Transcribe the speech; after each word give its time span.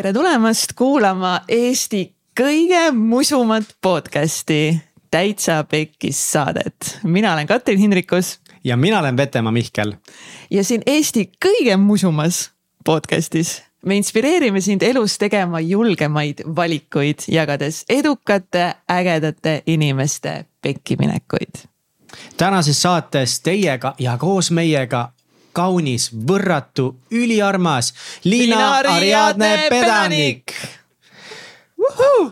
tere 0.00 0.14
tulemast 0.16 0.72
kuulama 0.72 1.42
Eesti 1.48 2.14
kõige 2.40 2.86
musumat 2.96 3.66
podcast'i, 3.84 4.80
Täitsa 5.10 5.64
Pekkis 5.68 6.32
saadet. 6.32 6.98
mina 7.02 7.32
olen 7.32 7.46
Katrin 7.46 7.78
Hindrikus. 7.78 8.40
ja 8.64 8.76
mina 8.76 8.98
olen 8.98 9.16
Vetemaa 9.16 9.52
Mihkel. 9.52 9.92
ja 10.50 10.64
siin 10.64 10.82
Eesti 10.86 11.30
kõige 11.46 11.76
musumas 11.76 12.50
podcast'is 12.88 13.62
me 13.86 13.96
inspireerime 13.96 14.60
sind 14.60 14.82
elus 14.82 15.18
tegema 15.18 15.60
julgemaid 15.60 16.38
valikuid, 16.56 17.18
jagades 17.28 17.84
edukate, 17.88 18.74
ägedate 18.90 19.62
inimeste 19.66 20.46
pekkiminekuid. 20.62 21.68
tänases 22.36 22.82
saates 22.82 23.40
teiega 23.40 23.94
ja 23.98 24.18
koos 24.18 24.50
meiega 24.50 25.12
kaunis, 25.52 26.10
võrratu, 26.14 26.94
üliarmas 27.10 27.92
Liina, 28.24 28.78
Ariadne 28.78 29.54
Pedanik. 29.70 30.54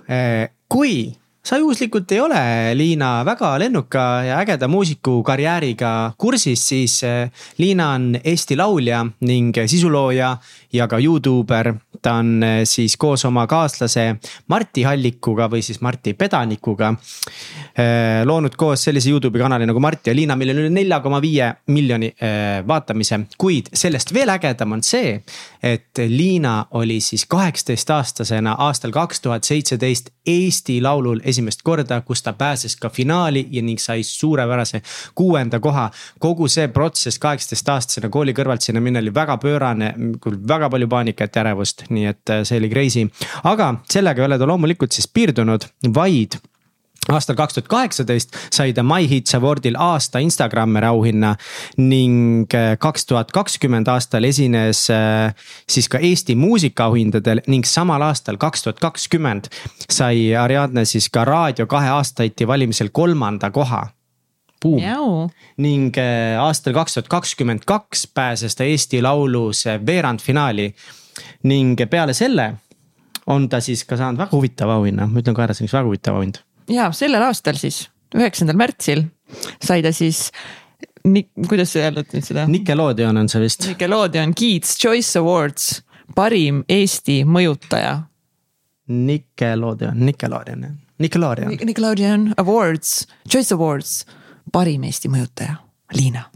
Eh, 0.09 0.51
kui 0.69 1.16
sa 1.48 1.57
juhuslikult 1.57 2.12
ei 2.12 2.20
ole, 2.20 2.41
Liina, 2.77 3.23
väga 3.25 3.55
lennuka 3.62 4.05
ja 4.27 4.37
ägeda 4.43 4.69
muusiku 4.69 5.23
karjääriga 5.25 6.12
kursis, 6.21 6.61
siis 6.69 6.98
eh, 7.07 7.30
Liina 7.59 7.93
on 7.97 8.11
Eesti 8.21 8.57
laulja 8.57 9.01
ning 9.24 9.57
sisulooja 9.66 10.34
ja 10.73 10.88
ka 10.88 10.98
Youtuber. 11.01 11.74
ta 12.02 12.12
on 12.21 12.43
eh, 12.43 12.61
siis 12.65 12.97
koos 12.97 13.24
oma 13.24 13.47
kaaslase 13.47 14.16
Martti 14.48 14.83
Hallikuga 14.87 15.48
või 15.51 15.62
siis 15.66 15.80
Martti 15.80 16.12
Pedanikuga 16.15 16.93
eh, 16.93 18.21
loonud 18.24 18.55
koos 18.57 18.85
sellise 18.85 19.10
Youtube'i 19.10 19.41
kanali 19.41 19.66
nagu 19.66 19.80
Martti 19.80 20.10
ja 20.10 20.15
Liina, 20.15 20.37
millel 20.37 20.60
on 20.60 20.66
üle 20.66 20.74
nelja 20.74 21.01
koma 21.01 21.19
viie 21.21 21.49
miljoni 21.66 22.12
vaatamise. 22.66 23.21
kuid 23.38 23.73
sellest 23.73 24.12
veel 24.15 24.29
ägedam 24.29 24.77
on 24.77 24.83
see, 24.83 25.16
et 25.62 25.99
Liina 25.99 26.66
oli 26.71 27.01
siis 27.01 27.24
kaheksateist 27.26 27.91
aastasena 27.91 28.54
aastal 28.69 28.93
kaks 28.93 29.21
tuhat 29.21 29.45
seitseteist 29.45 30.13
Eesti 30.26 30.80
Laulul 30.82 31.21
esimene 31.24 31.38
esimest 31.39 31.63
korda, 31.63 32.01
kus 32.07 32.23
ta 32.23 32.33
pääses 32.33 32.77
ka 32.77 32.91
finaali 32.91 33.47
ja 33.51 33.63
ning 33.63 33.79
sai 33.79 34.03
suurepärase 34.03 34.83
kuuenda 35.15 35.61
koha. 35.61 35.91
kogu 36.19 36.49
see 36.49 36.69
protsess 36.69 37.19
kaheksateist 37.19 37.69
aastasena 37.69 38.09
kooli 38.09 38.35
kõrvalt 38.35 38.65
sinna 38.65 38.81
minna 38.81 39.03
oli 39.03 39.15
väga 39.15 39.39
pöörane, 39.39 39.95
väga 40.49 40.71
palju 40.71 40.89
paanikat 40.89 41.37
ja 41.37 41.45
ärevust, 41.45 41.85
nii 41.91 42.07
et 42.11 42.31
äh, 42.31 42.43
see 42.45 42.59
oli 42.59 42.71
crazy. 42.71 43.07
aga 43.45 43.75
sellega 43.89 44.23
ei 44.23 44.27
ole 44.27 44.39
ta 44.39 44.47
loomulikult 44.47 44.93
siis 44.93 45.09
piirdunud, 45.09 45.69
vaid 45.95 46.41
aastal 47.13 47.37
kaks 47.37 47.57
tuhat 47.57 47.68
kaheksateist 47.68 48.37
sai 48.52 48.73
ta 48.73 48.82
My 48.82 49.09
Hits 49.09 49.35
Awardil 49.35 49.77
aasta 49.80 50.21
Instagrammeri 50.23 50.87
auhinna 50.87 51.35
ning 51.77 52.54
äh, 52.54 52.77
kaks 52.79 53.07
tuhat 53.07 53.32
kakskümmend 53.32 53.88
aastal 53.88 54.24
esines 54.29 54.87
äh, 54.93 55.35
siis 55.69 55.88
ka 55.88 55.99
Eesti 55.99 56.37
muusikaauhindadel 56.37 57.43
ning 57.46 57.65
samal 57.66 58.02
aastal, 58.04 58.37
kaks 58.37 58.66
tuhat 58.66 58.80
kakskümmend 58.80 59.49
sai 59.91 60.35
Ariadne 60.37 60.85
siis 60.85 61.09
ka 61.13 61.24
Raadio 61.24 61.66
kahe 61.66 61.88
aastaiti 61.96 62.46
valimisel 62.46 62.93
kolmanda 62.93 63.51
koha. 63.51 63.87
ning 65.56 65.99
äh, 65.99 66.37
aastal 66.43 66.75
kaks 66.75 66.94
tuhat 66.99 67.09
kakskümmend 67.09 67.65
kaks 67.66 68.06
pääses 68.15 68.56
ta 68.56 68.65
Eesti 68.65 69.03
Laulus 69.03 69.65
veerandfinaali 69.87 70.75
ning 71.43 71.78
peale 71.91 72.12
selle 72.15 72.54
on 73.26 73.49
ta 73.49 73.60
siis 73.60 73.84
ka 73.84 73.97
saanud 73.97 74.19
väga 74.19 74.32
huvitava 74.32 74.78
auhinna, 74.81 75.06
ma 75.06 75.21
ütlen 75.21 75.37
kohe 75.37 75.44
ära, 75.44 75.54
see 75.54 75.65
on 75.65 75.69
üks 75.69 75.76
väga 75.76 75.88
huvitav 75.88 76.16
auhind 76.16 76.43
ja 76.72 76.91
sellel 76.97 77.25
aastal 77.28 77.59
siis, 77.61 77.87
üheksandal 78.16 78.59
märtsil 78.59 79.05
sai 79.62 79.83
ta 79.84 79.93
siis 79.93 80.28
Nik-, 81.09 81.31
kuidas 81.49 81.72
öelda 81.78 82.03
nüüd 82.05 82.27
seda? 82.27 82.44
Nickelodeon 82.50 83.16
on 83.21 83.28
see 83.31 83.41
vist. 83.41 83.65
Nickelodeon 83.71 84.34
Kids 84.37 84.75
Choice 84.81 85.21
Awards, 85.21 85.78
parim 86.16 86.65
Eesti 86.69 87.22
mõjutaja. 87.25 87.94
Nickelodeon, 88.93 90.00
Nickelodeon, 90.05 90.66
Nickelodeon. 90.98 91.54
Nickelodeon 91.70 92.32
Awards, 92.41 93.06
Choice 93.28 93.54
Awards, 93.56 94.03
parim 94.53 94.84
Eesti 94.88 95.12
mõjutaja, 95.12 95.60
Liina 95.97 96.26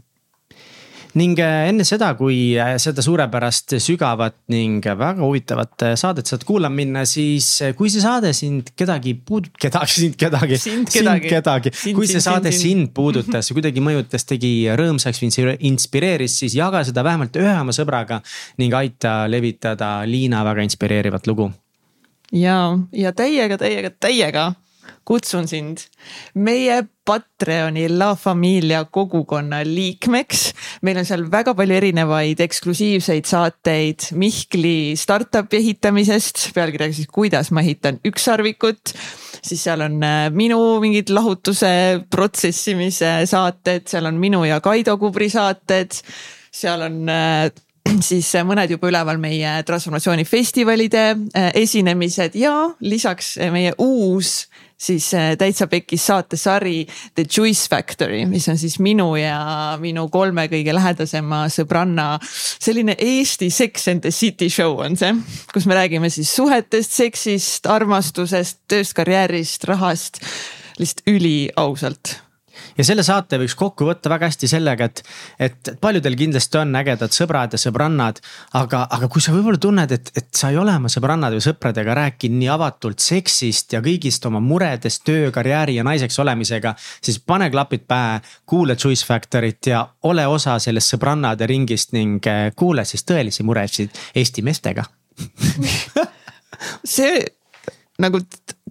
ning 1.19 1.37
äh, 1.41 1.67
enne 1.69 1.85
seda, 1.85 2.11
kui 2.17 2.55
äh, 2.57 2.73
seda 2.81 3.03
suurepärast, 3.05 3.75
sügavat 3.83 4.35
ning 4.53 4.79
väga 4.83 5.21
huvitavat 5.21 5.85
äh, 5.85 5.95
saadet 5.99 6.29
saad 6.29 6.45
kuulama 6.47 6.79
minna, 6.81 7.03
siis 7.09 7.49
kui 7.77 7.91
see 7.93 8.01
saade 8.01 8.31
sind 8.37 8.71
kedagi 8.77 9.13
puudut-, 9.21 9.53
kedagi, 9.61 9.93
sind 10.05 10.17
kedagi. 10.19 10.57
sind 10.61 10.89
kedagi, 10.89 11.29
kedagi., 11.29 11.73
kui 11.93 12.09
see 12.09 12.23
saade 12.23 12.51
sind, 12.51 12.63
sind 12.63 12.93
puudutas 12.97 13.49
ja 13.49 13.55
kuidagi 13.57 13.83
mõjutas, 13.85 14.25
tegi 14.29 14.53
rõõmsaks 14.79 15.21
või 15.21 15.57
inspireeris, 15.69 16.39
siis 16.41 16.57
jaga 16.57 16.81
seda 16.87 17.05
vähemalt 17.05 17.37
ühe 17.37 17.53
oma 17.59 17.75
sõbraga 17.75 18.23
ning 18.61 18.73
aita 18.73 19.23
levitada 19.29 19.99
Liina 20.09 20.41
väga 20.47 20.65
inspireerivat 20.65 21.29
lugu. 21.29 21.51
ja, 22.33 22.57
ja 22.91 23.13
täiega, 23.13 23.61
täiega, 23.61 23.93
täiega 23.93 24.51
kutsun 25.05 25.47
sind 25.47 25.83
meie 26.33 26.83
Patreoni 27.05 27.89
La 27.91 28.15
Familia 28.15 28.85
kogukonna 28.85 29.63
liikmeks. 29.67 30.53
meil 30.81 30.97
on 31.01 31.05
seal 31.05 31.25
väga 31.31 31.53
palju 31.55 31.75
erinevaid 31.75 32.39
eksklusiivseid 32.45 33.27
saateid 33.27 34.07
Mihkli 34.15 34.95
startup'i 34.99 35.59
ehitamisest, 35.59 36.49
pealkirjaga 36.55 36.95
siis 36.95 37.11
kuidas 37.11 37.51
ma 37.51 37.61
ehitan 37.61 37.99
ükssarvikut. 38.07 38.93
siis 39.43 39.63
seal 39.63 39.81
on 39.81 39.99
äh, 40.03 40.29
minu 40.31 40.79
mingid 40.79 41.11
lahutuse 41.11 42.05
protsessimise 42.09 43.25
saated, 43.27 43.87
seal 43.87 44.07
on 44.07 44.15
minu 44.15 44.45
ja 44.47 44.61
Kaido 44.63 44.97
Kubri 44.97 45.29
saated, 45.29 45.91
seal 46.51 46.87
on 46.87 47.09
äh, 47.09 47.51
siis 48.09 48.31
mõned 48.47 48.71
juba 48.71 48.87
üleval 48.87 49.19
meie 49.19 49.57
transformatsioonifestivalide 49.67 51.05
äh, 51.11 51.51
esinemised 51.59 52.39
ja 52.39 52.55
lisaks 52.79 53.35
meie 53.51 53.75
uus 53.77 54.45
siis 54.83 55.09
äh, 55.17 55.33
täitsa 55.39 55.67
pekkis 55.71 56.05
saatesari 56.09 56.83
The 57.15 57.25
Juice 57.25 57.69
Factory, 57.71 58.23
mis 58.29 58.47
on 58.51 58.59
siis 58.59 58.79
minu 58.83 59.13
ja 59.19 59.77
minu 59.81 60.07
kolme 60.13 60.47
kõige 60.51 60.75
lähedasema 60.75 61.45
sõbranna 61.53 62.07
selline 62.23 62.97
Eesti 62.99 63.49
Sex 63.53 63.87
and 63.91 64.03
the 64.05 64.11
City 64.11 64.49
show 64.53 64.81
on 64.83 64.97
see, 64.99 65.13
kus 65.53 65.67
me 65.69 65.77
räägime 65.79 66.11
siis 66.13 66.33
suhetest, 66.35 66.97
seksist, 66.99 67.69
armastusest, 67.71 68.63
tööst, 68.71 68.95
karjäärist, 68.97 69.67
rahast 69.69 70.21
lihtsalt 70.79 71.07
üliausalt 71.09 72.17
ja 72.77 72.85
selle 72.87 73.03
saate 73.05 73.39
võiks 73.41 73.55
kokku 73.57 73.87
võtta 73.87 74.11
väga 74.11 74.29
hästi 74.29 74.49
sellega, 74.49 74.87
et, 74.89 75.01
et 75.39 75.73
paljudel 75.81 76.15
kindlasti 76.19 76.59
on 76.61 76.75
ägedad 76.79 77.13
sõbrad 77.15 77.55
ja 77.55 77.61
sõbrannad. 77.61 78.21
aga, 78.59 78.85
aga 78.89 79.09
kui 79.11 79.21
sa 79.21 79.33
võib-olla 79.35 79.61
tunned, 79.61 79.91
et, 79.91 80.11
et 80.17 80.29
sa 80.35 80.51
ei 80.51 80.57
ole 80.57 80.75
oma 80.75 80.91
sõbrannade 80.91 81.37
või 81.37 81.45
sõpradega 81.47 81.97
rääkinud 81.99 82.39
nii 82.39 82.51
avatult 82.53 83.03
seksist 83.03 83.73
ja 83.73 83.81
kõigist 83.85 84.25
oma 84.29 84.41
muredest 84.43 85.03
töö, 85.05 85.31
karjääri 85.31 85.77
ja 85.79 85.83
naiseks 85.83 86.19
olemisega. 86.19 86.75
siis 87.01 87.19
pane 87.19 87.49
klapid 87.51 87.87
pähe, 87.87 88.21
kuula 88.45 88.75
Juice 88.75 89.05
Factory't 89.05 89.69
ja 89.69 89.85
ole 90.03 90.27
osa 90.27 90.59
sellest 90.59 90.95
sõbrannade 90.95 91.47
ringist 91.47 91.93
ning 91.93 92.25
eh, 92.27 92.51
kuule 92.55 92.85
siis 92.85 93.03
tõelisi 93.03 93.43
muresid 93.43 93.89
Eesti 94.15 94.41
meestega 94.41 94.83
see 96.95 97.21
nagu 98.01 98.19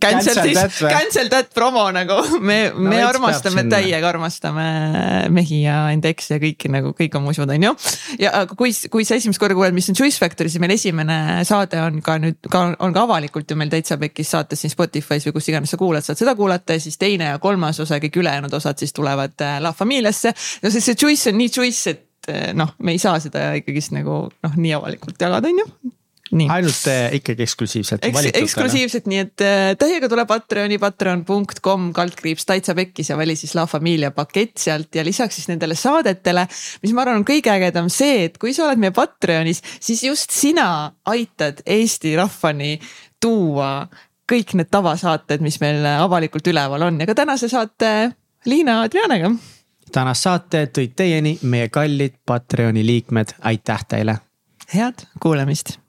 cancel 0.03 0.41
this, 0.43 0.81
cancel 0.83 1.31
that 1.33 1.53
promo 1.55 1.85
nagu 1.95 2.19
me 2.41 2.59
no,, 2.71 2.91
me 2.91 3.01
armastame 3.05 3.65
täiega, 3.71 4.09
armastame 4.11 4.67
mehi 5.33 5.63
ja 5.65 5.85
eksi 5.93 6.35
ja 6.35 6.41
kõiki 6.43 6.71
nagu 6.73 6.93
kõik 6.99 7.17
on 7.19 7.27
musud, 7.27 7.51
on 7.51 7.69
ju. 7.69 7.73
ja 8.23 8.35
aga 8.43 8.57
kui, 8.59 8.75
kui 8.93 9.07
sa 9.09 9.17
esimest 9.19 9.41
korda 9.43 9.57
kuuled, 9.59 9.77
mis 9.77 9.89
on 9.93 9.99
Choice 9.99 10.21
Factory, 10.21 10.53
siis 10.53 10.63
meil 10.63 10.75
esimene 10.77 11.19
saade 11.49 11.81
on 11.83 12.03
ka 12.05 12.19
nüüd 12.23 12.51
ka 12.53 12.65
on 12.83 12.95
ka 12.95 13.07
avalikult 13.07 13.51
ju 13.51 13.59
meil 13.59 13.73
täitsa 13.73 13.99
pekis 14.01 14.33
saates 14.35 14.65
siin 14.65 14.73
Spotify's 14.75 15.27
või 15.29 15.37
kus 15.39 15.51
iganes 15.53 15.73
sa 15.73 15.81
kuulad, 15.81 16.07
saad 16.07 16.21
seda 16.21 16.37
kuulata 16.39 16.77
ja 16.77 16.83
siis 16.83 16.99
teine 17.01 17.33
ja 17.33 17.41
kolmas 17.43 17.81
osa 17.83 17.99
ja 17.99 18.05
kõik 18.05 18.21
ülejäänud 18.23 18.55
osad 18.59 18.81
siis 18.83 18.95
tulevad 18.97 19.37
äh, 19.45 19.59
La 19.63 19.73
Familiasse. 19.77 20.35
no 20.63 20.71
see, 20.71 20.85
see 20.85 20.99
Choice 20.99 21.31
on 21.31 21.41
nii 21.41 21.53
Choice, 21.53 21.97
et 21.97 22.33
äh, 22.33 22.53
noh, 22.57 22.75
me 22.83 22.97
ei 22.97 23.03
saa 23.03 23.19
seda 23.23 23.53
ikkagist 23.61 23.95
nagu 23.97 24.25
noh, 24.29 24.57
nii 24.57 24.79
avalikult 24.79 25.21
jagada, 25.21 25.53
on 25.53 25.65
ju 25.65 25.93
ainult 26.33 26.87
äh, 26.89 27.15
ikkagi 27.19 27.45
eksklusiivselt 27.45 28.05
Eks, 28.07 28.29
eksklusiivselt, 28.41 29.09
nii 29.11 29.21
et 29.21 29.45
äh, 29.45 29.73
täiega 29.79 30.09
tule 30.09 30.25
Patreoni, 30.29 30.79
patreon.com 30.81 31.91
kaldkriips 31.97 32.47
täitsa 32.49 32.75
pekkis 32.79 33.13
ja 33.13 33.19
vali 33.21 33.37
siis 33.37 33.55
La 33.59 33.67
Familia 33.69 34.11
pakett 34.17 34.57
sealt 34.63 34.95
ja 34.97 35.05
lisaks 35.05 35.37
siis 35.39 35.51
nendele 35.51 35.77
saadetele. 35.79 36.47
mis 36.83 36.95
ma 36.97 37.05
arvan, 37.05 37.21
on 37.21 37.27
kõige 37.29 37.53
ägedam 37.53 37.91
see, 37.93 38.25
et 38.29 38.39
kui 38.41 38.55
sa 38.57 38.67
oled 38.69 38.81
meie 38.81 38.95
Patreonis, 38.97 39.63
siis 39.81 40.05
just 40.05 40.33
sina 40.33 40.93
aitad 41.13 41.61
Eesti 41.67 42.17
rahvani 42.17 42.79
tuua 43.21 43.75
kõik 44.33 44.57
need 44.57 44.71
tavasaated, 44.73 45.45
mis 45.45 45.61
meil 45.61 45.85
avalikult 45.93 46.47
üleval 46.49 46.89
on 46.89 47.01
ja 47.03 47.09
ka 47.09 47.17
tänase 47.19 47.51
saate 47.53 48.13
Liina 48.49 48.81
Adrianega. 48.87 49.35
tänast 49.93 50.29
saate 50.29 50.65
tõid 50.73 50.97
teieni 50.97 51.37
meie 51.43 51.69
kallid 51.69 52.17
Patreoni 52.27 52.87
liikmed, 52.87 53.37
aitäh 53.41 53.85
teile. 53.89 54.19
head 54.73 55.07
kuulamist 55.21 55.82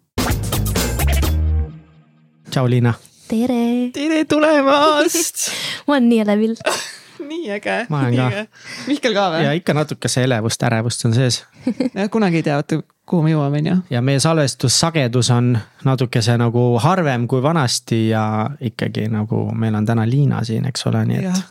tšau, 2.54 2.70
Liina. 2.70 2.94
tere. 3.28 3.90
tere 3.94 4.26
tulemast 4.30 5.48
ma 5.88 5.96
olen 5.96 6.10
nii 6.10 6.20
elevil 6.22 6.52
nii 7.30 7.52
äge. 7.56 7.78
ma 7.90 8.04
olen 8.04 8.18
ka. 8.20 8.44
Mihkel 8.88 9.16
ka 9.16 9.30
või? 9.34 9.46
ja 9.48 9.54
ikka 9.58 9.74
natuke 9.74 10.12
see 10.12 10.28
elevust, 10.28 10.66
ärevust 10.68 11.06
on 11.10 11.16
sees 11.18 11.42
kunagi 12.14 12.42
ei 12.42 12.46
tea, 12.46 12.60
vaata 12.60 12.84
kuhu 13.10 13.26
me 13.26 13.32
jõuame, 13.34 13.64
on 13.64 13.70
ju. 13.72 13.78
ja 13.96 14.04
meie 14.06 14.22
salvestussagedus 14.22 15.32
on 15.34 15.56
natukese 15.88 16.36
nagu 16.38 16.68
harvem 16.84 17.26
kui 17.32 17.42
vanasti 17.42 18.04
ja 18.12 18.26
ikkagi 18.62 19.08
nagu 19.10 19.48
meil 19.58 19.80
on 19.80 19.90
täna 19.90 20.06
Liina 20.10 20.44
siin, 20.46 20.68
eks 20.70 20.86
ole, 20.92 21.02
nii 21.10 21.24
et. 21.24 21.42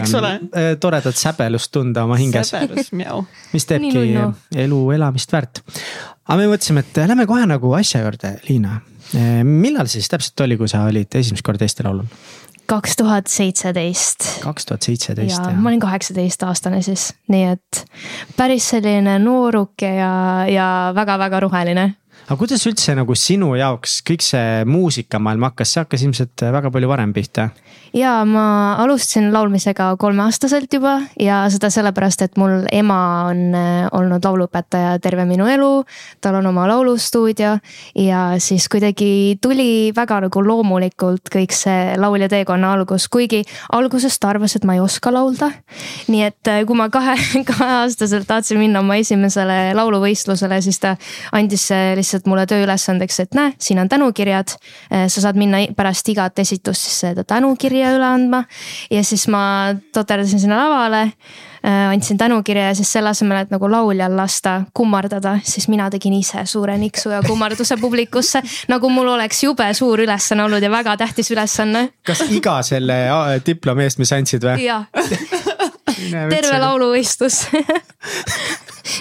eks 0.00 0.16
ole. 0.18 0.32
Äh, 0.58 0.72
toredat 0.80 1.18
säbelust 1.18 1.70
tunda 1.74 2.02
oma 2.08 2.18
hinges. 2.18 2.50
säbelus, 2.50 2.90
mjau. 2.98 3.22
mis 3.52 3.68
teebki 3.70 4.08
elu 4.64 4.80
elamist 4.96 5.38
väärt. 5.38 5.62
aga 6.24 6.40
me 6.40 6.50
mõtlesime, 6.50 6.82
et 6.82 7.00
lähme 7.04 7.28
kohe 7.30 7.46
nagu 7.46 7.72
asja 7.78 8.02
juurde, 8.02 8.34
Liina. 8.48 8.80
Äh, 9.12 9.42
millal 9.44 9.90
siis 9.90 10.08
täpselt 10.10 10.40
oli, 10.46 10.56
kui 10.60 10.70
sa 10.70 10.86
olid 10.88 11.12
esimest 11.20 11.44
korda 11.46 11.66
Eesti 11.68 11.86
Laulul? 11.86 12.08
kaks 12.66 12.96
tuhat 12.96 13.26
seitseteist. 13.28 14.24
kaks 14.40 14.66
tuhat 14.70 14.86
seitseteist 14.86 15.36
jah. 15.36 15.56
ma 15.60 15.68
olin 15.68 15.82
kaheksateistaastane 15.82 16.80
siis, 16.82 17.10
nii 17.28 17.42
et 17.50 17.82
päris 18.38 18.70
selline 18.72 19.18
nooruke 19.20 19.90
ja, 19.98 20.14
ja 20.48 20.68
väga-väga 20.96 21.42
roheline 21.44 21.84
aga 22.24 22.36
kuidas 22.40 22.64
üldse 22.68 22.94
nagu 22.96 23.14
sinu 23.18 23.52
jaoks 23.58 23.98
kõik 24.08 24.24
see 24.24 24.64
muusikamaailm 24.68 25.48
hakkas, 25.50 25.74
see 25.74 25.82
hakkas 25.84 26.04
ilmselt 26.06 26.46
väga 26.56 26.72
palju 26.72 26.88
varem 26.88 27.12
pihta? 27.16 27.50
ja 27.94 28.24
ma 28.26 28.74
alustasin 28.82 29.28
laulmisega 29.32 29.92
kolmeaastaselt 29.98 30.72
juba 30.72 30.96
ja 31.20 31.44
seda 31.52 31.70
sellepärast, 31.70 32.24
et 32.26 32.38
mul 32.40 32.64
ema 32.72 32.98
on 33.28 33.42
äh, 33.54 33.86
olnud 33.94 34.24
lauluõpetaja 34.24 34.96
terve 35.02 35.26
minu 35.28 35.46
elu. 35.50 35.84
tal 36.20 36.40
on 36.40 36.46
oma 36.50 36.66
laulustuudio 36.68 37.58
ja 37.98 38.22
siis 38.38 38.68
kuidagi 38.72 39.38
tuli 39.42 39.92
väga 39.96 40.20
nagu 40.26 40.42
loomulikult 40.42 41.30
kõik 41.32 41.54
see 41.54 41.94
laulja 42.00 42.28
teekonna 42.32 42.72
algus, 42.74 43.06
kuigi 43.08 43.44
alguses 43.72 44.18
ta 44.18 44.32
arvas, 44.32 44.56
et 44.56 44.64
ma 44.64 44.74
ei 44.74 44.82
oska 44.82 45.12
laulda. 45.14 45.52
nii 46.08 46.24
et 46.26 46.50
äh, 46.50 46.64
kui 46.66 46.76
ma 46.76 46.88
kahe, 46.88 47.14
kaheaastaselt 47.50 48.26
tahtsin 48.26 48.58
minna 48.58 48.82
oma 48.82 48.96
esimesele 48.96 49.74
lauluvõistlusele, 49.76 50.60
siis 50.64 50.80
ta 50.82 50.96
andis 51.32 51.68
lihtsalt 51.70 52.13
lihtsalt 52.14 52.30
mulle 52.30 52.46
tööülesandeks, 52.46 53.20
et 53.24 53.34
näe, 53.34 53.54
siin 53.58 53.80
on 53.82 53.88
tänukirjad. 53.90 54.54
Äh, 54.92 55.06
sa 55.08 55.24
saad 55.24 55.38
minna 55.38 55.64
pärast 55.76 56.08
igat 56.08 56.38
esitust 56.38 56.86
siis 56.86 57.00
seda 57.06 57.24
tänukirja 57.26 57.94
üle 57.96 58.06
andma 58.06 58.44
ja 58.90 59.02
siis 59.04 59.26
ma 59.28 59.74
toterdasin 59.92 60.40
sinna 60.40 60.58
lavale 60.60 61.00
äh, 61.02 61.90
andsin 61.90 62.18
tänukirja 62.18 62.68
ja 62.70 62.74
siis 62.74 62.92
selle 62.92 63.10
asemel, 63.10 63.42
et 63.42 63.50
nagu 63.50 63.70
lauljal 63.70 64.16
lasta 64.16 64.62
kummardada, 64.74 65.38
siis 65.44 65.68
mina 65.68 65.90
tegin 65.90 66.14
ise 66.14 66.44
suure 66.46 66.76
niksu 66.78 67.10
ja 67.10 67.22
kummarduse 67.26 67.76
publikusse. 67.80 68.42
nagu 68.72 68.90
mul 68.90 69.08
oleks 69.16 69.42
jube 69.44 69.66
suur 69.74 70.04
ülesanne 70.06 70.44
olnud 70.44 70.62
ja 70.62 70.70
väga 70.70 70.96
tähtis 70.96 71.30
ülesanne. 71.34 71.88
kas 72.06 72.22
iga 72.30 72.60
selle 72.62 73.00
diplomi 73.46 73.88
eest, 73.88 73.98
mis 73.98 74.12
andsid 74.14 74.46
või? 74.46 74.68
jah 74.68 74.86
terve 76.32 76.58
lauluvõistlus 76.62 77.44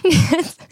nii 0.07 0.22
et 0.40 0.69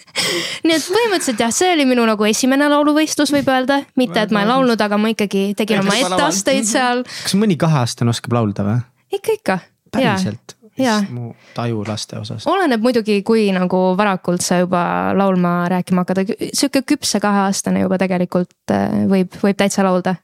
nii 0.65 0.75
et 0.75 0.87
põhimõtteliselt 0.87 1.41
jah, 1.41 1.51
see 1.55 1.73
oli 1.75 1.85
minu 1.89 2.05
nagu 2.07 2.25
esimene 2.27 2.67
lauluvõistlus, 2.71 3.33
võib 3.33 3.49
öelda, 3.51 3.81
mitte 3.99 4.23
et 4.23 4.33
ma 4.33 4.43
ei 4.43 4.49
laulnud, 4.49 4.81
aga 4.81 4.99
ma 5.01 5.11
ikkagi 5.13 5.51
tegin 5.57 5.83
oma 5.83 5.97
etteasteid 5.97 6.67
seal. 6.67 7.05
kas 7.07 7.35
mõni 7.39 7.57
kaheaastane 7.59 8.13
oskab 8.13 8.35
laulda 8.37 8.67
või? 8.67 8.79
ikka, 9.17 9.37
ikka. 9.39 9.61
päriselt? 9.91 10.57
mu 11.11 11.33
taju 11.53 11.83
laste 11.85 12.17
osas. 12.17 12.47
oleneb 12.49 12.81
muidugi, 12.81 13.19
kui 13.27 13.47
nagu 13.53 13.81
varakult 13.97 14.43
sa 14.45 14.61
juba 14.61 14.83
laulma, 15.17 15.69
rääkima 15.71 16.05
hakata, 16.05 16.25
sihuke 16.53 16.83
küpse 16.93 17.21
kaheaastane 17.23 17.83
juba 17.83 17.99
tegelikult 18.01 18.73
äh, 18.73 19.03
võib, 19.11 19.35
võib 19.43 19.59
täitsa 19.59 19.85
laulda 19.85 20.15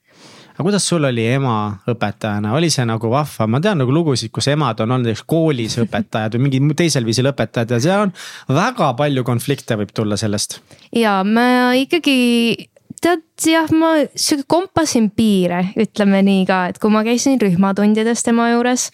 aga 0.57 0.65
kuidas 0.65 0.87
sul 0.89 1.05
oli 1.05 1.21
ema 1.29 1.77
õpetajana, 1.85 2.55
oli 2.57 2.71
see 2.73 2.85
nagu 2.89 3.11
vahva, 3.13 3.45
ma 3.45 3.61
tean 3.61 3.77
nagu 3.77 3.93
lugusid, 3.93 4.31
kus 4.33 4.49
emad 4.49 4.81
on 4.81 4.95
olnud 4.95 5.11
näiteks 5.11 5.27
koolis 5.29 5.77
õpetajad 5.83 6.33
või 6.33 6.47
mingil 6.47 6.73
teisel 6.79 7.05
viisil 7.05 7.29
õpetajad 7.29 7.75
ja 7.75 7.79
seal 7.83 8.07
on 8.07 8.15
väga 8.57 8.89
palju 8.97 9.25
konflikte 9.27 9.77
võib 9.77 9.93
tulla 9.93 10.17
sellest. 10.17 10.57
ja 10.97 11.19
ma 11.21 11.77
ikkagi 11.77 12.17
tead 12.97 13.26
jah, 13.45 13.69
ma 13.75 13.91
sihuke 14.17 14.47
kompasin 14.49 15.11
piire, 15.13 15.59
ütleme 15.77 16.23
nii 16.25 16.45
ka, 16.49 16.57
et 16.71 16.79
kui 16.81 16.89
ma 16.89 17.03
käisin 17.05 17.37
rühmatundides 17.41 18.23
tema 18.25 18.47
juures, 18.49 18.87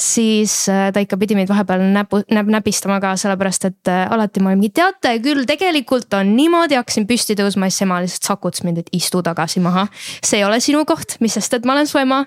siis 0.00 0.54
äh, 0.72 0.88
ta 0.94 1.02
ikka 1.04 1.18
pidi 1.20 1.36
meid 1.36 1.50
vahepeal 1.50 1.82
näpu, 1.92 2.22
näp, 2.32 2.48
näpistama 2.54 2.96
ka, 3.02 3.12
sellepärast 3.20 3.66
et 3.68 3.90
äh, 3.92 4.06
alati 4.08 4.40
ma 4.40 4.54
olingi, 4.54 4.70
teate 4.72 5.12
küll, 5.24 5.44
tegelikult 5.48 6.16
on 6.16 6.32
niimoodi, 6.36 6.78
hakkasin 6.80 7.04
püsti 7.10 7.36
tõusma 7.36 7.68
ja 7.68 7.74
siis 7.74 7.84
ema 7.84 7.98
lihtsalt 8.00 8.30
sakutas 8.30 8.64
mind, 8.64 8.80
et 8.80 8.88
istu 8.96 9.20
tagasi 9.26 9.60
maha. 9.60 9.86
see 10.24 10.40
ei 10.40 10.46
ole 10.48 10.62
sinu 10.64 10.86
koht, 10.88 11.18
mis 11.20 11.36
sest, 11.36 11.58
et 11.58 11.68
ma 11.68 11.76
olen 11.76 11.90
su 11.90 12.00
ema. 12.00 12.22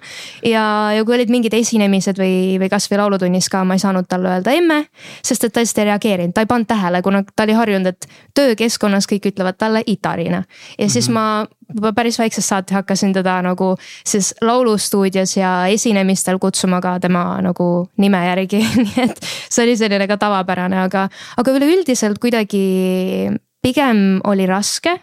ja, 0.45 0.65
ja 0.93 1.07
kui 1.07 1.17
olid 1.17 1.33
mingid 1.33 1.57
esinemised 1.57 2.21
või, 2.21 2.59
või 2.61 2.69
kasvõi 2.69 3.01
laulutunnis 3.01 3.49
ka, 3.49 3.63
ma 3.65 3.79
ei 3.79 3.83
saanud 3.83 4.05
talle 4.09 4.35
öelda 4.35 4.53
emme, 4.53 4.83
sest 5.25 5.49
et 5.49 5.55
ta 5.57 5.65
lihtsalt 5.65 5.81
ei 5.81 5.89
reageerinud, 5.89 6.37
ta 6.37 6.45
ei 6.45 6.53
pannud 6.53 6.69
tähele, 6.69 7.01
kuna 7.01 7.23
ta 7.33 7.47
oli 7.47 7.57
harjunud, 7.57 7.89
et 7.95 8.07
töökeskkonnas 8.37 9.09
kõik 9.09 9.31
ütlevad 9.33 9.57
talle 9.57 9.81
itarina 9.87 10.43
ja 10.77 10.89
siis 10.89 11.09
mm 11.09 11.17
-hmm. 11.17 11.49
ma 11.49 11.62
juba 11.73 11.93
päris 11.93 12.19
väiksest 12.19 12.49
saati 12.49 12.77
hakkasin 12.77 13.13
teda 13.13 13.39
nagu 13.45 13.73
siis 14.05 14.33
laulustuudios 14.41 15.37
ja 15.37 15.53
esinemistel 15.67 16.39
kutsuma 16.39 16.81
ka 16.81 16.99
tema 16.99 17.41
nagu 17.41 17.87
nime 17.97 18.25
järgi 18.27 18.61
nii 18.83 19.07
et 19.07 19.23
see 19.23 19.65
oli 19.65 19.77
selline 19.77 20.07
ka 20.07 20.17
tavapärane, 20.21 20.83
aga, 20.85 21.07
aga 21.37 21.57
üleüldiselt 21.57 22.21
kuidagi 22.21 22.63
pigem 23.63 24.19
oli 24.27 24.45
raske 24.45 24.97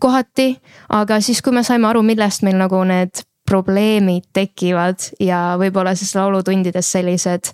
kohati, 0.00 0.54
aga 0.94 1.18
siis, 1.20 1.42
kui 1.42 1.54
me 1.54 1.64
saime 1.66 1.88
aru, 1.90 2.04
millest 2.06 2.44
meil 2.46 2.58
nagu 2.60 2.82
need 2.86 3.24
probleemid 3.44 4.30
tekivad 4.32 5.10
ja 5.20 5.54
võib-olla 5.60 5.92
siis 5.98 6.14
laulutundides 6.16 6.92
sellised 6.94 7.50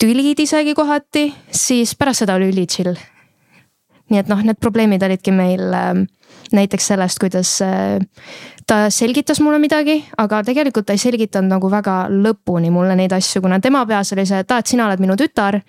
tülid 0.00 0.38
isegi 0.40 0.74
kohati, 0.76 1.30
siis 1.50 1.96
pärast 1.98 2.22
seda 2.22 2.36
oli 2.38 2.52
üli 2.52 2.66
chill. 2.70 2.94
nii 4.10 4.18
et 4.18 4.30
noh, 4.30 4.40
need 4.42 4.58
probleemid 4.58 5.02
olidki 5.06 5.32
meil 5.34 5.74
äh, 5.74 6.04
näiteks 6.56 6.90
sellest, 6.92 7.20
kuidas 7.22 7.56
äh, 7.64 7.98
ta 8.66 8.82
selgitas 8.90 9.40
mulle 9.40 9.58
midagi, 9.62 10.00
aga 10.18 10.42
tegelikult 10.46 10.86
ta 10.86 10.96
ei 10.96 11.02
selgitanud 11.02 11.56
nagu 11.56 11.70
väga 11.70 12.02
lõpuni 12.10 12.72
mulle 12.74 12.96
neid 12.98 13.12
asju, 13.16 13.42
kuna 13.44 13.60
tema 13.60 13.86
peas 13.86 14.12
oli 14.16 14.26
see, 14.26 14.42
et 14.44 14.52
aa, 14.52 14.62
et 14.62 14.74
sina 14.74 14.86
oled 14.86 15.02
minu 15.02 15.18
tütar 15.18 15.60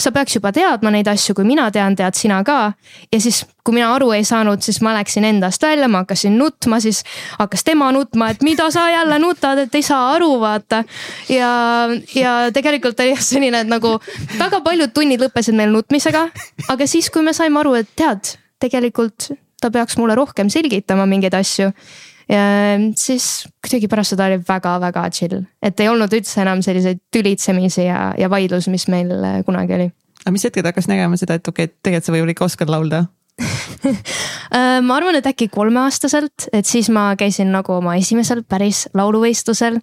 sa 0.00 0.10
peaks 0.14 0.34
juba 0.36 0.50
teadma 0.54 0.90
neid 0.92 1.08
asju, 1.10 1.34
kui 1.38 1.46
mina 1.46 1.66
tean, 1.74 1.94
tead 1.96 2.16
sina 2.18 2.40
ka. 2.46 2.72
ja 3.12 3.20
siis, 3.20 3.44
kui 3.64 3.76
mina 3.76 3.92
aru 3.94 4.10
ei 4.16 4.24
saanud, 4.26 4.62
siis 4.64 4.80
ma 4.82 4.94
läksin 4.96 5.26
endast 5.28 5.62
välja, 5.62 5.88
ma 5.88 6.02
hakkasin 6.02 6.36
nutma, 6.38 6.80
siis 6.82 7.04
hakkas 7.38 7.64
tema 7.64 7.90
nutma, 7.94 8.30
et 8.34 8.42
mida 8.42 8.70
sa 8.74 8.88
jälle 8.90 9.18
nutad, 9.22 9.64
et 9.64 9.74
ei 9.74 9.82
saa 9.82 10.12
aru, 10.16 10.32
vaata. 10.40 10.84
ja, 11.28 11.52
ja 12.14 12.34
tegelikult 12.54 13.00
oli 13.00 13.16
selline, 13.20 13.64
et 13.64 13.70
nagu 13.70 13.96
väga 14.38 14.60
paljud 14.64 14.94
tunnid 14.94 15.22
lõppesid 15.22 15.56
meil 15.58 15.72
nutmisega. 15.74 16.28
aga 16.68 16.90
siis, 16.90 17.10
kui 17.10 17.22
me 17.22 17.36
saime 17.36 17.62
aru, 17.62 17.78
et 17.78 17.94
tead, 17.96 18.36
tegelikult 18.62 19.30
ta 19.64 19.72
peaks 19.74 19.98
mulle 20.00 20.16
rohkem 20.18 20.52
selgitama 20.52 21.06
mingeid 21.10 21.34
asju. 21.38 21.70
ja 22.28 22.44
siis 22.96 23.44
kuidagi 23.64 23.90
pärast 23.92 24.14
seda 24.14 24.28
oli 24.30 24.40
väga-väga 24.48 25.08
chill, 25.12 25.42
et 25.64 25.80
ei 25.80 25.90
olnud 25.92 26.12
üldse 26.16 26.40
enam 26.44 26.62
selliseid 26.64 27.02
tülitsemisi 27.12 27.88
ja, 27.88 28.12
ja 28.18 28.30
vaidlusi, 28.32 28.72
mis 28.72 28.88
meil 28.92 29.12
äh, 29.18 29.42
kunagi 29.48 29.76
oli. 29.76 29.90
aga 30.22 30.36
mis 30.36 30.46
hetkel 30.48 30.66
hakkas 30.68 30.88
nägema 30.90 31.20
seda, 31.20 31.40
et 31.40 31.52
okei 31.52 31.68
okay,, 31.68 31.76
tegelikult 31.82 32.08
sa 32.08 32.16
võib-olla 32.16 32.36
ikka 32.36 32.48
oskad 32.48 32.72
laulda 32.72 33.04
ma 34.86 34.96
arvan, 34.96 35.16
et 35.18 35.26
äkki 35.26 35.48
kolmeaastaselt, 35.52 36.46
et 36.54 36.66
siis 36.68 36.88
ma 36.94 37.06
käisin 37.18 37.50
nagu 37.52 37.74
oma 37.76 37.96
esimesel 37.98 38.44
päris 38.48 38.84
lauluvõistlusel. 38.94 39.80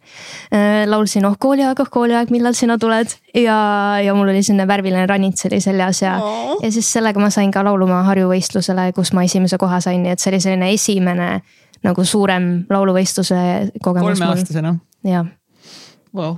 Äh, 0.55 0.83
laulsin 0.89 1.27
Oh 1.27 1.35
kooliaeg, 1.39 1.79
oh 1.83 1.89
kooliaeg, 1.91 2.31
millal 2.33 2.55
sina 2.57 2.77
tuled 2.81 3.11
ja, 3.35 3.57
ja 4.03 4.15
mul 4.17 4.31
oli 4.31 4.43
selline 4.43 4.67
värviline 4.69 5.05
ranits 5.09 5.45
oli 5.49 5.61
seljas 5.63 6.01
ja 6.03 6.15
oh., 6.23 6.55
ja 6.63 6.71
siis 6.71 6.87
sellega 6.93 7.19
ma 7.21 7.29
sain 7.33 7.51
ka 7.51 7.63
laulumaa 7.67 8.03
Harju 8.07 8.31
võistlusele, 8.31 8.89
kus 8.95 9.13
ma 9.17 9.25
esimese 9.27 9.59
koha 9.61 9.81
sain, 9.83 10.01
nii 10.03 10.15
et 10.15 10.23
see 10.23 10.31
oli 10.33 10.41
selline 10.43 10.71
esimene 10.73 11.29
nagu 11.85 12.05
suurem 12.05 12.51
lauluvõistluse 12.69 13.41
kogemus. 13.83 14.19
kolmeaastasena? 14.19 14.75
jah 15.07 15.27
wow.. 16.15 16.37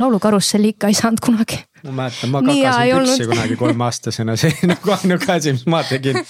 Laulukarusselli 0.00 0.68
ikka 0.74 0.90
ei 0.90 0.94
saanud 0.94 1.22
kunagi. 1.24 1.58
Ma 1.84 1.92
mäletan, 1.92 2.30
ma 2.32 2.42
kakasin 2.42 2.96
püksi 3.04 3.26
kunagi 3.28 3.56
kolmeaastasena, 3.60 4.36
see 4.40 4.52
nagu 4.70 4.94
ainuke 4.96 5.32
asi, 5.32 5.52
mis 5.56 5.66
ma 5.70 5.82
tegin. 5.88 6.20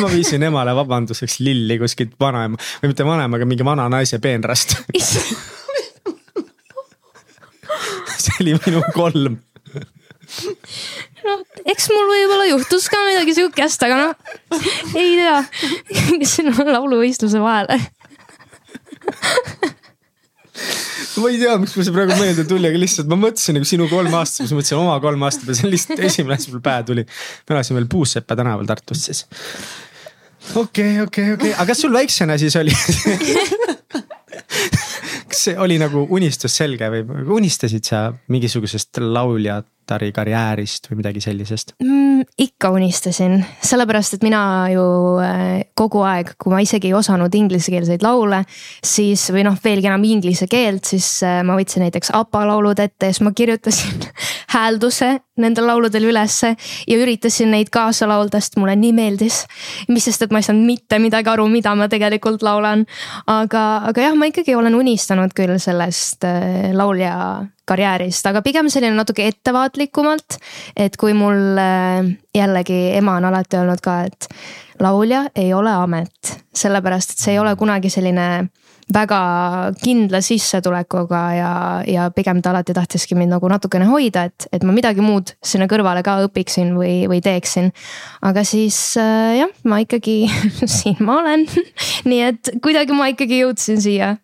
Ma 0.00 0.08
viisin 0.08 0.42
emale 0.46 0.72
vabanduseks 0.74 1.40
lilli 1.42 1.76
kuskilt 1.80 2.12
vanaema 2.20 2.56
või 2.80 2.88
mitte 2.92 3.04
vanaema, 3.04 3.36
aga 3.36 3.46
mingi 3.48 3.64
vana 3.66 3.88
naise 3.90 4.18
peenrast. 4.22 4.76
See 8.22 8.36
oli 8.40 8.54
minu 8.54 8.82
kolm. 8.94 9.34
Noh, 11.26 11.42
eks 11.68 11.88
mul 11.92 12.06
võib-olla 12.12 12.46
juhtus 12.52 12.86
ka 12.92 13.02
midagi 13.08 13.34
sihukest, 13.36 13.82
aga 13.84 13.98
noh, 13.98 14.14
ei 14.94 15.18
tea, 15.18 15.36
siin 16.22 16.52
on 16.54 16.72
lauluvõistluse 16.72 17.42
vahele 17.42 17.76
ma 21.22 21.30
ei 21.30 21.38
tea, 21.40 21.54
miks 21.60 21.74
mul 21.76 21.86
see 21.86 21.94
praegu 21.94 22.16
meelde 22.18 22.44
tuli, 22.48 22.68
aga 22.70 22.80
lihtsalt 22.80 23.10
ma 23.10 23.16
mõtlesin 23.20 23.58
nagu 23.58 23.68
sinu 23.68 23.88
kolme 23.90 24.16
aasta, 24.18 24.42
siis 24.42 24.54
mõtlesin 24.56 24.80
oma 24.80 24.96
kolme 25.04 25.28
aasta 25.28 25.46
peale, 25.46 25.58
see 25.58 25.68
on 25.68 25.74
lihtsalt 25.74 26.04
esimene 26.08 26.38
asi, 26.38 26.48
mis 26.48 26.56
mul 26.56 26.64
pähe 26.64 26.86
tuli. 26.88 27.02
me 27.06 27.56
elasime 27.56 27.80
veel 27.80 27.88
Puussepa 27.92 28.32
tänaval 28.38 28.68
Tartus 28.70 29.00
siis. 29.08 29.20
okei 30.54 30.54
okay,, 30.54 30.64
okei 30.64 31.02
okay,, 31.02 31.04
okei 31.04 31.28
okay., 31.34 31.52
aga 31.56 31.68
kas 31.72 31.84
sul 31.84 31.94
väiksena 31.94 32.38
siis 32.40 32.54
oli 32.60 32.74
kas 35.32 35.44
see 35.48 35.56
oli 35.58 35.78
nagu 35.80 36.04
unistus 36.16 36.54
selge 36.60 36.88
või 36.92 37.02
unistasid 37.40 37.84
sa 37.88 37.98
mingisugusest 38.32 39.00
lauljat 39.02 39.68
kitarrikarjäärist 39.92 40.88
või 40.90 41.02
midagi 41.02 41.20
sellisest 41.20 41.74
mm,? 41.82 42.22
ikka 42.38 42.70
unistasin, 42.70 43.40
sellepärast 43.66 44.14
et 44.16 44.22
mina 44.24 44.42
ju 44.70 44.84
äh, 45.20 45.64
kogu 45.74 46.04
aeg, 46.06 46.34
kui 46.38 46.52
ma 46.52 46.60
isegi 46.62 46.88
ei 46.90 46.94
osanud 46.94 47.34
inglisekeelseid 47.34 48.04
laule, 48.04 48.44
siis 48.84 49.24
või 49.34 49.42
noh, 49.48 49.56
veelgi 49.64 49.90
enam 49.90 50.04
inglise 50.06 50.46
keelt, 50.50 50.86
siis 50.86 51.08
äh, 51.26 51.40
ma 51.46 51.56
võtsin 51.58 51.82
näiteks 51.82 52.12
APA 52.14 52.44
laulud 52.46 52.78
ette 52.78 53.10
ja 53.10 53.16
siis 53.16 53.24
ma 53.26 53.34
kirjutasin 53.34 54.06
häälduse 54.54 55.16
nendel 55.42 55.66
lauludel 55.66 56.06
ülesse 56.12 56.52
ja 56.54 56.98
üritasin 57.00 57.50
neid 57.52 57.72
kaasa 57.74 58.06
laulda, 58.08 58.40
sest 58.40 58.58
mulle 58.60 58.76
nii 58.78 58.92
meeldis. 58.96 59.42
mis 59.88 60.06
sest, 60.06 60.22
et 60.22 60.32
ma 60.32 60.42
ei 60.42 60.46
saanud 60.46 60.68
mitte 60.68 61.00
midagi 61.02 61.32
aru, 61.32 61.48
mida 61.50 61.74
ma 61.74 61.88
tegelikult 61.90 62.44
laulan. 62.46 62.86
aga, 63.26 63.64
aga 63.90 64.08
jah, 64.08 64.14
ma 64.14 64.30
ikkagi 64.30 64.54
olen 64.54 64.78
unistanud 64.78 65.34
küll 65.36 65.58
sellest 65.58 66.28
äh, 66.28 66.70
laulja 66.76 67.16
karjäärist, 67.68 68.26
aga 68.26 68.42
pigem 68.42 68.70
selline 68.72 68.96
natuke 68.96 69.26
ettevaatlikumalt. 69.30 70.38
et 70.76 70.96
kui 70.96 71.14
mul 71.14 71.58
äh, 71.60 72.02
jällegi 72.34 72.80
ema 72.96 73.16
on 73.20 73.28
alati 73.30 73.60
öelnud 73.60 73.82
ka, 73.84 74.00
et 74.08 74.28
laulja 74.82 75.26
ei 75.36 75.52
ole 75.54 75.70
amet, 75.70 76.34
sellepärast 76.54 77.14
et 77.14 77.24
see 77.24 77.36
ei 77.36 77.42
ole 77.42 77.54
kunagi 77.56 77.90
selline 77.92 78.26
väga 78.92 79.18
kindla 79.82 80.20
sissetulekuga 80.24 81.20
ja, 81.36 81.52
ja 81.86 82.08
pigem 82.14 82.42
ta 82.42 82.50
alati 82.50 82.74
tahtiski 82.76 83.16
mind 83.16 83.34
nagu 83.36 83.48
natukene 83.50 83.86
hoida, 83.88 84.26
et, 84.28 84.46
et 84.52 84.64
ma 84.66 84.74
midagi 84.74 85.04
muud 85.04 85.34
sinna 85.44 85.68
kõrvale 85.70 86.02
ka 86.04 86.18
õpiksin 86.26 86.74
või, 86.76 87.02
või 87.10 87.22
teeksin. 87.24 87.70
aga 88.22 88.44
siis 88.48 88.78
äh, 89.00 89.38
jah, 89.42 89.52
ma 89.68 89.82
ikkagi 89.84 90.16
siin 90.78 90.98
ma 91.04 91.20
olen 91.22 91.46
nii 92.10 92.22
et 92.28 92.54
kuidagi 92.62 92.96
ma 92.96 93.10
ikkagi 93.12 93.42
jõudsin 93.44 93.82
siia. 93.82 94.16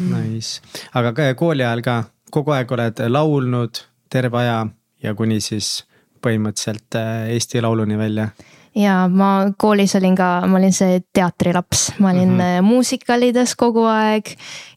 Nice, 0.00 0.60
aga 0.94 1.34
kooli 1.36 1.64
ajal 1.64 1.82
ka 1.84 1.96
kogu 2.30 2.54
aeg 2.56 2.72
oled 2.72 3.02
laulnud 3.08 3.82
terve 4.10 4.38
aja 4.38 4.66
ja 5.02 5.14
kuni 5.14 5.40
siis 5.40 5.84
põhimõtteliselt 6.22 6.96
äh, 7.00 7.30
Eesti 7.34 7.62
Lauluni 7.64 7.98
välja 7.98 8.30
ja 8.76 9.08
ma 9.10 9.50
koolis 9.58 9.94
olin 9.98 10.14
ka, 10.16 10.28
ma 10.46 10.58
olin 10.58 10.74
see 10.74 11.00
teatrilaps, 11.14 11.86
ma 11.98 12.10
olin 12.10 12.28
mm 12.28 12.40
-hmm. 12.40 12.62
muusikalides 12.62 13.56
kogu 13.56 13.84
aeg. 13.84 14.26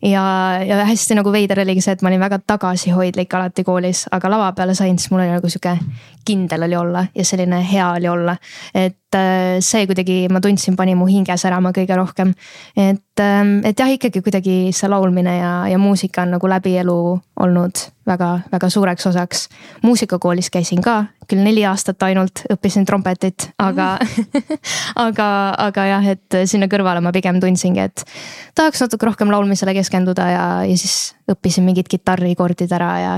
ja, 0.01 0.23
ja 0.65 0.85
hästi 0.85 1.15
nagu 1.15 1.31
veider 1.31 1.59
oligi 1.59 1.81
see, 1.81 1.93
et 1.93 2.01
ma 2.01 2.09
olin 2.09 2.19
väga 2.19 2.39
tagasihoidlik 2.47 3.33
alati 3.33 3.63
koolis, 3.63 4.05
aga 4.11 4.29
lava 4.29 4.51
peale 4.51 4.75
sain, 4.75 4.99
siis 4.99 5.11
mul 5.11 5.19
oli 5.19 5.29
nagu 5.29 5.49
sihuke 5.49 5.77
kindel 6.25 6.63
oli 6.63 6.75
olla 6.75 7.05
ja 7.15 7.25
selline 7.25 7.65
hea 7.71 7.91
oli 7.91 8.07
olla. 8.07 8.37
et 8.73 8.97
see 9.63 9.87
kuidagi, 9.89 10.27
ma 10.31 10.41
tundsin, 10.41 10.77
pani 10.79 10.95
mu 10.97 11.07
hinge 11.09 11.35
särama 11.37 11.73
kõige 11.75 11.97
rohkem. 11.97 12.33
et, 12.75 13.19
ähm, 13.19 13.59
et 13.63 13.79
jah, 13.79 13.89
ikkagi 13.89 14.21
kuidagi 14.21 14.71
see 14.73 14.89
laulmine 14.89 15.37
ja, 15.37 15.53
ja 15.69 15.77
muusika 15.77 16.23
on 16.23 16.35
nagu 16.37 16.49
läbi 16.49 16.77
elu 16.81 16.97
olnud 17.39 17.83
väga-väga 18.07 18.69
suureks 18.69 19.07
osaks. 19.07 19.47
muusikakoolis 19.81 20.49
käisin 20.49 20.81
ka, 20.81 21.05
küll 21.27 21.43
neli 21.43 21.65
aastat 21.65 22.03
ainult 22.03 22.43
õppisin 22.51 22.85
trompetit, 22.85 23.49
aga 23.59 23.97
mm. 24.01 24.57
aga, 25.07 25.29
aga 25.67 25.85
jah, 25.87 26.09
et 26.15 26.39
sinna 26.49 26.67
kõrvale 26.71 27.01
ma 27.01 27.13
pigem 27.15 27.39
tundsingi, 27.43 27.79
et 27.79 28.05
tahaks 28.55 28.83
natuke 28.83 29.07
rohkem 29.07 29.31
laulmisele 29.31 29.73
keskenduda 29.77 30.29
ja, 30.29 30.45
ja 30.67 30.77
siis 30.77 31.15
õppisin 31.31 31.65
mingid 31.67 31.87
kitarrikordid 31.91 32.71
ära 32.75 32.93
ja, 32.99 33.15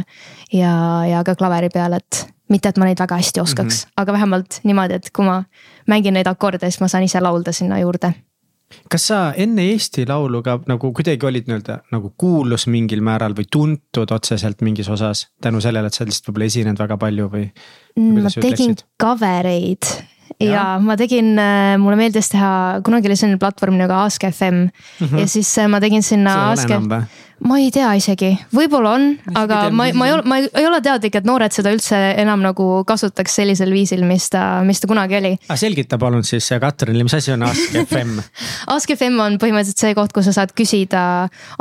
ja, 0.54 0.78
ja 1.10 1.26
ka 1.26 1.36
klaveri 1.40 1.72
peal, 1.74 1.98
et 1.98 2.35
mitte, 2.50 2.70
et 2.70 2.78
ma 2.78 2.86
neid 2.86 3.00
väga 3.00 3.18
hästi 3.22 3.42
oskaks 3.42 3.86
mm, 3.86 3.90
-hmm. 3.90 4.02
aga 4.04 4.14
vähemalt 4.14 4.60
niimoodi, 4.64 4.94
et 4.94 5.10
kui 5.16 5.26
ma 5.26 5.44
mängin 5.88 6.14
neid 6.14 6.28
akorde, 6.28 6.70
siis 6.70 6.82
ma 6.82 6.88
saan 6.88 7.04
ise 7.04 7.22
laulda 7.22 7.52
sinna 7.52 7.80
juurde 7.80 8.14
kas 8.92 9.08
sa 9.08 9.20
enne 9.38 9.68
Eesti 9.72 10.06
Laulu 10.10 10.42
ka 10.46 10.58
nagu 10.68 10.92
kuidagi 10.94 11.26
olid 11.26 11.48
nii-öelda 11.50 11.78
nagu 11.94 12.12
kuulus 12.18 12.68
mingil 12.68 13.02
määral 13.06 13.36
või 13.38 13.46
tuntud 13.52 14.12
otseselt 14.12 14.62
mingis 14.62 14.90
osas 14.90 15.28
tänu 15.42 15.62
sellele, 15.62 15.88
et 15.88 15.94
sa 15.94 16.08
lihtsalt 16.08 16.30
võib-olla 16.30 16.50
esined 16.50 16.82
väga 16.82 16.98
palju 16.98 17.30
või? 17.32 17.46
Mm, 17.96 18.26
ma 18.26 18.34
tegin 18.34 18.76
cover 19.02 19.52
eid 19.52 19.92
ja, 20.40 20.50
ja 20.50 20.64
ma 20.84 20.98
tegin, 21.00 21.36
mulle 21.82 22.00
meeldis 22.00 22.32
teha, 22.34 22.52
kunagi 22.86 23.12
oli 23.12 23.20
selline 23.20 23.42
platvorm 23.42 23.78
nagu 23.80 23.96
Ask 23.98 24.26
FM 24.32 24.66
mm 24.66 25.08
-hmm. 25.08 25.20
ja 25.20 25.28
siis 25.28 25.58
äh, 25.58 25.70
ma 25.70 25.80
tegin 25.80 26.04
sinna 26.04 26.52
Ask 26.52 26.70
ma 27.44 27.58
ei 27.60 27.68
tea 27.74 27.90
isegi, 28.00 28.32
võib-olla 28.56 28.94
on, 28.96 29.08
aga 29.36 29.66
ma, 29.76 29.90
ma 29.92 30.08
ei 30.08 30.14
ole, 30.16 30.24
ma 30.30 30.38
ei 30.40 30.68
ole 30.68 30.80
teadlik, 30.84 31.18
et 31.20 31.28
noored 31.28 31.52
seda 31.52 31.74
üldse 31.76 31.98
enam 32.22 32.44
nagu 32.46 32.68
kasutaks 32.88 33.36
sellisel 33.42 33.74
viisil, 33.76 34.06
mis 34.08 34.30
ta, 34.32 34.64
mis 34.66 34.80
ta 34.80 34.88
kunagi 34.88 35.18
oli. 35.20 35.34
aga 35.50 35.58
selgita 35.60 36.00
palun 36.02 36.24
siis 36.28 36.48
Katrinile, 36.62 37.04
mis 37.04 37.18
asi 37.18 37.34
on 37.36 37.44
Ask 37.44 37.76
FM 37.90 38.16
Ask 38.72 38.94
FM 38.96 39.20
on 39.20 39.36
põhimõtteliselt 39.42 39.84
see 39.84 39.98
koht, 39.98 40.14
kus 40.16 40.30
sa 40.30 40.36
saad 40.40 40.54
küsida 40.56 41.02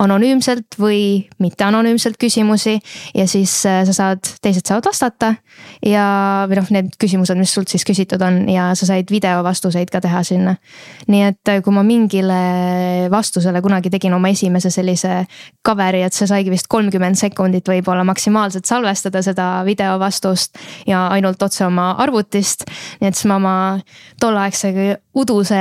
anonüümselt 0.01 0.79
või 0.79 1.01
mitte 1.43 1.67
anonüümselt 1.67 2.19
küsimusi 2.23 2.77
ja 3.17 3.27
siis 3.31 3.57
äh, 3.67 3.83
sa 3.89 3.97
saad, 3.97 4.23
teised 4.45 4.67
saavad 4.69 4.87
vastata. 4.89 5.35
ja, 5.83 6.07
või 6.51 6.61
noh, 6.61 6.71
need 6.75 6.95
küsimused, 7.03 7.39
mis 7.41 7.53
sult 7.55 7.73
siis 7.75 7.85
küsitud 7.87 8.23
on 8.23 8.45
ja 8.53 8.71
sa 8.79 8.87
said 8.89 9.11
videovastuseid 9.11 9.91
ka 9.91 10.01
teha 10.05 10.23
sinna. 10.23 10.57
nii 11.11 11.27
et 11.33 11.53
äh, 11.53 11.61
kui 11.65 11.75
ma 11.75 11.83
mingile 11.87 13.11
vastusele 13.11 13.63
kunagi 13.65 13.91
tegin 13.91 14.15
oma 14.15 14.31
esimese 14.31 14.71
sellise 14.71 15.25
cover'i, 15.65 16.03
et 16.05 16.15
see 16.17 16.29
saigi 16.29 16.53
vist 16.53 16.69
kolmkümmend 16.73 17.19
sekundit 17.19 17.69
võib-olla 17.69 18.05
maksimaalselt 18.07 18.69
salvestada 18.69 19.23
seda 19.25 19.49
videovastust 19.67 20.61
ja 20.89 21.07
ainult 21.15 21.43
otse 21.43 21.65
oma 21.67 21.93
arvutist. 22.05 22.67
nii 23.01 23.11
et 23.11 23.19
siis 23.19 23.29
ma 23.31 23.41
oma 23.41 23.57
tolleaegse 24.21 24.75
uduse 25.15 25.57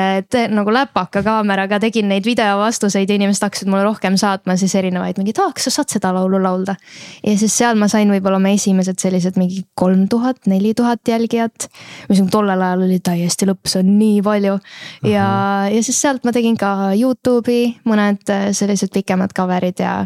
nagu 0.49 0.73
läpaka 0.73 1.23
kaameraga 1.23 1.79
tegin 1.79 2.09
neid 2.11 2.25
videovastuseid 2.27 3.09
ja 3.09 3.15
inimesed 3.15 3.45
hakkasid 3.45 3.71
mulle 3.71 3.85
rohkem 3.87 4.17
saatma 4.19 4.57
siis 4.59 4.75
erinevaid 4.75 5.19
mingeid, 5.21 5.39
aa, 5.39 5.53
kas 5.55 5.69
sa 5.69 5.75
saad 5.77 5.93
seda 5.95 6.13
laulu 6.15 6.41
laulda. 6.43 6.75
ja 7.23 7.37
siis 7.37 7.57
seal 7.57 7.79
ma 7.79 7.87
sain 7.87 8.11
võib-olla 8.11 8.41
oma 8.41 8.53
esimesed 8.57 8.99
sellised 8.99 9.39
mingi 9.39 9.63
kolm 9.75 10.07
tuhat, 10.11 10.43
neli 10.51 10.73
tuhat 10.73 10.99
jälgijat. 11.07 11.69
mis 12.09 12.23
tollel 12.31 12.61
ajal 12.61 12.87
oli 12.87 12.99
täiesti 12.99 13.47
lõpp, 13.47 13.67
see 13.67 13.83
on 13.83 13.95
nii 13.99 14.21
palju. 14.25 14.59
ja, 15.07 15.27
ja 15.71 15.83
siis 15.83 16.01
sealt 16.01 16.25
ma 16.27 16.35
tegin 16.35 16.57
ka 16.59 16.93
Youtube'i 16.97 17.77
mõned 17.87 18.35
sellised 18.51 18.91
pikemad 18.93 19.31
cover'id 19.37 19.79
ja 19.79 19.93
ja, 19.93 20.05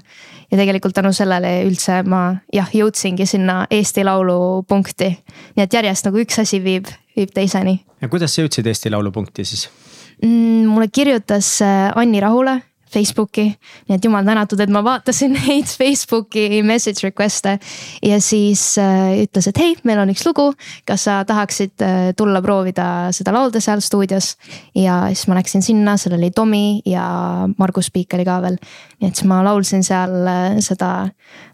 ja 0.52 0.58
tegelikult 0.58 0.96
tänu 0.96 1.14
sellele 1.14 1.62
üldse 1.68 2.02
ma 2.08 2.22
jah, 2.54 2.70
jõudsingi 2.74 3.28
sinna 3.28 3.66
Eesti 3.72 4.06
Laulu 4.08 4.64
punkti. 4.68 5.12
nii 5.56 5.66
et 5.66 5.74
järjest 5.74 6.08
nagu 6.08 6.22
üks 6.24 6.40
asi 6.44 6.62
viib, 6.64 6.90
viib 7.18 7.34
teiseni. 7.36 7.80
ja 8.02 8.10
kuidas 8.12 8.36
sa 8.36 8.46
jõudsid 8.46 8.68
Eesti 8.70 8.94
Laulu 8.94 9.12
punkti 9.12 9.46
siis 9.46 9.68
mm,? 10.22 10.66
mulle 10.70 10.90
kirjutas 10.94 11.58
äh, 11.66 11.92
Anni 11.96 12.24
Rahula 12.24 12.60
Facebooki. 12.94 13.46
nii 13.88 13.96
et 13.98 14.06
jumal 14.06 14.26
tänatud, 14.26 14.60
et 14.64 14.72
ma 14.72 14.82
vaatasin 14.84 15.36
neid 15.38 15.68
Facebooki 15.68 16.62
message 16.64 17.04
request'e 17.08 17.58
ja 18.06 18.20
siis 18.24 18.64
äh, 18.82 19.24
ütles, 19.26 19.50
et 19.50 19.60
hei, 19.62 19.76
meil 19.88 20.02
on 20.02 20.12
üks 20.14 20.24
lugu. 20.28 20.50
kas 20.88 21.08
sa 21.08 21.20
tahaksid 21.28 21.84
äh, 21.84 21.98
tulla 22.18 22.42
proovida 22.44 23.10
seda 23.16 23.34
laulda 23.36 23.62
seal 23.64 23.84
stuudios? 23.84 24.36
ja 24.76 25.04
siis 25.12 25.28
ma 25.28 25.40
läksin 25.40 25.66
sinna, 25.66 25.98
seal 26.00 26.18
oli 26.18 26.32
Tomi 26.32 26.82
ja 26.88 27.08
Margus 27.58 27.92
Piik 27.92 28.16
oli 28.16 28.28
ka 28.28 28.40
veel. 28.46 28.60
nii 29.02 29.12
et 29.12 29.20
siis 29.20 29.28
ma 29.30 29.42
laulsin 29.46 29.84
seal 29.84 30.18
äh, 30.24 30.60
seda, 30.64 30.92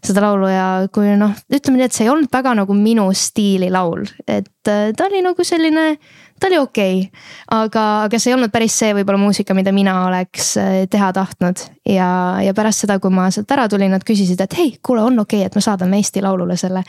seda 0.04 0.26
laulu 0.28 0.50
ja 0.52 0.68
kui 0.94 1.16
noh, 1.18 1.34
ütleme 1.50 1.80
nii, 1.80 1.90
et 1.90 1.96
see 1.96 2.06
ei 2.06 2.14
olnud 2.14 2.30
väga 2.32 2.54
nagu 2.62 2.78
minu 2.78 3.10
stiili 3.18 3.72
laul, 3.74 4.06
et 4.28 4.53
äh, 4.70 4.92
ta 4.96 5.08
oli 5.08 5.22
nagu 5.24 5.44
selline 5.44 5.96
ta 6.40 6.46
oli 6.46 6.58
okei 6.58 6.98
okay,, 6.98 7.20
aga, 7.50 7.82
aga 8.04 8.18
see 8.18 8.32
ei 8.32 8.36
olnud 8.36 8.52
päris 8.52 8.74
see 8.78 8.90
võib-olla 8.96 9.20
muusika, 9.22 9.54
mida 9.56 9.72
mina 9.74 9.94
oleks 10.08 10.54
äh, 10.60 10.74
teha 10.90 11.12
tahtnud. 11.14 11.62
ja, 11.88 12.08
ja 12.42 12.54
pärast 12.56 12.84
seda, 12.84 12.98
kui 13.00 13.12
ma 13.14 13.28
sealt 13.34 13.50
ära 13.54 13.68
tulin, 13.70 13.92
nad 13.94 14.04
küsisid, 14.06 14.40
et 14.42 14.56
hei, 14.58 14.74
kuule, 14.82 15.04
on 15.04 15.18
okei 15.22 15.40
okay,, 15.40 15.50
et 15.50 15.56
me 15.56 15.62
saadame 15.64 16.00
Eesti 16.00 16.22
Laulule 16.24 16.56
selle. 16.60 16.84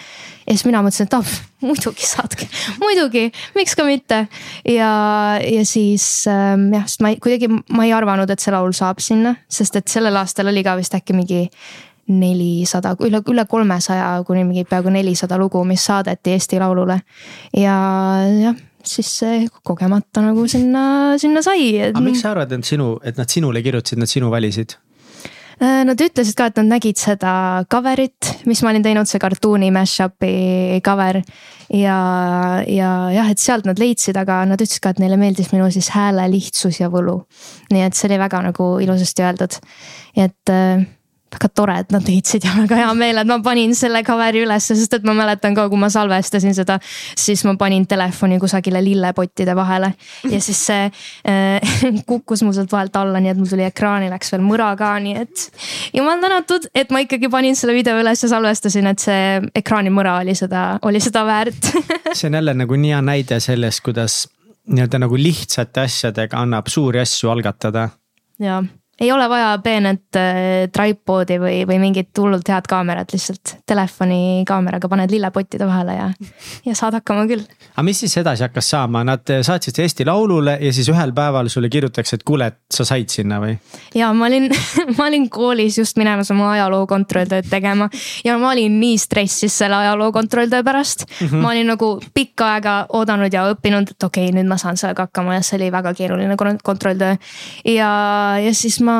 ja 0.45 0.51
siis 0.51 0.65
mina 0.67 0.81
mõtlesin, 0.85 1.09
et 1.09 1.17
ah, 1.19 1.33
muidugi 1.65 2.09
saatke, 2.09 2.49
muidugi, 2.83 3.27
miks 3.55 3.77
ka 3.77 3.87
mitte. 3.87 4.25
ja, 4.65 4.91
ja 5.39 5.65
siis 5.65 6.25
ähm, 6.31 6.71
jah, 6.75 6.87
sest 6.89 7.05
ma 7.05 7.13
ei, 7.13 7.19
kuidagi 7.21 7.51
ma 7.51 7.87
ei 7.87 7.93
arvanud, 7.95 8.29
et 8.29 8.41
see 8.41 8.55
laul 8.55 8.73
saab 8.75 9.03
sinna, 9.03 9.37
sest 9.47 9.77
et 9.81 9.91
sellel 9.91 10.23
aastal 10.23 10.49
oli 10.51 10.65
ka 10.65 10.77
vist 10.79 10.97
äkki 10.97 11.15
mingi 11.17 11.45
nelisada, 12.07 12.95
üle, 13.05 13.21
üle 13.31 13.45
kolmesaja 13.49 14.23
kuni 14.27 14.43
mingi 14.45 14.65
peaaegu 14.69 14.93
nelisada 14.93 15.39
lugu, 15.41 15.63
mis 15.65 15.85
saadeti 15.85 16.35
Eesti 16.35 16.59
Laulule. 16.61 17.01
ja 17.57 17.75
jah 18.43 18.63
siis 18.85 19.11
see 19.19 19.45
kogemata 19.65 20.21
nagu 20.21 20.47
sinna, 20.51 21.15
sinna 21.21 21.41
sai. 21.45 21.69
aga 21.89 22.01
miks 22.03 22.21
sa 22.21 22.33
arvad, 22.35 22.51
et 22.53 22.67
sinu, 22.67 22.95
et 23.03 23.17
nad 23.17 23.31
sinule 23.31 23.63
kirjutasid, 23.65 24.01
nad 24.01 24.11
sinu 24.11 24.29
valisid? 24.33 24.77
Äh, 25.55 25.85
nad 25.87 26.01
ütlesid 26.03 26.35
ka, 26.35 26.49
et 26.49 26.57
nad 26.59 26.67
nägid 26.73 26.99
seda 26.99 27.63
cover'it, 27.71 28.31
mis 28.49 28.59
ma 28.63 28.73
olin 28.73 28.83
teinud, 28.83 29.07
see 29.07 29.21
kartuuni 29.23 29.69
mash-up'i 29.71 30.81
cover. 30.83 31.21
ja, 31.71 31.99
ja 32.67 32.89
jah, 33.15 33.31
et 33.31 33.39
sealt 33.39 33.67
nad 33.67 33.79
leidsid, 33.79 34.17
aga 34.19 34.43
nad 34.49 34.59
ütlesid 34.59 34.83
ka, 34.83 34.91
et 34.91 34.99
neile 34.99 35.17
meeldis 35.21 35.53
minu 35.55 35.69
siis 35.71 35.93
hääle 35.95 36.27
lihtsus 36.33 36.81
ja 36.81 36.91
võlu. 36.91 37.21
nii 37.71 37.87
et 37.87 37.95
see 37.95 38.09
oli 38.09 38.19
väga 38.19 38.43
nagu 38.49 38.69
ilusasti 38.83 39.23
öeldud. 39.23 39.57
et 40.27 40.51
äh, 40.51 40.83
väga 41.33 41.49
tore, 41.49 41.75
et 41.81 41.91
nad 41.93 42.05
heitsid 42.07 42.45
ja 42.45 42.53
väga 42.55 42.77
hea 42.79 42.91
meel, 42.97 43.19
et 43.19 43.27
ma 43.27 43.37
panin 43.43 43.73
selle 43.75 44.01
coveri 44.05 44.43
ülesse, 44.45 44.75
sest 44.77 44.93
et 44.97 45.07
ma 45.07 45.15
mäletan 45.17 45.55
ka, 45.57 45.67
kui 45.71 45.79
ma 45.81 45.89
salvestasin 45.91 46.55
seda, 46.55 46.77
siis 47.17 47.43
ma 47.47 47.55
panin 47.59 47.87
telefoni 47.89 48.37
kusagile 48.41 48.81
lillepottide 48.83 49.55
vahele. 49.57 49.91
Ja 50.31 50.39
siis 50.43 50.61
see 50.69 50.85
äh, 50.85 51.75
kukkus 52.09 52.45
mul 52.45 52.55
sealt 52.55 52.71
vahelt 52.71 52.95
alla, 52.99 53.21
nii 53.23 53.33
et 53.33 53.41
mul 53.41 53.49
tuli 53.51 53.65
ekraani 53.67 54.11
läks 54.13 54.31
veel 54.35 54.45
mõra 54.45 54.71
ka, 54.79 54.93
nii 55.03 55.17
et 55.25 55.47
jumal 55.97 56.21
tänatud, 56.23 56.69
et 56.75 56.93
ma 56.93 57.03
ikkagi 57.03 57.31
panin 57.33 57.57
selle 57.57 57.75
video 57.77 57.97
üles 58.01 58.23
ja 58.25 58.31
salvestasin, 58.31 58.91
et 58.93 59.03
see 59.03 59.41
ekraanimõra 59.63 60.19
oli 60.21 60.37
seda, 60.37 60.67
oli 60.85 61.03
seda 61.03 61.25
väärt. 61.27 61.73
See 62.15 62.29
on 62.29 62.37
jälle 62.37 62.53
nagu 62.55 62.77
nii 62.79 62.93
hea 62.93 63.01
näide 63.03 63.41
sellest, 63.43 63.81
kuidas 63.83 64.23
nii-öelda 64.71 65.01
nagu 65.03 65.17
lihtsate 65.19 65.83
asjadega 65.83 66.39
annab 66.41 66.69
suuri 66.71 67.01
asju 67.03 67.29
algatada. 67.33 67.89
jaa 68.39 68.63
ei 69.01 69.11
ole 69.11 69.27
vaja 69.29 69.49
peenet 69.63 70.15
äh, 70.15 70.69
tripod'i 70.71 71.35
või, 71.39 71.55
või 71.67 71.79
mingit 71.81 72.15
hullult 72.19 72.47
head 72.47 72.67
kaamerat, 72.69 73.11
lihtsalt 73.11 73.57
telefoni 73.67 74.45
kaameraga 74.47 74.87
paned 74.91 75.11
lillepottide 75.11 75.67
vahele 75.67 75.97
ja, 75.97 76.05
ja 76.65 76.75
saad 76.77 76.95
hakkama 76.99 77.25
küll. 77.27 77.43
aga 77.73 77.83
mis 77.83 77.99
siis 78.05 78.15
edasi 78.21 78.45
hakkas 78.45 78.69
saama, 78.71 79.03
nad 79.07 79.33
saatsid 79.43 79.81
Eesti 79.83 80.07
Laulule 80.07 80.57
ja 80.61 80.71
siis 80.73 80.87
ühel 80.93 81.11
päeval 81.15 81.49
sulle 81.51 81.69
kirjutatakse, 81.69 82.19
et 82.19 82.23
kuule, 82.23 82.47
et 82.53 82.59
sa 82.71 82.85
said 82.87 83.11
sinna 83.11 83.41
või? 83.43 83.57
ja 83.95 84.13
ma 84.15 84.29
olin 84.29 84.47
ma 84.97 85.09
olin 85.09 85.27
koolis 85.29 85.81
just 85.81 85.99
minemas 85.99 86.31
oma 86.31 86.53
ajaloo 86.53 86.87
kontrolltööd 86.87 87.51
tegema 87.51 87.89
ja 88.23 88.37
ma 88.39 88.53
olin 88.53 88.79
nii 88.79 88.95
stressis 89.01 89.59
selle 89.59 89.75
ajaloo 89.81 90.11
kontrolltöö 90.15 90.63
pärast 90.63 91.03
mm. 91.09 91.27
-hmm. 91.27 91.43
ma 91.43 91.51
olin 91.51 91.67
nagu 91.73 91.91
pikka 92.13 92.53
aega 92.53 92.77
oodanud 92.95 93.33
ja 93.33 93.43
õppinud, 93.51 93.91
et 93.91 94.07
okei 94.07 94.29
okay,, 94.29 94.39
nüüd 94.39 94.47
ma 94.47 94.57
saan 94.61 94.79
sellega 94.79 95.09
hakkama 95.09 95.35
ja 95.35 95.43
see 95.43 95.59
oli 95.59 95.71
väga 95.71 95.93
keeruline 95.93 96.39
kontrolltöö. 96.63 97.15
ja, 97.65 97.91
ja 98.39 98.55
siis 98.55 98.84
ma 98.85 98.97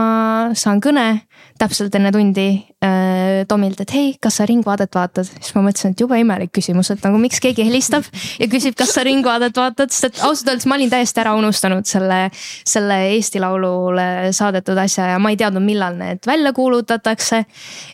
saan 0.57 0.81
kõne 0.81 1.24
täpselt 1.59 1.95
enne 1.95 2.11
tundi 2.11 2.47
äh, 2.83 3.45
Tomilt, 3.47 3.79
et 3.83 3.91
hei, 3.95 4.09
kas 4.21 4.39
sa 4.39 4.45
Ringvaadet 4.47 4.95
vaatad? 4.95 5.27
siis 5.27 5.53
ma 5.55 5.63
mõtlesin, 5.63 5.93
et 5.95 6.01
jube 6.03 6.17
imelik 6.19 6.51
küsimus, 6.55 6.89
et 6.91 7.03
nagu 7.05 7.19
miks 7.21 7.39
keegi 7.43 7.63
helistab 7.67 8.07
ja 8.41 8.47
küsib, 8.51 8.75
kas 8.77 8.91
sa 8.95 9.05
Ringvaadet 9.07 9.55
vaatad, 9.55 9.93
sest 9.93 10.09
et 10.09 10.21
ausalt 10.27 10.51
öeldes 10.51 10.67
ma 10.67 10.75
olin 10.75 10.91
täiesti 10.91 11.23
ära 11.23 11.35
unustanud 11.39 11.87
selle, 11.87 12.19
selle 12.67 12.99
Eesti 13.13 13.39
Laulule 13.43 14.33
saadetud 14.35 14.79
asja 14.83 15.07
ja 15.13 15.21
ma 15.21 15.31
ei 15.31 15.39
teadnud, 15.39 15.63
millal 15.63 15.95
need 15.99 16.27
välja 16.27 16.51
kuulutatakse. 16.55 17.43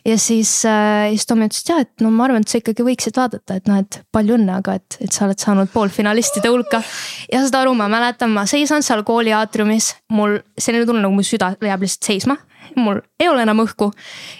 ja 0.04 0.18
siis 0.18 0.56
äh,, 0.66 1.12
siis 1.14 1.26
Tomi 1.30 1.46
ütles, 1.46 1.62
et 1.62 1.74
jah, 1.74 1.82
et 1.86 2.02
no 2.02 2.10
ma 2.10 2.26
arvan, 2.26 2.42
et 2.42 2.50
sa 2.50 2.58
ikkagi 2.58 2.86
võiksid 2.86 3.18
vaadata, 3.18 3.60
et 3.60 3.70
noh, 3.70 3.78
et 3.78 4.02
palju 4.14 4.38
õnne, 4.40 4.58
aga 4.58 4.78
et, 4.80 4.98
et 5.06 5.14
sa 5.14 5.28
oled 5.28 5.38
saanud 5.38 5.70
poolfinalistide 5.72 6.50
hulka. 6.50 6.82
ja 7.30 7.46
seda 7.46 7.62
aru 7.62 7.76
ma 7.78 7.86
mäletan, 7.92 8.34
ma 8.34 8.46
seisan 8.50 8.82
seal 8.82 9.06
kooli 9.06 9.34
aatriumis, 9.36 9.94
mul 10.10 10.40
selline 10.58 10.88
tunne 10.88 11.04
nagu 11.04 11.14
mu 11.14 11.26
süda 11.26 11.54
jääb 11.62 11.86
lihtsalt 11.86 12.10
seisma 12.10 12.42
mul 12.76 13.00
ei 13.20 13.28
ole 13.28 13.44
enam 13.46 13.62
õhku. 13.64 13.90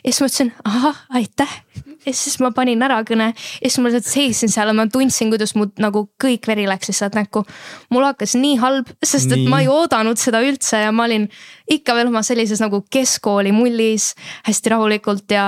ja 0.05 0.13
siis 0.13 0.23
mõtlesin, 0.25 0.53
ahah, 0.65 0.99
aitäh. 1.19 1.53
ja 2.07 2.15
siis 2.15 2.39
ma 2.43 2.51
panin 2.55 2.83
ära 2.83 3.01
kõne 3.07 3.31
ja 3.33 3.69
siis 3.69 3.79
ma 3.83 3.91
lihtsalt 3.91 4.11
seisin 4.11 4.53
seal 4.53 4.71
ja 4.71 4.75
ma 4.77 4.87
tundsin, 4.91 5.31
kuidas 5.33 5.55
mu 5.59 5.69
nagu 5.83 6.05
kõik 6.23 6.49
veri 6.49 6.67
läks 6.71 6.91
lihtsalt 6.91 7.17
näkku. 7.19 7.45
mul 7.91 8.07
hakkas 8.09 8.35
nii 8.39 8.59
halb, 8.63 8.91
sest 9.05 9.31
nii. 9.31 9.45
et 9.45 9.53
ma 9.53 9.63
ei 9.63 9.71
oodanud 9.73 10.21
seda 10.21 10.43
üldse 10.45 10.83
ja 10.85 10.93
ma 10.93 11.07
olin 11.09 11.29
ikka 11.71 11.97
veel 11.99 12.11
oma 12.13 12.25
sellises 12.27 12.61
nagu 12.63 12.83
keskkooli 12.91 13.53
mullis. 13.53 14.13
hästi 14.49 14.75
rahulikult 14.75 15.31
ja 15.31 15.47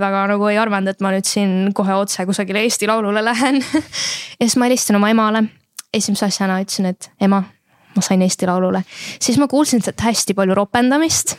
väga 0.00 0.26
nagu 0.34 0.48
ei 0.52 0.60
arvanud, 0.60 0.94
et 0.94 1.04
ma 1.04 1.14
nüüd 1.14 1.28
siin 1.28 1.72
kohe 1.74 1.98
otse 1.98 2.26
kusagile 2.26 2.64
Eesti 2.66 2.88
Laulule 2.90 3.24
lähen 3.24 3.62
ja 4.40 4.44
siis 4.44 4.56
ma 4.56 4.70
helistasin 4.70 5.00
oma 5.00 5.10
emale 5.10 5.46
esimese 5.94 6.26
asjana 6.28 6.60
ütlesin, 6.60 6.92
et 6.92 7.10
ema 7.20 7.44
ma 7.96 8.04
sain 8.04 8.22
Eesti 8.22 8.48
Laulule, 8.48 8.82
siis 9.20 9.38
ma 9.40 9.48
kuulsin 9.50 9.82
sealt 9.84 10.00
hästi 10.06 10.36
palju 10.36 10.56
ropendamist 10.56 11.36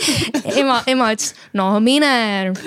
ema, 0.60 0.80
ema 0.90 1.10
ütles, 1.14 1.34
no 1.56 1.68
mine, 1.84 2.10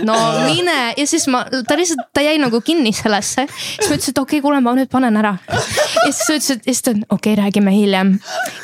no 0.05 0.17
mine 0.47 0.77
ja 0.97 1.05
siis 1.07 1.27
ma, 1.31 1.43
ta 1.67 1.77
lihtsalt, 1.79 2.07
ta 2.13 2.23
jäi 2.23 2.37
nagu 2.41 2.61
kinni 2.65 2.93
sellesse. 2.95 3.47
siis 3.47 3.89
ma 3.89 3.97
ütlesin, 3.97 4.15
et 4.15 4.21
okei 4.21 4.39
okay,, 4.39 4.43
kuule, 4.45 4.61
ma 4.63 4.75
nüüd 4.77 4.91
panen 4.91 5.17
ära. 5.19 5.35
ja 5.47 6.11
siis 6.11 6.23
ta 6.27 6.37
ütles, 6.37 6.51
et, 6.57 6.67
ja 6.67 6.73
siis 6.73 6.83
ta, 6.85 6.95
okei 7.09 7.33
okay,, 7.33 7.39
räägime 7.43 7.73
hiljem. 7.75 8.13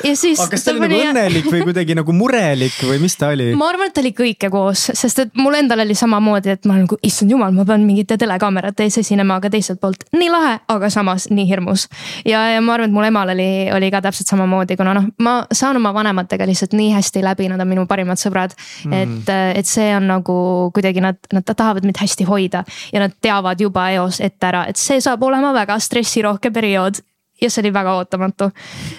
ja 0.04 0.14
siis. 0.16 0.40
aga 0.40 0.54
kas 0.54 0.66
ta 0.66 0.74
oli 0.74 0.84
nagu 0.84 1.00
õnnelik 1.10 1.50
või 1.50 1.64
kuidagi 1.70 1.96
nagu 1.98 2.16
murelik 2.16 2.78
või 2.88 3.00
mis 3.02 3.16
ta 3.20 3.32
oli? 3.34 3.50
ma 3.58 3.70
arvan, 3.72 3.90
et 3.90 3.96
ta 3.96 4.04
oli 4.04 4.14
kõike 4.16 4.50
koos, 4.52 4.86
sest 4.98 5.24
et 5.24 5.34
mul 5.38 5.58
endal 5.58 5.84
oli 5.84 5.96
samamoodi, 5.98 6.54
et 6.56 6.68
ma 6.70 6.78
nagu, 6.80 6.98
issand 7.06 7.32
jumal, 7.32 7.54
ma 7.56 7.66
pean 7.68 7.84
mingite 7.86 8.18
telekaamerate 8.20 8.86
ees 8.86 9.00
esinema, 9.02 9.40
aga 9.40 9.52
teiselt 9.52 9.80
poolt 9.82 10.06
nii 10.16 10.30
lahe, 10.32 10.56
aga 10.70 10.90
samas 10.92 11.28
nii 11.30 11.46
hirmus. 11.48 11.88
ja, 12.24 12.46
ja 12.54 12.60
ma 12.64 12.76
arvan, 12.76 12.90
et 12.90 12.96
mul 12.96 13.08
emal 13.10 13.34
oli, 13.34 13.50
oli 13.74 13.90
ka 13.92 14.02
täpselt 14.04 14.30
samamoodi 14.30 14.69
samamoodi, 14.70 14.76
kuna 14.76 14.94
noh, 14.94 15.06
ma 15.18 15.46
saan 15.52 15.76
oma 15.76 15.92
vanematega 15.94 16.46
lihtsalt 16.46 16.74
nii 16.76 16.92
hästi 16.94 17.22
läbi, 17.22 17.48
nad 17.48 17.60
on 17.60 17.68
minu 17.68 17.86
parimad 17.86 18.18
sõbrad. 18.18 18.54
Mm.. 18.86 18.92
et, 18.92 19.30
et 19.58 19.66
see 19.66 19.94
on 19.96 20.06
nagu 20.06 20.70
kuidagi 20.74 21.00
nad, 21.00 21.18
nad 21.32 21.44
tahavad 21.44 21.84
mind 21.84 21.98
hästi 22.00 22.24
hoida 22.24 22.64
ja 22.92 23.00
nad 23.00 23.12
teavad 23.20 23.60
juba 23.60 23.90
eos 23.90 24.20
ette 24.20 24.46
ära, 24.46 24.66
et 24.68 24.76
see 24.76 25.00
saab 25.00 25.22
olema 25.22 25.52
väga 25.52 25.78
stressirohke 25.78 26.50
periood. 26.50 27.02
ja 27.40 27.48
see 27.48 27.62
oli 27.62 27.70
väga 27.72 27.94
ootamatu. 27.96 28.50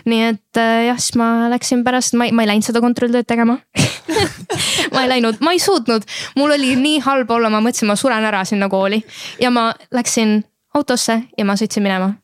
nii 0.05 0.21
et 0.25 0.57
äh, 0.57 0.87
jah, 0.87 0.97
siis 0.97 1.15
ma 1.15 1.49
läksin 1.49 1.83
pärast, 1.83 2.15
ma 2.17 2.25
ei, 2.25 2.31
ma 2.31 2.41
ei 2.41 2.49
läinud 2.49 2.65
seda 2.65 2.81
kontrolltööd 2.81 3.27
tegema 3.27 3.59
ma 4.93 5.03
ei 5.03 5.09
läinud, 5.09 5.37
ma 5.41 5.53
ei 5.53 5.59
suutnud, 5.59 6.07
mul 6.35 6.55
oli 6.57 6.75
nii 6.75 7.03
halb 7.05 7.29
olla, 7.29 7.51
ma 7.53 7.61
mõtlesin, 7.61 7.87
ma 7.87 7.95
suren 7.95 8.25
ära 8.25 8.41
sinna 8.45 8.69
kooli. 8.69 9.03
ja 9.39 9.53
ma 9.53 9.69
läksin 9.93 10.41
autosse 10.73 11.21
ja 11.37 11.45
ma 11.45 11.53
sõitsin 11.59 11.85
minema 11.85 12.15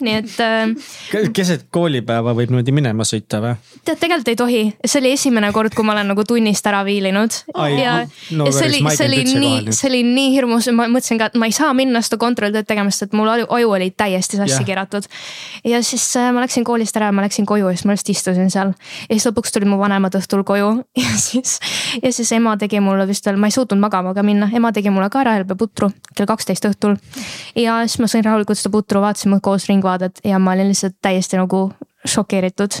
nii 0.00 0.14
et 0.18 0.40
äh,. 0.42 1.28
keset 1.34 1.68
koolipäeva 1.70 2.32
võib 2.34 2.50
niimoodi 2.50 2.74
minema 2.74 3.04
sõita 3.06 3.38
või? 3.42 3.54
tead, 3.84 3.98
tegelikult 4.00 4.30
ei 4.32 4.38
tohi, 4.38 4.62
see 4.84 5.00
oli 5.00 5.12
esimene 5.14 5.50
kord, 5.54 5.74
kui 5.76 5.86
ma 5.86 5.94
olen 5.94 6.10
nagu 6.10 6.24
tunnist 6.26 6.66
ära 6.66 6.82
viilinud. 6.86 7.36
ja, 7.76 7.94
no, 8.36 8.48
ja 8.48 8.54
see 8.54 8.68
oli, 8.68 8.80
see 8.96 9.06
oli 9.06 9.20
nii, 9.28 9.74
see 9.76 9.88
oli 9.90 10.02
nii 10.06 10.32
hirmus, 10.34 10.70
ma 10.74 10.88
mõtlesin 10.90 11.20
ka, 11.20 11.30
et 11.30 11.38
ma 11.40 11.48
ei 11.48 11.54
saa 11.54 11.72
minna 11.76 12.02
seda 12.04 12.18
kontrolltööd 12.22 12.68
tegema, 12.68 12.92
sest 12.92 13.08
et 13.08 13.16
mul 13.18 13.30
aju, 13.32 13.46
aju 13.56 13.74
oli 13.78 13.90
täiesti 13.94 14.40
sassi 14.40 14.58
yeah. 14.58 14.66
keeratud. 14.68 15.08
ja 15.64 15.82
siis 15.86 16.04
äh, 16.18 16.30
ma 16.34 16.44
läksin 16.44 16.66
koolist 16.66 16.96
ära, 16.98 17.12
ma 17.14 17.24
läksin 17.26 17.48
koju 17.48 17.70
ja 17.70 17.76
siis 17.76 17.86
ma 17.88 17.96
lihtsalt 17.96 18.14
istusin 18.14 18.50
seal. 18.52 18.74
ja 19.06 19.12
siis 19.14 19.28
lõpuks 19.30 19.54
tulid 19.54 19.70
mu 19.70 19.78
vanemad 19.80 20.18
õhtul 20.18 20.44
koju 20.48 20.72
ja 21.04 21.14
siis, 21.20 21.58
ja 22.02 22.12
siis 22.12 22.32
ema 22.36 22.56
tegi 22.60 22.82
mulle 22.84 23.06
vist 23.10 23.26
veel, 23.26 23.40
ma 23.40 23.50
ei 23.50 23.56
suutnud 23.56 23.80
magama 23.82 24.14
ka 24.16 24.26
minna, 24.26 24.50
ema 24.56 24.74
tegi 24.76 24.92
mulle 24.92 25.10
ka 25.12 25.22
ärahelbeputru 25.24 25.90
kell 26.14 26.28
kaksteist 26.28 26.66
õhtul. 26.68 26.98
ja 27.58 27.80
siis 27.86 28.00
ma 28.02 28.10
sõin 28.10 28.26
rahulikult 28.26 28.58
seda 28.60 28.72
putru, 28.74 29.02
vaatasime 29.04 29.40
koos 29.44 29.59
koos 29.60 29.68
Ringvaadet 29.68 30.24
ja 30.24 30.38
ma 30.38 30.54
olin 30.56 30.70
lihtsalt 30.72 30.96
täiesti 31.02 31.36
nagu 31.40 31.70
šokeeritud. 32.08 32.80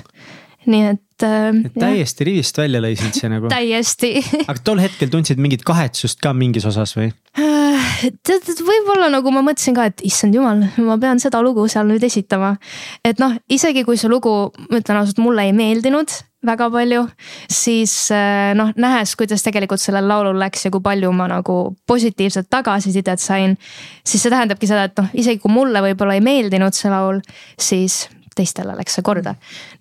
nii 0.70 0.82
et 0.90 1.24
äh,. 1.24 1.54
täiesti 1.78 2.24
rivist 2.24 2.58
välja 2.58 2.82
lõi 2.84 2.96
sind 2.96 3.16
see 3.16 3.30
nagu 3.32 3.48
täiesti 3.54 4.18
aga 4.46 4.58
tol 4.64 4.80
hetkel 4.80 5.08
tundsid 5.12 5.40
mingit 5.40 5.64
kahetsust 5.64 6.20
ka 6.20 6.34
mingis 6.36 6.66
osas 6.68 6.92
või? 6.98 7.08
Äh, 7.40 8.02
tead, 8.24 8.48
võib-olla 8.60 9.08
nagu 9.12 9.32
ma 9.32 9.40
mõtlesin 9.44 9.76
ka, 9.76 9.88
et 9.88 10.04
issand 10.04 10.36
jumal, 10.36 10.66
ma 10.84 10.98
pean 11.00 11.20
seda 11.20 11.40
lugu 11.44 11.64
seal 11.68 11.88
nüüd 11.88 12.04
esitama. 12.04 12.56
et 13.04 13.20
noh, 13.20 13.36
isegi 13.48 13.84
kui 13.88 13.96
see 14.00 14.12
lugu, 14.12 14.34
ma 14.68 14.82
ütlen 14.82 15.00
ausalt, 15.00 15.20
mulle 15.24 15.48
ei 15.48 15.56
meeldinud 15.56 16.12
väga 16.46 16.70
palju, 16.72 17.02
siis 17.52 17.94
äh, 18.14 18.52
noh, 18.56 18.70
nähes, 18.80 19.12
kuidas 19.18 19.44
tegelikult 19.44 19.82
sellel 19.82 20.08
laulul 20.08 20.38
läks 20.40 20.64
ja 20.66 20.72
kui 20.72 20.82
palju 20.84 21.10
ma 21.12 21.26
nagu 21.30 21.56
positiivset 21.86 22.48
tagasisidet 22.50 23.20
sain. 23.20 23.58
siis 24.06 24.22
see 24.22 24.32
tähendabki 24.32 24.70
seda, 24.70 24.86
et 24.88 24.96
noh, 24.98 25.10
isegi 25.12 25.40
kui 25.42 25.52
mulle 25.52 25.82
võib-olla 25.84 26.16
ei 26.16 26.24
meeldinud 26.24 26.76
see 26.76 26.92
laul, 26.92 27.20
siis 27.60 28.06
teistele 28.36 28.76
läks 28.78 28.96
see 28.96 29.04
korda. 29.04 29.34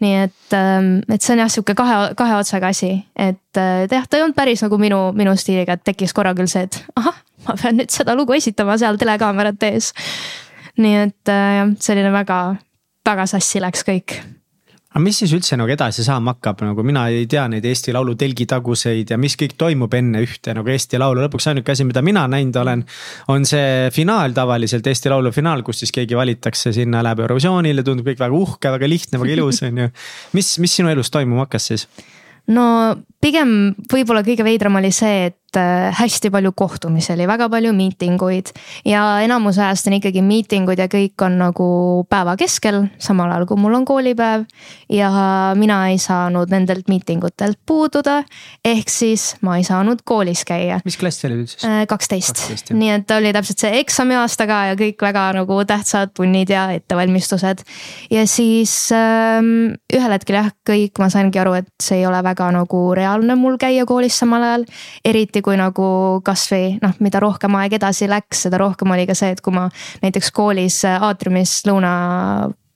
nii 0.04 0.15
et, 0.26 0.56
ähm, 0.58 0.91
et 1.08 1.22
see 1.22 1.36
on 1.38 1.43
jah, 1.45 1.52
sihuke 1.54 1.76
kahe, 1.80 2.00
kahe 2.19 2.39
otsaga 2.39 2.74
asi, 2.74 2.91
et 3.15 3.60
äh, 3.60 3.86
jah, 3.88 4.08
ta 4.08 4.19
ei 4.19 4.26
olnud 4.26 4.38
päris 4.38 4.63
nagu 4.65 4.80
minu, 4.82 5.02
minu 5.15 5.36
stiiliga, 5.39 5.78
et 5.78 5.86
tekkis 5.88 6.15
korra 6.17 6.34
küll 6.38 6.52
see, 6.52 6.65
et 6.67 6.82
ahah, 7.00 7.22
ma 7.48 7.56
pean 7.62 7.80
nüüd 7.80 7.93
seda 7.93 8.17
lugu 8.19 8.36
esitama 8.36 8.76
seal 8.82 9.00
telekaamerate 9.00 9.72
ees. 9.78 9.93
nii 10.80 11.00
et 11.06 11.32
äh, 11.32 11.54
jah, 11.62 11.72
selline 11.88 12.12
väga, 12.15 12.41
väga 13.08 13.30
sassi 13.32 13.63
läks 13.63 13.88
kõik 13.88 14.19
aga 14.89 15.02
mis 15.06 15.19
siis 15.21 15.34
üldse 15.38 15.58
nagu 15.60 15.69
edasi 15.69 16.02
saama 16.06 16.34
hakkab, 16.34 16.63
nagu 16.65 16.84
mina 16.86 17.04
ei 17.13 17.28
tea 17.30 17.43
neid 17.52 17.65
Eesti 17.69 17.93
Laulu 17.93 18.15
telgitaguseid 18.17 19.13
ja 19.13 19.19
mis 19.21 19.36
kõik 19.38 19.54
toimub 19.60 19.93
enne 19.93 20.23
ühte 20.25 20.56
nagu 20.58 20.71
Eesti 20.73 20.97
Laulu, 21.02 21.21
lõpuks 21.28 21.49
ainuke 21.52 21.75
asi, 21.75 21.86
mida 21.86 22.02
mina 22.06 22.25
näinud 22.32 22.58
olen. 22.58 22.84
on 23.30 23.45
see 23.45 23.89
finaal 23.93 24.34
tavaliselt, 24.34 24.88
Eesti 24.89 25.13
Laulu 25.13 25.32
finaal, 25.36 25.62
kus 25.67 25.84
siis 25.84 25.93
keegi 25.93 26.17
valitakse 26.17 26.73
sinna, 26.73 27.04
läheb 27.06 27.21
Eurovisioonile, 27.21 27.86
tundub 27.86 28.10
kõik 28.10 28.23
väga 28.23 28.39
uhke, 28.39 28.73
väga 28.80 28.89
lihtne, 28.89 29.21
väga 29.21 29.38
ilus 29.38 29.62
on 29.67 29.84
ju. 29.86 29.91
mis, 30.34 30.56
mis 30.58 30.80
sinu 30.82 30.89
elus 30.89 31.13
toimuma 31.13 31.45
hakkas 31.45 31.69
siis? 31.69 31.86
no 32.49 32.65
pigem 33.24 33.76
võib-olla 33.92 34.24
kõige 34.26 34.46
veidram 34.48 34.80
oli 34.80 34.92
see, 34.96 35.30
et 35.30 35.58
äh, 35.60 35.90
hästi 35.96 36.32
palju 36.32 36.54
kohtumisi 36.58 37.12
oli, 37.14 37.28
väga 37.28 37.50
palju 37.52 37.74
miitinguid. 37.76 38.52
ja 38.88 39.04
enamus 39.26 39.60
ajast 39.60 39.90
on 39.90 39.98
ikkagi 39.98 40.24
miitingud 40.24 40.80
ja 40.80 40.88
kõik 40.92 41.20
on 41.26 41.36
nagu 41.42 41.70
päeva 42.10 42.36
keskel, 42.40 42.86
samal 43.02 43.32
ajal 43.34 43.48
kui 43.50 43.60
mul 43.60 43.76
on 43.76 43.86
koolipäev. 43.86 44.46
ja 44.90 45.10
mina 45.60 45.82
ei 45.90 45.98
saanud 46.00 46.52
nendelt 46.52 46.88
miitingutelt 46.88 47.60
puududa, 47.66 48.22
ehk 48.66 48.90
siis 48.90 49.36
ma 49.42 49.58
ei 49.60 49.68
saanud 49.68 50.04
koolis 50.06 50.46
käia. 50.48 50.80
mis 50.86 50.98
klass 50.98 51.20
see 51.20 51.32
oli 51.32 51.42
nüüd 51.42 51.52
siis? 51.52 51.68
Äh, 51.68 51.84
kaksteist, 51.92 52.72
nii 52.72 52.94
et 52.96 53.16
oli 53.18 53.34
täpselt 53.36 53.66
see 53.66 53.84
eksamiaasta 53.84 54.48
ka 54.48 54.62
ja 54.72 54.80
kõik 54.80 55.04
väga 55.04 55.28
nagu 55.42 55.60
tähtsad 55.68 56.16
tunnid 56.16 56.56
ja 56.56 56.70
ettevalmistused. 56.78 57.68
ja 58.16 58.26
siis 58.28 58.94
ähm, 58.96 59.76
ühel 59.92 60.16
hetkel 60.16 60.40
jah, 60.40 60.52
kõik, 60.70 60.96
ma 61.04 61.12
saingi 61.12 61.44
aru, 61.44 61.58
et 61.60 61.70
see 61.84 62.00
ei 62.00 62.08
ole 62.08 62.24
väga 62.24 62.52
nagu 62.56 62.88
reaalne 62.96 63.09
reaalne 63.10 63.36
mul 63.36 63.58
käia 63.58 63.86
koolis 63.86 64.17
samal 64.19 64.43
ajal. 64.43 64.65
eriti 65.06 65.41
kui 65.41 65.58
nagu 65.58 66.22
kasvõi 66.26 66.78
noh, 66.82 66.93
mida 67.00 67.19
rohkem 67.19 67.56
aeg 67.56 67.74
edasi 67.80 68.08
läks, 68.10 68.45
seda 68.45 68.60
rohkem 68.62 68.91
oli 68.91 69.08
ka 69.08 69.15
see, 69.17 69.32
et 69.34 69.41
kui 69.41 69.54
ma 69.54 69.69
näiteks 70.04 70.32
koolis 70.32 70.84
aatriumis 70.86 71.62
lõuna 71.67 71.93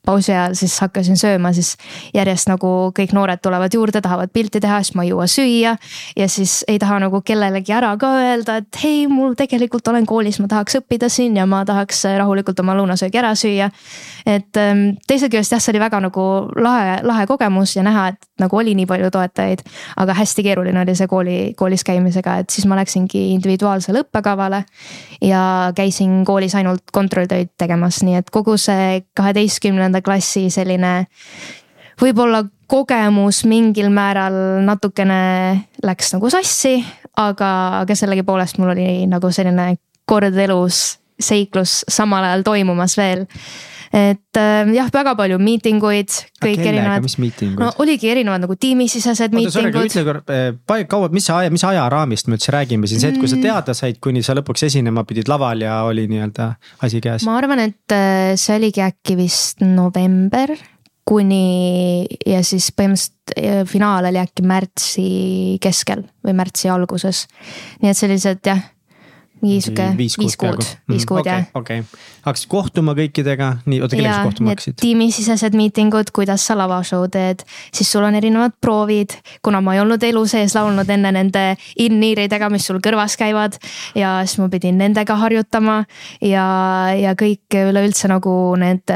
pausi 0.06 0.34
ajal 0.34 0.56
siis 0.60 0.76
hakkasin 0.84 1.18
sööma, 1.20 1.54
siis 1.56 1.76
järjest 2.14 2.50
nagu 2.52 2.92
kõik 2.96 3.14
noored 3.16 3.40
tulevad 3.44 3.74
juurde, 3.74 4.02
tahavad 4.04 4.32
pilti 4.34 4.60
teha, 4.64 4.82
siis 4.84 4.98
ma 4.98 5.06
ei 5.06 5.14
jõua 5.14 5.28
süüa. 5.32 5.76
ja 6.18 6.28
siis 6.28 6.64
ei 6.68 6.80
taha 6.80 7.00
nagu 7.06 7.22
kellelegi 7.22 7.74
ära 7.74 7.94
ka 7.98 8.10
öelda, 8.20 8.58
et 8.60 8.80
hei, 8.84 9.08
mul 9.08 9.38
tegelikult 9.40 9.88
olen 9.88 10.06
koolis, 10.06 10.40
ma 10.44 10.50
tahaks 10.52 10.82
õppida 10.82 11.10
siin 11.10 11.38
ja 11.40 11.46
ma 11.48 11.64
tahaks 11.66 12.04
rahulikult 12.18 12.60
oma 12.60 12.76
lõunasöögi 12.76 13.22
ära 13.22 13.32
süüa. 13.36 13.70
et 14.26 14.60
ähm, 14.60 14.98
teisest 15.08 15.32
küljest 15.32 15.56
jah, 15.56 15.64
see 15.64 15.72
oli 15.72 15.84
väga 15.84 16.02
nagu 16.04 16.28
lahe, 16.60 17.00
lahe 17.04 17.26
kogemus 17.28 17.76
ja 17.78 17.84
näha, 17.84 18.10
et 18.12 18.28
nagu 18.44 18.58
oli 18.58 18.76
nii 18.76 18.86
palju 18.90 19.12
toetajaid. 19.12 19.64
aga 19.98 20.18
hästi 20.20 20.44
keeruline 20.44 20.82
oli 20.82 20.96
see 21.00 21.08
kooli, 21.08 21.38
koolis 21.56 21.84
käimisega, 21.88 22.38
et 22.44 22.50
siis 22.50 22.68
ma 22.68 22.76
läksingi 22.82 23.30
individuaalsele 23.38 24.04
õppekavale. 24.04 24.64
ja 25.22 25.72
käisin 25.76 26.26
koolis 26.26 26.56
ainult 26.60 26.92
kontrolltöid 26.92 27.56
tegemas, 27.58 28.04
nii 28.04 28.20
et 28.20 28.30
kogu 28.34 28.58
see 28.58 29.04
kaheteistkümnenda 29.16 29.93
neljanda 29.94 30.02
klassi 30.02 30.50
selline 30.50 31.06
võib-olla 32.02 32.44
kogemus 32.68 33.44
mingil 33.46 33.92
määral 33.94 34.34
natukene 34.66 35.68
läks 35.84 36.14
nagu 36.16 36.30
sassi, 36.30 36.84
aga, 37.16 37.82
aga 37.84 37.96
sellegipoolest 37.96 38.58
mul 38.58 38.74
oli 38.74 39.06
nagu 39.08 39.30
selline 39.32 39.78
kord 40.06 40.36
elus 40.36 40.98
seiklus 41.20 41.84
samal 41.88 42.24
ajal 42.26 42.44
toimumas 42.44 42.98
veel 42.98 43.28
et 43.94 44.40
äh, 44.42 44.72
jah, 44.74 44.90
väga 44.94 45.14
palju 45.18 45.38
miitinguid, 45.42 46.16
kõik 46.42 46.64
erinevad. 46.66 47.04
mis 47.06 47.16
miitingud? 47.22 47.62
no 47.62 47.70
oligi 47.84 48.10
erinevad 48.10 48.42
nagu 48.42 48.58
tiimisisesed 48.58 49.36
miitingud. 49.38 49.78
ütle 49.86 50.06
korra, 50.08 50.24
äh, 50.34 50.86
kaua, 50.90 51.12
mis 51.14 51.30
aja, 51.30 51.54
mis 51.54 51.66
ajaraamist 51.68 52.30
me 52.32 52.40
üldse 52.40 52.56
räägime 52.56 52.90
siin, 52.90 53.04
see, 53.04 53.14
et 53.14 53.22
kui 53.22 53.30
sa 53.30 53.38
mm. 53.38 53.46
teada 53.46 53.78
said, 53.78 54.02
kuni 54.04 54.26
sa 54.26 54.36
lõpuks 54.40 54.66
esinema 54.72 55.06
pidid 55.08 55.30
laval 55.30 55.62
ja 55.62 55.84
oli 55.86 56.08
nii-öelda 56.10 56.50
asi 56.86 57.04
käes? 57.06 57.28
ma 57.30 57.38
arvan, 57.38 57.62
et 57.70 57.96
äh, 57.96 58.34
see 58.40 58.58
oligi 58.58 58.82
äkki 58.86 59.18
vist 59.20 59.62
november 59.62 60.56
kuni 61.06 62.08
ja 62.26 62.42
siis 62.48 62.72
põhimõtteliselt 62.74 63.38
äh, 63.38 63.64
finaal 63.70 64.10
oli 64.10 64.24
äkki 64.24 64.46
märtsi 64.48 65.08
keskel 65.62 66.08
või 66.26 66.34
märtsi 66.42 66.72
alguses. 66.74 67.28
nii 67.84 67.94
et 67.94 68.00
sellised 68.00 68.42
jah 68.50 68.73
mingi 69.44 69.62
sihuke 69.64 69.90
viis, 70.00 70.18
viis 70.20 70.38
kuud, 70.40 70.64
viis 70.90 71.06
kuud 71.10 71.28
jah. 71.28 71.46
okei, 71.58 71.84
hakkasid 72.24 72.50
kohtuma 72.52 72.96
kõikidega, 72.98 73.50
nii, 73.68 73.82
oota 73.84 73.98
kellega 73.98 74.22
sa 74.22 74.28
kohtuma 74.30 74.54
hakkasid? 74.54 74.78
tiimisisesed 74.82 75.58
miitingud, 75.60 76.14
kuidas 76.16 76.46
sa 76.48 76.56
lavashow 76.58 77.06
teed, 77.12 77.44
siis 77.74 77.92
sul 77.92 78.06
on 78.08 78.16
erinevad 78.16 78.56
proovid. 78.62 79.18
kuna 79.44 79.62
ma 79.62 79.76
ei 79.76 79.84
olnud 79.84 80.04
elu 80.04 80.24
sees 80.30 80.56
laulnud 80.56 80.90
enne 80.90 81.12
nende 81.16 81.44
in-earidega, 81.84 82.50
mis 82.54 82.68
sul 82.70 82.80
kõrvas 82.84 83.18
käivad. 83.20 83.58
Ja 83.98 84.16
siis 84.26 84.40
ma 84.42 84.50
pidin 84.52 84.78
nendega 84.80 85.16
harjutama 85.20 85.84
ja, 86.22 86.46
ja 86.98 87.14
kõik 87.20 87.58
üleüldse 87.58 88.10
nagu 88.12 88.34
need 88.60 88.88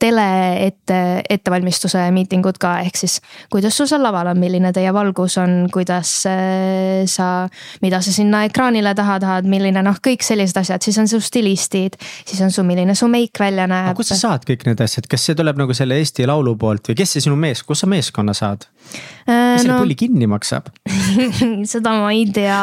tele 0.00 0.28
ette, 0.66 1.00
ettevalmistuse 1.30 2.04
miitingud 2.14 2.58
ka, 2.60 2.76
ehk 2.84 2.98
siis 3.00 3.18
kuidas 3.52 3.76
sul 3.76 3.88
seal 3.90 4.04
laval 4.04 4.32
on, 4.32 4.40
milline 4.40 4.72
teie 4.76 4.92
valgus 4.94 5.38
on, 5.42 5.64
kuidas 5.72 6.12
äh, 6.30 7.04
sa, 7.10 7.48
mida 7.82 8.00
sa 8.04 8.12
sinna 8.14 8.44
ekraanile 8.48 8.94
taha 8.94 9.18
tahad, 9.22 9.48
milline 9.48 9.82
noh 9.84 9.93
noh, 9.94 10.02
kõik 10.02 10.26
sellised 10.26 10.58
asjad, 10.60 10.82
siis 10.84 10.98
on 11.00 11.10
su 11.10 11.20
stilistid, 11.22 11.98
siis 12.26 12.42
on 12.44 12.52
su, 12.54 12.66
milline 12.66 12.96
su 12.98 13.08
meik 13.10 13.40
välja 13.40 13.68
näeb. 13.70 13.94
kust 13.96 14.14
sa 14.14 14.20
saad 14.20 14.46
kõik 14.48 14.66
need 14.68 14.82
asjad, 14.84 15.08
kas 15.10 15.26
see 15.28 15.38
tuleb 15.38 15.60
nagu 15.60 15.76
selle 15.76 15.98
Eesti 16.00 16.26
Laulu 16.28 16.56
poolt 16.60 16.90
või 16.90 16.98
kes 17.02 17.16
see 17.16 17.26
sinu 17.28 17.38
mees, 17.38 17.62
kus 17.66 17.84
sa 17.84 17.90
meeskonna 17.90 18.34
saad? 18.36 18.66
Kes 19.24 19.62
selle 19.62 19.72
no, 19.72 19.78
pulli 19.80 19.94
kinni 19.96 20.26
maksab 20.28 20.68
seda 21.72 21.94
ma 21.96 22.10
ei 22.12 22.26
tea 22.34 22.58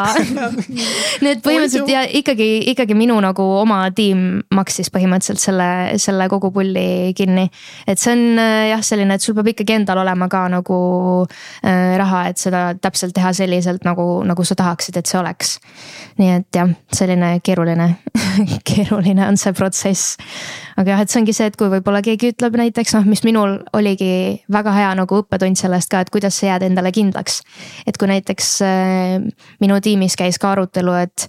Need 1.26 1.42
põhimõtteliselt 1.46 1.90
ja 1.90 2.04
ikkagi, 2.06 2.48
ikkagi 2.72 2.96
minu 2.98 3.18
nagu 3.24 3.44
oma 3.58 3.80
tiim 3.96 4.42
maksis 4.54 4.92
põhimõtteliselt 4.94 5.42
selle, 5.42 5.70
selle 6.02 6.28
kogu 6.32 6.52
pulli 6.54 7.14
kinni. 7.18 7.48
et 7.90 8.02
see 8.02 8.14
on 8.14 8.42
äh, 8.42 8.70
jah, 8.72 8.84
selline, 8.86 9.18
et 9.18 9.26
sul 9.26 9.36
peab 9.38 9.52
ikkagi 9.54 9.80
endal 9.80 10.04
olema 10.04 10.28
ka 10.32 10.44
nagu 10.54 10.78
äh, 11.26 11.98
raha, 12.02 12.28
et 12.32 12.42
seda 12.42 12.64
täpselt 12.82 13.16
teha 13.18 13.34
selliselt 13.38 13.86
nagu, 13.88 14.06
nagu 14.28 14.46
sa 14.46 14.58
tahaksid, 14.60 15.02
et 15.02 15.10
see 15.10 15.20
oleks. 15.22 15.58
nii 16.22 16.36
et 16.38 16.62
jah, 16.62 16.70
selline 16.94 17.34
keeruline 17.46 17.90
keeruline 18.70 19.26
on 19.28 19.40
see 19.40 19.54
protsess. 19.58 20.18
aga 20.78 20.96
jah, 20.96 21.04
et 21.04 21.14
see 21.14 21.22
ongi 21.22 21.36
see, 21.36 21.50
et 21.50 21.58
kui 21.58 21.72
võib-olla 21.72 22.04
keegi 22.06 22.34
ütleb 22.36 22.58
näiteks 22.62 22.96
noh, 22.98 23.08
mis 23.10 23.26
minul 23.28 23.60
oligi 23.78 24.14
väga 24.52 24.76
hea 24.78 24.94
nagu 25.02 25.22
õppetund 25.24 25.60
sellest 25.60 25.92
ka, 25.92 26.04
et 26.04 26.11
et 26.12 26.20
kuidas 26.20 26.42
sa 26.42 26.52
jääd 26.52 26.68
endale 26.68 26.92
kindlaks. 26.92 27.42
et 27.88 27.98
kui 27.98 28.08
näiteks 28.12 28.48
äh, 28.68 29.24
minu 29.64 29.80
tiimis 29.82 30.18
käis 30.20 30.40
ka 30.40 30.52
arutelu, 30.52 30.94
et 31.00 31.28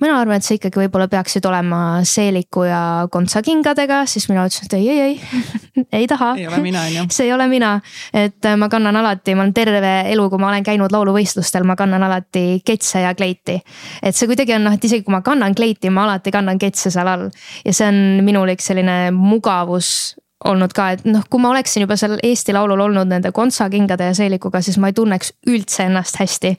mina 0.00 0.16
arvan, 0.18 0.40
et 0.40 0.46
sa 0.46 0.56
ikkagi 0.56 0.80
võib-olla 0.80 1.06
peaksid 1.10 1.44
olema 1.46 2.00
seeliku 2.08 2.64
ja 2.66 2.80
kontsakingadega, 3.12 4.02
siis 4.10 4.28
mina 4.30 4.46
ütlesin, 4.48 4.66
et 4.66 4.76
ei, 4.78 4.88
ei, 4.88 5.00
ei 5.00 5.84
ei 6.00 6.08
taha. 6.10 6.32
ei 6.38 6.48
ole 6.48 6.62
mina, 6.64 6.86
on 6.88 6.96
ju. 6.96 7.04
see 7.16 7.28
ei 7.28 7.34
ole 7.36 7.46
mina, 7.52 7.74
et 8.14 8.48
äh, 8.48 8.56
ma 8.56 8.70
kannan 8.72 8.96
alati, 9.02 9.36
ma 9.36 9.44
olen 9.44 9.54
terve 9.54 9.92
elu, 10.12 10.28
kui 10.32 10.42
ma 10.42 10.50
olen 10.50 10.66
käinud 10.66 10.94
lauluvõistlustel, 10.94 11.66
ma 11.68 11.76
kannan 11.78 12.08
alati 12.08 12.62
ketse 12.64 13.04
ja 13.04 13.14
kleiti. 13.18 13.60
et 14.02 14.16
see 14.16 14.30
kuidagi 14.30 14.56
on 14.56 14.66
noh, 14.68 14.78
et 14.78 14.88
isegi 14.88 15.04
kui 15.06 15.14
ma 15.14 15.22
kannan 15.26 15.54
kleiti, 15.58 15.92
ma 15.92 16.06
alati 16.08 16.32
kannan 16.34 16.58
ketse 16.62 16.90
seal 16.90 17.12
all 17.12 17.28
ja 17.66 17.76
see 17.76 17.88
on 17.88 18.24
minul 18.26 18.50
üks 18.54 18.72
selline 18.72 18.98
mugavus 19.14 20.14
olnud 20.44 20.72
ka, 20.76 20.90
et 20.94 21.04
noh, 21.08 21.24
kui 21.30 21.40
ma 21.42 21.50
oleksin 21.52 21.84
juba 21.84 21.96
seal 22.00 22.18
Eesti 22.22 22.54
Laulul 22.54 22.80
olnud 22.86 23.10
nende 23.10 23.32
kontsakingade 23.34 24.10
ja 24.10 24.14
seelikuga, 24.16 24.62
siis 24.64 24.78
ma 24.82 24.90
ei 24.90 24.96
tunneks 24.96 25.32
üldse 25.50 25.86
ennast 25.88 26.18
hästi. 26.20 26.56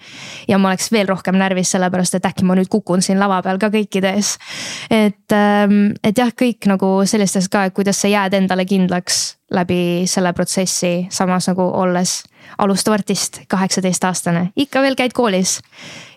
ja 0.47 0.57
ma 0.57 0.71
oleks 0.71 0.91
veel 0.91 1.07
rohkem 1.07 1.37
närvis, 1.39 1.71
sellepärast 1.75 2.19
et 2.19 2.25
äkki 2.25 2.45
ma 2.47 2.57
nüüd 2.57 2.71
kukun 2.71 3.01
siin 3.01 3.19
lava 3.19 3.41
peal 3.43 3.59
ka 3.61 3.69
kõikide 3.73 4.15
ees. 4.15 4.37
et, 4.89 5.31
ähm, 5.31 5.93
et 6.03 6.17
jah, 6.17 6.31
kõik 6.31 6.67
nagu 6.69 6.91
sellistest 7.05 7.51
ka, 7.51 7.65
et 7.65 7.73
kuidas 7.73 8.01
sa 8.01 8.11
jääd 8.11 8.33
endale 8.33 8.65
kindlaks 8.65 9.37
läbi 9.53 10.05
selle 10.09 10.33
protsessi, 10.33 11.07
samas 11.11 11.47
nagu 11.51 11.61
olles 11.61 12.23
alustav 12.57 12.93
artist, 12.93 13.39
kaheksateistaastane, 13.51 14.49
ikka 14.59 14.81
veel 14.83 14.95
käid 14.99 15.13
koolis. 15.15 15.59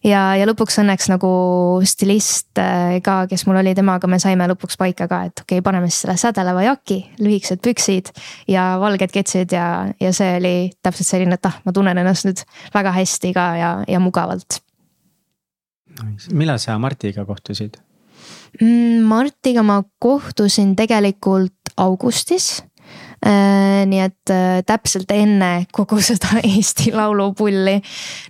ja, 0.05 0.35
ja 0.39 0.47
lõpuks 0.49 0.79
õnneks 0.83 1.09
nagu 1.11 1.31
stilist 1.87 2.61
äh, 2.61 2.99
ka, 3.05 3.19
kes 3.31 3.47
mul 3.49 3.61
oli, 3.63 3.75
temaga 3.75 4.09
me 4.11 4.19
saime 4.23 4.49
lõpuks 4.53 4.79
paika 4.81 5.09
ka, 5.11 5.23
et 5.29 5.45
okei 5.45 5.59
okay,, 5.59 5.65
paneme 5.65 5.91
siis 5.91 6.05
selle 6.05 6.17
sädeleva 6.21 6.67
jaki, 6.67 7.01
lühikesed 7.23 7.63
püksid 7.65 8.13
ja 8.51 8.69
valged 8.83 9.15
ketsid 9.15 9.57
ja, 9.57 9.89
ja 10.01 10.13
see 10.17 10.37
oli 10.41 10.55
täpselt 10.83 11.11
selline, 11.11 11.39
et 11.39 11.51
ah, 11.51 11.59
ma 11.65 11.75
tunnen 11.75 11.99
ennast 11.99 12.29
nüüd 12.29 12.45
väga 12.75 12.95
hästi 12.97 13.33
ka 13.37 13.49
ja, 13.61 13.73
ja 13.89 14.03
mugavalt. 14.03 14.61
millal 16.33 16.61
sa 16.63 16.79
Martiga 16.79 17.25
kohtusid? 17.25 17.81
Mm, 18.61 19.05
Martiga 19.09 19.63
ma 19.67 19.83
kohtusin 20.01 20.75
tegelikult 20.77 21.53
augustis 21.77 22.65
nii 23.87 24.03
et 24.05 24.33
äh, 24.33 24.61
täpselt 24.67 25.11
enne 25.15 25.67
kogu 25.75 26.01
seda 26.05 26.41
Eesti 26.47 26.93
Laulupulli. 26.95 27.79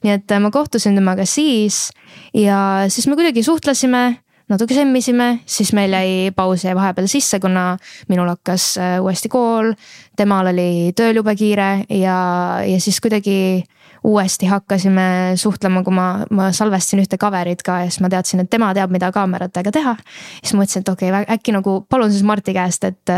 nii 0.05 0.15
et 0.15 0.31
äh, 0.31 0.41
ma 0.43 0.53
kohtusin 0.55 0.95
temaga 0.97 1.27
siis 1.29 1.91
ja 2.35 2.87
siis 2.89 3.09
me 3.09 3.19
kuidagi 3.19 3.43
suhtlesime 3.43 4.23
natuke 4.47 4.77
semmisime, 4.79 5.41
siis 5.47 5.73
meil 5.75 5.91
jäi 5.91 6.31
paus 6.31 6.63
jäi 6.65 6.75
vahepeal 6.79 7.09
sisse, 7.11 7.41
kuna 7.43 7.73
minul 8.09 8.29
hakkas 8.31 8.77
uuesti 9.03 9.29
kool, 9.29 9.73
temal 10.17 10.53
oli 10.53 10.93
tööl 10.95 11.19
jube 11.19 11.35
kiire 11.35 11.71
ja, 11.91 12.19
ja 12.63 12.79
siis 12.81 13.01
kuidagi 13.03 13.65
uuesti 14.07 14.47
hakkasime 14.47 15.35
suhtlema, 15.37 15.83
kui 15.85 15.95
ma, 15.95 16.07
ma 16.31 16.49
salvestasin 16.55 17.03
ühte 17.03 17.19
cover'it 17.21 17.63
ka 17.67 17.81
ja 17.83 17.91
siis 17.91 18.03
ma 18.05 18.11
teadsin, 18.13 18.45
et 18.45 18.51
tema 18.51 18.71
teab, 18.77 18.93
mida 18.95 19.11
kaameratega 19.15 19.73
teha. 19.75 19.97
siis 20.43 20.55
mõtlesin, 20.59 20.85
et 20.85 20.93
okei 20.93 21.11
okay,, 21.11 21.27
äkki 21.37 21.55
nagu 21.57 21.77
palun 21.91 22.13
siis 22.13 22.23
Marti 22.27 22.55
käest, 22.57 22.87
et, 22.87 23.15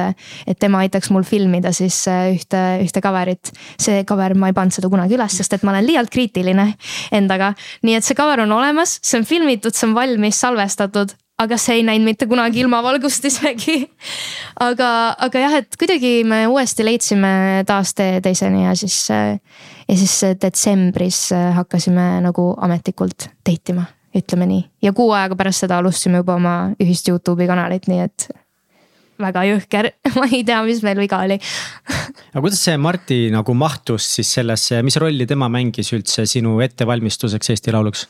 et 0.46 0.58
tema 0.58 0.82
aitaks 0.84 1.12
mul 1.14 1.26
filmida 1.28 1.72
siis 1.76 2.00
äh, 2.08 2.32
ühte, 2.36 2.62
ühte 2.84 3.04
cover'it. 3.04 3.52
see 3.80 4.02
cover, 4.08 4.34
ma 4.34 4.48
ei 4.48 4.56
pannud 4.56 4.74
seda 4.74 4.90
kunagi 4.92 5.18
üles, 5.18 5.38
sest 5.40 5.58
et 5.58 5.66
ma 5.66 5.76
olen 5.76 5.86
liialt 5.86 6.12
kriitiline 6.14 6.70
endaga. 7.12 7.52
nii 7.84 8.00
et 8.00 8.08
see 8.08 8.16
cover 8.18 8.46
on 8.46 8.56
olemas, 8.56 8.98
see 9.02 9.20
on 9.20 9.28
filmitud, 9.28 9.76
see 9.76 9.90
on 9.90 9.96
valmis, 9.98 10.40
salvestatud 10.40 11.16
aga 11.38 11.58
see 11.60 11.78
ei 11.78 11.84
näinud 11.86 12.08
mitte 12.08 12.26
kunagi 12.30 12.62
ilmavalgust 12.64 13.28
isegi. 13.28 13.78
aga, 14.64 14.88
aga 15.26 15.44
jah, 15.44 15.58
et 15.62 15.78
kuidagi 15.78 16.24
me 16.26 16.44
uuesti 16.50 16.86
leidsime 16.86 17.30
taas 17.68 17.94
tee 17.98 18.18
teiseni 18.24 18.64
ja 18.64 18.74
siis, 18.78 19.04
ja 19.10 19.98
siis 20.00 20.16
detsembris 20.42 21.28
hakkasime 21.56 22.10
nagu 22.24 22.50
ametlikult 22.66 23.30
date 23.46 23.74
ima, 23.74 23.86
ütleme 24.18 24.50
nii. 24.50 24.66
ja 24.82 24.92
kuu 24.96 25.12
aega 25.14 25.38
pärast 25.38 25.66
seda 25.66 25.78
alustasime 25.78 26.24
juba 26.24 26.38
oma 26.40 26.58
ühist 26.82 27.08
Youtube'i 27.10 27.48
kanalit, 27.50 27.86
nii 27.90 28.02
et 28.08 28.28
väga 29.22 29.46
jõhker, 29.46 29.92
ma 30.18 30.26
ei 30.32 30.42
tea, 30.46 30.58
mis 30.66 30.82
meil 30.86 30.98
viga 30.98 31.22
oli 31.22 31.38
aga 32.34 32.42
kuidas 32.42 32.66
see 32.66 32.76
Marti 32.82 33.22
nagu 33.34 33.54
mahtus 33.54 34.10
siis 34.18 34.34
sellesse, 34.40 34.82
mis 34.86 34.98
rolli 34.98 35.26
tema 35.30 35.50
mängis 35.52 35.94
üldse 35.94 36.26
sinu 36.26 36.58
ettevalmistuseks 36.66 37.54
Eesti 37.54 37.78
Lauluks? 37.78 38.08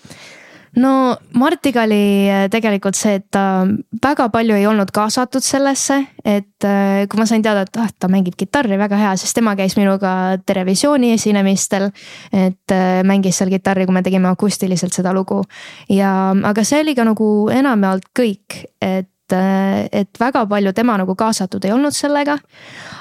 No 0.76 1.16
Martiga 1.34 1.82
oli 1.86 2.28
äh, 2.28 2.46
tegelikult 2.52 2.98
see, 2.98 3.18
et 3.20 3.26
ta 3.32 3.64
väga 4.02 4.28
palju 4.34 4.56
ei 4.58 4.66
olnud 4.68 4.92
kaasatud 4.94 5.44
sellesse, 5.44 6.00
et 6.24 6.66
äh, 6.66 7.04
kui 7.08 7.20
ma 7.20 7.26
sain 7.28 7.44
teada, 7.44 7.64
et 7.66 7.80
ah, 7.80 7.90
ta 7.98 8.10
mängib 8.12 8.36
kitarri 8.38 8.78
väga 8.80 9.00
hea, 9.00 9.12
siis 9.20 9.34
tema 9.36 9.54
käis 9.58 9.78
minuga 9.80 10.38
Terevisiooni 10.46 11.12
esinemistel. 11.16 11.90
et 12.32 12.74
äh, 12.74 13.02
mängis 13.04 13.38
seal 13.38 13.50
kitarri, 13.52 13.86
kui 13.86 13.94
me 13.94 14.02
tegime 14.02 14.28
akustiliselt 14.28 14.92
seda 14.92 15.12
lugu 15.16 15.42
ja, 15.88 16.34
aga 16.44 16.64
see 16.64 16.82
oli 16.84 16.94
ka 16.94 17.06
nagu 17.08 17.28
enamjaolt 17.52 18.10
kõik, 18.16 18.64
et 18.82 19.10
et, 19.36 20.10
väga 20.20 20.44
palju 20.48 20.72
tema 20.76 20.96
nagu 21.00 21.14
kaasatud 21.18 21.64
ei 21.64 21.72
olnud 21.74 21.94
sellega. 21.94 22.38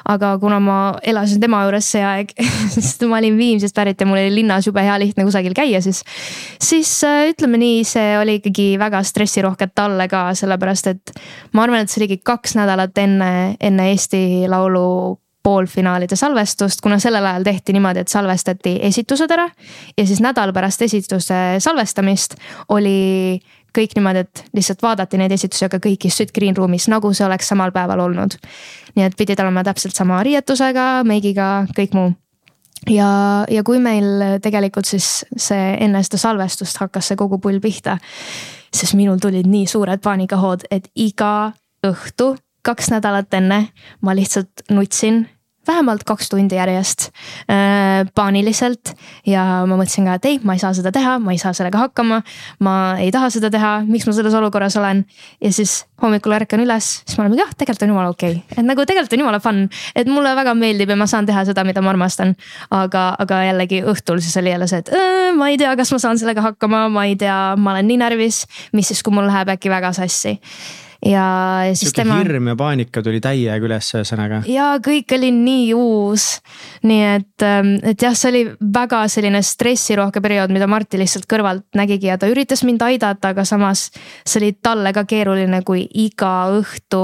aga 0.08 0.38
kuna 0.40 0.60
ma 0.64 0.78
elasin 1.04 1.42
tema 1.42 1.64
juures 1.66 1.92
see 1.92 2.04
aeg 2.04 2.34
sest 2.76 3.04
ma 3.10 3.20
olin 3.20 3.38
Viimsist 3.38 3.76
pärit 3.76 4.02
ja 4.02 4.08
mul 4.08 4.22
oli 4.22 4.34
linnas 4.40 4.68
jube 4.68 4.84
hea 4.84 4.98
lihtne 5.00 5.26
kusagil 5.28 5.54
käia, 5.58 5.82
siis. 5.82 6.04
siis 6.62 6.92
äh, 7.04 7.28
ütleme 7.34 7.60
nii, 7.62 7.84
see 7.88 8.18
oli 8.20 8.40
ikkagi 8.42 8.74
väga 8.80 9.04
stressirohke 9.04 9.70
talle 9.76 10.08
ka, 10.12 10.30
sellepärast 10.38 10.92
et 10.94 11.16
ma 11.54 11.68
arvan, 11.68 11.84
et 11.84 11.92
see 11.92 12.04
oligi 12.04 12.22
kaks 12.24 12.58
nädalat 12.60 12.98
enne, 13.04 13.32
enne 13.60 13.92
Eesti 13.92 14.46
Laulu 14.50 15.18
poolfinaalide 15.48 16.16
salvestust, 16.20 16.82
kuna 16.84 16.98
sellel 17.00 17.26
ajal 17.26 17.46
tehti 17.48 17.72
niimoodi, 17.76 18.02
et 18.04 18.12
salvestati 18.12 18.74
esitused 18.84 19.32
ära 19.32 19.46
ja 19.98 20.04
siis 20.04 20.20
nädal 20.24 20.52
pärast 20.56 20.82
esituse 20.84 21.38
salvestamist 21.64 22.36
oli 22.76 23.40
kõik 23.78 23.96
niimoodi, 23.98 24.26
et 24.26 24.46
lihtsalt 24.58 24.82
vaadati 24.84 25.20
neid 25.22 25.34
esitusi, 25.36 25.66
aga 25.68 25.80
kõik 25.84 26.10
istusid 26.10 26.34
green 26.36 26.58
room'is, 26.58 26.90
nagu 26.92 27.14
see 27.14 27.26
oleks 27.28 27.50
samal 27.54 27.74
päeval 27.76 28.08
olnud. 28.08 28.38
nii 28.98 29.06
et 29.06 29.18
pidid 29.18 29.40
olema 29.40 29.64
täpselt 29.64 29.96
sama 29.96 30.24
riietusega, 30.26 31.04
meigiga, 31.06 31.68
kõik 31.78 31.94
muu 31.98 32.16
ja, 32.90 33.10
ja 33.50 33.64
kui 33.64 33.80
meil 33.84 34.40
tegelikult 34.44 34.90
siis 34.90 35.26
see 35.38 35.78
enne 35.86 36.02
seda 36.06 36.20
salvestust 36.22 36.82
hakkas 36.82 37.12
see 37.12 37.20
kogu 37.20 37.40
pull 37.44 37.62
pihta, 37.64 37.98
siis 38.74 38.94
minul 38.98 39.22
tulid 39.22 39.48
nii 39.50 39.68
suured 39.70 40.02
paanikahood, 40.04 40.68
et 40.72 40.90
iga 40.96 41.54
õhtu, 41.88 42.36
kaks 42.66 42.92
nädalat 42.92 43.34
enne 43.38 43.68
ma 44.02 44.16
lihtsalt 44.18 44.66
nutsin 44.74 45.26
vähemalt 45.68 46.04
kaks 46.08 46.30
tundi 46.30 46.56
järjest 46.58 47.10
äh, 47.52 48.08
paaniliselt. 48.16 48.94
ja 49.26 49.44
ma 49.68 49.78
mõtlesin 49.78 50.08
ka, 50.08 50.18
et 50.18 50.26
ei, 50.30 50.40
ma 50.44 50.56
ei 50.56 50.62
saa 50.62 50.74
seda 50.78 50.92
teha, 50.96 51.18
ma 51.20 51.36
ei 51.36 51.42
saa 51.42 51.54
sellega 51.58 51.82
hakkama. 51.88 52.22
ma 52.64 52.76
ei 53.02 53.12
taha 53.12 53.30
seda 53.34 53.52
teha, 53.54 53.74
miks 53.88 54.08
ma 54.08 54.16
selles 54.16 54.36
olukorras 54.38 54.78
olen. 54.80 55.06
ja 55.44 55.52
siis 55.54 55.86
hommikul 56.02 56.36
ärkan 56.38 56.62
üles, 56.64 56.90
siis 57.06 57.18
ma 57.18 57.26
olen, 57.26 57.38
jah, 57.42 57.52
tegelikult 57.58 57.88
on 57.88 57.94
jumala 57.96 58.14
okei 58.14 58.38
okay., 58.38 58.58
et 58.62 58.66
nagu 58.66 58.86
tegelikult 58.86 59.18
on 59.18 59.26
jumala 59.26 59.42
fun, 59.44 59.64
et 59.96 60.10
mulle 60.12 60.34
väga 60.38 60.56
meeldib 60.58 60.94
ja 60.94 61.00
ma 61.00 61.10
saan 61.10 61.30
teha 61.30 61.46
seda, 61.50 61.66
mida 61.68 61.82
ma 61.82 61.94
armastan. 61.94 62.36
aga, 62.72 63.10
aga 63.20 63.44
jällegi 63.50 63.84
õhtul 63.94 64.22
siis 64.24 64.38
oli 64.42 64.54
jälle 64.54 64.68
see, 64.70 64.84
et 64.86 64.92
äh, 64.94 65.30
ma 65.38 65.52
ei 65.52 65.60
tea, 65.62 65.76
kas 65.80 65.94
ma 65.94 66.02
saan 66.02 66.20
sellega 66.20 66.46
hakkama, 66.52 66.88
ma 66.90 67.08
ei 67.10 67.16
tea, 67.20 67.56
ma 67.58 67.76
olen 67.76 67.88
nii 67.92 68.02
närvis, 68.04 68.44
mis 68.74 68.92
siis, 68.92 69.04
kui 69.04 69.16
mul 69.16 69.30
läheb 69.30 69.56
äkki 69.58 69.74
väga 69.74 69.94
sassi 69.98 70.38
ja 71.06 71.60
siis 71.74 71.92
Siuke 71.92 72.02
tema. 72.02 72.18
hirm 72.20 72.48
ja 72.48 72.56
paanika 72.58 73.02
tuli 73.04 73.20
täiega 73.22 73.66
üles, 73.66 73.90
ühesõnaga. 73.94 74.42
ja 74.50 74.70
kõik 74.84 75.14
oli 75.18 75.30
nii 75.36 75.68
uus. 75.78 76.26
nii 76.88 77.04
et, 77.16 77.44
ähm, 77.46 77.76
et 77.84 78.02
jah, 78.02 78.16
see 78.18 78.32
oli 78.32 78.44
väga 78.74 79.04
selline 79.12 79.42
stressirohke 79.46 80.22
periood, 80.22 80.54
mida 80.54 80.68
Martti 80.68 80.98
lihtsalt 80.98 81.28
kõrvalt 81.30 81.68
nägigi 81.78 82.10
ja 82.10 82.18
ta 82.18 82.30
üritas 82.32 82.64
mind 82.68 82.82
aidata, 82.82 83.34
aga 83.36 83.46
samas 83.46 83.88
see 84.26 84.42
oli 84.42 84.52
talle 84.64 84.94
ka 84.94 85.06
keeruline, 85.06 85.62
kui 85.68 85.86
iga 85.94 86.34
õhtu 86.58 87.04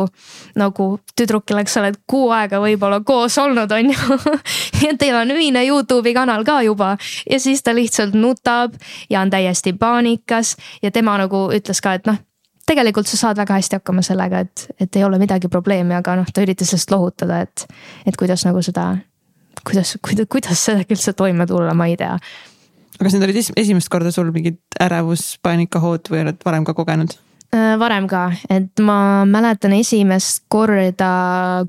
nagu 0.60 0.90
tüdruk, 1.16 1.46
kellega 1.46 1.70
sa 1.70 1.84
oled 1.84 2.02
kuu 2.10 2.32
aega 2.34 2.62
võib-olla 2.64 3.04
koos 3.06 3.38
olnud, 3.38 3.72
on 3.72 3.94
ju 3.94 4.20
ja 4.88 4.98
teil 4.98 5.22
on 5.22 5.38
ühine 5.38 5.66
Youtube'i 5.68 6.16
kanal 6.18 6.46
ka 6.48 6.62
juba 6.66 6.96
ja 7.30 7.40
siis 7.40 7.64
ta 7.64 7.76
lihtsalt 7.76 8.18
nutab 8.18 8.76
ja 9.10 9.22
on 9.22 9.30
täiesti 9.30 9.74
paanikas 9.78 10.58
ja 10.82 10.92
tema 10.92 11.18
nagu 11.22 11.50
ütles 11.54 11.82
ka, 11.84 11.94
et 11.94 12.08
noh 12.10 12.22
tegelikult 12.70 13.10
sa 13.10 13.20
saad 13.20 13.40
väga 13.42 13.58
hästi 13.60 13.80
hakkama 13.80 14.04
sellega, 14.06 14.44
et, 14.46 14.68
et 14.82 15.00
ei 15.00 15.04
ole 15.04 15.20
midagi 15.22 15.52
probleemi, 15.52 15.96
aga 15.98 16.18
noh, 16.20 16.30
ta 16.34 16.46
üritas 16.46 16.72
sellest 16.72 16.94
lohutada, 16.94 17.42
et, 17.48 17.66
et 18.08 18.18
kuidas 18.20 18.46
nagu 18.48 18.64
seda, 18.66 18.90
kuidas, 19.64 19.98
kuidas, 20.06 20.30
kuidas 20.32 20.64
sellega 20.70 20.96
üldse 20.96 21.16
toime 21.18 21.48
tulla, 21.50 21.76
ma 21.78 21.90
ei 21.92 21.98
tea. 22.00 22.16
aga 22.94 23.04
kas 23.04 23.18
need 23.18 23.28
olid 23.28 23.42
esimest 23.66 23.92
korda 23.92 24.14
sul 24.16 24.32
mingid 24.36 24.62
ärevus, 24.82 25.34
paanikahood 25.44 26.12
või 26.14 26.24
oled 26.28 26.44
varem 26.46 26.68
ka 26.68 26.76
kogenud? 26.78 27.18
Äh, 27.54 27.76
varem 27.78 28.08
ka, 28.10 28.28
et 28.50 28.82
ma 28.82 29.26
mäletan 29.30 29.76
esimest 29.78 30.46
korda, 30.50 31.12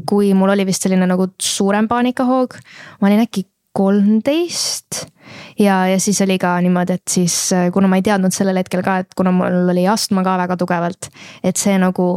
kui 0.09 0.31
mul 0.37 0.55
oli 0.55 0.65
vist 0.69 0.87
selline 0.87 1.09
nagu 1.11 1.29
suurem 1.43 1.91
paanikahoog. 1.91 2.57
ma 3.01 3.11
olin 3.11 3.27
äkki 3.27 3.45
kolmteist 3.75 5.05
ja, 5.59 5.81
ja 5.91 5.99
siis 6.01 6.21
oli 6.23 6.39
ka 6.39 6.55
niimoodi, 6.63 6.99
et 6.99 7.11
siis 7.11 7.51
kuna 7.75 7.91
ma 7.91 7.99
ei 7.99 8.07
teadnud 8.07 8.35
sellel 8.35 8.63
hetkel 8.63 8.85
ka, 8.87 9.01
et 9.03 9.19
kuna 9.19 9.35
mul 9.35 9.75
oli 9.75 9.89
astma 9.91 10.25
ka 10.27 10.39
väga 10.45 10.57
tugevalt, 10.61 11.11
et 11.43 11.61
see 11.61 11.77
nagu 11.83 12.09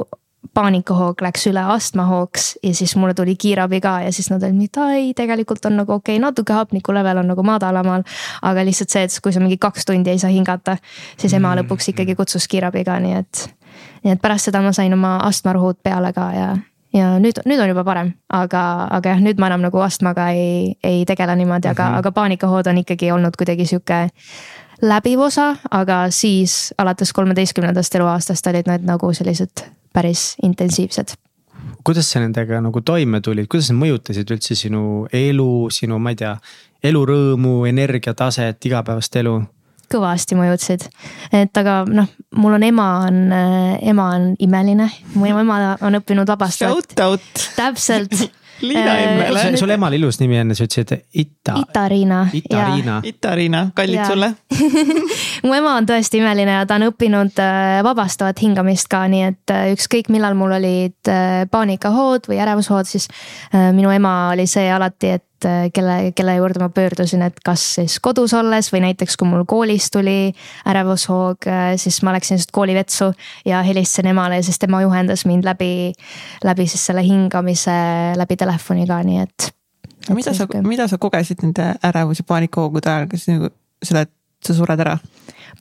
paanikahoog 0.54 1.22
läks 1.22 1.48
üle 1.50 1.62
astmahoogs 1.74 2.48
ja 2.64 2.74
siis 2.76 2.96
mulle 2.96 3.14
tuli 3.18 3.36
kiirabi 3.36 3.82
ka 3.84 3.98
ja 4.06 4.12
siis 4.14 4.30
nad 4.32 4.44
olid 4.44 4.58
nii, 4.58 4.70
et 4.72 4.80
ai, 4.82 5.02
tegelikult 5.18 5.66
on 5.70 5.78
nagu 5.82 5.94
okei 5.98 6.16
okay,, 6.16 6.24
natuke 6.24 6.56
hapniku 6.56 6.94
level 6.96 7.22
on 7.22 7.30
nagu 7.34 7.44
madalamal. 7.44 8.06
aga 8.42 8.66
lihtsalt 8.66 8.94
see, 8.94 9.04
et 9.08 9.20
kui 9.24 9.34
sa 9.34 9.44
mingi 9.44 9.58
kaks 9.62 9.86
tundi 9.86 10.14
ei 10.14 10.22
saa 10.22 10.32
hingata, 10.34 10.78
siis 11.18 11.34
ema 11.34 11.52
mm. 11.52 11.62
lõpuks 11.62 11.92
ikkagi 11.94 12.16
kutsus 12.16 12.48
kiirabi 12.48 12.86
ka, 12.88 13.00
nii 13.04 13.20
et. 13.20 13.44
nii 14.06 14.16
et 14.16 14.22
pärast 14.22 14.50
seda 14.50 14.62
ma 14.66 14.74
sain 14.74 14.94
oma 14.94 15.18
astmarohud 15.28 15.82
peale 15.84 16.14
ka 16.16 16.32
ja 16.34 16.50
ja 16.98 17.14
nüüd, 17.22 17.42
nüüd 17.46 17.62
on 17.62 17.72
juba 17.72 17.84
parem, 17.88 18.14
aga, 18.34 18.64
aga 18.98 19.16
jah, 19.16 19.22
nüüd 19.24 19.42
ma 19.42 19.52
enam 19.52 19.66
nagu 19.68 19.82
astmaga 19.86 20.30
ei, 20.36 20.74
ei 20.84 21.04
tegele 21.10 21.36
niimoodi, 21.40 21.70
aga 21.70 21.84
mm, 21.84 21.94
-hmm. 21.94 22.00
aga 22.00 22.12
paanikahood 22.12 22.72
on 22.72 22.82
ikkagi 22.84 23.12
olnud 23.12 23.38
kuidagi 23.38 23.66
sihuke 23.66 24.10
läbiv 24.82 25.20
osa, 25.30 25.56
aga 25.72 26.08
siis 26.10 26.74
alates 26.78 27.14
kolmeteistkümnendast 27.14 27.96
eluaastast 27.96 28.48
olid 28.48 28.68
need 28.68 28.86
nagu 28.86 29.14
sellised 29.14 29.66
päris 29.94 30.36
intensiivsed 30.44 31.18
kuidas 31.84 32.12
sa 32.12 32.20
nendega 32.20 32.62
nagu 32.62 32.82
toime 32.82 33.22
tulid, 33.22 33.48
kuidas 33.48 33.70
need 33.72 33.80
mõjutasid 33.80 34.32
üldse 34.34 34.56
sinu 34.56 35.08
elu, 35.14 35.70
sinu, 35.72 36.00
ma 36.00 36.12
ei 36.12 36.20
tea, 36.20 36.34
elurõõmu, 36.84 37.66
energiataset, 37.70 38.60
igapäevast 38.70 39.16
elu? 39.16 39.38
Kõvasti 39.92 40.38
mõjutasid. 40.40 40.88
et 41.32 41.58
aga 41.58 41.84
noh, 41.88 42.10
mul 42.36 42.58
on 42.60 42.64
ema 42.64 42.88
on, 43.08 43.22
ema 43.82 44.10
on 44.16 44.34
imeline, 44.40 44.90
mu 45.16 45.26
ema 45.26 45.78
on 45.82 46.02
õppinud 46.02 46.28
vabastama. 46.28 46.76
Shout 46.76 47.00
out. 47.00 47.48
täpselt 47.56 48.14
Liina 48.62 48.98
Immele. 49.00 49.40
Äh, 49.40 49.56
sul 49.56 49.70
emal 49.70 49.94
ilus 49.94 50.20
nimi 50.20 50.38
enne, 50.38 50.56
sa 50.58 50.66
ütlesid 50.66 51.04
Ita. 51.14 51.58
Ita-Riina. 51.62 52.24
Ita-Riina. 52.34 52.98
Ita-Riina, 53.06 53.64
kallid 53.76 54.00
ja. 54.00 54.08
sulle 54.10 54.32
mu 55.48 55.54
ema 55.54 55.76
on 55.78 55.88
tõesti 55.90 56.22
imeline 56.22 56.58
ja 56.58 56.66
ta 56.66 56.80
on 56.80 56.88
õppinud 56.90 57.38
äh, 57.44 57.78
vabastavat 57.86 58.42
hingamist 58.42 58.90
ka, 58.92 59.04
nii 59.12 59.24
et 59.30 59.54
äh, 59.54 59.70
ükskõik 59.76 60.10
millal 60.14 60.38
mul 60.38 60.58
olid 60.58 61.12
paanikahood 61.52 62.28
või 62.32 62.42
ärevushood, 62.44 62.90
siis 62.90 63.08
minu 63.54 63.92
ema 63.94 64.32
oli 64.34 64.48
see 64.50 64.66
alati, 64.74 65.14
et 65.20 65.27
et 65.38 65.74
kelle, 65.74 66.12
kelle 66.16 66.36
juurde 66.38 66.62
ma 66.62 66.70
pöördusin, 66.74 67.22
et 67.22 67.40
kas 67.46 67.64
siis 67.78 68.00
kodus 68.04 68.34
olles 68.38 68.72
või 68.74 68.82
näiteks 68.88 69.18
kui 69.20 69.30
mul 69.30 69.46
koolis 69.50 69.90
tuli 69.94 70.34
ärevushoog, 70.68 71.48
siis 71.78 72.00
ma 72.06 72.16
läksin 72.16 72.38
lihtsalt 72.38 72.56
koolivetsu 72.56 73.12
ja 73.46 73.62
helistasin 73.66 74.12
emale 74.14 74.42
ja 74.42 74.48
siis 74.48 74.60
tema 74.60 74.82
juhendas 74.82 75.26
mind 75.30 75.46
läbi, 75.46 75.94
läbi 76.44 76.68
siis 76.68 76.86
selle 76.90 77.06
hingamise 77.06 77.78
läbi 78.18 78.38
telefoni 78.38 78.88
ka, 78.90 79.02
nii 79.06 79.22
et. 79.24 79.52
mida 80.14 80.34
sa, 80.34 80.48
mida 80.66 80.88
sa 80.88 80.98
kogesid 80.98 81.44
nende 81.46 81.74
ärevus- 81.86 82.24
ja 82.24 82.28
paanikahoogude 82.28 82.90
ajal, 82.92 83.10
kas 83.12 83.28
nagu 83.30 83.52
selle, 83.84 84.08
et 84.08 84.14
sa 84.46 84.58
sured 84.58 84.82
ära? 84.82 84.98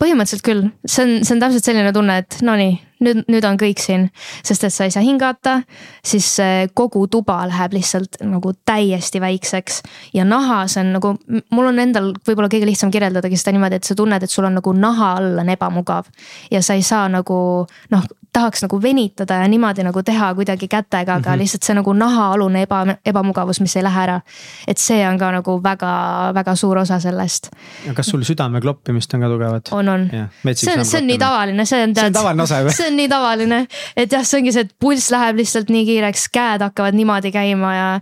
Põhimõtteliselt 0.01 0.45
küll, 0.45 0.67
see 0.85 1.05
on, 1.05 1.15
see 1.25 1.35
on 1.37 1.43
täpselt 1.43 1.69
selline 1.69 1.93
tunne, 1.95 2.19
et 2.23 2.39
no 2.47 2.57
nii, 2.59 2.75
nüüd, 3.05 3.23
nüüd 3.33 3.47
on 3.49 3.59
kõik 3.61 3.81
siin, 3.83 4.09
sest 4.47 4.67
et 4.67 4.75
sa 4.75 4.87
ei 4.87 4.95
saa 4.95 5.05
hingata, 5.05 5.59
siis 6.07 6.29
kogu 6.77 7.07
tuba 7.13 7.39
läheb 7.49 7.77
lihtsalt 7.77 8.21
nagu 8.25 8.53
täiesti 8.69 9.21
väikseks. 9.23 9.83
ja 10.15 10.25
nahas 10.25 10.77
on 10.81 10.93
nagu, 10.97 11.15
mul 11.51 11.71
on 11.73 11.81
endal 11.83 12.13
võib-olla 12.27 12.51
kõige 12.53 12.69
lihtsam 12.69 12.93
kirjeldadagi 12.95 13.39
seda 13.41 13.57
niimoodi, 13.57 13.81
et 13.81 13.89
sa 13.89 13.97
tunned, 13.99 14.23
et 14.23 14.33
sul 14.33 14.49
on 14.49 14.59
nagu 14.61 14.73
naha 14.77 15.15
all 15.21 15.43
on 15.43 15.49
ebamugav. 15.57 16.13
ja 16.51 16.63
sa 16.63 16.75
ei 16.75 16.83
saa 16.87 17.09
nagu 17.09 17.67
noh, 17.91 18.09
tahaks 18.37 18.65
nagu 18.67 18.79
venitada 18.83 19.41
ja 19.41 19.49
niimoodi 19.49 19.85
nagu 19.87 20.03
teha 20.05 20.29
kuidagi 20.37 20.69
kätega, 20.69 21.15
aga 21.15 21.31
mm 21.31 21.35
-hmm. 21.35 21.39
lihtsalt 21.41 21.69
see 21.69 21.77
nagu 21.79 21.93
nahaalune 21.97 22.63
eba, 22.67 22.83
ebamugavus, 23.07 23.61
mis 23.65 23.77
ei 23.77 23.85
lähe 23.87 24.03
ära. 24.03 24.21
et 24.69 24.79
see 24.79 25.09
on 25.09 25.19
ka 25.19 25.31
nagu 25.33 25.57
väga-väga 25.63 26.55
suur 26.55 26.79
osa 26.79 27.01
sellest. 27.01 27.51
kas 27.95 28.07
sul 28.07 28.23
südame 28.23 28.61
kloppimist 28.61 29.15
on 29.15 29.21
ka 29.21 29.29
tugevat? 29.29 29.73
on, 29.73 29.89
on. 29.89 30.09
see 30.55 30.79
on, 30.79 30.85
see 30.85 31.01
on 31.01 31.07
nii 31.07 31.19
tavaline, 31.19 31.65
see 31.65 31.83
on 31.83 31.95
tead. 31.95 32.03
see 32.03 32.07
on 32.07 32.13
tavaline 32.13 32.43
osa 32.43 32.61
ju 32.63 32.71
see 32.71 32.89
on 32.89 32.97
nii 32.97 33.09
tavaline, 33.09 33.67
et 33.97 34.13
jah, 34.13 34.25
see 34.25 34.41
ongi 34.41 34.53
see, 34.53 34.67
et 34.69 34.75
pulss 34.81 35.11
läheb 35.11 35.37
lihtsalt 35.37 35.71
nii 35.71 35.85
kiireks, 35.85 36.29
käed 36.33 36.63
hakkavad 36.69 36.95
niimoodi 36.95 37.33
käima 37.33 37.75
ja. 37.75 37.93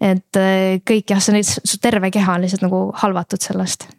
et 0.00 0.36
äh, 0.36 0.82
kõik 0.90 1.10
jah, 1.10 1.22
see 1.22 1.34
on, 1.34 1.80
terve 1.80 2.10
keha 2.10 2.34
on 2.34 2.46
lihtsalt 2.46 2.62
nagu 2.68 2.90
halvatud 3.02 3.42
sellest 3.42 3.90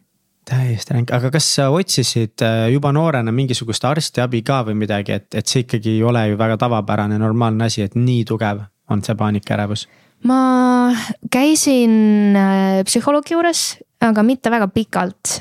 täiesti 0.48 0.96
ränk, 0.96 1.12
aga 1.14 1.30
kas 1.34 1.46
sa 1.56 1.68
otsisid 1.74 2.42
äh, 2.42 2.66
juba 2.72 2.92
noorena 2.94 3.32
mingisugust 3.34 3.84
arstiabi 3.86 4.42
ka 4.46 4.62
või 4.66 4.76
midagi, 4.82 5.18
et, 5.18 5.28
et 5.38 5.46
see 5.48 5.64
ikkagi 5.66 5.96
ei 5.96 6.02
ole 6.06 6.26
ju 6.32 6.38
väga 6.40 6.58
tavapärane, 6.64 7.18
normaalne 7.20 7.68
asi, 7.70 7.84
et 7.86 7.94
nii 7.98 8.24
tugev 8.28 8.64
on 8.90 9.04
see 9.06 9.18
paanikaärevus? 9.18 9.86
ma 10.26 10.42
käisin 11.34 12.36
äh, 12.38 12.82
psühholoogi 12.86 13.34
juures 13.34 13.62
aga 14.02 14.22
mitte 14.26 14.50
väga 14.50 14.68
pikalt. 14.68 15.32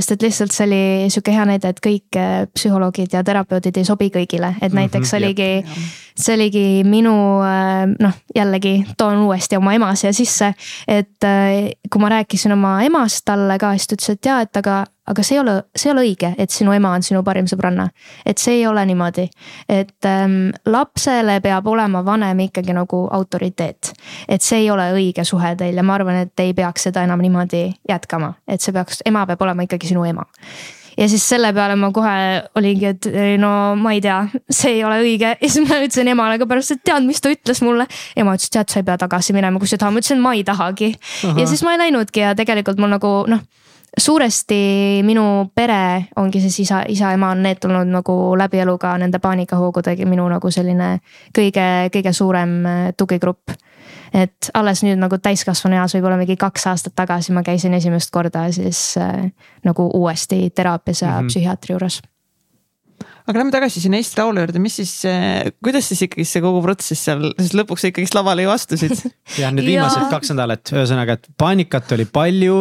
sest 0.00 0.12
et 0.14 0.22
lihtsalt 0.24 0.54
see 0.54 0.66
oli 0.66 0.82
sihuke 1.12 1.34
hea 1.34 1.44
näide, 1.48 1.72
et 1.72 1.80
kõik 1.84 2.18
psühholoogid 2.54 3.12
ja 3.12 3.24
terapeudid 3.26 3.76
ei 3.76 3.84
sobi 3.84 4.08
kõigile, 4.14 4.54
et 4.62 4.72
näiteks 4.72 5.12
mm 5.12 5.18
-hmm, 5.18 5.26
oligi, 5.26 6.14
see 6.16 6.34
oligi 6.34 6.64
minu 6.84 7.14
noh, 8.00 8.14
jällegi 8.36 8.74
toon 8.96 9.26
uuesti 9.26 9.56
oma 9.56 9.74
ema 9.74 9.94
siia 9.94 10.12
sisse. 10.12 10.54
et 10.88 11.28
kui 11.90 12.00
ma 12.00 12.08
rääkisin 12.08 12.52
oma 12.52 12.82
emast 12.82 13.24
talle 13.24 13.58
ka, 13.58 13.76
siis 13.76 13.86
ta 13.86 13.94
ütles, 13.94 14.10
et 14.10 14.26
jaa, 14.26 14.40
et 14.40 14.56
aga 14.56 14.84
aga 15.10 15.24
see 15.26 15.36
ei 15.36 15.42
ole, 15.42 15.56
see 15.76 15.90
ei 15.90 15.94
ole 15.94 16.06
õige, 16.06 16.32
et 16.38 16.54
sinu 16.54 16.74
ema 16.76 16.94
on 16.96 17.04
sinu 17.06 17.22
parim 17.26 17.48
sõbranna. 17.50 17.88
et 18.26 18.38
see 18.38 18.60
ei 18.60 18.66
ole 18.66 18.84
niimoodi, 18.86 19.26
et 19.68 20.08
ähm, 20.08 20.50
lapsele 20.66 21.40
peab 21.44 21.66
olema 21.66 22.04
vanem 22.06 22.46
ikkagi 22.46 22.74
nagu 22.76 23.06
autoriteet. 23.10 23.92
et 24.28 24.42
see 24.42 24.64
ei 24.64 24.70
ole 24.70 24.90
õige 24.96 25.24
suhe 25.24 25.54
teil 25.56 25.76
ja 25.76 25.82
ma 25.82 25.98
arvan, 25.98 26.24
et 26.26 26.40
ei 26.40 26.54
peaks 26.54 26.88
seda 26.88 27.04
enam 27.06 27.22
niimoodi 27.22 27.68
jätkama, 27.88 28.34
et 28.48 28.60
see 28.60 28.72
peaks, 28.76 29.02
ema 29.06 29.26
peab 29.26 29.48
olema 29.48 29.66
ikkagi 29.66 29.90
sinu 29.90 30.04
ema 30.08 30.26
ja 30.98 31.08
siis 31.08 31.24
selle 31.28 31.52
peale 31.56 31.76
ma 31.80 31.90
kohe 31.94 32.16
olingi, 32.58 32.90
et 32.92 33.08
no 33.40 33.50
ma 33.80 33.94
ei 33.96 34.02
tea, 34.04 34.18
see 34.50 34.76
ei 34.78 34.84
ole 34.84 35.00
õige 35.04 35.32
ja 35.42 35.48
siis 35.48 35.64
ma 35.66 35.80
ütlesin 35.80 36.10
emale 36.12 36.38
ka 36.40 36.48
pärast, 36.50 36.76
et 36.76 36.84
tead, 36.86 37.06
mis 37.08 37.22
ta 37.22 37.32
ütles 37.32 37.62
mulle. 37.66 37.86
ema 38.16 38.36
ütles, 38.36 38.52
tead, 38.52 38.70
sa 38.72 38.82
ei 38.82 38.86
pea 38.86 38.98
tagasi 39.00 39.36
minema, 39.36 39.62
kui 39.62 39.70
sa 39.70 39.80
tahad, 39.80 39.96
ma 39.96 40.02
ütlesin, 40.02 40.22
ma 40.22 40.34
ei 40.36 40.44
tahagi. 40.46 40.92
ja 41.24 41.48
siis 41.48 41.64
ma 41.66 41.74
ei 41.74 41.84
läinudki 41.86 42.24
ja 42.24 42.34
tegelikult 42.38 42.82
mul 42.82 42.94
nagu 42.98 43.14
noh 43.30 43.46
suuresti 43.98 45.00
minu 45.02 45.50
pere 45.54 46.04
ongi 46.16 46.40
siis 46.40 46.60
isa, 46.60 46.82
isa-ema 46.88 47.30
on 47.34 47.42
need 47.42 47.60
tulnud 47.62 47.90
nagu 47.90 48.16
läbi 48.38 48.60
elu 48.62 48.76
ka 48.78 48.94
nende 48.98 49.18
paanikahoogudega 49.18 50.06
minu 50.06 50.28
nagu 50.30 50.50
selline 50.50 50.98
kõige, 51.36 51.66
kõige 51.94 52.12
suurem 52.12 52.54
äh, 52.66 52.78
tugigrupp. 52.96 53.56
et 54.14 54.50
alles 54.54 54.82
nüüd 54.82 54.98
nagu 54.98 55.18
täiskasvanu 55.22 55.76
eas, 55.78 55.94
võib-olla 55.94 56.16
mingi 56.18 56.36
kaks 56.36 56.66
aastat 56.66 56.94
tagasi 56.98 57.32
ma 57.32 57.42
käisin 57.46 57.74
esimest 57.74 58.10
korda 58.10 58.48
siis 58.52 58.96
äh, 58.98 59.30
nagu 59.64 59.90
uuesti 59.94 60.50
teraapias 60.50 61.02
ja 61.02 61.08
mm 61.08 61.18
-hmm. 61.18 61.26
psühhiaatri 61.26 61.72
juures 61.72 62.02
aga 63.30 63.38
lähme 63.40 63.52
tagasi 63.54 63.80
sinna 63.82 63.98
Eesti 64.00 64.18
Laulu 64.18 64.42
juurde, 64.42 64.60
mis 64.62 64.76
siis, 64.80 64.92
eh, 65.08 65.50
kuidas 65.62 65.86
siis 65.90 66.02
ikkagi 66.06 66.26
see 66.26 66.42
kogu 66.42 66.60
protsess 66.64 67.04
seal, 67.06 67.28
sest 67.38 67.54
lõpuks 67.58 67.84
sa 67.84 67.90
ikkagist 67.90 68.16
lavale 68.16 68.44
ju 68.44 68.50
astusid 68.52 68.94
jah, 69.40 69.52
need 69.54 69.68
viimased 69.68 70.02
ja. 70.02 70.08
kaks 70.10 70.32
nädalat, 70.34 70.72
ühesõnaga, 70.74 71.16
et 71.18 71.30
paanikat 71.40 71.94
oli 71.96 72.06
palju. 72.10 72.58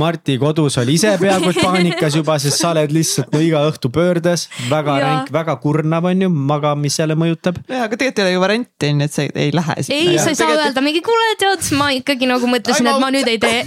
Marti 0.00 0.38
kodus 0.40 0.78
oli 0.82 0.96
ise 0.98 1.14
peaaegu 1.20 1.52
et 1.52 1.60
paanikas 1.66 2.18
juba, 2.18 2.38
sest 2.42 2.58
sa 2.62 2.72
oled 2.74 2.94
lihtsalt 2.94 3.30
no 3.34 3.42
iga 3.44 3.62
õhtu 3.70 3.92
pöördes, 3.94 4.48
väga 4.70 4.98
ja. 4.98 5.06
ränk, 5.06 5.32
väga 5.34 5.56
kurnav 5.62 6.10
on 6.10 6.26
ju, 6.26 6.32
magamisele 6.52 7.16
mõjutab. 7.18 7.62
ja, 7.68 7.84
aga 7.86 7.94
tegelikult 7.94 8.22
ei 8.24 8.26
ole 8.26 8.34
ju 8.34 8.44
varianti 8.44 8.92
on 8.92 9.04
ju, 9.04 9.08
et 9.08 9.14
sa 9.14 9.26
ei 9.28 9.54
lähe. 9.54 9.78
ei, 9.86 10.18
sa 10.18 10.32
ei 10.32 10.38
saa 10.38 10.48
tegelikult... 10.48 10.64
öelda 10.66 10.84
mingi, 10.88 11.04
kuule 11.06 11.30
tead, 11.38 11.70
ma 11.78 11.92
ikkagi 11.94 12.30
nagu 12.30 12.50
mõtlesin, 12.50 12.90
et 12.90 13.02
ma 13.02 13.12
nüüd 13.14 13.30
ei 13.30 13.38
tee 13.42 13.62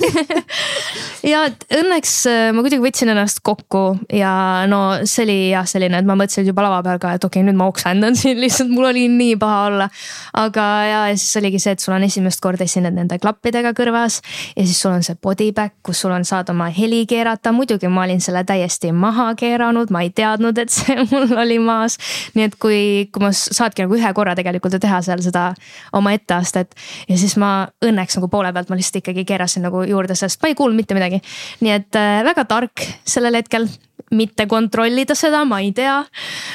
ja 1.31 1.45
õnneks 1.79 2.15
äh, 2.29 2.43
ma 2.55 2.65
kuidagi 2.65 2.83
võtsin 2.83 3.13
ennast 3.13 3.41
kokku 3.45 3.85
ja 4.13 4.33
no 4.69 4.81
see 5.05 5.25
oli 5.25 5.39
jah, 5.53 5.67
selline, 5.69 6.01
et 6.01 6.07
ma 6.07 6.17
mõtlesin 6.19 6.40
juba 6.47 6.65
lava 6.65 6.81
peal 6.85 6.99
ka, 7.01 7.13
et 7.17 7.23
okei 7.23 7.41
okay,, 7.41 7.47
nüüd 7.47 7.59
ma 7.59 7.67
oksendan 7.71 8.17
siin 8.19 8.39
lihtsalt, 8.43 8.71
mul 8.73 8.89
oli 8.91 9.07
nii 9.11 9.37
paha 9.41 9.59
olla. 9.69 9.89
aga 10.37 10.65
ja, 10.87 11.01
ja 11.11 11.17
siis 11.17 11.37
oligi 11.41 11.59
see, 11.61 11.75
et 11.75 11.83
sul 11.83 11.95
on 11.95 12.05
esimest 12.07 12.41
korda 12.43 12.65
esined 12.67 12.95
nende 12.95 13.19
klappidega 13.21 13.73
kõrvas 13.77 14.21
ja 14.55 14.65
siis 14.65 14.79
sul 14.81 14.93
on 14.95 15.05
see 15.05 15.17
body 15.21 15.51
back, 15.55 15.77
kus 15.85 16.03
sul 16.03 16.13
on, 16.15 16.25
saad 16.27 16.49
oma 16.53 16.69
heli 16.73 17.03
keerata, 17.09 17.53
muidugi 17.55 17.89
ma 17.91 18.05
olin 18.07 18.21
selle 18.23 18.43
täiesti 18.47 18.91
maha 18.95 19.31
keeranud, 19.39 19.91
ma 19.93 20.03
ei 20.05 20.13
teadnud, 20.15 20.57
et 20.61 20.73
see 20.73 20.97
mul 21.11 21.35
oli 21.41 21.59
maas. 21.61 21.97
nii 22.35 22.47
et 22.49 22.57
kui, 22.61 22.81
kui 23.11 23.23
ma 23.23 23.33
saadki 23.35 23.85
nagu 23.85 23.97
ühe 23.97 24.13
korra 24.17 24.35
tegelikult 24.37 24.77
ju 24.77 24.81
teha 24.81 25.01
seal 25.05 25.21
seda 25.23 25.51
oma 25.97 26.13
etteastet 26.17 26.75
ja 27.09 27.17
siis 27.19 27.37
ma 27.41 27.51
õnneks 27.85 28.19
nagu 28.19 28.31
poole 28.31 28.53
pealt 28.53 28.71
ma 28.71 28.79
lihtsalt 28.79 29.01
ikkagi 29.01 29.25
keerasin 29.27 29.65
nagu 29.67 29.83
juurde, 29.87 30.17
sest 30.17 30.41
ma 30.41 30.51
ei 30.51 30.57
kuulnud 30.57 30.79
mitte 30.79 30.97
midagi. 30.97 31.21
nii 31.61 31.73
et 31.75 31.99
äh, 31.99 32.21
väga 32.27 32.45
tark 32.49 32.85
sellel 33.05 33.39
hetkel 33.39 33.67
mitte 34.11 34.47
kontrollida 34.47 35.15
seda, 35.15 35.45
ma 35.45 35.61
ei 35.61 35.71
tea. 35.75 36.01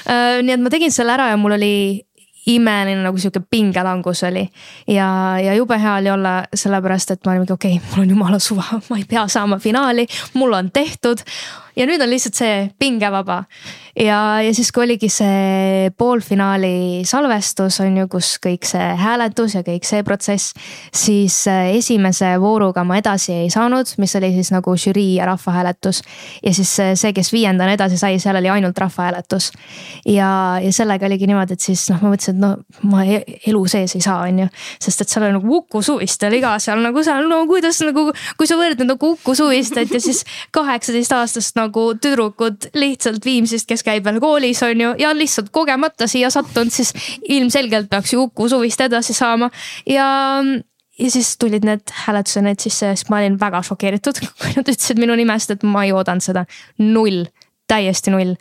Äh, 0.08 0.42
nii 0.42 0.56
et 0.56 0.62
ma 0.64 0.72
tegin 0.72 0.94
selle 0.94 1.16
ära 1.16 1.30
ja 1.32 1.40
mul 1.40 1.56
oli 1.58 1.74
imeline 2.46 3.02
nagu 3.02 3.18
sihuke 3.18 3.42
pingelangus 3.50 4.22
oli. 4.26 4.44
ja, 4.86 5.08
ja 5.42 5.54
jube 5.54 5.78
hea 5.82 5.96
oli 6.00 6.10
olla 6.10 6.34
sellepärast, 6.54 7.10
et 7.10 7.24
ma 7.24 7.32
olin 7.32 7.42
mingi 7.42 7.54
okei 7.56 7.76
okay,, 7.76 7.90
mul 7.90 8.04
on 8.04 8.10
jumala 8.14 8.38
suva, 8.38 8.64
ma 8.90 8.98
ei 9.00 9.06
pea 9.08 9.26
saama 9.28 9.58
finaali, 9.58 10.06
mul 10.34 10.54
on 10.54 10.70
tehtud 10.70 11.24
ja 11.76 11.86
nüüd 11.88 12.02
on 12.02 12.10
lihtsalt 12.10 12.38
see 12.38 12.54
pingevaba. 12.80 13.44
ja, 13.96 14.40
ja 14.44 14.52
siis, 14.54 14.70
kui 14.72 14.84
oligi 14.84 15.08
see 15.12 15.90
poolfinaali 15.98 17.02
salvestus 17.08 17.78
on 17.84 17.96
ju, 18.00 18.08
kus 18.12 18.34
kõik 18.42 18.66
see 18.68 18.86
hääletus 19.00 19.56
ja 19.56 19.62
kõik 19.66 19.84
see 19.88 20.02
protsess, 20.04 20.56
siis 20.94 21.38
äh, 21.50 21.72
esimese 21.76 22.34
vooruga 22.40 22.84
ma 22.84 22.98
edasi 23.00 23.32
ei 23.42 23.50
saanud, 23.52 23.92
mis 24.00 24.16
oli 24.18 24.32
siis 24.36 24.52
nagu 24.54 24.76
žürii 24.76 25.16
ja 25.18 25.28
rahvahääletus. 25.30 26.02
ja 26.42 26.54
siis 26.54 26.72
äh, 26.80 26.94
see, 26.96 27.12
kes 27.16 27.32
viiendana 27.32 27.76
edasi 27.76 28.00
sai, 28.00 28.18
seal 28.22 28.40
oli 28.40 28.52
ainult 28.52 28.78
rahvahääletus. 28.78 29.50
ja, 30.06 30.30
ja 30.62 30.72
sellega 30.72 31.06
oligi 31.06 31.28
niimoodi, 31.28 31.56
et 31.56 31.68
siis 31.68 31.86
noh, 31.92 32.00
ma 32.02 32.14
mõtlesin, 32.14 32.36
et 32.36 32.44
no 32.44 32.90
ma 32.90 33.04
e-, 33.04 33.40
elu 33.46 33.64
sees 33.68 33.96
ei 33.96 34.04
saa, 34.04 34.22
on 34.24 34.44
ju. 34.44 34.48
sest 34.80 35.04
et 35.04 35.12
seal 35.12 35.28
oli 35.28 35.38
nagu 35.38 35.56
Uku 35.56 35.82
Suviste 35.82 36.28
oli 36.28 36.40
ka 36.44 36.56
seal 36.60 36.80
nagu 36.84 37.04
seal, 37.04 37.28
no 37.28 37.44
kuidas 37.48 37.80
nagu, 37.84 38.08
kui 38.36 38.48
sa 38.48 38.60
võrdled 38.60 38.88
nagu 38.88 39.12
Uku 39.16 39.36
Suvistet 39.36 39.92
ja 39.92 40.00
siis 40.00 40.24
kaheksateist 40.56 41.12
aastast 41.16 41.56
nagu 41.56 41.65
nagu 41.66 41.88
tüdrukud 42.02 42.70
lihtsalt 42.78 43.24
Viimsist, 43.26 43.68
kes 43.68 43.84
käib 43.86 44.06
veel 44.06 44.20
koolis, 44.22 44.62
on 44.66 44.80
ju, 44.80 44.94
ja 45.02 45.12
lihtsalt 45.16 45.52
kogemata 45.54 46.08
siia 46.10 46.30
sattunud, 46.32 46.72
siis 46.72 46.94
ilmselgelt 47.28 47.90
peaks 47.92 48.14
ju 48.14 48.26
Uku 48.26 48.48
suvist 48.50 48.80
edasi 48.80 49.14
saama. 49.16 49.50
Ja 49.86 50.06
ja 50.96 51.10
siis 51.12 51.34
tulid 51.36 51.64
need 51.68 51.92
hääletused 52.06 52.44
need 52.44 52.62
sisse 52.62 52.90
ja 52.90 52.96
siis 52.96 53.10
ma 53.12 53.20
olin 53.20 53.36
väga 53.40 53.60
šokeeritud, 53.68 54.20
kui 54.40 54.54
nad 54.56 54.70
ütlesid 54.72 55.00
minu 55.00 55.16
nimest, 55.18 55.52
et 55.52 55.66
ma 55.66 55.84
ei 55.84 55.92
oodanud 55.92 56.24
seda, 56.24 56.46
null 56.80 57.26
täiesti 57.68 58.10
null. 58.10 58.34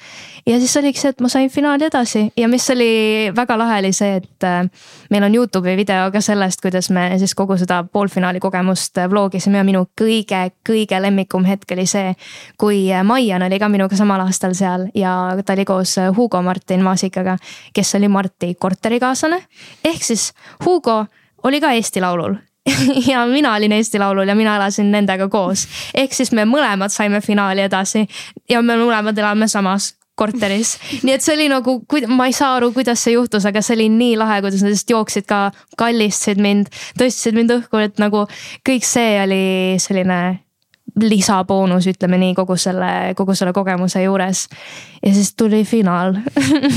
ja 0.45 0.59
siis 0.59 0.77
oligi 0.77 0.99
see, 0.99 1.09
et 1.09 1.21
ma 1.21 1.29
sain 1.29 1.49
finaali 1.49 1.87
edasi 1.87 2.27
ja 2.37 2.47
mis 2.47 2.69
oli 2.69 3.31
väga 3.35 3.57
lahe, 3.57 3.79
oli 3.79 3.91
see, 3.93 4.19
et 4.21 4.45
äh, 4.45 4.61
meil 5.09 5.25
on 5.27 5.35
Youtube'i 5.35 5.75
video 5.77 6.09
ka 6.13 6.21
sellest, 6.21 6.61
kuidas 6.61 6.89
me 6.93 7.07
siis 7.19 7.35
kogu 7.35 7.57
seda 7.57 7.83
poolfinaali 7.83 8.39
kogemust 8.39 8.97
äh, 9.01 9.09
vlogisime 9.09 9.61
ja 9.61 9.67
minu 9.67 9.85
kõige-kõige 10.01 11.01
lemmikum 11.01 11.45
hetk 11.49 11.75
oli 11.77 11.87
see. 11.89 12.15
kui 12.57 12.85
äh, 12.93 13.03
Maian 13.03 13.43
oli 13.47 13.59
ka 13.59 13.69
minuga 13.69 13.97
samal 13.97 14.21
aastal 14.25 14.53
seal 14.53 14.89
ja 14.95 15.15
ta 15.45 15.53
oli 15.53 15.65
koos 15.65 15.95
Hugo 16.17 16.41
Martin 16.41 16.83
Maasikaga, 16.83 17.37
kes 17.73 17.95
oli 17.95 18.07
Marti 18.07 18.55
korterikaaslane. 18.59 19.41
ehk 19.85 20.03
siis 20.03 20.33
Hugo 20.65 21.05
oli 21.43 21.61
ka 21.61 21.71
Eesti 21.71 22.01
Laulul 22.01 22.37
ja 23.11 23.25
mina 23.29 23.53
olin 23.55 23.71
Eesti 23.71 23.99
Laulul 23.99 24.27
ja 24.27 24.35
mina 24.35 24.55
elasin 24.55 24.91
nendega 24.91 25.29
koos. 25.29 25.67
ehk 25.93 26.13
siis 26.13 26.31
me 26.31 26.45
mõlemad 26.49 26.93
saime 26.93 27.21
finaali 27.21 27.65
edasi 27.65 28.07
ja 28.49 28.61
me 28.61 28.77
mõlemad 28.79 29.17
elame 29.17 29.47
samas 29.47 29.93
korteris, 30.15 30.77
nii 31.03 31.11
et 31.11 31.23
see 31.23 31.33
oli 31.35 31.49
nagu, 31.51 31.75
ma 32.07 32.29
ei 32.29 32.35
saa 32.35 32.53
aru, 32.55 32.71
kuidas 32.75 33.01
see 33.03 33.17
juhtus, 33.17 33.43
aga 33.45 33.59
see 33.65 33.75
oli 33.75 33.89
nii 33.91 34.15
lahe, 34.19 34.39
kuidas 34.45 34.63
nad 34.63 34.71
lihtsalt 34.71 34.93
jooksid 34.95 35.27
ka, 35.27 35.41
kallistasid 35.75 36.39
mind, 36.39 36.71
tõstsid 36.99 37.35
mind 37.35 37.51
õhku, 37.57 37.83
et 37.83 37.99
nagu 37.99 38.23
kõik 38.67 38.87
see 38.87 39.17
oli 39.19 39.43
selline 39.83 40.21
lisaboonus, 41.01 41.87
ütleme 41.91 42.19
nii, 42.21 42.33
kogu 42.37 42.55
selle, 42.59 43.13
kogu 43.17 43.35
selle 43.35 43.51
kogemuse 43.55 44.03
juures. 44.03 44.45
ja 45.03 45.13
siis 45.13 45.33
tuli 45.37 45.63
finaal 45.67 46.15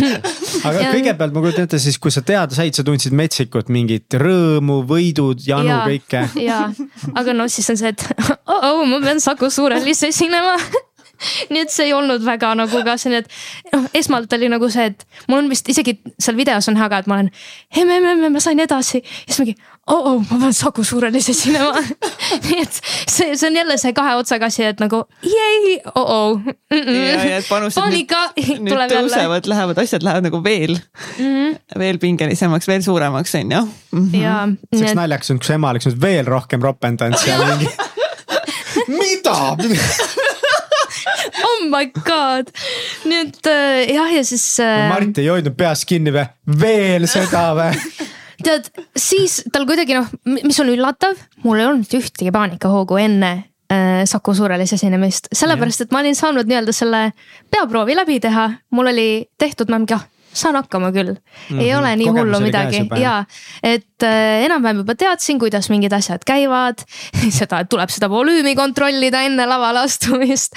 aga 0.68 0.80
ja... 0.80 0.90
kõigepealt 0.92 1.34
ma 1.34 1.44
kujutan 1.44 1.68
ette, 1.68 1.78
siis 1.82 1.98
kui 2.02 2.12
sa 2.14 2.22
teada 2.26 2.54
said, 2.56 2.74
sa 2.74 2.84
tundsid 2.86 3.14
metsikut 3.16 3.70
mingit 3.72 4.18
rõõmu, 4.18 4.82
võidud, 4.88 5.40
janu 5.46 5.70
ja, 5.70 5.80
kõike. 5.86 6.24
ja, 6.42 6.60
aga 7.14 7.36
noh, 7.36 7.50
siis 7.52 7.70
on 7.72 7.80
see, 7.80 7.94
et 7.94 8.04
oh, 8.50 8.60
oh 8.72 8.84
ma 8.88 9.00
pean 9.04 9.22
Saku 9.22 9.52
Suurhallis 9.54 10.02
esinema 10.10 10.58
nii 11.52 11.64
et 11.64 11.72
see 11.72 11.88
ei 11.88 11.94
olnud 11.96 12.24
väga 12.24 12.54
nagu 12.58 12.82
ka 12.86 12.96
selline, 13.00 13.24
et 13.24 13.74
noh, 13.74 13.88
esmalt 13.98 14.32
oli 14.38 14.50
nagu 14.52 14.70
see, 14.72 14.90
et 14.92 15.06
mul 15.28 15.42
on 15.42 15.50
vist 15.52 15.68
isegi 15.68 15.98
seal 16.18 16.38
videos 16.38 16.68
on 16.70 16.78
näha 16.78 16.88
ka, 16.92 17.02
et 17.02 17.10
ma 17.10 17.18
olen. 17.18 17.32
emme, 17.82 18.30
ma 18.30 18.42
sain 18.42 18.60
edasi, 18.62 19.02
siis 19.26 19.40
mingi 19.42 19.56
oh, 19.88 20.06
oh, 20.12 20.22
ma 20.30 20.38
pean 20.42 20.54
Saku 20.54 20.84
Suurhallis 20.84 21.28
esinema 21.32 21.72
nii 22.46 22.60
et 22.62 22.80
see, 22.80 23.34
see 23.34 23.48
on 23.48 23.56
jälle 23.56 23.78
see 23.80 23.94
kahe 23.96 24.14
otsaga 24.20 24.50
asi, 24.52 24.64
et 24.68 24.82
nagu 24.82 25.02
jei, 25.24 25.78
oh, 25.94 26.04
oh. 26.04 26.38
Mm 26.38 26.82
-mm. 26.84 26.94
ja, 26.94 27.24
ja 27.34 27.42
panused 27.48 27.80
Paanika, 27.80 28.22
nüüd, 28.36 28.64
nüüd 28.68 28.94
tõusevad, 28.94 29.48
lähevad, 29.50 29.82
asjad 29.82 30.06
lähevad 30.06 30.28
nagu 30.28 30.42
veel 30.44 30.76
mm, 30.76 31.24
-hmm. 31.24 31.78
veel 31.78 31.98
pingelisemaks, 31.98 32.68
veel 32.68 32.82
suuremaks, 32.82 33.34
on 33.34 33.52
ju 33.52 33.62
ja. 34.20 34.48
see 34.74 34.82
oleks 34.82 34.94
naljakas 34.94 35.30
olnud, 35.30 35.42
kui 35.42 35.52
su 35.52 35.56
ema 35.56 35.70
oleks 35.70 35.90
nüüd 35.90 36.02
veel 36.02 36.26
rohkem 36.26 36.62
ropendanud 36.62 37.18
seal 37.18 37.44
mingi 37.46 37.70
mida 38.88 39.56
oh 41.48 41.64
my 41.70 41.88
god, 42.04 42.52
nii 43.08 43.24
et 43.26 43.50
äh, 43.50 43.82
jah, 43.94 44.12
ja 44.12 44.24
siis 44.26 44.44
äh.... 44.64 44.88
Mart 44.92 45.20
ei 45.20 45.30
hoidnud 45.32 45.56
peast 45.58 45.88
kinni 45.88 46.14
või, 46.14 46.26
veel 46.60 47.08
seda 47.10 47.50
või? 47.58 47.72
tead, 48.46 48.70
siis 48.98 49.40
tal 49.52 49.66
kuidagi 49.68 49.98
noh, 49.98 50.10
mis 50.38 50.58
on 50.62 50.72
üllatav, 50.72 51.18
mul 51.44 51.62
ei 51.62 51.68
olnud 51.70 51.98
ühtegi 51.98 52.34
paanikahoogu 52.34 53.00
enne 53.02 53.32
äh, 53.72 54.04
Saku 54.08 54.36
Suurhallis 54.36 54.76
esinemist, 54.78 55.32
sellepärast 55.34 55.86
et 55.86 55.94
ma 55.94 56.04
olin 56.04 56.18
saanud 56.18 56.48
nii-öelda 56.48 56.74
selle 56.76 57.08
peaproovi 57.52 57.98
läbi 57.98 58.20
teha, 58.24 58.50
mul 58.74 58.92
oli 58.92 59.10
tehtud, 59.40 59.72
ma 59.72 59.82
mingi 59.82 59.98
ah 59.98 60.06
saan 60.38 60.58
hakkama 60.58 60.90
küll 60.94 61.14
mm. 61.14 61.18
-hmm. 61.50 61.60
ei 61.60 61.70
Mhm. 61.72 61.78
ole 61.78 61.96
nii 61.96 62.06
Kogemus 62.06 62.22
hullu 62.22 62.40
midagi 62.44 63.02
ja 63.02 63.24
et 63.62 64.02
äh, 64.06 64.44
enam-vähem 64.46 64.82
juba 64.82 64.94
teadsin, 64.94 65.38
kuidas 65.38 65.70
mingid 65.70 65.92
asjad 65.92 66.24
käivad 66.26 66.84
seda, 67.40 67.60
et 67.60 67.68
tuleb 67.68 67.90
seda 67.90 68.10
volüümi 68.10 68.54
kontrollida 68.56 69.22
enne 69.26 69.46
lavale 69.46 69.84
astumist. 69.86 70.54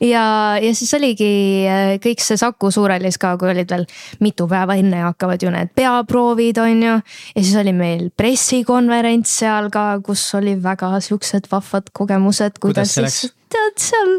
ja, 0.00 0.58
ja 0.62 0.74
siis 0.74 0.94
oligi 0.94 1.66
äh, 1.66 1.96
kõik 2.02 2.20
see 2.20 2.36
Saku 2.36 2.70
Suurhallis 2.70 3.18
ka, 3.18 3.36
kui 3.38 3.50
olid 3.50 3.70
veel 3.70 3.86
mitu 4.20 4.48
päeva 4.48 4.76
enne 4.76 5.02
hakkavad 5.08 5.42
ju 5.42 5.50
need 5.50 5.72
peaproovid, 5.74 6.58
on 6.58 6.82
ju. 6.82 6.98
ja 7.34 7.42
siis 7.42 7.56
oli 7.56 7.72
meil 7.72 8.10
pressikonverents 8.16 9.38
seal 9.42 9.70
ka, 9.70 10.00
kus 10.04 10.34
oli 10.34 10.56
väga 10.62 10.98
siuksed 11.00 11.48
vahvad 11.52 11.92
kogemused, 11.92 12.58
Kuidas 12.60 12.82
kuidas 12.94 13.20
siis 13.20 13.32
tead 13.52 13.80
seal 13.80 14.12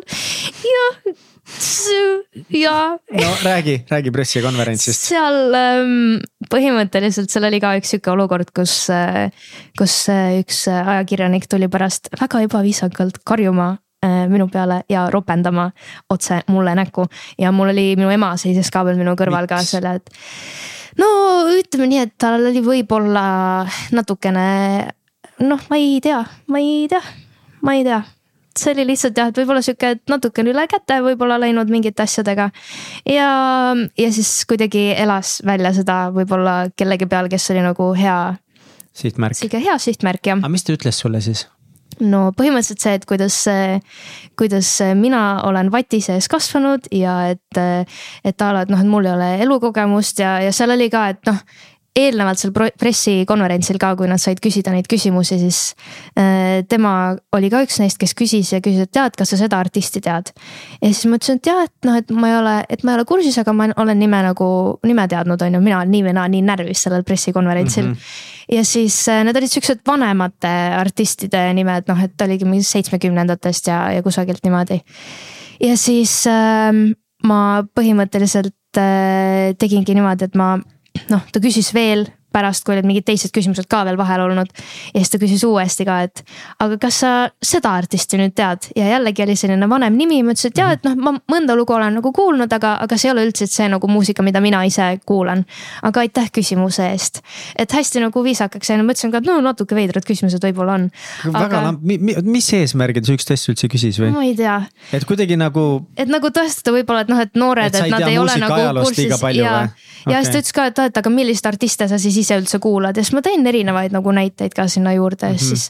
jah, 0.68 1.14
ja 2.50 2.98
no 3.12 3.30
räägi, 3.44 3.86
räägi 3.89 4.12
pressikonverentsist. 4.12 5.08
seal 5.10 5.56
ähm, 5.58 6.22
põhimõtteliselt 6.52 7.32
seal 7.32 7.48
oli 7.50 7.60
ka 7.64 7.74
üks 7.80 7.94
sihuke 7.94 8.14
olukord, 8.14 8.52
kus, 8.56 8.76
kus 9.80 9.98
äh, 10.12 10.39
üks 10.39 10.66
ajakirjanik 10.72 11.48
tuli 11.52 11.70
pärast 11.72 12.10
väga 12.20 12.44
ebaviisakalt 12.48 13.20
karjuma 13.28 13.74
äh, 14.06 14.24
minu 14.32 14.48
peale 14.54 14.84
ja 14.89 15.10
ropendama 15.12 15.70
otse 16.10 16.41
mulle 16.48 16.76
näkku 16.80 17.08
ja 17.39 17.52
mul 17.52 17.74
oli, 17.76 17.91
minu 18.00 18.12
ema 18.14 18.34
seisis 18.39 18.72
ka 18.72 18.86
veel 18.88 19.00
minu 19.02 19.18
kõrval 19.20 19.50
ka 19.52 19.60
Miks? 19.62 19.76
selle, 19.76 19.98
et. 20.00 20.10
no 21.02 21.08
ütleme 21.52 21.91
nii, 21.91 22.08
et 22.08 22.18
tal 22.18 22.39
oli 22.39 22.64
võib-olla 22.64 23.28
natukene 23.91 24.48
noh, 25.44 25.70
ma 25.70 25.80
ei 25.80 26.00
tea, 26.04 26.24
ma 26.48 26.64
ei 26.64 26.88
tea, 26.91 27.04
ma 27.62 27.78
ei 27.80 27.88
tea 27.88 28.04
see 28.60 28.74
oli 28.76 28.86
lihtsalt 28.91 29.18
jah, 29.18 29.32
et 29.32 29.39
võib-olla 29.39 29.64
sihuke 29.66 29.93
et 29.95 30.04
natukene 30.12 30.54
üle 30.54 30.66
käte 30.72 30.99
võib-olla 31.06 31.39
läinud 31.41 31.72
mingite 31.74 32.06
asjadega. 32.06 32.49
ja, 33.10 33.30
ja 33.97 34.12
siis 34.14 34.43
kuidagi 34.49 34.91
elas 34.93 35.39
välja 35.45 35.74
seda 35.74 35.97
võib-olla 36.16 36.70
kellegi 36.78 37.10
peal, 37.10 37.32
kes 37.32 37.49
oli 37.56 37.66
nagu 37.66 37.89
hea, 37.97 38.20
sihtmärk. 38.93 39.39
sihuke 39.39 39.64
hea 39.64 39.78
sihtmärk 39.82 40.32
jah. 40.34 40.39
aga 40.41 40.54
mis 40.54 40.66
ta 40.68 40.78
ütles 40.78 41.01
sulle 41.01 41.22
siis? 41.26 41.47
no 42.01 42.30
põhimõtteliselt 42.38 42.82
see, 42.84 42.95
et 42.97 43.06
kuidas, 43.10 43.38
kuidas 44.39 44.70
mina 44.97 45.24
olen 45.47 45.70
vati 45.74 46.01
sees 46.01 46.30
kasvanud 46.32 46.89
ja 46.93 47.20
et, 47.34 47.62
et 48.26 48.41
a 48.41 48.54
la, 48.56 48.64
et 48.66 48.74
noh, 48.74 48.82
et 48.82 48.89
mul 48.89 49.10
ei 49.10 49.14
ole 49.14 49.30
elukogemust 49.45 50.24
ja, 50.24 50.39
ja 50.45 50.54
seal 50.56 50.74
oli 50.74 50.89
ka, 50.93 51.08
et 51.14 51.22
noh 51.30 51.41
eelnevalt 51.94 52.41
seal 52.41 52.54
pressikonverentsil 52.54 53.78
ka, 53.82 53.91
kui 53.98 54.08
nad 54.10 54.22
said 54.22 54.39
küsida 54.41 54.72
neid 54.74 54.88
küsimusi, 54.89 55.38
siis 55.41 55.60
äh, 56.18 56.64
tema 56.70 57.14
oli 57.38 57.52
ka 57.54 57.62
üks 57.66 57.78
neist, 57.82 58.00
kes 58.02 58.16
küsis 58.18 58.50
ja 58.56 58.62
küsis, 58.66 58.88
et 58.88 58.94
tead, 58.94 59.14
kas 59.20 59.34
sa 59.34 59.38
seda 59.44 59.60
artisti 59.62 60.02
tead. 60.02 60.32
ja 60.80 60.89
siis 60.89 61.06
ma 61.10 61.20
ütlesin, 61.20 61.38
et 61.38 61.52
jah, 61.52 61.62
et 61.68 61.88
noh, 61.88 62.00
et 62.02 62.16
ma 62.18 62.32
ei 62.32 62.38
ole, 62.39 62.56
et 62.74 62.86
ma 62.86 62.94
ei 62.94 63.00
ole 63.00 63.06
kursis, 63.10 63.38
aga 63.44 63.54
ma 63.54 63.70
olen 63.84 64.02
nime 64.02 64.24
nagu, 64.26 64.50
nime 64.89 65.06
teadnud, 65.12 65.46
on 65.46 65.60
ju, 65.60 65.62
mina 65.62 65.80
olen 65.84 65.94
nii 65.94 66.04
või 66.08 66.18
naa 66.18 66.34
nii 66.34 66.41
närvis 66.50 66.88
sellel 66.88 67.06
pressikonverentsil 67.06 67.86
mm. 67.91 67.94
-hmm. 67.94 68.58
ja 68.58 68.66
siis 68.66 68.98
äh, 69.14 69.22
need 69.28 69.38
olid 69.38 69.54
siuksed 69.54 69.86
vanemate 69.88 70.54
artistide 70.80 71.46
nimed, 71.54 71.86
noh, 71.94 72.04
et 72.04 72.26
oligi 72.26 72.50
mingi 72.50 72.66
seitsmekümnendatest 72.74 73.70
ja, 73.70 73.86
ja 73.94 74.04
kusagilt 74.04 74.41
niimoodi. 74.44 74.82
ja 75.62 75.78
siis 75.78 76.24
äh, 76.26 76.74
ma 77.24 77.41
põhimõtteliselt 77.78 78.82
äh, 78.82 79.54
tegingi 79.62 79.94
niimoodi, 79.94 80.26
et 80.26 80.36
ma 80.36 80.56
noh, 81.12 81.24
ta 81.32 81.41
küsis 81.44 81.72
veel 81.76 82.08
pärast, 82.34 82.65
kui 82.65 82.75
olid 82.75 82.88
mingid 82.88 83.05
teised 83.07 83.34
küsimused 83.36 83.67
ka 83.71 83.84
veel 83.88 83.97
vahel 83.99 84.25
olnud. 84.25 84.51
ja 84.93 85.01
siis 85.01 85.13
ta 85.13 85.19
küsis 85.21 85.43
uuesti 85.47 85.86
ka, 85.88 85.99
et 86.07 86.23
aga 86.63 86.77
kas 86.81 86.99
sa 87.03 87.13
seda 87.43 87.73
artisti 87.77 88.19
nüüd 88.19 88.36
tead 88.38 88.69
ja 88.77 88.89
jällegi 88.95 89.25
oli 89.25 89.36
selline 89.39 89.69
vanem 89.69 89.97
nimi, 89.97 90.21
ma 90.23 90.36
ütlesin, 90.36 90.53
et 90.53 90.61
jaa, 90.61 90.71
et 90.77 90.88
noh, 90.88 90.97
ma 90.97 91.15
mõnda 91.31 91.57
lugu 91.57 91.75
olen 91.75 91.99
nagu 91.99 92.13
kuulnud, 92.15 92.51
aga, 92.53 92.75
aga 92.84 92.97
see 92.99 93.09
ei 93.09 93.15
ole 93.15 93.27
üldse 93.29 93.47
see 93.49 93.69
nagu 93.71 93.89
muusika, 93.91 94.25
mida 94.25 94.41
mina 94.43 94.63
ise 94.67 94.89
kuulan. 95.05 95.45
aga 95.84 96.03
aitäh 96.03 96.29
küsimuse 96.34 96.89
eest, 96.91 97.21
et 97.59 97.71
hästi 97.71 98.03
nagu 98.03 98.23
viisakaks 98.25 98.73
jäin, 98.73 98.84
mõtlesin 98.88 99.13
ka, 99.13 99.21
et 99.23 99.29
no 99.29 99.39
natuke 99.43 99.75
veidrad 99.77 100.05
küsimused 100.07 100.43
võib-olla 100.43 100.79
on. 100.79 100.89
väga 101.25 101.45
aga 101.45 101.63
lamp- 101.69 101.84
mi, 101.84 101.97
mi, 101.97 102.15
mis 102.36 102.49
eesmärgil 102.53 103.05
sihukest 103.05 103.34
asja 103.36 103.53
üldse 103.53 103.69
küsis 103.71 103.99
või? 104.01 104.11
ma 104.15 104.25
ei 104.25 104.36
tea 104.38 104.59
et 104.93 105.05
kuidagi 105.07 105.38
nagu 105.39 105.65
et 105.99 106.09
nagu 106.11 106.31
tõestada 106.34 106.73
võib-olla, 106.75 107.03
et 107.05 107.11
noh, 107.11 107.21
et 107.23 107.39
noored, 107.39 107.73
Et 107.73 107.81
et 107.86 107.93
nad 107.93 108.07
ei 108.07 108.19
ole 108.21 108.36
nagu 108.41 108.84
palju 109.21 109.43
ja, 109.43 109.53
ja 110.09 110.21
siis 110.21 110.29
Okei. 110.29 110.34
ta 110.34 110.41
ütles 110.41 110.55
ka, 110.55 110.65
et 110.71 110.81
et 110.88 110.99
aga 111.03 111.13
milliseid 111.13 111.49
artiste 111.53 111.88
sa 111.89 111.99
siis 112.01 112.17
ise 112.24 112.38
üldse 112.39 112.59
kuulad 112.63 112.97
ja 112.97 113.03
siis 113.03 113.13
ma 113.17 113.21
tõin 113.26 113.45
erinevaid 113.51 113.93
nagu 113.95 114.11
näiteid 114.15 114.55
ka 114.57 114.67
sinna 114.71 114.95
juurde 114.97 115.28
ja 115.34 115.38
Mhm. 115.38 115.43
siis. 115.51 115.69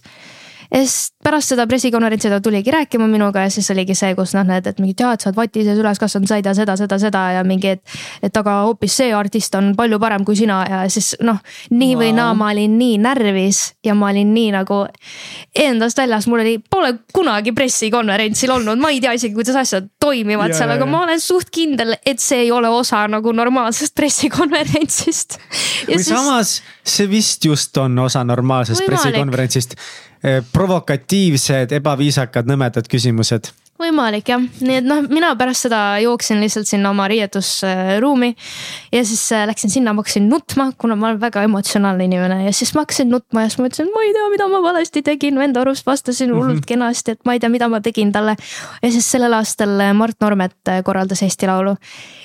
Ja 0.74 0.82
siis 0.82 1.14
pärast 1.24 1.54
seda 1.54 1.68
pressikonverentsi 1.70 2.30
ta 2.30 2.40
tuligi 2.42 2.72
rääkima 2.72 3.08
minuga 3.08 3.46
ja 3.46 3.50
siis 3.54 3.70
oligi 3.72 3.96
see, 3.96 4.16
kus 4.18 4.34
noh, 4.34 4.46
need, 4.48 4.66
et 4.68 4.80
mingid 4.82 5.04
jaa, 5.04 5.14
et 5.14 5.24
sa 5.24 5.30
oled 5.30 5.38
vati 5.38 5.64
sees 5.66 5.80
üles 5.80 6.02
kasvanud, 6.02 6.30
sa 6.30 6.40
ei 6.40 6.46
tea 6.46 6.56
seda, 6.58 6.76
seda, 6.80 6.98
seda 7.00 7.24
ja 7.38 7.44
mingi, 7.48 7.76
et. 7.78 7.98
et 8.24 8.38
aga 8.38 8.56
hoopis 8.68 8.98
see 9.02 9.12
artist 9.16 9.56
on 9.60 9.74
palju 9.78 10.00
parem 10.02 10.26
kui 10.26 10.38
sina 10.40 10.64
ja 10.70 10.82
siis 10.92 11.14
noh, 11.22 11.38
nii 11.72 11.98
või 12.00 12.10
Vau. 12.12 12.18
naa, 12.20 12.34
ma 12.38 12.50
olin 12.52 12.78
nii 12.80 12.98
närvis 13.04 13.62
ja 13.86 13.96
ma 13.98 14.10
olin 14.10 14.34
nii 14.34 14.54
nagu 14.58 14.84
endast 15.66 16.02
väljas, 16.02 16.28
mul 16.32 16.44
oli, 16.44 16.58
pole 16.70 16.96
kunagi 17.14 17.54
pressikonverentsil 17.56 18.52
olnud, 18.56 18.82
ma 18.82 18.92
ei 18.94 19.02
tea 19.04 19.14
isegi, 19.20 19.36
kuidas 19.38 19.60
asjad 19.62 19.92
toimivad 20.02 20.54
Ja, 20.54 20.58
seal, 20.58 20.74
aga 20.76 20.86
ma 20.90 21.04
olen 21.06 21.22
suht 21.24 21.54
kindel, 21.54 21.96
et 22.06 22.20
see 22.22 22.48
ei 22.48 22.52
ole 22.52 22.70
osa 22.74 23.06
nagu 23.08 23.32
normaalsest 23.36 23.96
pressikonverentsist. 23.98 25.38
või 25.88 26.02
samas 26.04 26.58
see 26.84 27.08
vist 27.10 27.46
just 27.46 27.78
on 27.78 28.00
osa 28.04 28.24
normaalsest 28.28 28.86
pressikonverentsist. 28.88 29.78
Provokatiivsed, 30.54 31.76
ebaviisakad, 31.80 32.48
nõmedad 32.48 32.88
küsimused. 32.92 33.52
võimalik 33.84 34.30
jah, 34.30 34.40
nii 34.64 34.78
et 34.80 34.86
noh, 34.86 35.02
mina 35.12 35.34
pärast 35.36 35.66
seda 35.66 35.98
jooksin 36.00 36.40
lihtsalt 36.40 36.70
sinna 36.70 36.92
oma 36.94 37.08
riietusruumi. 37.12 38.30
ja 38.94 39.02
siis 39.04 39.24
äh, 39.36 39.44
läksin 39.50 39.74
sinna, 39.74 39.94
ma 39.94 40.06
hakkasin 40.06 40.30
nutma, 40.30 40.70
kuna 40.78 40.96
ma 40.96 41.10
olen 41.10 41.20
väga 41.20 41.44
emotsionaalne 41.44 42.08
inimene 42.08 42.46
ja 42.46 42.54
siis 42.56 42.72
ma 42.76 42.86
hakkasin 42.86 43.12
nutma 43.12 43.44
ja 43.44 43.52
siis 43.52 43.60
ma 43.60 43.68
ütlesin, 43.68 43.92
ma 43.92 44.06
ei 44.06 44.16
tea, 44.16 44.30
mida 44.32 44.48
ma 44.48 44.64
valesti 44.64 45.04
tegin, 45.04 45.42
enda 45.42 45.66
arust 45.66 45.86
vastasin 45.86 46.32
hullult 46.32 46.54
mm 46.54 46.60
-hmm. 46.62 46.72
kenasti, 46.72 47.18
et 47.18 47.26
ma 47.26 47.34
ei 47.34 47.44
tea, 47.44 47.50
mida 47.50 47.68
ma 47.68 47.82
tegin 47.82 48.12
talle. 48.12 48.36
ja 48.84 48.92
siis 48.92 49.12
sellel 49.12 49.34
aastal 49.34 49.80
äh, 49.80 49.94
Mart 49.94 50.22
Normet 50.22 50.56
korraldas 50.84 51.24
Eesti 51.24 51.48
Laulu 51.48 51.76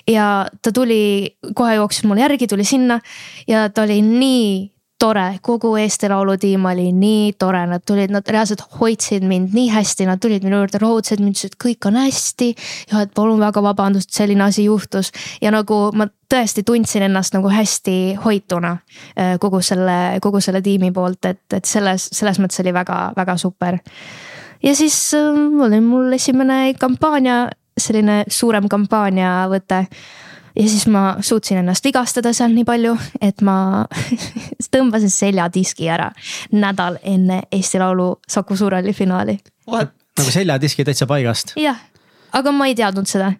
ja 0.07 0.47
ta 0.63 0.73
tuli, 0.73 1.37
kohe 1.55 1.75
jooksis 1.75 2.05
mulle 2.05 2.21
järgi, 2.21 2.47
tuli 2.47 2.65
sinna 2.65 3.01
ja 3.49 3.69
ta 3.71 3.83
oli 3.83 4.03
nii 4.03 4.78
tore, 4.99 5.39
kogu 5.43 5.77
Eesti 5.79 6.09
Laulu 6.11 6.35
tiim 6.41 6.65
oli 6.67 6.89
nii 6.93 7.33
tore, 7.39 7.61
nad 7.71 7.83
tulid, 7.87 8.11
nad 8.11 8.27
reaalselt 8.27 8.65
hoidsid 8.81 9.25
mind 9.29 9.55
nii 9.55 9.69
hästi, 9.71 10.07
nad 10.09 10.21
tulid 10.23 10.45
minu 10.47 10.59
juurde, 10.59 10.81
raudselt, 10.83 11.23
mind 11.23 11.37
ütlesid, 11.39 11.55
kõik 11.63 11.89
on 11.91 11.99
hästi. 12.03 12.49
ja 12.93 13.03
et 13.07 13.15
palun 13.15 13.41
väga 13.41 13.63
vabandust, 13.63 14.11
selline 14.15 14.45
asi 14.49 14.65
juhtus 14.65 15.13
ja 15.43 15.53
nagu 15.55 15.81
ma 15.95 16.09
tõesti 16.09 16.65
tundsin 16.67 17.07
ennast 17.07 17.37
nagu 17.37 17.51
hästi 17.53 18.19
hoituna 18.25 18.75
äh, 18.75 19.37
kogu 19.41 19.63
selle, 19.63 20.19
kogu 20.23 20.41
selle 20.45 20.63
tiimi 20.63 20.91
poolt, 20.93 21.25
et, 21.25 21.45
et 21.55 21.65
selles, 21.65 22.11
selles 22.13 22.43
mõttes 22.43 22.61
oli 22.65 22.75
väga-väga 22.75 23.37
super. 23.39 23.79
ja 24.63 24.75
siis 24.75 24.99
äh, 25.15 25.43
oli 25.67 25.81
mul 25.81 26.13
esimene 26.13 26.75
kampaania, 26.79 27.47
selline 27.79 28.25
suurem 28.29 28.67
kampaaniavõte 28.69 29.85
ja 30.57 30.69
siis 30.69 30.87
ma 30.87 31.17
suutsin 31.21 31.59
ennast 31.59 31.85
vigastada 31.85 32.33
seal 32.33 32.53
nii 32.55 32.65
palju, 32.65 32.97
et 33.21 33.41
ma 33.43 33.85
tõmbasin 34.75 35.13
seljadiski 35.13 35.89
ära 35.89 36.11
nädal 36.53 36.99
enne 37.03 37.43
Eesti 37.53 37.79
Laulu 37.79 38.17
Saku 38.29 38.57
Suurhalli 38.57 38.93
finaali. 38.93 39.39
What? 39.69 39.99
nagu 40.19 40.35
seljadiski 40.35 40.85
täitsa 40.87 41.07
paigast. 41.07 41.55
jah, 41.61 41.79
aga 42.35 42.53
ma 42.55 42.69
ei 42.69 42.77
teadnud 42.79 43.09
seda. 43.11 43.33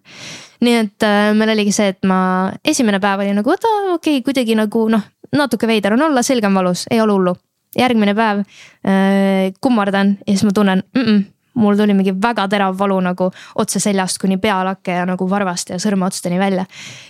nii 0.65 0.77
et 0.81 1.07
äh, 1.07 1.31
meil 1.39 1.53
oligi 1.55 1.73
see, 1.75 1.93
et 1.95 2.07
ma 2.09 2.21
esimene 2.67 3.01
päev 3.03 3.25
oli 3.25 3.35
nagu, 3.37 3.51
oota, 3.55 3.71
okei 3.95 4.19
okay,, 4.19 4.25
kuidagi 4.27 4.57
nagu 4.59 4.87
noh, 4.93 5.05
natuke 5.37 5.69
veider 5.71 5.95
on 5.95 6.09
olla, 6.09 6.25
selg 6.27 6.47
on 6.49 6.59
valus, 6.59 6.87
ei 6.91 7.01
ole 7.03 7.15
hullu. 7.15 7.37
järgmine 7.79 8.15
päev 8.17 8.41
äh, 8.43 9.53
kummardan 9.61 10.17
ja 10.27 10.33
siis 10.33 10.45
ma 10.49 10.55
tunnen 10.57 10.83
mm, 10.95 11.03
-mm, 11.03 11.25
mul 11.59 11.77
tuli 11.79 11.97
mingi 11.99 12.15
väga 12.23 12.49
terav 12.49 12.79
valu 12.79 13.01
nagu 13.05 13.31
otse 13.59 13.83
seljast 13.83 14.21
kuni 14.23 14.39
pealakke 14.43 15.01
ja 15.01 15.07
nagu 15.09 15.29
varvast 15.31 15.75
ja 15.75 15.79
sõrmeotsteni 15.83 16.39
välja. 16.41 16.67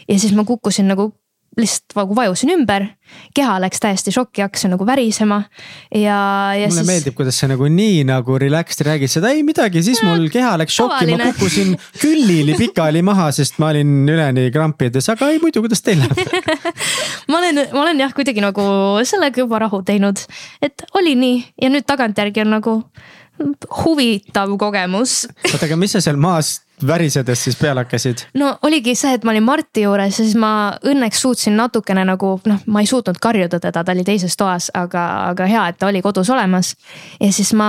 ja 0.08 0.18
siis 0.18 0.34
ma 0.36 0.44
kukkusin 0.48 0.88
nagu 0.88 1.12
lihtsalt 1.58 1.96
nagu 1.96 2.14
vajusin 2.16 2.52
ümber, 2.54 2.84
keha 3.34 3.56
läks 3.62 3.80
täiesti 3.82 4.12
šokki, 4.14 4.42
hakkasin 4.44 4.72
nagu 4.74 4.86
värisema 4.86 5.40
ja, 5.90 6.18
ja 6.54 6.68
mulle 6.68 6.82
siis. 6.84 6.86
meeldib, 6.90 7.16
kuidas 7.18 7.40
sa 7.40 7.48
nagu 7.50 7.66
nii 7.72 8.04
nagu 8.08 8.38
relaxed 8.38 8.84
räägid 8.86 9.10
seda, 9.10 9.32
ei 9.34 9.42
midagi, 9.46 9.82
siis 9.82 10.02
mul 10.06 10.28
keha 10.32 10.54
läks 10.60 10.76
šokki, 10.78 11.08
ma 11.10 11.30
kukkusin 11.30 11.74
küllili 11.98 12.54
pikali 12.58 13.02
maha, 13.06 13.30
sest 13.34 13.58
ma 13.62 13.72
olin 13.72 13.90
üleni 14.06 14.48
krampides, 14.54 15.10
aga 15.14 15.32
ei 15.32 15.42
muidu, 15.42 15.64
kuidas 15.64 15.82
teil 15.82 16.04
läheb? 16.04 16.72
ma 17.32 17.40
olen, 17.40 17.64
ma 17.72 17.84
olen 17.86 18.04
jah, 18.04 18.14
kuidagi 18.14 18.44
nagu 18.44 18.68
sellega 19.08 19.42
juba 19.42 19.64
rahu 19.64 19.82
teinud, 19.88 20.22
et 20.62 20.86
oli 21.00 21.16
nii 21.18 21.40
ja 21.64 21.72
nüüd 21.72 21.88
tagantjärgi 21.88 22.44
on 22.44 22.54
nagu 22.58 22.80
huvitav 23.82 24.56
kogemus. 24.58 25.26
oota, 25.52 25.66
aga 25.66 25.76
mis 25.76 25.94
sa 25.96 26.02
seal 26.04 26.18
maas 26.20 26.58
värisedes 26.86 27.44
siis 27.44 27.56
peale 27.58 27.82
hakkasid? 27.82 28.24
no 28.38 28.52
oligi 28.62 28.94
see, 28.98 29.14
et 29.16 29.24
ma 29.26 29.32
olin 29.34 29.46
Marti 29.46 29.82
juures 29.82 30.18
ja 30.18 30.24
siis 30.24 30.36
ma 30.38 30.52
õnneks 30.86 31.22
suutsin 31.24 31.56
natukene 31.58 32.04
nagu 32.06 32.34
noh, 32.46 32.60
ma 32.66 32.82
ei 32.84 32.90
suutnud 32.90 33.18
karjuda 33.22 33.60
teda, 33.60 33.82
ta 33.84 33.94
oli 33.94 34.04
teises 34.06 34.36
toas, 34.38 34.70
aga, 34.74 35.04
aga 35.32 35.48
hea, 35.50 35.64
et 35.72 35.80
ta 35.80 35.90
oli 35.90 36.02
kodus 36.04 36.30
olemas. 36.34 36.74
ja 37.20 37.32
siis 37.32 37.52
ma 37.58 37.68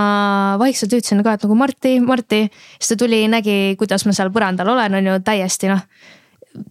vaikselt 0.62 0.94
ütlesin 1.00 1.24
ka, 1.26 1.34
et 1.34 1.48
nagu 1.48 1.58
Marti, 1.58 1.98
Marti, 2.06 2.46
siis 2.78 2.94
ta 2.94 3.00
tuli, 3.06 3.26
nägi, 3.32 3.60
kuidas 3.80 4.06
ma 4.06 4.16
seal 4.16 4.34
põrandal 4.34 4.76
olen, 4.76 5.02
on 5.02 5.14
ju 5.14 5.20
täiesti 5.26 5.72
noh 5.72 5.86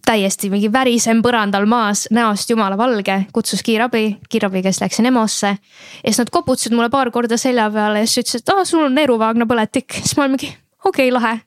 täiesti 0.05 0.49
mingi 0.49 0.71
värisen 0.73 1.21
põrandal 1.25 1.67
maas, 1.69 2.07
näost 2.15 2.49
jumala 2.49 2.77
valge, 2.77 3.21
kutsus 3.33 3.63
kiirabi, 3.65 4.19
kiirabi, 4.29 4.63
kes 4.65 4.81
läksin 4.81 5.09
EMO-sse. 5.09 5.53
ja 5.57 6.07
siis 6.07 6.21
nad 6.21 6.31
koputasid 6.31 6.75
mulle 6.75 6.89
paar 6.89 7.11
korda 7.11 7.37
selja 7.37 7.69
peale 7.73 8.03
ja 8.03 8.07
siis 8.07 8.25
ütlesid, 8.25 8.45
et 8.45 8.55
aa, 8.55 8.65
sul 8.65 8.85
on 8.85 8.95
neeruvaagna 8.95 9.47
põletik, 9.49 10.01
siis 10.01 10.17
ma 10.17 10.25
olen 10.25 10.37
mingi 10.37 10.51
okei 10.85 11.09
okay,, 11.09 11.13
lahe 11.13 11.39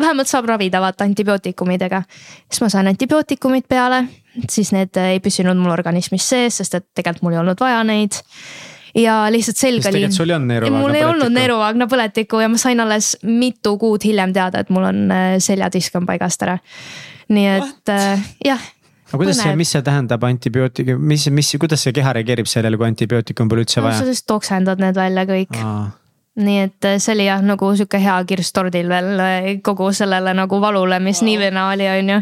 vähemalt 0.00 0.30
saab 0.30 0.48
ravida 0.48 0.80
vaata 0.80 1.04
antibiootikumidega. 1.04 2.02
siis 2.50 2.60
ma 2.60 2.68
sain 2.68 2.88
antibiootikumid 2.88 3.68
peale, 3.68 4.04
siis 4.50 4.72
need 4.72 4.96
ei 5.00 5.20
püsinud 5.20 5.58
mul 5.60 5.74
organismis 5.74 6.28
sees, 6.28 6.60
sest 6.62 6.80
et 6.80 6.86
tegelikult 6.94 7.28
mul 7.28 7.36
ei 7.36 7.42
olnud 7.44 7.60
vaja 7.60 7.82
neid 7.84 8.22
ja 8.94 9.24
lihtsalt 9.30 9.58
selg 9.58 9.86
oli. 9.90 10.04
ei 10.04 10.70
mul 10.70 10.94
ei 10.94 11.04
olnud 11.04 11.34
neeruvaagna 11.34 11.88
põletikku 11.90 12.40
ja 12.42 12.50
ma 12.50 12.60
sain 12.60 12.80
alles 12.80 13.14
mitu 13.22 13.76
kuud 13.78 14.04
hiljem 14.04 14.32
teada, 14.36 14.62
et 14.62 14.70
mul 14.70 14.86
on 14.90 15.02
äh, 15.10 15.34
seljadisk 15.42 15.96
on 15.98 16.06
paigast 16.06 16.42
ära. 16.46 16.58
Nii 17.32 17.50
et 17.56 17.92
äh, 17.94 18.30
jah 18.44 18.70
aga 19.08 19.20
kuidas 19.20 19.42
see, 19.42 19.56
mis 19.56 19.70
see 19.70 19.82
tähendab 19.84 20.24
antibiootikum, 20.26 21.02
mis, 21.12 21.28
mis, 21.30 21.52
kuidas 21.60 21.84
see 21.86 21.94
keha 21.96 22.16
reageerib 22.18 22.48
sellele, 22.50 22.80
kui 22.80 22.88
antibiootikum 22.88 23.50
pole 23.50 23.66
üldse 23.66 23.84
vaja 23.84 24.00
no,? 24.00 24.04
sa 24.04 24.10
lihtsalt 24.10 24.38
oksendad 24.38 24.82
need 24.82 24.98
välja 24.98 25.28
kõik 25.28 25.60
Aa 25.60 25.92
nii 26.34 26.58
et 26.66 26.86
äh, 26.88 26.98
see 26.98 27.14
oli 27.14 27.28
jah, 27.28 27.42
nagu 27.46 27.70
sihuke 27.78 28.00
hea 28.02 28.16
kirss 28.26 28.54
tordil 28.54 28.90
veel 28.90 29.20
äh, 29.22 29.48
kogu 29.62 29.92
sellele 29.94 30.34
nagu 30.34 30.60
valule, 30.62 30.98
mis 31.02 31.20
wow. 31.22 31.28
nii 31.28 31.40
või 31.42 31.50
naa 31.54 31.72
oli, 31.74 31.88
on 31.92 32.10
ju. 32.14 32.20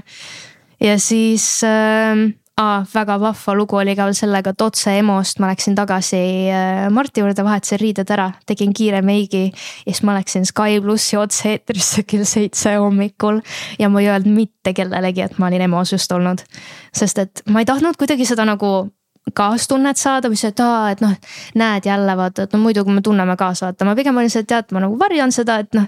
ja 0.88 0.96
siis 1.00 1.46
äh, 1.64 2.26
ah, 2.60 2.84
väga 2.94 3.18
vahva 3.20 3.54
lugu 3.56 3.76
oli 3.80 3.94
ka 3.96 4.06
veel 4.08 4.16
sellega, 4.16 4.52
et 4.52 4.64
otse 4.64 4.92
EMO-st 4.98 5.40
ma 5.42 5.50
läksin 5.52 5.76
tagasi 5.78 6.20
äh, 6.52 6.86
Marti 6.92 7.22
juurde, 7.22 7.44
vahetasin 7.44 7.80
riided 7.80 8.12
ära, 8.12 8.28
tegin 8.46 8.74
kiire 8.76 9.02
meigi. 9.02 9.44
ja 9.86 9.92
siis 9.92 10.02
ma 10.06 10.16
läksin 10.18 10.46
Sky 10.48 10.80
plussi 10.84 11.16
otse-eetrisse 11.20 12.04
kell 12.08 12.26
seitse 12.28 12.76
hommikul 12.76 13.40
ja 13.78 13.88
ma 13.88 14.02
ei 14.02 14.10
öelnud 14.12 14.34
mitte 14.36 14.74
kellelegi, 14.76 15.24
et 15.24 15.38
ma 15.38 15.48
olin 15.48 15.66
EMO-s 15.68 15.96
just 15.96 16.12
olnud. 16.12 16.44
sest 16.92 17.18
et 17.18 17.42
ma 17.48 17.62
ei 17.62 17.68
tahtnud 17.68 17.96
kuidagi 17.96 18.26
seda 18.28 18.44
nagu 18.48 18.90
kaastunnet 19.34 19.96
saada 19.96 20.28
või 20.28 20.36
see, 20.40 20.50
et 20.50 20.60
aa, 20.60 20.90
et 20.92 21.00
noh, 21.00 21.14
näed 21.54 21.86
jälle 21.86 22.16
vaata, 22.18 22.44
et 22.44 22.52
no 22.52 22.58
muidu, 22.58 22.84
kui 22.84 22.94
me 22.94 23.02
tunneme 23.06 23.36
kaasa, 23.38 23.70
vaata 23.70 23.86
ma 23.86 23.94
pigem 23.96 24.16
olin 24.18 24.30
see, 24.32 24.42
et 24.42 24.50
tead, 24.50 24.72
ma 24.74 24.82
nagu 24.82 24.98
varjan 24.98 25.32
seda, 25.32 25.60
et 25.62 25.78
noh 25.78 25.86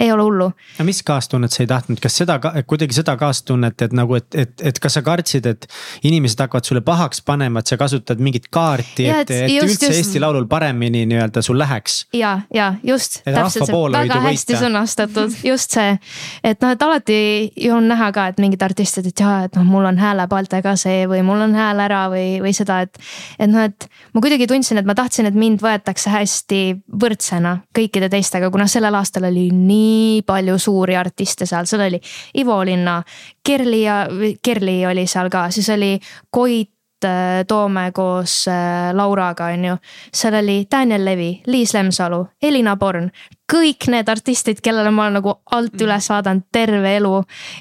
ei 0.00 0.12
ole 0.12 0.22
hullu. 0.22 0.50
no 0.78 0.84
mis 0.84 1.02
kaastunnet 1.06 1.52
sa 1.52 1.62
ei 1.62 1.68
tahtnud, 1.70 2.00
kas 2.02 2.16
seda 2.20 2.38
kuidagi 2.66 2.96
seda 2.96 3.16
kaastunnet, 3.20 3.82
et 3.86 3.94
nagu, 3.96 4.16
et, 4.18 4.28
et, 4.34 4.52
et 4.70 4.80
kas 4.82 4.98
sa 4.98 5.02
kartsid, 5.06 5.46
et 5.48 5.66
inimesed 6.04 6.40
hakkavad 6.44 6.68
sulle 6.68 6.82
pahaks 6.84 7.22
panema, 7.26 7.62
et 7.62 7.72
sa 7.72 7.78
kasutad 7.80 8.20
mingit 8.22 8.50
kaarti, 8.52 9.08
et, 9.08 9.30
et 9.30 9.54
just, 9.54 9.64
üldse 9.70 9.90
just. 9.90 10.00
Eesti 10.02 10.22
Laulul 10.22 10.48
paremini 10.50 11.06
nii-öelda 11.08 11.42
sul 11.44 11.58
läheks. 11.58 12.02
ja, 12.16 12.38
ja 12.54 12.74
just. 12.84 13.22
täpselt 13.24 13.70
see 13.70 13.82
väga 13.96 14.20
hästi 14.26 14.60
sõnastatud, 14.60 15.38
just 15.46 15.76
see, 15.78 15.96
et 16.44 16.60
noh, 16.64 16.76
et 16.76 16.86
alati 16.88 17.18
ju 17.66 17.72
on 17.76 17.88
näha 17.88 18.10
ka, 18.16 18.28
et 18.32 18.42
mingid 18.42 18.62
artistid, 18.66 19.08
et 19.08 19.24
jaa, 19.24 19.46
et 19.48 19.56
noh, 19.56 19.64
mul 19.66 19.88
on 19.88 20.00
häälepaaltega 20.00 20.76
see 20.80 21.06
või 21.08 21.22
mul 21.26 21.46
on 21.48 21.56
hääl 21.56 21.80
ära 21.86 22.06
või, 22.12 22.36
või 22.44 22.52
seda, 22.56 22.82
et. 22.84 23.00
et 23.38 23.48
noh, 23.50 23.64
et 23.64 23.88
ma 24.12 24.24
kuidagi 24.24 24.48
tundsin, 24.50 24.80
et 24.80 24.88
ma 24.88 24.96
tahtsin, 24.98 25.28
et 25.30 25.36
mind 25.36 25.64
võetakse 25.64 26.12
hästi 26.12 26.62
võrdsena 26.92 27.58
kõikide 27.76 28.10
teistega, 28.12 28.50
kuna 28.52 28.68
sellel 28.70 28.94
aastal 28.98 29.28
oli 29.30 29.48
nii 29.54 29.85
nii 29.86 30.22
palju 30.26 30.58
suuri 30.58 30.96
artiste 30.96 31.46
seal, 31.46 31.66
seal 31.66 31.86
oli 31.86 32.00
Ivo 32.42 32.60
Linna, 32.64 33.00
Kerli 33.46 33.82
ja, 33.82 34.04
Kerli 34.42 34.80
oli 34.86 35.06
seal 35.10 35.30
ka, 35.32 35.48
siis 35.50 35.70
oli 35.74 35.96
Koit. 36.30 36.72
Äh, 37.04 37.44
Toome 37.44 37.90
koos 37.92 38.48
äh, 38.48 38.88
Lauraga, 38.96 39.50
on 39.52 39.64
ju. 39.68 39.74
seal 40.16 40.34
oli 40.38 40.64
Daniel 40.72 41.04
Levi, 41.04 41.42
Liis 41.46 41.74
Lemsalu, 41.76 42.22
Elina 42.42 42.72
Born, 42.80 43.10
kõik 43.52 43.90
need 43.92 44.08
artistid, 44.08 44.62
kellele 44.64 44.90
ma 44.90 45.04
olen 45.04 45.18
nagu 45.20 45.34
alt 45.52 45.76
üles 45.84 46.08
vaadanud 46.08 46.48
terve 46.56 46.94
elu 46.96 47.12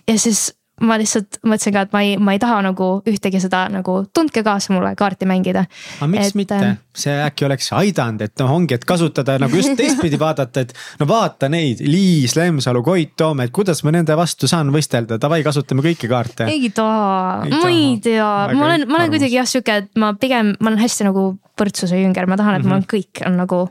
ja 0.08 0.16
siis 0.16 0.48
ma 0.84 0.98
lihtsalt 1.00 1.40
mõtlesin 1.46 1.74
ka, 1.76 1.86
et 1.86 1.94
ma 1.96 2.02
ei, 2.04 2.16
ma 2.20 2.34
ei 2.36 2.40
taha 2.42 2.58
nagu 2.66 2.88
ühtegi 3.08 3.40
seda 3.40 3.66
nagu 3.72 4.02
tundke 4.16 4.44
kaasa 4.44 4.74
mulle 4.76 4.92
kaarti 5.00 5.28
mängida. 5.30 5.64
aga 6.00 6.10
miks 6.12 6.34
et, 6.34 6.36
mitte, 6.36 6.58
ähm, 6.60 6.82
see 6.96 7.14
äkki 7.24 7.48
oleks 7.48 7.72
aidanud, 7.78 8.26
et 8.26 8.36
noh, 8.42 8.52
ongi, 8.58 8.76
et 8.76 8.84
kasutada 8.88 9.38
nagu 9.40 9.56
just 9.56 9.76
teistpidi 9.80 10.20
vaadata, 10.20 10.66
et 10.66 10.74
no 11.00 11.08
vaata 11.08 11.48
neid, 11.52 11.80
Liis, 11.88 12.36
Lemsalu, 12.36 12.84
Koit 12.84 13.16
Toome, 13.16 13.48
et 13.48 13.56
kuidas 13.56 13.86
ma 13.88 13.96
nende 13.96 14.18
vastu 14.20 14.50
saan 14.52 14.74
võistelda, 14.76 15.20
davai, 15.22 15.42
kasutame 15.48 15.86
kõiki 15.86 16.12
kaarte. 16.12 16.50
ei 16.52 16.70
taha, 16.76 17.48
ma 17.48 17.72
ei 17.72 17.96
tea, 18.04 18.28
ma 18.52 18.68
olen, 18.68 18.86
ma 18.90 19.00
olen 19.00 19.16
kuidagi 19.16 19.40
jah 19.40 19.48
sihuke, 19.48 19.80
et 19.86 19.90
ma 20.02 20.12
pigem, 20.20 20.56
ma 20.60 20.74
olen 20.74 20.84
hästi 20.84 21.08
nagu 21.08 21.30
võrdsuse 21.56 22.04
jünger, 22.04 22.28
ma 22.28 22.36
tahan, 22.36 22.60
et 22.60 22.66
mm 22.66 22.68
-hmm. 22.68 22.76
mul 22.76 22.84
on 22.84 22.92
kõik 22.92 23.24
on 23.30 23.40
nagu 23.40 23.64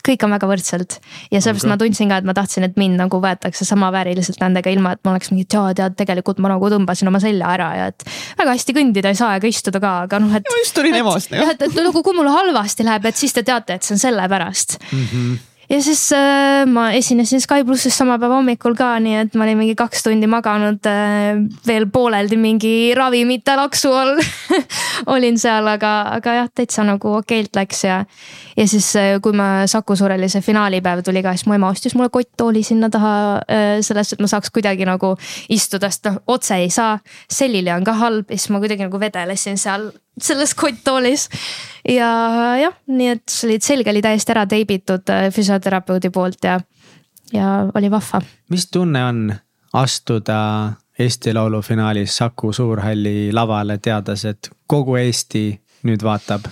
kõik 0.00 0.24
on 0.24 0.32
väga 0.34 0.48
võrdselt 0.48 0.96
ja 1.30 1.40
sellepärast 1.42 1.66
okay. 1.66 1.70
ma 1.70 1.78
tundsin 1.80 2.10
ka, 2.10 2.18
et 2.22 2.28
ma 2.28 2.34
tahtsin, 2.36 2.64
et 2.66 2.78
mind 2.80 2.98
nagu 2.98 3.20
võetakse 3.22 3.66
samavääriliselt 3.68 4.40
nendega, 4.42 4.72
ilma 4.72 4.94
et 4.96 5.02
ma 5.04 5.12
oleks 5.12 5.30
mingi, 5.30 5.44
et 5.46 5.58
jaa, 5.58 5.74
tead, 5.76 5.96
tegelikult 6.00 6.40
ma 6.42 6.54
nagu 6.54 6.72
tõmbasin 6.72 7.12
oma 7.12 7.20
selja 7.22 7.52
ära 7.52 7.68
ja 7.76 7.86
et. 7.92 8.08
väga 8.40 8.56
hästi 8.56 8.76
kõndida 8.78 9.12
ei 9.12 9.20
saa 9.20 9.36
ega 9.38 9.50
istuda 9.50 9.82
ka, 9.82 9.94
aga 10.08 10.22
noh, 10.22 10.34
et. 10.38 10.48
ma 10.48 10.64
just 10.64 10.76
tulin 10.78 10.98
EMO-st. 11.02 11.36
jah, 11.36 11.54
et, 11.54 11.68
et 11.68 11.78
nagu 11.78 12.02
kui 12.02 12.16
mul 12.16 12.32
halvasti 12.32 12.88
läheb, 12.88 13.08
et 13.12 13.20
siis 13.20 13.36
te 13.36 13.44
teate, 13.46 13.78
et 13.78 13.86
see 13.86 13.98
on 13.98 14.04
sellepärast 14.08 14.78
mm. 14.80 15.08
-hmm 15.12 15.40
ja 15.72 15.78
siis 15.82 16.02
äh, 16.12 16.66
ma 16.68 16.90
esinesin 16.92 17.40
Sky 17.40 17.64
plussis 17.64 17.96
sama 17.96 18.18
päeva 18.20 18.36
hommikul 18.40 18.74
ka, 18.76 18.90
nii 19.00 19.14
et 19.22 19.36
ma 19.38 19.46
olin 19.46 19.56
mingi 19.62 19.74
kaks 19.78 20.04
tundi 20.04 20.28
maganud 20.28 20.84
äh, 20.88 21.40
veel 21.66 21.86
pooleldi 21.92 22.36
mingi 22.40 22.72
ravimite 22.96 23.54
laksu 23.56 23.92
all 23.96 24.20
olin 25.14 25.38
seal, 25.40 25.68
aga, 25.72 25.94
aga 26.18 26.36
jah, 26.40 26.50
täitsa 26.52 26.84
nagu 26.86 27.16
okeilt 27.22 27.56
läks 27.56 27.84
ja. 27.88 28.02
ja 28.58 28.68
siis, 28.68 28.90
äh, 29.00 29.16
kui 29.24 29.36
ma 29.38 29.64
Saku 29.70 29.96
Suureli 29.96 30.28
see 30.32 30.44
finaalipäev 30.44 31.04
tuli 31.06 31.24
ka, 31.24 31.32
siis 31.36 31.48
mu 31.48 31.56
ema 31.56 31.72
ostis 31.72 31.96
mulle 31.96 32.12
kotttooli 32.12 32.64
sinna 32.66 32.92
taha 32.92 33.16
äh,. 33.48 33.80
sellest, 33.82 34.16
et 34.16 34.24
ma 34.24 34.28
saaks 34.28 34.52
kuidagi 34.52 34.88
nagu 34.88 35.14
istuda, 35.52 35.88
sest 35.92 36.10
noh 36.10 36.20
otse 36.36 36.60
ei 36.60 36.70
saa. 36.70 36.98
sellile 37.32 37.72
on 37.74 37.84
ka 37.84 37.96
halb 37.96 38.28
ja 38.28 38.36
siis 38.36 38.52
ma 38.52 38.60
kuidagi 38.60 38.84
nagu 38.84 39.00
vedelesin 39.00 39.56
seal 39.60 39.88
selles 40.20 40.54
kotttoolis. 40.54 41.28
ja 41.88 42.10
jah, 42.60 42.76
nii 42.86 43.08
et 43.16 43.24
see 43.30 43.48
oli, 43.48 43.60
selg 43.64 43.88
oli 43.92 44.02
täiesti 44.04 44.34
ära 44.34 44.46
teibitud 44.46 45.10
äh, 45.10 45.30
füsioterapeudi 45.34 46.10
poolt 46.10 46.44
ja, 46.44 46.60
ja 47.32 47.48
oli 47.74 47.90
vahva. 47.90 48.22
mis 48.50 48.68
tunne 48.70 49.04
on 49.04 49.24
astuda 49.72 50.38
Eesti 50.98 51.32
Laulu 51.34 51.62
finaalis 51.62 52.16
Saku 52.16 52.52
Suurhalli 52.52 53.32
lavale, 53.32 53.78
teades, 53.78 54.24
et 54.28 54.50
kogu 54.66 54.98
Eesti 55.00 55.46
nüüd 55.88 56.04
vaatab 56.04 56.46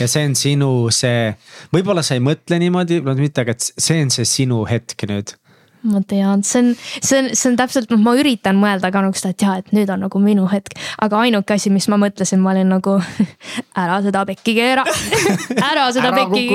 ja 0.00 0.08
see 0.08 0.24
on 0.26 0.34
sinu 0.38 0.70
see, 0.94 1.32
võib-olla 1.74 2.02
sa 2.06 2.16
ei 2.16 2.24
mõtle 2.24 2.58
niimoodi, 2.62 3.00
mitte, 3.04 3.44
aga 3.44 3.54
see 3.58 4.02
on 4.02 4.12
see 4.14 4.28
sinu 4.28 4.62
hetk 4.68 5.06
nüüd 5.10 5.34
ma 5.82 6.00
tean, 6.06 6.42
see 6.46 6.60
on, 6.60 6.68
see 6.78 7.18
on, 7.18 7.28
see 7.34 7.48
on 7.50 7.56
täpselt, 7.58 7.90
noh, 7.90 8.00
ma 8.02 8.14
üritan 8.18 8.58
mõelda 8.60 8.92
ka 8.94 9.02
nagu 9.02 9.16
seda, 9.18 9.32
et 9.34 9.44
jah, 9.44 9.58
et 9.58 9.72
nüüd 9.74 9.90
on 9.90 10.04
nagu 10.04 10.22
minu 10.22 10.46
hetk. 10.50 10.76
aga 11.02 11.22
ainuke 11.24 11.56
asi, 11.56 11.72
mis 11.74 11.88
ma 11.90 11.98
mõtlesin, 12.00 12.40
ma 12.42 12.52
olin 12.52 12.70
nagu 12.70 12.96
ära 13.82 13.98
seda 14.04 14.24
pekki 14.28 14.54
keera 14.58 14.84
ära 15.70 15.88
seda 15.94 16.12
ära 16.12 16.22
pekki. 16.22 16.46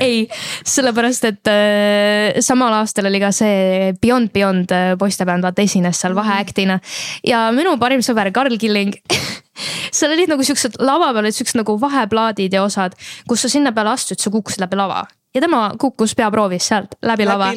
ei, 0.00 0.24
sellepärast 0.64 1.28
et 1.28 1.52
äh, 1.52 2.40
samal 2.44 2.78
aastal 2.80 3.10
oli 3.10 3.20
ka 3.22 3.32
see 3.36 3.92
Beyond 4.00 4.32
Beyond 4.34 4.74
äh, 4.76 4.94
poistebänd, 5.00 5.44
vaata 5.44 5.64
esines 5.66 6.00
seal 6.00 6.16
vaheaktina. 6.16 6.80
ja 7.26 7.46
minu 7.56 7.76
parim 7.80 8.04
sõber 8.06 8.32
Karl 8.32 8.56
Killing 8.60 8.96
seal 9.96 10.16
olid 10.16 10.32
nagu 10.32 10.44
siuksed, 10.46 10.80
lava 10.80 11.12
peal 11.12 11.26
olid 11.26 11.36
siuksed 11.36 11.60
nagu 11.60 11.76
vaheplaadid 11.80 12.56
ja 12.56 12.64
osad, 12.64 12.96
kus 13.28 13.44
sa 13.44 13.52
sinna 13.52 13.74
peale 13.76 13.92
astud, 13.92 14.20
sa 14.20 14.32
kukkusid 14.32 14.64
läbi 14.64 14.80
lava 14.80 15.04
ja 15.34 15.40
tema 15.40 15.62
kukkus 15.78 16.14
peaproovis 16.18 16.68
sealt 16.72 16.96
läbi, 17.06 17.26
lava. 17.28 17.52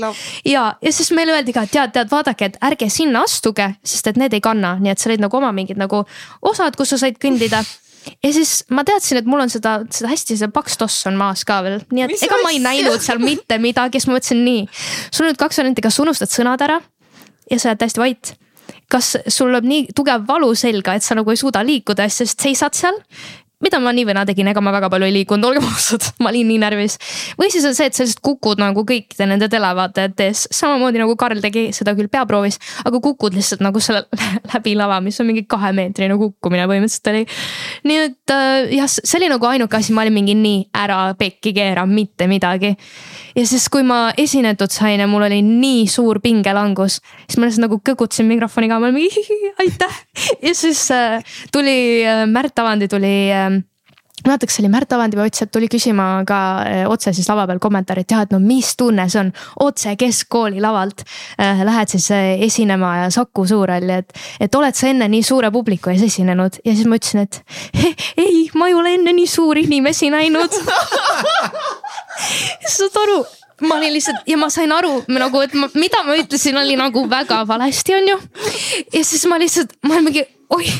ja, 0.45 0.65
ja 0.82 0.91
siis 0.93 1.11
meile 1.11 1.34
öeldi 1.38 1.53
ka, 1.55 1.65
et 1.65 1.74
tead, 1.74 1.93
tead, 1.95 2.11
vaadake, 2.11 2.51
et 2.51 2.59
ärge 2.61 2.89
sinna 2.93 3.24
astuge, 3.28 3.74
sest 3.84 4.11
et 4.11 4.19
need 4.19 4.34
ei 4.34 4.43
kanna, 4.43 4.76
nii 4.82 4.93
et 4.93 5.01
seal 5.01 5.15
olid 5.15 5.26
nagu 5.26 5.39
oma 5.39 5.53
mingid 5.55 5.80
nagu 5.82 6.03
osad, 6.41 6.78
kus 6.78 6.93
sa 6.93 7.01
said 7.05 7.17
kõndida 7.21 7.63
ja 8.24 8.32
siis 8.36 8.63
ma 8.74 8.84
teadsin, 8.88 9.21
et 9.21 9.30
mul 9.30 9.43
on 9.43 9.51
seda, 9.51 9.80
seda 9.93 10.11
hästi, 10.11 10.38
see 10.39 10.53
paks 10.53 10.78
toss 10.80 11.07
on 11.09 11.17
maas 11.19 11.45
ka 11.47 11.61
veel, 11.65 11.82
nii 11.91 12.05
et 12.05 12.13
Mis 12.13 12.26
ega 12.28 12.39
ma 12.43 12.53
ei 12.53 12.61
näinud 12.63 13.03
seal 13.03 13.21
mitte 13.24 13.57
midagi, 13.63 13.99
siis 13.99 14.09
ma 14.09 14.17
mõtlesin 14.17 14.43
nii. 14.45 14.63
sul 15.09 15.26
on 15.26 15.32
nüüd 15.32 15.41
kaks 15.41 15.61
varianti, 15.61 15.86
kas 15.86 15.97
sa 15.97 16.05
unustad 16.05 16.34
sõnad 16.34 16.63
ära 16.65 16.80
ja 17.49 17.59
sa 17.59 17.71
jääd 17.71 17.84
täiesti 17.84 18.03
vait. 18.03 18.34
kas 18.93 19.15
sul 19.32 19.49
lööb 19.53 19.65
nii 19.65 19.93
tugev 19.95 20.28
valu 20.28 20.51
selga, 20.55 20.95
et 20.95 21.03
sa 21.03 21.15
nagu 21.17 21.32
ei 21.32 21.39
suuda 21.39 21.63
liikuda, 21.65 22.05
sest 22.11 22.43
seisad 22.43 22.76
seal 22.78 22.99
mida 23.64 23.80
ma 23.80 23.93
nii 23.95 24.05
või 24.07 24.16
naa 24.18 24.28
tegin, 24.28 24.49
ega 24.51 24.61
ma 24.64 24.74
väga 24.76 24.89
palju 24.91 25.07
ei 25.07 25.16
liikunud, 25.20 25.45
olgem 25.47 25.66
ausad, 25.70 26.05
ma 26.24 26.32
olin 26.32 26.49
nii 26.51 26.59
närvis. 26.61 26.97
või 27.39 27.51
siis 27.53 27.66
on 27.68 27.76
see, 27.78 27.88
et 27.89 27.95
sa 27.95 28.05
lihtsalt 28.05 28.24
kukud 28.26 28.61
nagu 28.61 28.84
kõikide 28.88 29.28
nende 29.30 29.47
televaatajate 29.51 30.28
ees, 30.30 30.45
samamoodi 30.51 31.01
nagu 31.01 31.16
Karl 31.20 31.41
tegi 31.43 31.70
seda 31.76 31.95
küll 31.97 32.11
peaproovis, 32.11 32.59
aga 32.84 32.99
kukud 33.03 33.38
lihtsalt 33.38 33.64
nagu 33.64 33.82
selle 33.84 34.05
läbi 34.53 34.76
lava, 34.80 34.99
mis 35.03 35.20
on 35.24 35.30
mingi 35.30 35.45
kahemeetrine 35.49 36.18
kukkumine 36.20 36.68
põhimõtteliselt 36.70 37.11
oli. 37.14 37.26
nii 37.89 37.99
et 38.07 38.36
äh, 38.36 38.74
jah, 38.80 38.89
see 38.91 39.20
oli 39.22 39.32
nagu 39.32 39.49
ainuke 39.49 39.80
asi, 39.80 39.95
ma 39.95 40.03
olin 40.05 40.18
mingi 40.18 40.36
nii 40.38 40.66
ära 40.84 41.01
pekki 41.20 41.55
keera, 41.55 41.86
mitte 41.89 42.28
midagi. 42.32 42.74
ja 43.36 43.45
siis, 43.47 43.70
kui 43.72 43.86
ma 43.88 44.01
esinetud 44.18 44.74
sain 44.74 44.99
ja 44.99 45.07
mul 45.09 45.28
oli 45.30 45.41
nii 45.45 45.88
suur 45.91 46.20
pingelangus, 46.24 46.99
siis 47.28 47.39
ma 47.39 47.47
lihtsalt 47.47 47.68
nagu 47.68 47.80
kõgutasin 47.86 48.28
mikrofoni 48.30 48.72
ka, 48.72 48.82
ma 48.82 48.91
olin 48.91 48.99
mingi 48.99 49.39
aitäh. 49.64 50.03
ja 50.43 50.55
siis 50.57 50.86
äh, 50.91 51.24
tuli 51.53 52.03
äh, 52.03 52.26
Märt 52.28 52.59
Avandi 52.59 52.88
tuli 52.91 53.14
mäleta, 54.28 54.47
kas 54.47 54.57
see 54.57 54.63
oli 54.63 54.71
Märt 54.74 54.93
Avandipea 54.95 55.28
ütles, 55.30 55.45
et 55.45 55.51
tuli 55.53 55.69
küsima 55.71 56.07
ka 56.28 56.39
eh, 56.67 56.84
otse 56.89 57.13
siis 57.15 57.30
lava 57.30 57.45
peal 57.49 57.61
kommentaari, 57.63 58.05
et 58.05 58.15
jah, 58.15 58.24
et 58.26 58.34
no 58.34 58.39
mis 58.43 58.74
tunne 58.80 59.05
see 59.11 59.21
on 59.24 59.34
otse 59.67 59.95
keskkooli 59.99 60.63
lavalt 60.63 61.05
äh,. 61.39 61.63
Lähed 61.63 61.93
siis 61.93 62.09
äh, 62.11 62.41
esinema 62.43 62.95
ja 63.03 63.11
Saku 63.13 63.45
Suurhalli, 63.47 64.01
et, 64.03 64.17
et 64.43 64.55
oled 64.55 64.76
sa 64.76 64.89
enne 64.91 65.07
nii 65.11 65.24
suure 65.24 65.51
publiku 65.53 65.93
ees 65.93 66.03
esinenud 66.03 66.59
ja 66.65 66.76
siis 66.76 66.89
ma 66.89 66.99
ütlesin, 66.99 67.24
et 67.24 67.39
ei, 68.26 68.49
ma 68.59 68.67
ei 68.67 68.76
ole 68.78 68.97
enne 68.97 69.15
nii 69.15 69.30
suuri 69.30 69.63
inimesi 69.69 70.11
näinud 70.13 70.57
saad 72.76 72.99
aru, 73.03 73.24
ma 73.67 73.78
olin 73.78 73.93
lihtsalt 73.95 74.28
ja 74.28 74.38
ma 74.39 74.49
sain 74.53 74.71
aru 74.76 74.93
nagu, 75.11 75.41
et 75.45 75.55
ma, 75.57 75.69
mida 75.78 76.03
ma 76.07 76.17
ütlesin, 76.19 76.57
oli 76.59 76.78
nagu 76.80 77.05
väga 77.09 77.43
valesti, 77.47 77.95
on 77.97 78.13
ju. 78.13 78.19
ja 78.93 79.03
siis 79.03 79.26
ma 79.30 79.39
lihtsalt, 79.41 79.76
ma 79.84 79.97
olin 79.97 80.09
mingi 80.09 80.26
oih 80.53 80.74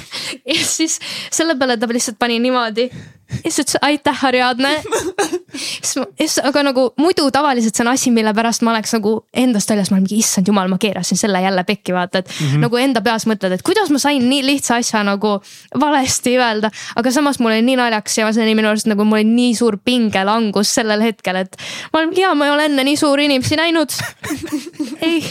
ja 0.46 0.66
siis 0.66 1.00
selle 1.32 1.56
peale 1.60 1.78
ta 1.78 1.90
lihtsalt 1.90 2.20
pani 2.20 2.40
niimoodi 2.44 2.90
ütles 3.42 3.78
aitäh, 3.82 4.26
Ariadne. 4.26 4.72
siis 6.18 6.40
aga 6.44 6.64
nagu 6.66 6.86
muidu 6.98 7.28
tavaliselt 7.34 7.76
see 7.76 7.84
on 7.86 7.92
asi, 7.92 8.12
mille 8.14 8.34
pärast 8.34 8.64
ma 8.66 8.74
oleks 8.74 8.94
nagu 8.96 9.14
endast 9.34 9.70
väljas, 9.70 9.92
ma 9.92 9.98
olen 9.98 10.06
mingi 10.08 10.20
issand 10.24 10.50
jumal, 10.50 10.70
ma 10.72 10.80
keerasin 10.82 11.20
selle 11.20 11.42
jälle 11.44 11.64
pekki, 11.68 11.94
vaata, 11.94 12.24
et 12.24 12.30
mm 12.30 12.48
-hmm. 12.48 12.64
nagu 12.66 12.80
enda 12.82 13.02
peas 13.02 13.28
mõtled, 13.30 13.54
et 13.54 13.66
kuidas 13.66 13.92
ma 13.94 14.00
sain 14.02 14.28
nii 14.30 14.46
lihtsa 14.46 14.80
asja 14.82 15.04
nagu 15.04 15.36
valesti 15.80 16.38
öelda. 16.38 16.72
aga 16.96 17.12
samas 17.12 17.40
mul 17.40 17.52
oli 17.52 17.62
nii 17.62 17.76
naljakas 17.76 18.18
ja 18.18 18.32
see 18.34 18.44
oli 18.44 18.56
minu 18.56 18.70
arust 18.70 18.88
nagu 18.88 19.06
mul 19.06 19.22
oli 19.22 19.30
nii 19.30 19.56
suur 19.56 19.78
pingelangus 19.78 20.74
sellel 20.74 21.02
hetkel, 21.02 21.36
et 21.36 21.58
ma 21.94 22.00
olen 22.00 22.10
mingi 22.10 22.22
jaa, 22.22 22.36
ma 22.36 22.46
ei 22.46 22.52
ole 22.52 22.66
enne 22.66 22.84
nii 22.84 22.98
suuri 22.98 23.26
inimesi 23.26 23.56
näinud 23.56 23.90
ei, 25.08 25.24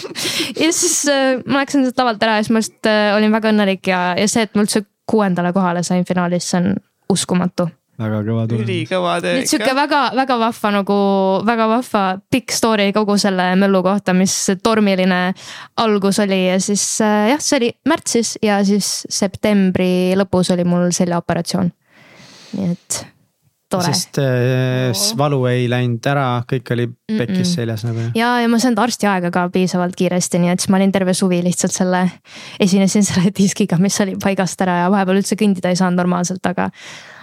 ja 0.61 0.73
siis 0.73 1.05
äh, 1.09 1.43
ma 1.47 1.63
läksin 1.63 1.83
sealt 1.83 1.99
lavalt 1.99 2.23
ära 2.23 2.37
ja 2.37 2.43
siis 2.43 2.55
ma 2.55 2.63
lihtsalt 2.63 2.87
äh, 2.87 3.17
olin 3.17 3.33
väga 3.33 3.53
õnnelik 3.53 3.87
ja, 3.87 4.01
ja 4.19 4.29
see, 4.29 4.47
et 4.47 4.55
ma 4.55 4.67
üldse 4.67 4.85
kuuendale 5.07 5.53
kohale 5.53 5.83
sain 5.83 6.05
finaalis, 6.09 6.51
see 6.51 6.61
on 6.63 6.75
uskumatu 7.13 7.69
väga 8.03 8.21
kõva 8.27 8.47
tulemus. 8.49 8.67
ülikõva 8.69 9.15
töö 9.25 9.37
ikka. 9.41 9.51
sihuke 9.51 9.77
väga-väga 9.79 10.39
vahva 10.43 10.73
nagu, 10.79 10.99
väga 11.49 11.69
vahva 11.71 12.05
pikk 12.33 12.57
story 12.57 12.89
kogu 12.97 13.19
selle 13.21 13.53
möllu 13.61 13.83
kohta, 13.87 14.17
mis 14.17 14.35
tormiline 14.63 15.23
algus 15.83 16.21
oli 16.25 16.43
ja 16.47 16.59
siis 16.63 16.85
äh, 17.05 17.31
jah, 17.33 17.43
see 17.43 17.61
oli 17.61 17.71
märtsis 17.89 18.37
ja 18.43 18.61
siis 18.67 18.93
septembri 19.11 20.13
lõpus 20.19 20.53
oli 20.55 20.67
mul 20.69 20.91
seljaoperatsioon. 20.95 21.73
nii 22.53 22.71
et 22.75 23.03
tore. 23.73 23.93
sest 23.93 24.19
äh, 24.21 25.03
valu 25.19 25.41
ei 25.51 25.67
läinud 25.71 26.07
ära, 26.13 26.27
kõik 26.49 26.73
oli 26.75 26.89
pekkis 26.89 27.37
mm 27.37 27.43
-mm. 27.43 27.55
seljas 27.55 27.85
nagu. 27.87 28.09
ja, 28.19 28.35
ja 28.43 28.51
ma 28.51 28.59
ei 28.59 28.65
saanud 28.67 28.83
arstiaega 28.83 29.31
ka 29.35 29.47
piisavalt 29.53 29.97
kiiresti, 29.99 30.43
nii 30.43 30.53
et 30.53 30.61
siis 30.61 30.73
ma 30.73 30.81
olin 30.81 30.93
terve 30.93 31.15
suvi 31.15 31.43
lihtsalt 31.45 31.75
selle, 31.75 32.03
esinesin 32.61 33.05
selle 33.09 33.33
diskiga, 33.39 33.79
mis 33.79 34.01
oli 34.05 34.17
paigast 34.23 34.61
ära 34.67 34.83
ja 34.85 34.93
vahepeal 34.93 35.23
üldse 35.23 35.39
kõndida 35.41 35.73
ei 35.73 35.81
saanud 35.81 36.01
normaalselt, 36.03 36.45
aga 36.47 36.71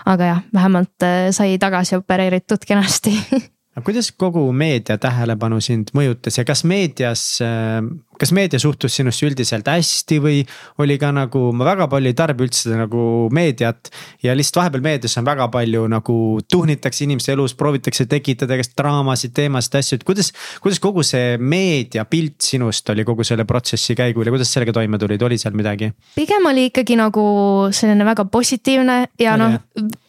aga 0.10 0.26
jah, 0.26 0.41
vähemalt 0.53 1.05
äh, 1.05 1.30
sai 1.36 1.57
tagasi 1.62 1.99
opereeritud 1.99 2.66
kenasti 2.68 3.14
aga 3.76 3.86
kuidas 3.86 4.11
kogu 4.11 4.47
meedia 4.51 4.97
tähelepanu 5.01 5.59
sind 5.61 5.91
mõjutas 5.97 6.39
ja 6.39 6.45
kas 6.47 6.63
meedias 6.67 7.26
äh, 7.45 7.84
kas 8.20 8.34
meedia 8.36 8.59
suhtus 8.59 8.97
sinusse 8.99 9.28
üldiselt 9.28 9.67
hästi 9.70 10.20
või 10.24 10.41
oli 10.84 10.97
ka 10.99 11.11
nagu, 11.15 11.49
ma 11.55 11.67
väga 11.67 11.88
palju 11.91 12.11
ei 12.11 12.17
tarbi 12.17 12.45
üldse 12.47 12.76
nagu 12.76 13.03
meediat. 13.36 13.91
ja 14.24 14.36
lihtsalt 14.36 14.59
vahepeal 14.59 14.84
meedias 14.84 15.15
on 15.22 15.28
väga 15.28 15.47
palju 15.53 15.86
nagu 15.91 16.17
tuhnitakse 16.51 17.05
inimeste 17.05 17.34
elus, 17.36 17.55
proovitakse 17.55 18.05
tekitada 18.11 18.57
igast 18.57 18.76
draamasid, 18.80 19.34
teemasid, 19.36 19.80
asju, 19.80 19.99
et 19.99 20.07
kuidas. 20.07 20.34
kuidas 20.63 20.82
kogu 20.84 21.05
see 21.07 21.38
meediapilt 21.38 22.41
sinust 22.43 22.89
oli 22.89 23.07
kogu 23.07 23.24
selle 23.28 23.47
protsessi 23.47 23.95
käigul 23.95 24.28
ja 24.28 24.36
kuidas 24.36 24.51
sellega 24.53 24.76
toime 24.76 24.99
tulid, 24.99 25.24
oli 25.24 25.39
seal 25.39 25.55
midagi? 25.55 25.93
pigem 26.20 26.51
oli 26.51 26.67
ikkagi 26.74 26.99
nagu 26.99 27.24
selline 27.72 28.05
väga 28.11 28.28
positiivne 28.28 29.01
ja 29.20 29.39
noh 29.39 29.59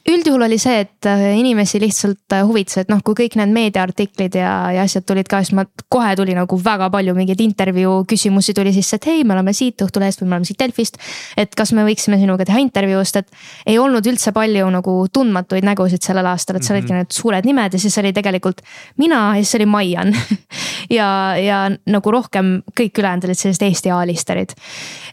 üldjuhul 0.09 0.43
oli 0.47 0.57
see, 0.61 0.81
et 0.87 1.07
äh, 1.09 1.23
inimesi 1.37 1.81
lihtsalt 1.81 2.33
äh, 2.33 2.45
huvitas, 2.47 2.79
et 2.81 2.91
noh, 2.93 3.03
kui 3.05 3.17
kõik 3.19 3.37
need 3.37 3.53
meediaartiklid 3.53 4.39
ja, 4.39 4.53
ja 4.73 4.85
asjad 4.87 5.05
tulid 5.09 5.29
ka, 5.29 5.43
siis 5.45 5.53
ma 5.57 5.67
kohe 5.93 6.15
tuli 6.17 6.33
nagu 6.37 6.57
väga 6.57 6.89
palju 6.93 7.15
mingeid 7.17 7.43
intervjuu 7.45 7.99
küsimusi 8.09 8.55
tuli 8.57 8.73
sisse, 8.73 8.97
et 8.97 9.09
hei, 9.11 9.25
me 9.29 9.37
oleme 9.37 9.53
siit 9.57 9.85
Õhtulehest 9.85 10.23
või 10.23 10.31
me 10.31 10.39
oleme 10.39 10.49
siit 10.49 10.61
Delfist. 10.61 10.97
et 11.37 11.53
kas 11.57 11.75
me 11.77 11.85
võiksime 11.85 12.17
sinuga 12.21 12.47
teha 12.49 12.63
intervjuust, 12.65 13.21
et 13.21 13.69
ei 13.69 13.79
olnud 13.79 14.07
üldse 14.07 14.33
palju 14.37 14.71
nagu 14.73 14.97
tundmatuid 15.13 15.69
nägusid 15.69 16.05
sellel 16.05 16.31
aastal, 16.33 16.57
et 16.57 16.65
seal 16.65 16.79
olidki 16.79 16.93
mm 16.93 16.97
-hmm. 17.03 17.11
need 17.11 17.21
suured 17.21 17.51
nimed 17.51 17.77
ja 17.77 17.81
siis 17.81 17.99
oli 17.99 18.13
tegelikult 18.17 18.65
mina 18.97 19.37
ja 19.37 19.45
siis 19.45 19.61
oli 19.61 19.67
Maian 19.67 20.17
ja, 20.99 21.37
ja 21.37 21.61
nagu 21.87 22.11
rohkem 22.11 22.63
kõik 22.73 22.99
ülejäänud 22.99 23.29
olid 23.29 23.39
sellised 23.39 23.67
Eesti 23.69 23.91
A-listerid. 23.91 24.57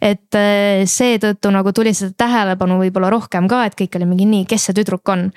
et 0.01 0.35
äh, 0.35 0.85
seetõttu 0.85 1.51
nagu 1.51 1.73
tuli 1.73 1.93
seda 1.93 2.13
tähelepanu 2.17 2.79
võib-olla 2.79 3.09
rohkem 3.11 3.47
ka, 3.47 3.65
et 3.65 3.75
kõik 3.75 3.99
oli 3.99 4.05
mingi 4.05 4.25
nii, 4.25 4.45
kes 4.45 4.69
see 4.69 4.76
tüdruk 4.77 5.13
on 5.13 5.29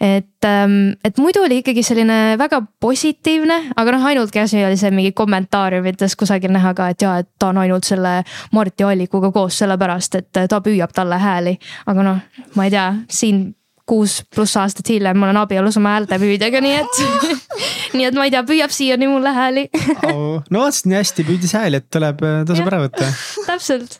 et, 0.00 0.44
ähm, 0.44 0.92
et 1.04 1.18
muidu 1.18 1.44
oli 1.44 1.60
ikkagi 1.60 1.82
selline 1.84 2.38
väga 2.40 2.62
positiivne, 2.80 3.58
aga 3.76 3.94
noh, 3.94 4.08
ainultki 4.08 4.40
asi 4.40 4.64
oli 4.64 4.78
see 4.80 4.90
mingi 4.94 5.12
kommentaariumites 5.16 6.16
kusagil 6.16 6.52
näha 6.54 6.72
ka, 6.74 6.88
et 6.94 7.04
ja, 7.04 7.18
et 7.20 7.28
ta 7.38 7.50
on 7.52 7.60
ainult 7.60 7.88
selle 7.88 8.20
Marti 8.56 8.86
Allikuga 8.86 9.32
koos 9.34 9.60
sellepärast, 9.60 10.20
et 10.20 10.44
ta 10.48 10.60
püüab 10.64 10.94
talle 10.96 11.20
hääli. 11.20 11.56
aga 11.86 12.06
noh, 12.06 12.20
ma 12.56 12.68
ei 12.68 12.72
tea, 12.72 12.86
siin 13.12 13.50
kuus 13.90 14.20
pluss 14.34 14.56
aastat 14.56 14.88
hiljem 14.88 15.18
ma 15.18 15.26
olen 15.26 15.40
abielus 15.40 15.76
oma 15.80 15.96
häältepüüdjaga, 15.96 16.60
nii 16.62 16.76
et 16.78 17.00
nii 17.98 18.06
et 18.06 18.16
ma 18.16 18.28
ei 18.28 18.32
tea, 18.32 18.44
püüab 18.46 18.72
siiani 18.72 19.10
mulle 19.10 19.34
hääli 19.34 19.66
oh,. 20.06 20.38
no 20.48 20.64
vot, 20.64 20.80
nii 20.86 21.00
hästi 21.00 21.26
püüdis 21.26 21.56
hääli, 21.58 21.82
et 21.82 21.90
tuleb, 21.92 22.22
tasub 22.48 22.70
ära 22.70 22.84
võtta. 22.86 23.10
täpselt 23.50 23.98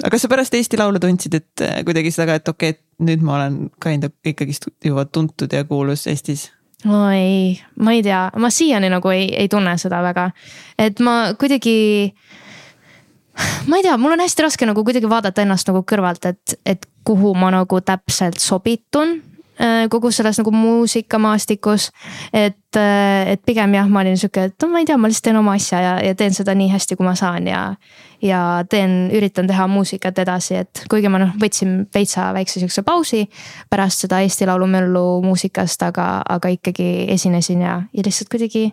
aga 0.00 0.12
kas 0.14 0.24
sa 0.24 0.30
pärast 0.32 0.54
Eesti 0.56 0.78
Laulu 0.80 1.00
tundsid, 1.02 1.34
et 1.36 1.64
äh, 1.64 1.80
kuidagi 1.86 2.12
seda 2.14 2.30
ka, 2.30 2.38
et 2.40 2.52
okei 2.52 2.74
okay,, 2.74 2.78
et 2.78 2.84
nüüd 3.00 3.24
ma 3.24 3.38
olen 3.38 3.60
kind 3.82 4.04
of 4.04 4.12
ikkagist 4.24 4.68
juba 4.84 5.04
tuntud 5.04 5.52
ja 5.52 5.64
kuulus 5.64 6.06
Eestis? 6.10 6.50
no 6.84 7.08
ei, 7.12 7.60
ma 7.76 7.92
ei 7.92 8.02
tea, 8.02 8.26
ma 8.36 8.50
siiani 8.50 8.90
nagu 8.92 9.12
ei, 9.12 9.28
ei 9.36 9.48
tunne 9.48 9.76
seda 9.78 10.02
väga, 10.04 10.30
et 10.78 11.00
ma 11.04 11.34
kuidagi 11.38 11.76
ma 13.68 13.80
ei 13.80 13.82
tea, 13.84 13.96
mul 14.00 14.16
on 14.16 14.24
hästi 14.24 14.46
raske 14.46 14.68
nagu 14.68 14.84
kuidagi 14.84 15.10
vaadata 15.10 15.44
ennast 15.44 15.68
nagu 15.70 15.82
kõrvalt, 15.86 16.30
et, 16.30 16.56
et 16.66 16.86
kuhu 17.06 17.34
ma 17.38 17.50
nagu 17.54 17.80
täpselt 17.84 18.40
sobitun 18.42 19.18
äh, 19.60 19.86
kogu 19.92 20.12
selles 20.14 20.40
nagu 20.40 20.52
muusikamaastikus. 20.54 21.90
et, 22.32 22.76
äh, 22.76 23.32
et 23.34 23.44
pigem 23.46 23.74
jah, 23.74 23.88
ma 23.88 24.04
olin 24.04 24.18
sihuke, 24.20 24.48
et 24.50 24.62
no 24.62 24.70
ma 24.72 24.82
ei 24.82 24.88
tea, 24.88 24.98
ma 24.98 25.10
lihtsalt 25.10 25.30
teen 25.30 25.40
oma 25.40 25.56
asja 25.58 25.80
ja, 25.84 25.96
ja 26.04 26.14
teen 26.14 26.34
seda 26.36 26.54
nii 26.54 26.70
hästi, 26.72 26.96
kui 26.96 27.06
ma 27.06 27.14
saan 27.18 27.48
ja 27.48 27.64
ja 28.22 28.64
teen, 28.68 29.08
üritan 29.16 29.48
teha 29.48 29.66
muusikat 29.70 30.18
edasi, 30.22 30.60
et 30.60 30.82
kuigi 30.90 31.08
ma 31.12 31.20
noh, 31.22 31.32
võtsin 31.40 31.86
veitsa 31.94 32.30
väikse 32.36 32.60
sihukese 32.60 32.84
pausi 32.86 33.22
pärast 33.70 34.04
seda 34.04 34.20
Eesti 34.24 34.48
Laulu 34.48 34.68
möllu 34.70 35.04
muusikast, 35.24 35.82
aga, 35.86 36.06
aga 36.28 36.52
ikkagi 36.52 36.88
esinesin 37.14 37.64
ja, 37.64 37.76
ja 37.96 38.04
lihtsalt 38.04 38.30
kuidagi 38.32 38.66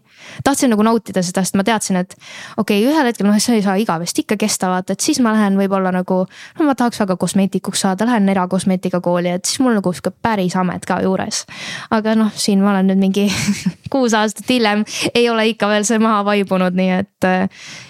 tahtsin 0.43 0.71
nagu 0.73 0.83
nautida 0.83 1.23
seda, 1.25 1.43
sest 1.45 1.57
ma 1.59 1.65
teadsin, 1.67 2.01
et 2.03 2.15
okei 2.57 2.81
okay,, 2.81 2.91
ühel 2.91 3.07
hetkel 3.09 3.29
noh, 3.29 3.39
see 3.41 3.59
ei 3.59 3.65
saa 3.65 3.77
igavesti 3.79 4.25
ikka 4.25 4.39
kesta, 4.43 4.71
vaata, 4.73 4.97
et 4.97 5.05
siis 5.05 5.21
ma 5.23 5.33
lähen 5.35 5.59
võib-olla 5.59 5.93
nagu. 5.95 6.23
no 6.59 6.67
ma 6.67 6.75
tahaks 6.75 6.99
väga 7.03 7.17
kosmeetikuks 7.19 7.85
saada, 7.87 8.07
lähen 8.09 8.29
erakosmeetikakooli, 8.35 9.37
et 9.39 9.47
siis 9.47 9.61
mul 9.63 9.77
nagu 9.79 9.93
sihuke 9.93 10.11
päris 10.21 10.57
amet 10.59 10.85
ka 10.85 10.99
juures. 11.05 11.45
aga 11.91 12.15
noh, 12.19 12.33
siin 12.35 12.63
ma 12.63 12.73
olen 12.75 12.91
nüüd 12.91 13.03
mingi 13.07 13.27
kuus 13.93 14.15
aastat 14.17 14.49
hiljem, 14.49 14.83
ei 15.15 15.29
ole 15.31 15.47
ikka 15.53 15.71
veel 15.71 15.87
see 15.87 15.99
maha 16.03 16.23
vaibunud, 16.27 16.75
nii 16.75 16.91
et 16.99 17.31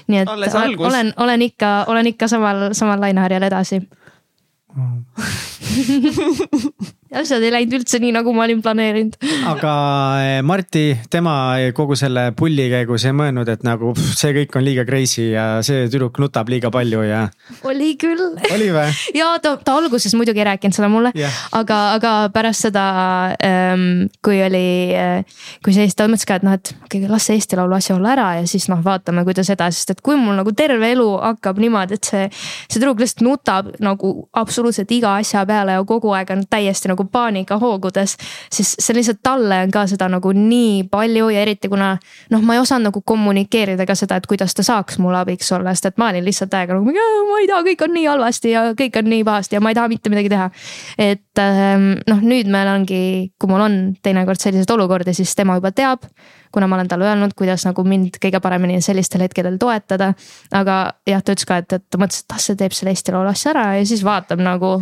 nii 0.07 0.21
et 0.23 0.29
olen, 0.77 1.13
olen 1.17 1.41
ikka, 1.47 1.85
olen 1.87 2.13
ikka 2.13 2.27
samal, 2.31 2.69
samal 2.77 3.01
laineharjal 3.01 3.47
edasi 3.47 3.81
asjad 7.15 7.43
ei 7.45 7.53
läinud 7.53 7.77
üldse 7.79 7.99
nii, 8.03 8.11
nagu 8.15 8.33
ma 8.35 8.43
olin 8.45 8.61
planeerinud. 8.63 9.15
aga 9.51 9.73
eh, 10.23 10.41
Marti, 10.45 10.85
tema 11.11 11.35
kogu 11.75 11.95
selle 11.99 12.31
pulli 12.37 12.67
käigus 12.71 13.05
ei 13.07 13.15
mõelnud, 13.15 13.49
et 13.51 13.63
nagu 13.67 13.93
pff, 13.95 14.15
see 14.19 14.33
kõik 14.35 14.57
on 14.59 14.65
liiga 14.65 14.85
crazy 14.87 15.29
ja 15.31 15.47
see 15.65 15.87
tüdruk 15.87 16.19
nutab 16.21 16.49
liiga 16.51 16.71
palju 16.73 17.03
ja. 17.07 17.23
oli 17.67 17.93
küll. 17.99 18.23
oli 18.53 18.69
või? 18.75 18.87
ja 19.19 19.33
ta, 19.43 19.55
ta 19.57 19.77
alguses 19.79 20.15
muidugi 20.17 20.43
ei 20.43 20.49
rääkinud 20.51 20.77
seda 20.77 20.89
mulle 20.91 21.13
yeah., 21.17 21.33
aga, 21.57 21.79
aga 21.97 22.13
pärast 22.33 22.67
seda 22.67 22.85
ähm,, 23.43 24.07
kui 24.25 24.41
oli, 24.43 24.65
äh, 24.97 25.39
kui 25.65 25.75
see, 25.75 25.87
ta 25.95 26.09
mõtles 26.09 26.27
ka, 26.27 26.39
et 26.41 26.47
noh, 26.47 26.57
et 26.57 26.73
okei 26.75 27.03
okay,, 27.03 27.11
las 27.11 27.29
see 27.29 27.37
Eesti 27.37 27.59
Laulu 27.59 27.77
asi 27.77 27.93
olla 27.95 28.13
ära 28.15 28.27
ja 28.39 28.45
siis 28.49 28.67
noh, 28.71 28.81
vaatame, 28.83 29.23
kuidas 29.27 29.51
edasi, 29.53 29.81
sest 29.81 29.95
et 29.95 30.03
kui 30.05 30.17
mul 30.19 30.37
nagu 30.39 30.53
terve 30.57 30.91
elu 30.95 31.07
hakkab 31.21 31.61
niimoodi, 31.61 31.97
et 31.97 32.11
see, 32.11 32.27
see 32.67 32.79
tüdruk 32.79 33.01
lihtsalt 33.03 33.23
nutab 33.27 33.71
nagu 33.83 34.13
absoluutselt 34.37 34.91
iga 34.95 35.15
asja 35.21 35.45
peale 35.47 35.77
ja 35.77 35.85
kogu 35.87 36.11
aeg 36.17 36.31
on 36.35 36.43
täiesti 36.49 36.91
nagu 36.91 36.96
paanikahoogudes. 37.05 38.17
siis 38.51 38.75
see 38.79 38.95
lihtsalt 38.95 39.19
talle 39.23 39.61
on 39.63 39.71
ka 39.71 39.85
seda 39.87 40.07
nagu 40.09 40.31
nii 40.31 40.87
palju 40.91 41.29
ja 41.29 41.41
eriti 41.41 41.69
kuna 41.69 41.97
noh, 42.31 42.41
ma 42.41 42.55
ei 42.55 42.59
osanud 42.59 42.89
nagu 42.89 43.01
kommunikeerida 43.01 43.85
ka 43.85 43.95
seda, 43.95 44.17
et 44.17 44.27
kuidas 44.27 44.55
ta 44.55 44.63
saaks 44.63 44.99
mulle 45.03 45.21
abiks 45.21 45.51
olla, 45.51 45.73
sest 45.75 45.91
et 45.91 45.97
ma 45.97 46.09
olin 46.11 46.25
lihtsalt 46.25 46.51
täiega 46.53 46.77
nagu 46.77 46.85
ma 46.87 47.41
ei 47.41 47.47
taha, 47.47 47.63
kõik 47.67 47.85
on 47.87 47.93
nii 47.93 48.07
halvasti 48.07 48.55
ja 48.55 48.63
kõik 48.77 48.99
on 49.01 49.11
nii 49.11 49.23
pahasti 49.27 49.57
ja 49.57 49.61
ma 49.61 49.73
ei 49.73 49.79
taha 49.79 49.91
mitte 49.91 50.13
midagi 50.13 50.33
teha. 50.33 50.49
et 50.97 51.43
ähm, 51.43 51.93
noh, 52.07 52.23
nüüd 52.23 52.49
meil 52.51 52.71
ongi, 52.73 53.31
kui 53.39 53.51
mul 53.51 53.63
on 53.67 53.77
teinekord 54.03 54.41
selliseid 54.41 54.71
olukordi, 54.77 55.13
siis 55.13 55.35
tema 55.35 55.57
juba 55.59 55.71
teab 55.71 56.07
kuna 56.53 56.67
ma 56.67 56.77
olen 56.77 56.87
talle 56.91 57.07
öelnud, 57.09 57.33
kuidas 57.37 57.65
nagu 57.67 57.83
mind 57.87 58.19
kõige 58.23 58.41
paremini 58.43 58.79
sellistel 58.81 59.23
hetkedel 59.25 59.57
toetada. 59.61 60.13
aga 60.51 60.77
jah, 61.07 61.23
ta 61.23 61.35
ütles 61.35 61.47
ka, 61.49 61.59
et, 61.63 61.77
et 61.79 61.99
mõtles, 61.99 62.23
et 62.23 62.35
ah, 62.35 62.41
see 62.41 62.59
teeb 62.59 62.75
selle 62.75 62.93
Eesti 62.95 63.15
Laulu 63.15 63.31
asja 63.31 63.51
ära 63.53 63.67
ja 63.79 63.85
siis 63.87 64.03
vaatab 64.05 64.41
nagu, 64.43 64.77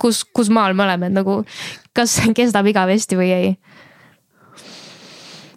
kus, 0.00 0.24
kus 0.24 0.50
maal 0.52 0.74
me 0.74 0.86
oleme, 0.86 1.10
et 1.10 1.16
nagu 1.16 1.42
kas 1.96 2.20
kestab 2.38 2.66
igavesti 2.70 3.18
või 3.18 3.30
ei. 3.36 3.54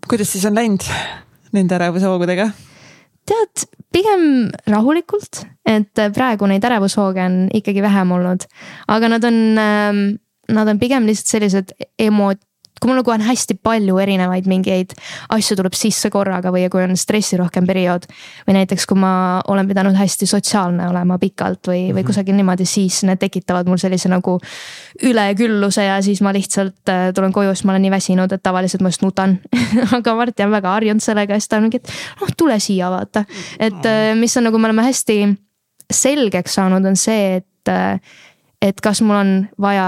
kuidas 0.09 0.31
siis 0.35 0.45
on 0.49 0.59
läinud 0.59 0.85
nende 1.53 1.79
ärevushoogudega? 1.79 2.51
tead, 3.29 3.67
pigem 3.93 4.49
rahulikult, 4.67 5.43
et 5.69 6.01
praegu 6.15 6.47
neid 6.49 6.65
ärevushooge 6.67 7.23
on 7.23 7.37
ikkagi 7.55 7.83
vähem 7.83 8.11
olnud, 8.11 8.43
aga 8.91 9.11
nad 9.15 9.27
on, 9.29 9.37
ähm, 9.59 10.01
nad 10.51 10.67
on 10.67 10.81
pigem 10.81 11.07
lihtsalt 11.07 11.37
sellised 11.37 11.71
emo-, 12.01 12.35
kui 12.81 12.89
mul 12.89 12.99
nagu 12.99 13.13
on 13.13 13.23
hästi 13.23 13.55
palju 13.63 13.97
erinevaid 14.01 14.47
mingeid 14.49 14.93
asju 15.33 15.57
tuleb 15.59 15.75
sisse 15.77 16.09
korraga 16.13 16.51
või 16.51 16.65
kui 16.71 16.83
on 16.83 16.97
stressirohkem 16.97 17.67
periood. 17.67 18.07
või 18.47 18.57
näiteks, 18.57 18.85
kui 18.89 18.99
ma 18.99 19.41
olen 19.47 19.67
pidanud 19.67 19.95
hästi 19.95 20.27
sotsiaalne 20.27 20.87
olema 20.89 21.17
pikalt 21.19 21.67
või 21.67 21.85
või 21.91 22.01
mhm. 22.01 22.07
kusagil 22.07 22.35
niimoodi, 22.35 22.65
siis 22.65 23.03
need 23.07 23.21
tekitavad 23.21 23.69
mul 23.69 23.79
sellise 23.81 24.09
nagu 24.11 24.39
ülekülluse 25.03 25.85
ja 25.85 26.01
siis 26.01 26.21
ma 26.21 26.33
lihtsalt 26.35 26.89
äh, 26.89 27.05
tulen 27.15 27.33
koju, 27.33 27.53
siis 27.55 27.65
ma 27.65 27.75
olen 27.75 27.87
nii 27.87 27.93
väsinud, 27.93 28.31
et 28.31 28.43
tavaliselt 28.43 28.83
ma 28.83 28.91
just 28.91 29.05
nutan 29.05 29.39
aga 29.97 30.15
Martti 30.15 30.43
on 30.43 30.51
väga 30.51 30.75
harjunud 30.75 31.03
sellega 31.03 31.39
siis 31.39 31.49
ta 31.49 31.61
on 31.61 31.67
mingi, 31.67 31.79
et 31.81 31.95
noh, 32.21 32.35
tule 32.37 32.59
siia, 32.59 32.91
vaata. 32.91 33.25
et 33.59 33.89
äh, 33.89 34.11
mis 34.19 34.37
on 34.37 34.49
nagu, 34.49 34.59
me 34.59 34.71
oleme 34.71 34.85
hästi 34.89 35.21
selgeks 35.93 36.59
saanud, 36.59 36.85
on 36.85 36.97
see, 36.99 37.39
et, 37.39 37.71
äh, 37.71 37.99
et 38.61 38.81
kas 38.81 39.01
mul 39.05 39.19
on 39.19 39.33
vaja 39.61 39.87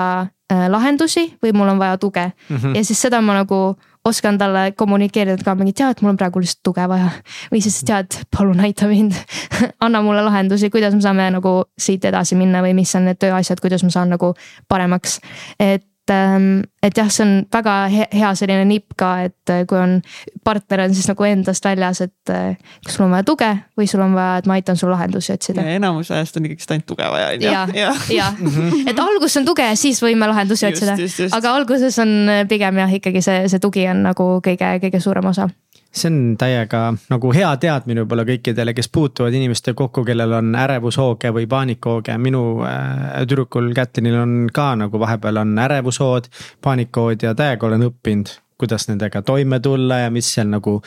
lahendusi 0.49 1.25
või 1.43 1.53
mul 1.57 1.73
on 1.73 1.79
vaja 1.81 1.97
tuge 1.97 2.25
mm. 2.25 2.57
-hmm. 2.57 2.75
ja 2.75 2.83
siis 2.85 3.01
seda 3.01 3.21
ma 3.21 3.33
nagu 3.33 3.75
oskan 4.05 4.37
talle 4.37 4.71
kommunikeerida 4.77 5.43
ka 5.43 5.55
mingi, 5.57 5.73
tead, 5.73 6.01
mul 6.01 6.13
on 6.13 6.19
praegu 6.19 6.39
lihtsalt 6.39 6.61
tuge 6.63 6.85
vaja. 6.89 7.09
või 7.51 7.61
siis 7.65 7.81
tead, 7.87 8.19
palun 8.37 8.59
aita 8.59 8.87
mind 8.87 9.17
anna 9.85 10.01
mulle 10.05 10.21
lahendusi, 10.21 10.69
kuidas 10.69 10.93
me 10.93 11.01
saame 11.01 11.31
nagu 11.31 11.55
siit 11.77 12.05
edasi 12.05 12.37
minna 12.37 12.61
või 12.61 12.75
mis 12.77 12.95
on 12.95 13.09
need 13.09 13.19
tööasjad, 13.21 13.61
kuidas 13.61 13.83
ma 13.83 13.89
saan 13.89 14.13
nagu 14.13 14.33
paremaks. 14.69 15.19
et 15.59 15.85
et 16.11 16.97
jah, 16.97 17.09
see 17.09 17.23
on 17.25 17.33
väga 17.53 17.73
hea 17.89 18.31
selline 18.37 18.65
nipp 18.69 18.93
ka, 18.99 19.09
et 19.27 19.51
äh, 19.53 19.63
kui 19.69 19.79
on, 19.79 19.97
partner 20.45 20.85
on 20.85 20.93
siis 20.95 21.07
nagu 21.09 21.27
endast 21.27 21.65
väljas, 21.65 22.01
et 22.05 22.33
äh, 22.33 22.55
kas 22.85 22.97
sul 22.97 23.07
on 23.07 23.15
vaja 23.15 23.25
tuge 23.27 23.49
või 23.79 23.89
sul 23.89 24.03
on 24.05 24.13
vaja, 24.17 24.39
et 24.41 24.49
ma 24.49 24.57
aitan 24.59 24.77
sul 24.79 24.91
lahendusi 24.93 25.33
otsida. 25.33 25.65
enamus 25.75 26.11
ajast 26.13 26.37
on 26.37 26.49
ikkagist 26.49 26.75
ainult 26.75 26.87
tuge 26.91 27.09
vaja, 27.15 27.31
on 27.33 27.45
ju. 27.45 27.51
ja, 27.51 27.65
ja, 27.73 27.93
ja., 28.13 28.31
et 28.91 28.99
alguses 29.01 29.41
on 29.41 29.49
tuge 29.49 29.65
ja 29.65 29.75
siis 29.79 30.01
võime 30.03 30.29
lahendusi 30.29 30.69
otsida, 30.69 30.97
aga 31.37 31.55
alguses 31.55 31.99
on 32.03 32.15
äh, 32.29 32.43
pigem 32.49 32.83
jah, 32.83 32.97
ikkagi 32.99 33.23
see, 33.25 33.45
see 33.51 33.63
tugi 33.63 33.87
on 33.91 34.05
nagu 34.05 34.29
kõige, 34.45 34.75
kõige 34.85 35.01
suurem 35.03 35.33
osa 35.33 35.49
see 35.95 36.11
on 36.11 36.19
täiega 36.39 36.81
nagu 37.11 37.31
hea 37.35 37.49
teadmine 37.61 38.03
võib-olla 38.03 38.25
kõikidele, 38.27 38.75
kes 38.75 38.89
puutuvad 38.93 39.35
inimestega 39.35 39.77
kokku, 39.79 40.03
kellel 40.07 40.37
on 40.39 40.55
ärevushooge 40.59 41.31
või 41.35 41.47
paanikahooge. 41.51 42.17
minu 42.21 42.45
äh, 42.67 43.21
tüdrukul 43.23 43.71
Kätlinil 43.75 44.17
on 44.19 44.39
ka 44.53 44.73
nagu 44.79 44.99
vahepeal 44.99 45.43
on 45.43 45.59
ärevushood, 45.65 46.31
paanikahood 46.61 47.23
ja 47.23 47.35
täiega 47.37 47.67
olen 47.67 47.87
õppinud 47.89 48.39
kuidas 48.55 48.87
nendega 48.87 49.19
toime 49.25 49.59
tulla 49.59 49.97
ja 50.05 50.11
mis 50.13 50.29
seal 50.31 50.47
nagu 50.47 50.77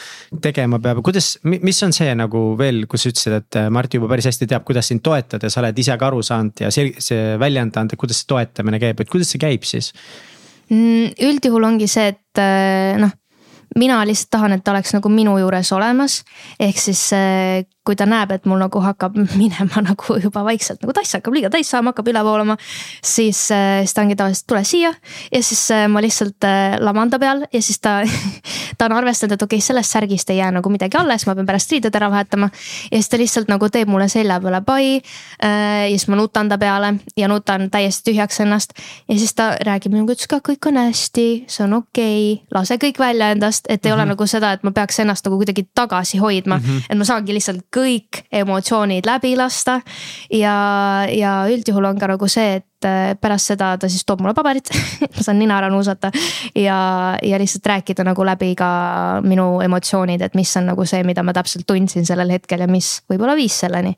tegema 0.41 0.79
peab, 0.81 1.03
kuidas, 1.05 1.35
mis 1.45 1.83
on 1.85 1.93
see 1.93 2.15
nagu 2.17 2.41
veel, 2.59 2.87
kus 2.89 3.05
sa 3.05 3.13
ütlesid, 3.13 3.37
et 3.43 3.61
äh, 3.61 3.69
Mart 3.73 3.95
juba 3.95 4.09
päris 4.09 4.31
hästi 4.31 4.49
teab, 4.49 4.65
kuidas 4.69 4.89
sind 4.89 5.05
toetada, 5.05 5.51
sa 5.53 5.61
oled 5.63 5.79
ise 5.79 5.97
ka 6.01 6.09
aru 6.09 6.25
saanud 6.25 6.65
ja 6.65 6.73
see, 6.75 6.95
see 7.05 7.37
välja 7.41 7.67
anda, 7.69 7.85
kuidas 8.01 8.23
see 8.23 8.33
toetamine 8.33 8.81
käib, 8.81 9.05
et 9.05 9.13
kuidas 9.13 9.33
see 9.35 9.43
käib 9.43 9.69
siis? 9.69 9.93
Mm, 10.73 11.13
üldjuhul 11.29 11.69
ongi 11.69 11.89
see, 11.89 12.13
et 12.15 12.41
äh, 12.41 12.97
noh 13.01 13.13
mina 13.77 14.01
lihtsalt 14.07 14.31
tahan, 14.31 14.53
et 14.53 14.64
ta 14.64 14.73
oleks 14.73 14.95
nagu 14.97 15.09
minu 15.12 15.39
juures 15.39 15.73
olemas. 15.73 16.23
ehk 16.61 16.79
siis 16.79 17.12
äh, 17.12 17.64
kui 17.89 17.97
ta 17.97 18.05
näeb, 18.09 18.32
et 18.36 18.47
mul 18.49 18.61
nagu 18.61 18.82
hakkab 18.84 19.16
minema 19.41 19.82
nagu 19.84 20.18
juba 20.20 20.45
vaikselt 20.47 20.82
nagu 20.84 20.95
tass 20.97 21.16
hakkab 21.16 21.36
liiga 21.36 21.51
täis 21.53 21.70
saama, 21.72 21.95
hakkab 21.95 22.11
üle 22.12 22.22
voolama. 22.24 22.59
siis, 23.05 23.47
äh, 23.55 23.80
siis 23.84 23.95
ta 23.97 24.05
ongi 24.05 24.16
tavaliselt 24.18 24.49
tule 24.51 24.64
siia 24.68 24.93
ja 25.32 25.43
siis 25.43 25.62
äh, 25.74 25.86
ma 25.89 26.03
lihtsalt 26.05 26.45
lamanda 26.84 27.18
peal 27.18 27.45
ja 27.53 27.62
siis 27.62 27.80
ta, 27.80 28.01
ta 28.78 28.89
on 28.89 28.97
arvestanud, 28.99 29.36
et 29.36 29.47
okei 29.47 29.61
okay,, 29.61 29.66
sellest 29.66 29.97
särgist 29.97 30.30
ei 30.30 30.43
jää 30.43 30.51
nagu 30.59 30.72
midagi 30.72 30.99
alles, 31.01 31.26
ma 31.26 31.36
pean 31.39 31.49
pärast 31.49 31.72
riided 31.72 31.95
ära 31.97 32.11
vahetama. 32.12 32.51
ja 32.91 32.97
siis 32.99 33.09
ta 33.09 33.20
lihtsalt 33.20 33.49
nagu 33.49 33.70
teeb 33.72 33.89
mulle 33.89 34.09
selja 34.12 34.41
peale 34.41 34.61
pai. 34.66 35.01
ja 35.41 35.89
siis 35.89 36.09
ma 36.09 36.16
nutan 36.20 36.49
ta 36.49 36.59
peale 36.59 36.95
ja 37.16 37.28
nutan 37.28 37.70
täiesti 37.70 38.11
tühjaks 38.11 38.41
ennast 38.45 38.76
ja 39.09 39.18
siis 39.18 39.34
ta 39.34 39.51
räägib 39.64 39.93
minuga, 39.95 40.14
ütles 40.16 40.28
ka 40.30 40.41
kõik 40.45 40.68
on 40.70 40.80
hästi, 40.82 41.26
see 41.49 41.64
on 41.64 41.78
okei 41.80 42.34
okay,, 42.34 42.47
lase 42.55 42.78
kõik 42.80 43.01
välja 43.01 43.32
endast 43.34 43.68
et 43.68 43.86
ei 43.86 43.91
mm 43.91 43.93
-hmm. 43.93 43.95
ole 43.95 44.05
mhm. 44.05 44.09
nagu 44.09 44.26
seda, 44.26 44.53
et 44.53 44.62
ma 44.62 44.70
peaks 44.70 45.01
ennast 45.01 45.26
nagu 45.26 45.36
kuidagi 45.36 45.66
tagasi 45.74 46.18
hoidma 46.18 46.59
mm. 46.59 46.64
-hmm. 46.64 46.82
et 46.91 46.99
ma 46.99 47.05
saangi 47.05 47.34
lihtsalt 47.34 47.62
kõik 47.79 48.22
emotsioonid 48.35 49.07
läbi 49.07 49.35
lasta. 49.39 49.79
ja, 50.33 50.55
ja 51.12 51.35
üldjuhul 51.51 51.89
on 51.89 52.01
ka 52.01 52.09
nagu 52.11 52.29
see, 52.31 52.59
et 52.61 52.89
äh, 52.89 53.12
pärast 53.20 53.53
seda 53.53 53.72
ta 53.79 53.91
siis 53.91 54.05
toob 54.09 54.22
mulle 54.24 54.35
paberit 54.37 54.70
ma 55.14 55.24
saan 55.24 55.39
nina 55.41 55.59
ära 55.61 55.70
nuusata 55.72 56.11
ja, 56.55 56.79
ja 57.22 57.41
lihtsalt 57.41 57.70
rääkida 57.72 58.07
nagu 58.07 58.26
läbi 58.26 58.55
ka 58.59 58.70
minu 59.26 59.61
emotsioonid, 59.64 60.24
et 60.24 60.39
mis 60.39 60.57
on 60.61 60.70
nagu 60.72 60.87
see, 60.89 61.05
mida 61.07 61.24
ma 61.26 61.37
täpselt 61.37 61.66
tundsin 61.68 62.07
sellel 62.09 62.35
hetkel 62.37 62.64
ja 62.64 62.70
mis 62.70 62.99
võib-olla 63.11 63.37
viis 63.39 63.61
selleni. 63.64 63.95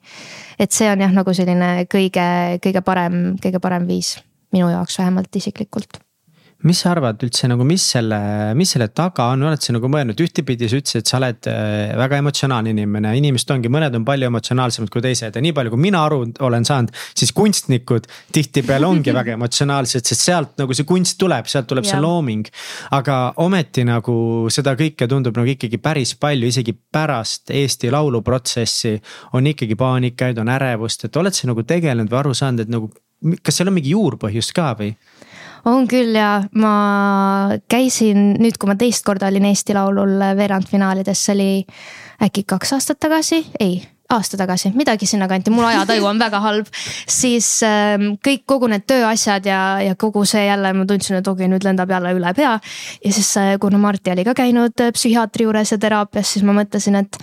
et 0.58 0.72
see 0.72 0.90
on 0.92 1.06
jah, 1.06 1.14
nagu 1.14 1.34
selline 1.36 1.88
kõige, 1.90 2.28
kõige 2.64 2.84
parem, 2.86 3.22
kõige 3.42 3.62
parem 3.62 3.88
viis 3.88 4.18
minu 4.52 4.70
jaoks 4.70 4.98
vähemalt 4.98 5.36
isiklikult 5.36 6.00
mis 6.68 6.80
sa 6.82 6.90
arvad 6.92 7.22
üldse 7.24 7.48
nagu, 7.48 7.64
mis 7.64 7.84
selle, 7.94 8.18
mis 8.58 8.74
selle 8.74 8.90
taga 8.92 9.30
on, 9.32 9.46
oled 9.48 9.62
sa 9.64 9.72
nagu 9.72 9.88
mõelnud, 9.92 10.18
ühtepidi 10.20 10.68
sa 10.68 10.80
ütlesid, 10.80 11.04
et 11.04 11.10
sa 11.10 11.16
oled 11.16 11.48
äh, 11.48 11.92
väga 11.96 12.18
emotsionaalne 12.20 12.74
inimene, 12.74 13.14
inimesed 13.16 13.54
ongi, 13.54 13.70
mõned 13.72 13.96
on 13.96 14.04
palju 14.08 14.28
emotsionaalsemad 14.28 14.92
kui 14.92 15.04
teised 15.04 15.36
ja 15.36 15.44
nii 15.44 15.54
palju, 15.56 15.72
kui 15.72 15.82
mina 15.86 16.04
aru 16.04 16.20
olen 16.46 16.66
saanud. 16.68 16.92
siis 17.16 17.32
kunstnikud 17.36 18.08
tihtipeale 18.36 18.88
ongi 18.88 19.14
väga 19.16 19.38
emotsionaalsed, 19.38 20.04
sest 20.04 20.26
sealt 20.28 20.60
nagu 20.60 20.76
see 20.76 20.88
kunst 20.88 21.16
tuleb, 21.20 21.48
sealt 21.48 21.70
tuleb 21.70 21.88
yeah. 21.88 21.96
see 21.96 22.04
looming. 22.04 22.52
aga 22.96 23.18
ometi 23.40 23.86
nagu 23.88 24.16
seda 24.52 24.76
kõike 24.76 25.08
tundub 25.08 25.40
nagu 25.40 25.54
ikkagi 25.54 25.80
päris 25.80 26.14
palju, 26.20 26.50
isegi 26.52 26.76
pärast 26.92 27.54
Eesti 27.56 27.90
Laulu 27.90 28.20
protsessi 28.26 28.98
on 29.38 29.48
ikkagi 29.48 29.78
paanikaid, 29.80 30.38
on 30.42 30.52
ärevust, 30.52 31.08
et 31.08 31.16
oled 31.16 31.34
sa 31.34 31.48
nagu 31.48 31.64
tegelenud 31.64 32.12
või 32.12 32.20
aru 32.20 32.36
saanud, 32.36 32.66
et 32.66 32.72
nagu 32.72 32.92
kas 33.44 33.60
seal 33.60 33.68
on 33.68 33.76
mingi 33.76 33.92
juurpõhjus 33.94 34.52
ka 34.56 34.72
või? 34.78 34.94
On 35.64 35.88
küll 35.88 36.16
ja 36.16 36.42
ma 36.54 36.74
käisin 37.68 38.34
nüüd, 38.40 38.58
kui 38.58 38.70
ma 38.70 38.76
teist 38.80 39.04
korda 39.06 39.28
olin 39.30 39.48
Eesti 39.50 39.76
Laulul 39.76 40.18
veerandfinaalides, 40.36 41.24
see 41.24 41.34
oli 41.36 41.50
äkki 42.24 42.44
kaks 42.48 42.76
aastat 42.76 43.00
tagasi, 43.00 43.44
ei 43.60 43.80
aasta 44.10 44.38
tagasi, 44.40 44.72
midagi 44.74 45.06
sinnakanti, 45.06 45.52
mul 45.54 45.68
ajataju 45.68 46.06
on 46.10 46.18
väga 46.18 46.40
halb. 46.42 46.66
siis 47.08 47.48
äh, 47.66 47.94
kõik, 48.26 48.42
kogu 48.46 48.70
need 48.70 48.86
tööasjad 48.88 49.46
ja, 49.46 49.60
ja 49.84 49.94
kogu 49.94 50.24
see 50.28 50.46
jälle 50.46 50.72
ma 50.74 50.86
tundsin, 50.88 51.20
et 51.20 51.30
okei 51.30 51.48
nüüd 51.50 51.64
lendab 51.66 51.90
jälle 51.90 52.14
üle 52.16 52.34
pea. 52.34 52.56
ja 53.04 53.12
siis 53.12 53.30
äh, 53.38 53.54
kuna 53.62 53.78
Marti 53.78 54.10
oli 54.10 54.26
ka 54.26 54.34
käinud 54.42 54.82
äh, 54.82 54.92
psühhiaatri 54.96 55.46
juures 55.46 55.74
ja 55.74 55.78
teraapias, 55.78 56.34
siis 56.34 56.46
ma 56.46 56.56
mõtlesin, 56.56 56.98
et 57.04 57.20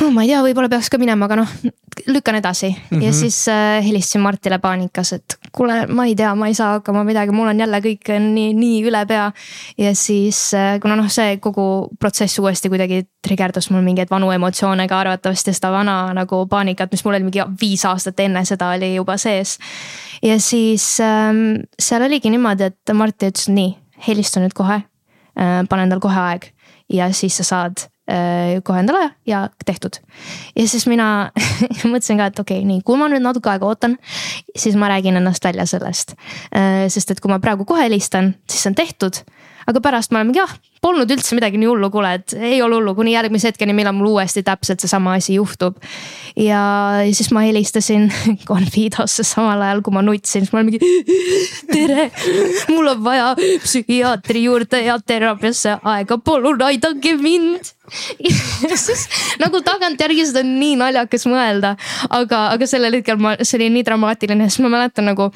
no 0.00 0.10
ma 0.14 0.24
ei 0.24 0.32
tea, 0.32 0.40
võib-olla 0.46 0.72
peaks 0.72 0.90
ka 0.92 1.00
minema, 1.02 1.28
aga 1.28 1.42
noh, 1.42 1.56
lükkan 2.08 2.40
edasi 2.40 2.70
mm 2.72 2.82
-hmm. 2.96 3.02
ja 3.02 3.10
mhm. 3.10 3.18
siis 3.18 3.48
äh, 3.48 3.84
helistasin 3.84 4.24
Martile 4.24 4.58
paanikas, 4.58 5.12
et 5.12 5.38
kuule, 5.52 5.86
ma 5.86 6.06
ei 6.08 6.14
tea, 6.16 6.32
ma 6.38 6.48
ei 6.48 6.54
saa 6.56 6.78
hakkama 6.78 7.04
midagi, 7.04 7.34
mul 7.34 7.50
on 7.50 7.60
jälle 7.60 7.80
kõik 7.84 8.10
nii, 8.24 8.52
nii 8.56 8.78
üle 8.88 9.02
pea. 9.08 9.26
ja 9.78 9.94
siis 9.98 10.40
äh,, 10.54 10.78
kuna 10.82 10.96
noh, 10.96 11.10
see 11.12 11.36
kogu 11.42 11.66
protsess 12.00 12.40
uuesti 12.42 12.70
kuidagi 12.72 13.02
trigerdas 13.22 13.70
mul 13.70 13.84
mingeid 13.84 14.10
vanu 14.10 14.30
emotsioone 14.32 14.88
ka 14.88 15.00
arvatavasti 15.04 15.54
seda 15.56 15.72
vana 15.74 15.96
nagu 16.16 16.44
paanikat, 16.50 16.92
mis 16.92 17.04
mul 17.04 17.18
oli 17.18 17.28
mingi 17.28 17.44
viis 17.60 17.84
aastat 17.88 18.20
enne 18.24 18.44
seda 18.48 18.72
oli 18.76 18.94
juba 18.94 19.16
sees. 19.20 19.58
ja 20.22 20.38
siis 20.40 20.96
äh, 21.00 21.30
seal 21.78 22.08
oligi 22.08 22.32
niimoodi, 22.32 22.72
et 22.72 22.96
Martti 22.96 23.30
ütles 23.32 23.48
nii, 23.52 23.76
helista 24.08 24.40
nüüd 24.40 24.56
kohe 24.56 24.82
äh,, 24.82 25.62
pane 25.68 25.88
endale 25.88 26.00
kohe 26.00 26.26
aeg 26.32 26.52
ja 26.92 27.12
siis 27.12 27.36
sa 27.40 27.44
saad 27.48 27.91
kohe 28.66 28.80
endale 28.82 29.12
ja 29.26 29.44
tehtud. 29.64 30.00
ja 30.56 30.64
siis 30.68 30.88
mina 30.90 31.30
mõtlesin 31.92 32.18
ka, 32.18 32.26
et 32.32 32.40
okei 32.42 32.58
okay,, 32.58 32.66
nii, 32.66 32.82
kui 32.82 32.98
ma 32.98 33.06
nüüd 33.08 33.22
natuke 33.22 33.52
aega 33.52 33.68
ootan, 33.68 33.94
siis 34.58 34.74
ma 34.76 34.90
räägin 34.90 35.20
ennast 35.20 35.44
välja 35.44 35.68
sellest. 35.70 36.16
Äh, 36.50 36.88
sest 36.92 37.14
et 37.14 37.22
kui 37.22 37.30
ma 37.30 37.38
praegu 37.40 37.64
kohe 37.68 37.86
helistan, 37.86 38.34
siis 38.50 38.66
see 38.66 38.72
on 38.72 38.80
tehtud 38.82 39.22
aga 39.66 39.82
pärast 39.82 40.12
me 40.12 40.20
olemegi, 40.20 40.40
jah, 40.42 40.52
polnud 40.82 41.10
üldse 41.14 41.36
midagi 41.38 41.60
nii 41.60 41.68
hullu, 41.70 41.90
kuule, 41.94 42.14
et 42.18 42.34
ei 42.34 42.58
ole 42.64 42.80
hullu 42.80 42.94
kuni 42.98 43.14
järgmise 43.14 43.52
hetkeni, 43.52 43.74
millal 43.76 43.94
mul 43.94 44.16
uuesti 44.16 44.42
täpselt 44.46 44.82
seesama 44.82 45.14
asi 45.18 45.36
juhtub. 45.36 45.78
ja, 46.36 46.62
siis 47.12 47.30
ma 47.34 47.44
helistasin 47.46 48.08
Confidosse 48.48 49.24
samal 49.26 49.62
ajal, 49.62 49.82
kui 49.86 49.94
ma 49.94 50.02
nutsin, 50.02 50.42
siis 50.42 50.52
ma 50.52 50.62
olin 50.62 50.72
mingi. 50.72 50.80
tere, 51.70 52.08
mul 52.72 52.94
on 52.94 53.04
vaja 53.04 53.28
psühhiaatri 53.38 54.46
juurde 54.48 54.82
ja 54.86 54.98
teraapiasse 54.98 55.78
aega, 55.94 56.18
palun 56.18 56.66
aidake 56.66 57.14
mind 57.20 57.72
ja 58.70 58.76
siis 58.78 59.06
nagu 59.42 59.60
tagantjärgi 59.64 60.24
seda 60.28 60.42
on 60.44 60.52
nii 60.60 60.76
naljakas 60.80 61.26
mõelda, 61.28 61.74
aga, 62.14 62.44
aga 62.54 62.68
sellel 62.68 62.98
hetkel 62.98 63.18
ma, 63.22 63.34
see 63.42 63.58
oli 63.58 63.68
nii 63.76 63.86
dramaatiline, 63.86 64.46
sest 64.48 64.62
ma 64.64 64.70
mäletan 64.72 65.08
nagu 65.10 65.28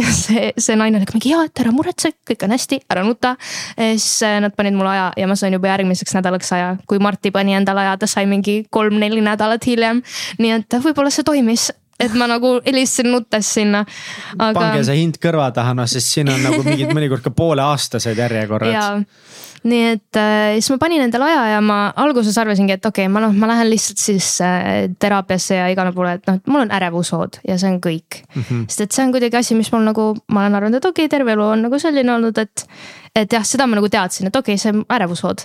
see, 0.22 0.50
see 0.56 0.78
naine 0.80 1.00
oli 1.00 1.10
mingi 1.12 1.34
ja, 1.34 1.44
et 1.46 1.62
ära 1.62 1.72
muretse, 1.74 2.12
kõik 2.28 2.46
on 2.46 2.56
hästi, 2.56 2.80
ära 2.90 3.04
nuta. 3.06 3.34
siis 3.76 4.08
äh, 4.26 4.38
nad 4.42 4.56
panid 4.56 4.76
mulle 4.78 4.89
aja 4.90 5.10
ja 5.16 5.28
ma 5.30 5.36
sain 5.38 5.56
juba 5.56 5.70
järgmiseks 5.72 6.16
nädalaks 6.18 6.52
aja, 6.56 6.74
kui 6.90 6.98
Marti 7.02 7.32
pani 7.34 7.56
endale 7.58 7.84
aja, 7.86 7.98
ta 8.00 8.08
sai 8.10 8.26
mingi 8.30 8.64
kolm-neli 8.70 9.22
nädalat 9.24 9.66
hiljem. 9.66 10.02
nii 10.38 10.56
et 10.58 10.80
võib-olla 10.84 11.12
see 11.14 11.26
toimis 11.26 11.70
et 12.00 12.14
ma 12.16 12.24
nagu 12.30 12.54
helistasin 12.64 13.10
nuttes 13.12 13.48
sinna. 13.58 13.84
Aga... 14.38 14.54
pange 14.56 14.84
see 14.88 15.02
hind 15.02 15.20
kõrva 15.20 15.50
taha, 15.52 15.74
noh, 15.76 15.88
sest 15.90 16.14
siin 16.14 16.32
on 16.32 16.40
nagu 16.46 16.62
mingid 16.64 16.94
mõnikord 16.96 17.24
ka 17.26 17.34
pooleaastased 17.36 18.18
järjekorrad 18.24 19.04
nii 19.68 19.80
et 19.92 20.16
äh, 20.16 20.54
siis 20.56 20.70
ma 20.72 20.78
panin 20.80 21.02
endale 21.04 21.26
aja 21.28 21.42
ja 21.54 21.60
ma 21.64 21.90
alguses 22.00 22.36
arvasingi, 22.40 22.78
et 22.78 22.86
okei 22.86 23.04
okay,, 23.04 23.12
ma 23.12 23.20
noh, 23.26 23.34
ma 23.36 23.50
lähen 23.50 23.68
lihtsalt 23.68 24.00
siis 24.00 24.28
äh, 24.44 24.88
teraapiasse 24.98 25.58
ja 25.58 25.66
igale 25.72 25.92
poole, 25.96 26.14
et 26.16 26.30
noh, 26.30 26.38
et 26.40 26.48
mul 26.48 26.64
on 26.64 26.72
ärevushood 26.72 27.42
ja 27.48 27.58
see 27.60 27.68
on 27.74 27.80
kõik 27.84 28.22
mm. 28.22 28.42
-hmm. 28.42 28.62
sest 28.68 28.86
et 28.86 28.96
see 28.96 29.04
on 29.04 29.12
kuidagi 29.12 29.36
asi, 29.36 29.58
mis 29.58 29.68
mul 29.72 29.84
nagu, 29.84 30.06
ma 30.32 30.46
olen 30.46 30.56
arvanud, 30.60 30.80
et 30.80 30.88
okei 30.88 31.04
okay,, 31.04 31.12
terve 31.12 31.36
elu 31.36 31.44
on 31.44 31.66
nagu 31.68 31.82
selline 31.82 32.14
olnud, 32.14 32.40
et 32.40 32.64
et 33.16 33.32
jah, 33.32 33.42
seda 33.46 33.66
ma 33.66 33.74
nagu 33.74 33.88
teadsin, 33.90 34.28
et 34.30 34.36
okei 34.36 34.54
okay,, 34.54 34.60
see 34.60 34.70
on 34.70 34.84
ärevushood. 34.94 35.42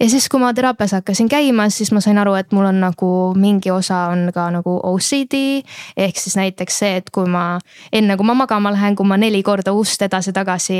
ja 0.00 0.08
siis, 0.08 0.28
kui 0.32 0.40
ma 0.40 0.52
teraapias 0.56 0.94
hakkasin 0.96 1.28
käima, 1.28 1.68
siis 1.70 1.92
ma 1.92 2.00
sain 2.00 2.16
aru, 2.18 2.32
et 2.40 2.52
mul 2.56 2.64
on 2.70 2.78
nagu 2.80 3.08
mingi 3.36 3.70
osa 3.70 4.06
on 4.12 4.30
ka 4.32 4.48
nagu 4.54 4.78
OCD. 4.88 5.36
ehk 5.96 6.16
siis 6.16 6.36
näiteks 6.40 6.78
see, 6.82 6.96
et 7.02 7.10
kui 7.12 7.28
ma 7.28 7.58
enne 7.92 8.16
kui 8.16 8.26
ma 8.26 8.34
magama 8.38 8.72
lähen, 8.72 8.96
kui 8.96 9.06
ma 9.06 9.18
neli 9.20 9.42
korda 9.44 9.74
ust 9.76 10.02
edasi-tagasi 10.02 10.78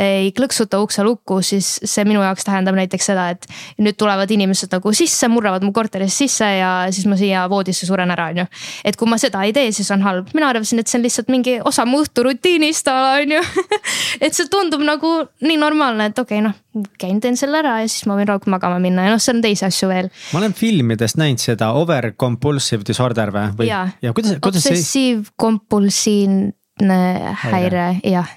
ei 0.00 0.32
klõksuta 0.32 0.80
ukse 0.80 1.04
lukku, 1.04 1.42
siis 1.42 1.78
see 1.84 2.04
minu 2.08 2.24
jaoks 2.24 2.48
tähendab 2.48 2.78
näiteks 2.80 3.10
seda, 3.12 3.28
et 3.36 3.44
nüüd 3.78 4.00
tulevad 4.00 4.30
inimesed 4.30 4.72
nagu 4.72 4.94
sisse, 4.96 5.28
murravad 5.28 5.66
mu 5.66 5.72
korterisse 5.76 6.24
sisse 6.24 6.48
ja 6.48 6.72
siis 6.90 7.04
ma 7.10 7.20
siia 7.20 7.44
voodisse 7.50 7.86
suren 7.86 8.10
ära, 8.14 8.30
on 8.32 8.42
ju. 8.44 8.48
et 8.84 8.96
kui 8.96 9.10
ma 9.10 9.20
seda 9.20 9.44
ei 9.44 9.52
tee, 9.52 9.68
siis 9.76 9.92
on 9.92 10.02
halb, 10.06 10.32
mina 10.32 10.48
arvasin, 10.48 10.80
et 10.80 10.88
see 10.88 10.98
on 10.98 11.04
lihtsalt 11.04 11.28
mingi 11.28 11.58
osa 11.60 11.84
mu 11.84 12.00
õhturutiinist, 12.00 12.88
on 12.88 13.36
ju 13.36 13.44
et 14.24 14.32
see 14.32 14.48
tundub 14.48 14.80
nagu 14.80 15.14
nii 15.44 15.60
normaalne 15.60 15.73
normaalne, 15.74 16.06
et 16.10 16.18
okei 16.18 16.38
okay,, 16.38 16.46
noh, 16.46 16.54
käin, 17.00 17.20
teen 17.22 17.36
selle 17.38 17.56
ära 17.60 17.72
ja 17.82 17.88
siis 17.90 18.06
ma 18.08 18.16
võin 18.18 18.28
rahulikult 18.30 18.52
magama 18.54 18.78
minna 18.82 19.00
ja 19.08 19.12
noh, 19.14 19.22
seal 19.22 19.36
on 19.38 19.44
teisi 19.44 19.64
asju 19.66 19.86
veel. 19.90 20.06
ma 20.32 20.36
olen 20.42 20.54
filmidest 20.56 21.16
näinud 21.20 21.40
seda 21.42 21.66
over 21.78 22.02
compulsive 22.20 22.82
disorder 22.86 23.28
või, 23.34 23.46
või? 23.58 23.66
ja, 23.70 23.80
ja 24.04 24.10
kuidas, 24.16 24.32
kuidas 24.44 24.62
see. 24.64 24.72
obsessiivkompulsiivne 24.78 27.00
häire, 27.44 27.86
jah 28.06 28.28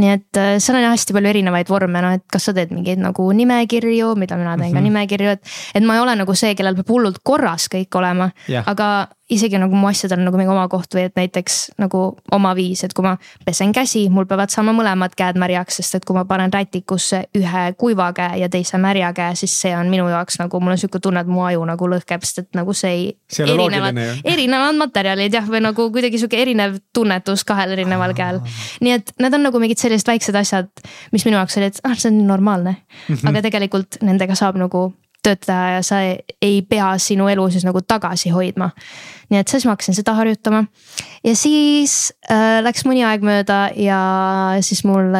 nii 0.00 0.10
et 0.10 0.38
äh, 0.40 0.56
seal 0.62 0.78
on 0.78 0.86
hästi 0.88 1.14
palju 1.14 1.30
erinevaid 1.30 1.68
vorme, 1.70 2.00
noh, 2.02 2.12
et 2.16 2.24
kas 2.32 2.48
sa 2.48 2.52
teed 2.56 2.72
mingeid 2.74 2.98
nagu 3.02 3.22
nimekirju, 3.36 4.14
mida 4.18 4.36
mina 4.40 4.56
teen 4.56 4.58
mm 4.58 4.64
-hmm. 4.64 4.72
ka 4.72 4.80
mhm. 4.80 4.88
nimekirju, 4.88 5.28
et. 5.36 5.42
et 5.74 5.84
ma 5.84 5.94
ei 5.94 6.00
ole 6.00 6.14
nagu 6.16 6.34
see, 6.34 6.54
kellel 6.54 6.74
peab 6.74 6.88
hullult 6.88 7.18
korras 7.22 7.68
kõik 7.68 7.98
olema 7.98 8.30
yeah., 8.48 8.64
aga 8.66 9.08
isegi 9.32 9.56
nagu 9.56 9.76
mu 9.76 9.88
asjadel 9.88 10.20
nagu 10.20 10.36
mingi 10.36 10.52
oma 10.52 10.66
koht 10.68 10.92
või 10.92 11.06
et 11.08 11.14
näiteks 11.16 11.56
nagu 11.80 12.00
oma 12.36 12.50
viis, 12.56 12.82
et 12.84 12.92
kui 12.96 13.06
ma 13.06 13.14
pesen 13.46 13.72
käsi, 13.72 14.02
mul 14.12 14.26
peavad 14.28 14.52
saama 14.52 14.74
mõlemad 14.76 15.14
käed 15.16 15.38
märjaks, 15.40 15.78
sest 15.80 15.96
et 15.96 16.04
kui 16.04 16.16
ma 16.16 16.26
panen 16.28 16.52
rätikusse 16.52 17.22
ühe 17.38 17.62
kuiva 17.80 18.10
käe 18.16 18.42
ja 18.42 18.50
teise 18.52 18.76
märja 18.80 19.14
käe, 19.16 19.36
siis 19.40 19.54
see 19.62 19.72
on 19.76 19.88
minu 19.92 20.10
jaoks 20.12 20.36
nagu 20.42 20.60
mul 20.60 20.74
on 20.74 20.80
sihuke 20.80 21.00
tunne, 21.00 21.22
et 21.24 21.30
mu 21.30 21.44
aju 21.46 21.64
nagu 21.70 21.88
lõhkeb, 21.94 22.26
sest 22.26 22.42
et 22.42 22.58
nagu 22.58 22.74
see 22.76 22.90
ei. 22.92 23.06
erinevad, 23.46 24.00
erinevad 24.24 24.76
materjalid 24.82 25.38
jah, 25.38 25.48
või 25.48 25.62
nagu 25.64 25.88
kuidagi 25.94 26.20
sihuke 26.20 26.40
erinev 26.42 26.76
tunnetus 26.92 27.46
kahel 27.48 27.72
erineval 27.78 28.12
käel. 28.18 28.42
nii 28.84 28.98
et 28.98 29.14
need 29.24 29.38
on 29.38 29.48
nagu 29.48 29.62
mingid 29.62 29.80
sellised 29.80 30.08
väiksed 30.10 30.36
asjad, 30.36 30.68
mis 31.16 31.24
minu 31.24 31.40
jaoks 31.40 31.56
olid, 31.62 31.80
ah 31.84 31.96
see 31.96 32.12
on 32.12 32.26
normaalne. 32.28 32.76
-hmm. 33.08 33.24
aga 33.28 33.42
tegelikult 33.48 34.02
nendega 34.02 34.36
saab 34.36 34.60
nagu 34.60 34.90
töötada 35.24 35.76
ja 35.76 35.82
sa 35.86 36.00
ei 36.04 36.62
pea 36.68 36.92
sinu 37.02 37.28
elu 37.32 37.48
siis 37.52 37.64
nagu 37.66 37.82
tagasi 37.82 38.32
hoidma. 38.34 38.70
nii 39.30 39.40
et 39.40 39.48
siis 39.48 39.64
ma 39.64 39.72
hakkasin 39.74 39.96
seda 39.96 40.14
harjutama 40.18 40.64
ja 41.24 41.34
siis 41.36 42.12
äh, 42.30 42.60
läks 42.64 42.84
mõni 42.84 43.04
aeg 43.08 43.24
mööda 43.24 43.70
ja 43.76 44.00
siis 44.62 44.84
mul 44.84 45.14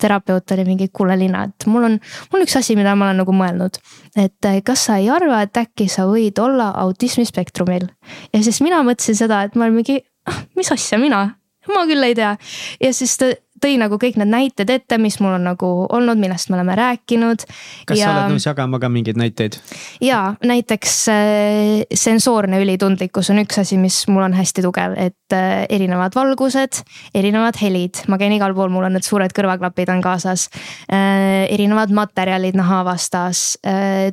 terapeut 0.00 0.50
oli 0.56 0.64
mingi, 0.66 0.88
kuule 0.92 1.16
Liina, 1.18 1.44
et 1.48 1.66
mul 1.70 1.86
on, 1.88 1.98
mul 2.30 2.40
on 2.40 2.46
üks 2.46 2.56
asi, 2.58 2.76
mida 2.78 2.94
ma 2.98 3.08
olen 3.08 3.22
nagu 3.22 3.36
mõelnud. 3.36 3.78
et 4.16 4.48
äh, 4.48 4.60
kas 4.66 4.88
sa 4.88 4.98
ei 5.00 5.08
arva, 5.12 5.42
et 5.44 5.56
äkki 5.60 5.88
sa 5.92 6.08
võid 6.10 6.40
olla 6.42 6.70
autismispektrumil? 6.84 7.88
ja 8.32 8.42
siis 8.42 8.60
mina 8.64 8.82
mõtlesin 8.86 9.18
seda, 9.24 9.44
et 9.44 9.56
ma 9.56 9.68
olen 9.68 9.80
mingi, 9.80 10.00
ah, 10.30 10.44
mis 10.58 10.72
asja 10.74 10.98
mina, 11.00 11.24
ma 11.70 11.86
küll 11.90 12.04
ei 12.04 12.16
tea. 12.18 12.34
ja 12.80 12.92
siis 12.96 13.16
ta 13.20 13.32
tõi 13.64 13.78
nagu 13.80 13.96
kõik 14.00 14.18
need 14.20 14.30
näited 14.30 14.70
ette, 14.72 14.98
mis 15.00 15.16
mul 15.22 15.38
on 15.38 15.46
nagu 15.48 15.70
olnud, 15.88 16.20
millest 16.20 16.50
me 16.50 16.58
oleme 16.58 16.76
rääkinud. 16.78 17.46
kas 17.88 17.98
ja... 17.98 18.06
sa 18.06 18.12
oled 18.12 18.34
nõus 18.34 18.46
jagama 18.46 18.80
ka 18.82 18.90
mingeid 18.92 19.18
näiteid? 19.20 19.58
ja 20.04 20.34
näiteks 20.44 20.96
äh, 21.12 21.84
sensoorne 21.94 22.60
ülitundlikkus 22.62 23.32
on 23.32 23.40
üks 23.44 23.60
asi, 23.62 23.78
mis 23.80 24.02
mul 24.10 24.26
on 24.26 24.36
hästi 24.36 24.64
tugev, 24.64 24.96
et 25.00 25.36
äh, 25.36 25.64
erinevad 25.72 26.16
valgused, 26.16 26.82
erinevad 27.16 27.58
helid, 27.62 28.04
ma 28.12 28.18
käin 28.20 28.34
igal 28.36 28.54
pool, 28.56 28.72
mul 28.74 28.88
on 28.88 28.96
need 28.98 29.06
suured 29.06 29.32
kõrvaklapid 29.36 29.92
on 29.94 30.04
kaasas 30.04 30.48
äh,. 30.88 31.46
erinevad 31.54 31.92
materjalid 31.94 32.56
naha 32.58 32.82
vastas 32.86 33.54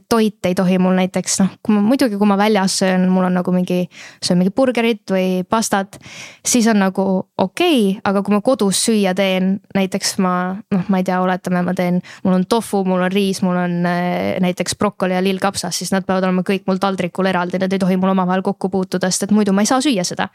toit 0.10 0.46
ei 0.48 0.56
tohi 0.56 0.78
mul 0.82 0.96
näiteks 0.98 1.40
noh, 1.42 1.52
kui 1.64 1.76
ma 1.76 1.82
muidugi, 1.86 2.18
kui 2.20 2.30
ma 2.30 2.38
väljas 2.40 2.78
söön, 2.82 3.08
mul 3.12 3.28
on 3.28 3.36
nagu 3.40 3.54
mingi, 3.56 3.84
söön 4.24 4.40
mingi 4.40 4.54
burgerit 4.56 5.04
või 5.12 5.42
pastat, 5.50 5.98
siis 6.46 6.68
on 6.72 6.80
nagu 6.82 7.06
okei 7.38 7.82
okay,, 7.92 8.02
aga 8.08 8.24
kui 8.26 8.36
ma 8.36 8.42
kodus 8.46 8.80
süüa 8.86 9.14
teen 9.18 9.41
teen, 9.42 9.60
näiteks 9.76 10.16
ma 10.22 10.34
noh, 10.72 10.84
ma 10.90 11.00
ei 11.02 11.06
tea, 11.08 11.20
oletame, 11.22 11.62
ma 11.66 11.74
teen, 11.78 12.00
mul 12.26 12.38
on 12.38 12.46
tofu, 12.50 12.84
mul 12.88 13.02
on 13.06 13.12
riis, 13.12 13.42
mul 13.46 13.58
on 13.58 13.78
äh, 13.88 14.38
näiteks 14.44 14.78
brokoli 14.80 15.16
ja 15.16 15.24
lillkapsas, 15.24 15.78
siis 15.82 15.92
nad 15.94 16.06
peavad 16.08 16.28
olema 16.28 16.44
kõik 16.48 16.68
mul 16.70 16.80
taldrikul 16.82 17.30
eraldi, 17.32 17.60
need 17.62 17.76
ei 17.76 17.82
tohi 17.82 17.98
mul 18.00 18.14
omavahel 18.14 18.44
kokku 18.46 18.70
puutuda, 18.74 19.10
sest 19.12 19.28
et 19.28 19.36
muidu 19.36 19.54
ma 19.56 19.66
ei 19.66 19.70
saa 19.70 19.82
süüa 19.84 20.06
seda. 20.08 20.30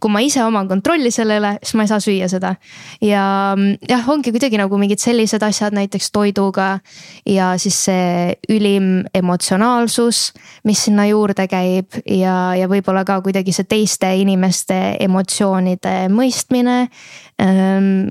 kui 0.00 0.12
ma 0.12 0.22
ise 0.24 0.42
oman 0.44 0.68
kontrolli 0.68 1.10
selle 1.14 1.38
üle, 1.40 1.52
siis 1.62 1.76
ma 1.78 1.86
ei 1.86 1.92
saa 1.92 2.00
süüa 2.02 2.28
seda. 2.32 2.54
ja 3.04 3.24
jah, 3.88 4.08
ongi 4.12 4.32
kuidagi 4.34 4.60
nagu 4.60 4.80
mingid 4.80 5.02
sellised 5.02 5.42
asjad 5.42 5.76
näiteks 5.76 6.10
toiduga 6.14 6.78
ja 7.26 7.52
siis 7.60 7.78
see 7.88 8.36
ülim 8.52 9.06
emotsionaalsus, 9.14 10.32
mis 10.64 10.86
sinna 10.88 11.06
juurde 11.10 11.46
käib 11.50 12.00
ja, 12.04 12.54
ja 12.56 12.70
võib-olla 12.70 13.04
ka 13.06 13.20
kuidagi 13.24 13.54
see 13.54 13.68
teiste 13.68 14.12
inimeste 14.16 14.96
emotsioonide 15.06 15.96
mõistmine 16.12 16.86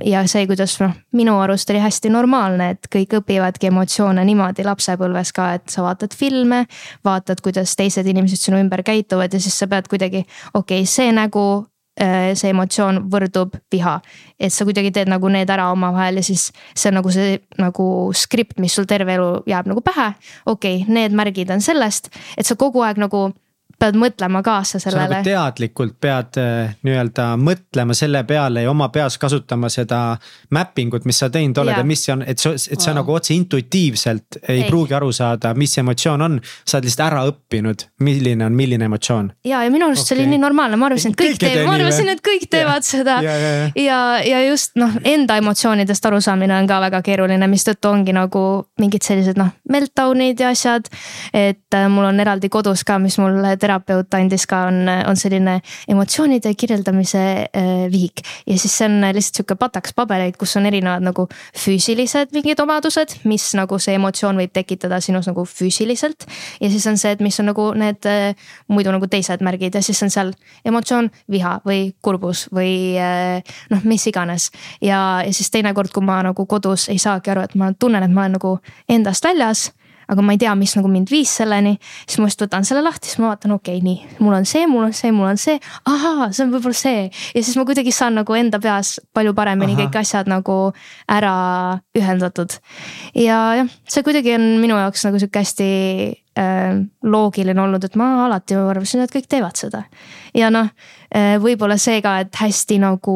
ja 0.06 0.22
see, 0.30 0.46
kuidas 0.46 0.76
noh, 0.82 0.94
minu 1.18 1.34
arust 1.42 1.70
oli 1.74 1.82
hästi 1.82 2.12
normaalne, 2.14 2.70
et 2.76 2.90
kõik 2.94 3.18
õpivadki 3.20 3.72
emotsioone 3.72 4.22
niimoodi 4.28 4.66
lapsepõlves 4.68 5.32
ka, 5.34 5.54
et 5.58 5.70
sa 5.74 5.82
vaatad 5.86 6.14
filme. 6.14 6.66
vaatad, 7.06 7.42
kuidas 7.42 7.76
teised 7.76 8.06
inimesed 8.06 8.38
sinu 8.38 8.60
ümber 8.62 8.84
käituvad 8.86 9.34
ja 9.34 9.40
siis 9.40 9.58
sa 9.58 9.68
pead 9.68 9.90
kuidagi, 9.90 10.26
okei 10.54 10.84
okay,, 10.84 10.86
see 10.86 11.12
nägu 11.12 11.66
äh, 12.02 12.36
see 12.38 12.54
emotsioon 12.54 13.08
võrdub 13.10 13.58
viha. 13.74 14.00
et 14.40 14.54
sa 14.54 14.66
kuidagi 14.66 14.92
teed 14.92 15.10
nagu 15.10 15.30
need 15.30 15.50
ära 15.50 15.72
omavahel 15.72 16.22
ja 16.22 16.24
siis 16.24 16.52
see 16.76 16.92
on 16.92 17.00
nagu 17.02 17.12
see 17.12 17.40
nagu 17.58 18.12
skript, 18.14 18.60
mis 18.60 18.76
sul 18.76 18.86
terve 18.86 19.18
elu 19.18 19.42
jääb 19.48 19.66
nagu 19.66 19.82
pähe. 19.82 20.14
okei 20.46 20.84
okay,, 20.84 20.94
need 20.94 21.18
märgid 21.18 21.50
on 21.50 21.62
sellest, 21.62 22.14
et 22.38 22.46
sa 22.46 22.56
kogu 22.56 22.86
aeg 22.86 23.02
nagu 23.02 23.32
pead 23.80 23.98
mõtlema 24.00 24.42
kaasa 24.44 24.80
sellele. 24.80 25.08
sa 25.08 25.14
nagu 25.18 25.28
teadlikult 25.28 25.96
pead 26.02 26.40
äh, 26.42 26.76
nii-öelda 26.86 27.28
mõtlema 27.42 27.96
selle 27.98 28.24
peale 28.28 28.64
ja 28.66 28.72
oma 28.72 28.90
peas 28.94 29.18
kasutama 29.22 29.70
seda 29.70 30.02
mapping 30.56 30.94
ut, 30.96 31.06
mis 31.06 31.20
sa 31.20 31.30
teinud 31.34 31.58
oled 31.64 31.76
ja, 31.76 31.82
ja 31.84 31.88
mis 31.88 32.06
see 32.06 32.14
on, 32.16 32.24
et 32.28 32.42
sa, 32.42 32.54
et 32.56 32.82
sa 32.82 32.92
oh. 32.92 32.98
nagu 33.00 33.16
otse 33.16 33.34
intuitiivselt 33.36 34.40
ei, 34.42 34.62
ei 34.62 34.70
pruugi 34.70 34.96
aru 34.98 35.12
saada, 35.16 35.54
mis 35.58 35.78
emotsioon 35.82 36.26
on. 36.28 36.40
sa 36.66 36.78
oled 36.78 36.90
lihtsalt 36.90 37.06
ära 37.08 37.26
õppinud, 37.30 37.88
milline 38.06 38.46
on 38.46 38.56
milline 38.56 38.88
emotsioon. 38.90 39.32
ja, 39.46 39.64
ja 39.66 39.74
minu 39.74 39.90
arust 39.90 40.06
okay. 40.06 40.16
see 40.16 40.20
oli 40.22 40.32
nii 40.34 40.42
normaalne, 40.44 40.80
ma 40.80 40.90
arvasin, 40.90 41.16
et 41.16 41.22
kõik 41.22 41.42
teevad, 41.42 41.68
ma 41.70 41.78
arvasin, 41.80 42.12
et 42.14 42.24
kõik 42.26 42.48
teevad 42.52 42.82
ja. 42.82 42.90
seda. 42.90 43.20
ja, 43.26 43.36
ja, 43.42 43.52
ja. 43.58 43.70
ja, 43.84 44.00
ja 44.32 44.44
just 44.48 44.76
noh, 44.80 44.96
enda 45.04 45.38
emotsioonidest 45.42 46.12
arusaamine 46.12 46.58
on 46.60 46.70
ka 46.70 46.80
väga 46.88 47.02
keeruline, 47.06 47.50
mistõttu 47.52 47.92
ongi 47.92 48.16
nagu 48.16 48.46
mingid 48.82 49.06
sellised 49.06 49.40
noh, 49.40 49.52
meltdown'id 49.72 50.42
ja 50.42 50.52
asjad. 50.56 50.90
et 51.34 51.76
äh, 51.76 51.88
mul 51.92 52.08
on 52.10 52.20
eraldi 52.24 52.50
kodus 52.50 52.86
ka, 52.88 53.00
mis 53.02 53.18
mul 53.22 53.42
terapeut 53.66 54.14
andis 54.18 54.46
ka, 54.50 54.66
on, 54.70 54.86
on 55.10 55.20
selline 55.20 55.58
emotsioonide 55.92 56.54
kirjeldamise 56.58 57.24
äh, 57.46 57.72
vihik. 57.92 58.24
ja 58.48 58.58
siis 58.60 58.78
see 58.78 58.88
on 58.90 59.02
lihtsalt 59.16 59.42
sihuke 59.42 59.58
pataks 59.60 59.96
pabereid, 59.98 60.38
kus 60.40 60.56
on 60.60 60.68
erinevad 60.70 61.04
nagu 61.06 61.28
füüsilised 61.58 62.34
mingid 62.36 62.62
omadused, 62.62 63.18
mis 63.30 63.48
nagu 63.58 63.80
see 63.82 63.98
emotsioon 64.00 64.40
võib 64.42 64.54
tekitada 64.56 65.00
sinus 65.04 65.30
nagu 65.30 65.46
füüsiliselt. 65.50 66.28
ja 66.62 66.72
siis 66.72 66.86
on 66.88 67.00
see, 67.02 67.16
et 67.16 67.24
mis 67.26 67.40
on 67.42 67.50
nagu 67.52 67.70
need 67.78 68.10
äh, 68.10 68.50
muidu 68.72 68.94
nagu 68.96 69.10
teised 69.12 69.44
märgid 69.46 69.76
ja 69.76 69.84
siis 69.86 70.02
on 70.06 70.14
seal 70.14 70.34
emotsioon, 70.66 71.10
viha 71.32 71.60
või 71.66 71.90
kurbus 72.06 72.48
või 72.54 72.96
äh, 73.02 73.56
noh, 73.74 73.86
mis 73.88 74.08
iganes. 74.12 74.52
ja, 74.82 75.22
ja 75.26 75.34
siis 75.34 75.52
teinekord, 75.54 75.94
kui 75.94 76.06
ma 76.06 76.22
nagu 76.26 76.46
kodus 76.50 76.90
ei 76.94 77.02
saagi 77.02 77.34
aru, 77.34 77.48
et 77.48 77.58
ma 77.60 77.72
tunnen, 77.80 78.04
et 78.04 78.14
ma 78.14 78.26
olen 78.26 78.40
nagu 78.40 78.58
endast 78.90 79.26
väljas 79.26 79.70
aga 80.12 80.26
ma 80.26 80.36
ei 80.36 80.42
tea, 80.42 80.54
mis 80.60 80.76
nagu 80.78 80.92
mind 80.92 81.12
viis 81.14 81.32
selleni. 81.40 81.76
siis 82.06 82.20
ma 82.22 82.30
just 82.30 82.44
võtan 82.46 82.68
selle 82.68 82.84
lahti, 82.86 83.10
siis 83.10 83.22
ma 83.22 83.34
vaatan, 83.34 83.56
okei 83.58 83.80
okay,, 83.80 83.86
nii, 83.86 84.20
mul 84.24 84.38
on 84.40 84.50
see, 84.50 84.66
mul 84.70 84.88
on 84.88 84.94
see, 84.96 85.14
mul 85.16 85.30
on 85.30 85.40
see, 85.42 85.60
ahaa, 85.92 86.32
see 86.32 86.46
on 86.46 86.54
võib-olla 86.56 86.80
see. 86.80 87.08
ja 87.10 87.44
siis 87.44 87.56
ma 87.60 87.66
kuidagi 87.68 87.94
saan 87.96 88.20
nagu 88.20 88.38
enda 88.38 88.60
peas 88.64 88.98
palju 89.16 89.36
paremini 89.38 89.76
Aha. 89.76 89.86
kõik 89.86 90.02
asjad 90.04 90.30
nagu 90.32 90.60
ära 91.12 91.36
ühendatud. 91.98 92.60
ja 93.16 93.40
jah, 93.62 93.74
see 93.90 94.06
kuidagi 94.06 94.36
on 94.38 94.56
minu 94.64 94.78
jaoks 94.82 95.08
nagu 95.08 95.22
sihuke 95.22 95.44
hästi 95.44 95.72
loogiline 96.36 97.62
olnud, 97.62 97.84
et 97.88 97.96
ma 97.96 98.26
alati 98.26 98.58
arvasin, 98.60 99.06
et 99.06 99.14
kõik 99.14 99.30
teevad 99.32 99.56
seda. 99.56 99.86
ja 100.36 100.50
noh 100.52 100.68
äh,, 101.16 101.38
võib-olla 101.40 101.78
see 101.80 102.02
ka, 102.04 102.20
et 102.26 102.36
hästi 102.36 102.80
nagu 102.84 103.16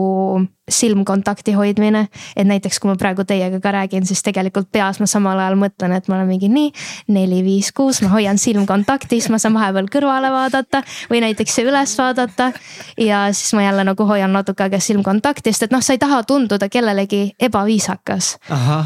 silmkontakti 0.70 1.54
hoidmine. 1.54 2.08
et 2.36 2.48
näiteks, 2.48 2.80
kui 2.80 2.90
ma 2.90 2.96
praegu 2.96 3.24
teiega 3.28 3.60
ka 3.60 3.72
räägin, 3.72 4.06
siis 4.06 4.22
tegelikult 4.24 4.70
peas 4.72 5.00
ma 5.00 5.08
samal 5.10 5.40
ajal 5.40 5.58
mõtlen, 5.60 5.96
et 5.98 6.08
ma 6.08 6.16
olen 6.16 6.30
mingi 6.30 6.50
nii, 6.50 6.72
neli, 7.16 7.42
viis, 7.44 7.72
kuus, 7.76 8.02
ma 8.06 8.14
hoian 8.14 8.38
silmkontakti, 8.38 9.20
siis 9.20 9.30
ma 9.34 9.40
saan 9.42 9.58
vahepeal 9.58 9.90
kõrvale 9.92 10.32
vaadata 10.34 10.84
või 11.12 11.24
näiteks 11.26 11.60
üles 11.66 11.98
vaadata. 12.00 12.52
ja 12.98 13.26
siis 13.34 13.54
ma 13.58 13.66
jälle 13.66 13.84
nagu 13.84 14.06
hoian 14.06 14.34
natuke 14.34 14.64
aega 14.64 14.80
silmkontakti, 14.80 15.54
sest 15.54 15.70
et 15.70 15.76
noh, 15.76 15.84
sa 15.84 15.98
ei 15.98 16.02
taha 16.02 16.24
tunduda 16.24 16.70
kellelegi 16.70 17.34
ebaviisakas. 17.40 18.38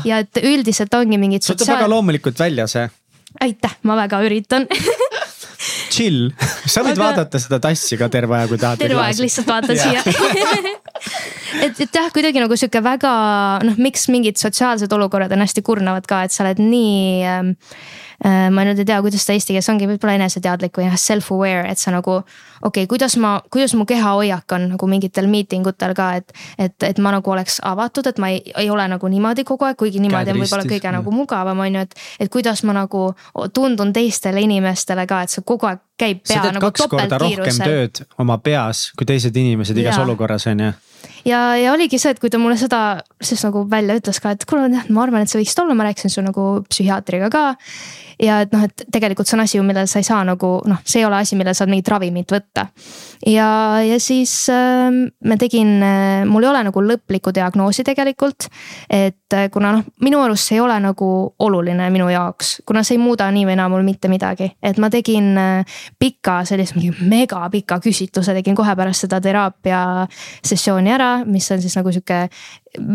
ja 0.05 0.23
et 0.23 0.43
üldiselt 0.43 0.93
ongi 0.93 1.17
mingid. 1.17 1.43
see 1.43 1.55
võtab 1.55 1.75
väga 1.77 1.89
loomulikult 1.89 2.39
välja 2.39 2.67
see. 2.67 2.89
Aitäh, 3.41 3.77
ma 3.83 3.97
väga 4.03 4.21
üritan 4.25 4.67
chill, 5.93 6.31
sa 6.67 6.83
võid 6.83 6.97
Aga... 6.97 7.03
vaadata 7.03 7.41
seda 7.41 7.59
tassi 7.63 7.97
ka 7.99 8.09
terve 8.13 8.37
aeg, 8.37 8.51
kui 8.51 8.61
tahad. 8.61 8.81
terve 8.81 9.01
aeg 9.03 9.21
lihtsalt 9.23 9.49
vaatan 9.49 9.79
siia 9.79 10.01
et, 11.63 11.77
et 11.77 11.89
jah, 11.89 12.09
kuidagi 12.13 12.43
nagu 12.43 12.57
sihuke 12.59 12.83
väga 12.83 13.11
noh, 13.65 13.81
miks 13.81 14.07
mingid 14.13 14.39
sotsiaalsed 14.41 14.91
olukorrad 14.95 15.33
on 15.35 15.45
hästi 15.45 15.65
kurnavad 15.65 16.07
ka, 16.09 16.23
et 16.27 16.35
sa 16.35 16.45
oled 16.45 16.61
nii 16.63 17.27
ähm, 17.29 17.53
äh,. 17.57 18.02
Ma 18.23 18.63
nüüd 18.63 18.79
ei 18.79 18.87
tea, 18.87 18.99
kuidas 19.03 19.25
ta 19.27 19.35
eesti 19.35 19.51
keeles 19.51 19.67
ongi, 19.71 19.87
võib-olla 19.89 20.15
eneseteadlik 20.15 20.77
või 20.79 20.87
jah, 20.87 20.97
self-aware, 20.99 21.65
et 21.71 21.81
sa 21.81 21.91
nagu. 21.91 22.21
okei 22.63 22.83
okay,, 22.83 22.87
kuidas 22.87 23.17
ma, 23.19 23.33
kuidas 23.51 23.73
mu 23.75 23.85
kehahoiak 23.85 24.55
on 24.55 24.69
nagu 24.73 24.87
mingitel 24.87 25.27
meeting 25.27 25.67
utel 25.67 25.91
ka, 25.97 26.13
et, 26.21 26.31
et, 26.57 26.75
et 26.87 27.01
ma 27.03 27.11
nagu 27.11 27.31
oleks 27.31 27.59
avatud, 27.67 28.07
et 28.07 28.21
ma 28.23 28.31
ei, 28.31 28.39
ei 28.57 28.69
ole 28.71 28.87
nagu 28.87 29.07
niimoodi 29.11 29.43
kogu 29.43 29.67
aeg, 29.67 29.77
kuigi 29.79 29.99
niimoodi 30.03 30.31
on 30.31 30.39
võib-olla 30.39 30.69
kõige 30.69 30.93
nagu 30.95 31.15
mugavam, 31.15 31.59
on 31.59 31.79
ju, 31.79 31.87
et. 31.87 31.99
et 32.23 32.31
kuidas 32.31 32.63
ma 32.63 32.77
nagu 32.77 33.09
tundun 33.53 33.91
teistele 33.93 34.41
inimestele 34.41 35.07
ka, 35.07 35.23
et 35.23 35.33
see 35.33 35.43
kogu 35.43 35.67
aeg 35.67 35.83
käib 35.99 36.23
pea 36.27 36.47
nagu 36.55 36.71
topeltkiirusel. 36.71 37.67
tööd 37.67 38.03
oma 38.19 38.39
peas 38.41 38.87
kui 38.97 39.05
teised 39.09 39.35
inimesed 39.35 39.77
igas 39.77 39.99
ja. 39.99 40.07
olukorras 40.07 40.47
on 40.49 40.67
ju 40.67 40.71
ja, 41.25 41.41
ja 41.59 41.73
oligi 41.73 41.99
see, 42.01 42.13
et 42.13 42.21
kui 42.21 42.31
ta 42.31 42.39
mulle 42.41 42.57
seda 42.59 43.01
siis 43.23 43.43
nagu 43.45 43.65
välja 43.69 43.97
ütles 43.99 44.19
ka, 44.23 44.33
et 44.35 44.47
kuule 44.49 44.69
jah, 44.73 44.87
ma 44.93 45.05
arvan, 45.05 45.23
et 45.23 45.31
see 45.31 45.41
võiks 45.41 45.57
olla, 45.63 45.77
ma 45.77 45.87
rääkisin 45.89 46.13
su 46.13 46.23
nagu 46.25 46.47
psühhiaatriga 46.69 47.31
ka 47.33 47.45
ja 48.21 48.39
et 48.43 48.53
noh, 48.53 48.63
et 48.65 48.85
tegelikult 48.93 49.29
see 49.29 49.37
on 49.37 49.43
asi 49.43 49.57
ju, 49.57 49.63
millel 49.65 49.87
sa 49.89 50.01
ei 50.01 50.07
saa 50.07 50.21
nagu 50.27 50.55
noh, 50.69 50.81
see 50.85 51.01
ei 51.01 51.07
ole 51.07 51.19
asi, 51.21 51.37
millel 51.39 51.55
saad 51.57 51.71
mingit 51.71 51.89
ravimit 51.91 52.33
võtta. 52.33 52.67
ja, 53.29 53.47
ja 53.83 53.99
siis 54.03 54.33
äh, 54.51 54.89
ma 55.27 55.37
tegin 55.39 55.75
äh,, 55.83 56.23
mul 56.29 56.45
ei 56.45 56.51
ole 56.51 56.63
nagu 56.69 56.83
lõplikku 56.83 57.33
diagnoosi 57.35 57.85
tegelikult. 57.87 58.47
et 58.89 59.37
äh, 59.37 59.49
kuna 59.53 59.73
noh, 59.77 59.87
minu 60.03 60.21
arust 60.23 60.49
see 60.49 60.59
ei 60.59 60.63
ole 60.63 60.77
nagu 60.83 61.09
oluline 61.39 61.89
minu 61.93 62.09
jaoks, 62.11 62.55
kuna 62.67 62.83
see 62.83 62.97
ei 62.97 63.03
muuda 63.03 63.29
nii 63.31 63.47
või 63.49 63.57
naa 63.59 63.69
mul 63.71 63.85
mitte 63.87 64.11
midagi, 64.11 64.51
et 64.63 64.79
ma 64.81 64.91
tegin 64.93 65.33
äh, 65.39 65.79
pika 65.99 66.41
sellise 66.47 66.77
mingi 66.77 66.93
megapika 67.09 67.79
küsitluse 67.83 68.35
tegin 68.37 68.57
kohe 68.57 68.75
pärast 68.77 69.07
seda 69.07 69.21
teraapia 69.23 69.83
sessiooni 70.45 70.93
ära, 70.93 71.12
mis 71.25 71.51
on 71.51 71.61
siis 71.61 71.77
nagu 71.79 71.93
sihuke 71.93 72.25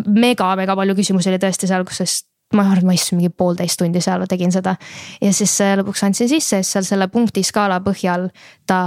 mega-mega 0.07 0.77
palju 0.79 0.99
küsimusi 0.99 1.33
oli 1.33 1.41
tõesti 1.43 1.71
seal, 1.71 1.87
kus 1.89 2.03
siis 2.03 2.19
ma 2.57 2.65
arvan, 2.65 2.81
et 2.81 2.87
ma 2.89 2.95
istusin 2.97 3.19
mingi 3.19 3.33
poolteist 3.37 3.77
tundi 3.81 4.01
seal, 4.01 4.23
tegin 4.29 4.53
seda. 4.53 4.75
ja 5.21 5.33
siis 5.37 5.53
äh, 5.61 5.75
lõpuks 5.77 6.05
andsin 6.07 6.31
sisse, 6.31 6.63
siis 6.63 6.73
seal 6.73 6.87
selle 6.87 7.09
punktiskaala 7.13 7.81
põhjal 7.85 8.29
ta 8.69 8.81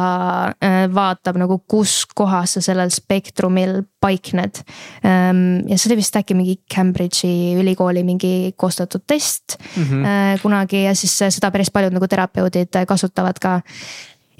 äh, 0.56 0.88
vaatab 0.94 1.38
nagu, 1.42 1.60
kus 1.70 2.02
kohas 2.18 2.58
sa 2.58 2.64
sellel 2.66 2.90
spektrumil 2.94 3.84
paikned. 4.02 4.64
Ähm, 5.06 5.62
ja 5.70 5.78
see 5.78 5.92
oli 5.92 6.00
vist 6.00 6.18
äkki 6.18 6.38
mingi 6.38 6.58
Cambridge'i 6.74 7.54
ülikooli 7.62 8.02
mingi 8.06 8.54
koostatud 8.58 9.06
test 9.06 9.60
mm 9.76 9.84
-hmm. 9.84 10.42
kunagi 10.42 10.84
ja 10.88 10.96
siis 10.96 11.14
seda 11.22 11.52
päris 11.52 11.70
paljud 11.70 11.94
nagu 11.94 12.08
terapeudid 12.08 12.82
kasutavad 12.88 13.38
ka 13.40 13.60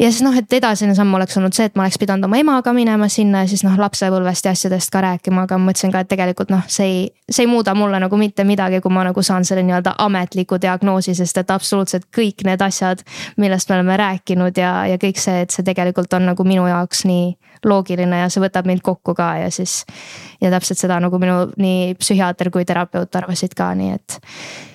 ja 0.02 0.10
siis 0.12 0.24
noh, 0.26 0.36
et 0.38 0.54
edasine 0.54 0.96
samm 0.98 1.14
oleks 1.14 1.38
olnud 1.38 1.54
see, 1.56 1.68
et 1.70 1.76
ma 1.78 1.86
oleks 1.86 2.00
pidanud 2.02 2.26
oma 2.26 2.40
emaga 2.42 2.74
minema 2.74 3.08
sinna 3.12 3.44
ja 3.44 3.50
siis 3.52 3.64
noh, 3.66 3.76
lapsepõlvest 3.80 4.48
ja 4.48 4.54
asjadest 4.56 4.92
ka 4.94 5.04
rääkima, 5.06 5.46
aga 5.46 5.60
ma 5.60 5.70
mõtlesin 5.70 5.94
ka, 5.94 6.02
et 6.02 6.10
tegelikult 6.10 6.50
noh, 6.54 6.64
see 6.72 6.88
ei, 6.88 7.04
see 7.30 7.46
ei 7.46 7.52
muuda 7.52 7.76
mulle 7.78 8.00
nagu 8.02 8.18
mitte 8.18 8.46
midagi, 8.48 8.82
kui 8.82 8.94
ma 8.94 9.06
nagu 9.06 9.24
saan 9.26 9.46
selle 9.48 9.64
nii-öelda 9.68 9.96
ametliku 10.02 10.58
diagnoosi, 10.62 11.16
sest 11.18 11.44
et 11.44 11.54
absoluutselt 11.54 12.10
kõik 12.18 12.46
need 12.48 12.66
asjad, 12.66 13.06
millest 13.42 13.70
me 13.70 13.78
oleme 13.78 14.00
rääkinud 14.02 14.58
ja, 14.58 14.74
ja 14.90 14.98
kõik 15.02 15.22
see, 15.22 15.46
et 15.46 15.54
see 15.54 15.68
tegelikult 15.68 16.14
on 16.18 16.32
nagu 16.32 16.48
minu 16.48 16.66
jaoks 16.70 17.06
nii 17.10 17.30
loogiline 17.70 18.24
ja 18.24 18.34
see 18.34 18.42
võtab 18.42 18.66
mind 18.66 18.82
kokku 18.82 19.14
ka 19.18 19.36
ja 19.44 19.54
siis. 19.54 19.84
ja 20.42 20.50
täpselt 20.50 20.82
seda 20.82 20.98
nagu 21.00 21.20
minu 21.22 21.52
nii 21.62 21.94
psühhiaater 22.02 22.50
kui 22.50 22.66
terapeut 22.66 23.16
arvasid 23.16 23.54
ka, 23.58 23.70
nii 23.78 23.94
et 24.00 24.20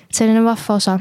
selline 0.07 0.43
vahva 0.45 0.79
osa. 0.79 0.99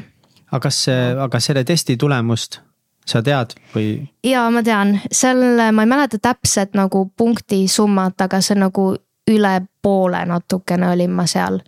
aga 0.50 0.62
kas, 0.66 0.86
aga 1.22 1.40
selle 1.40 1.62
testi 1.64 1.96
tulemust 1.96 2.65
sa 3.06 3.22
tead 3.22 3.54
või? 3.74 4.06
ja 4.26 4.46
ma 4.50 4.62
tean, 4.66 4.96
seal 5.10 5.42
ma 5.72 5.86
ei 5.86 5.90
mäleta 5.90 6.18
täpset 6.22 6.74
nagu 6.78 7.06
punkti 7.16 7.66
summat, 7.70 8.18
aga 8.20 8.40
see 8.42 8.56
on 8.56 8.66
nagu 8.66 8.86
üle 9.30 9.60
poole 9.82 10.24
natukene 10.26 10.88
olin 10.90 11.10
ma 11.14 11.26
seal. 11.30 11.58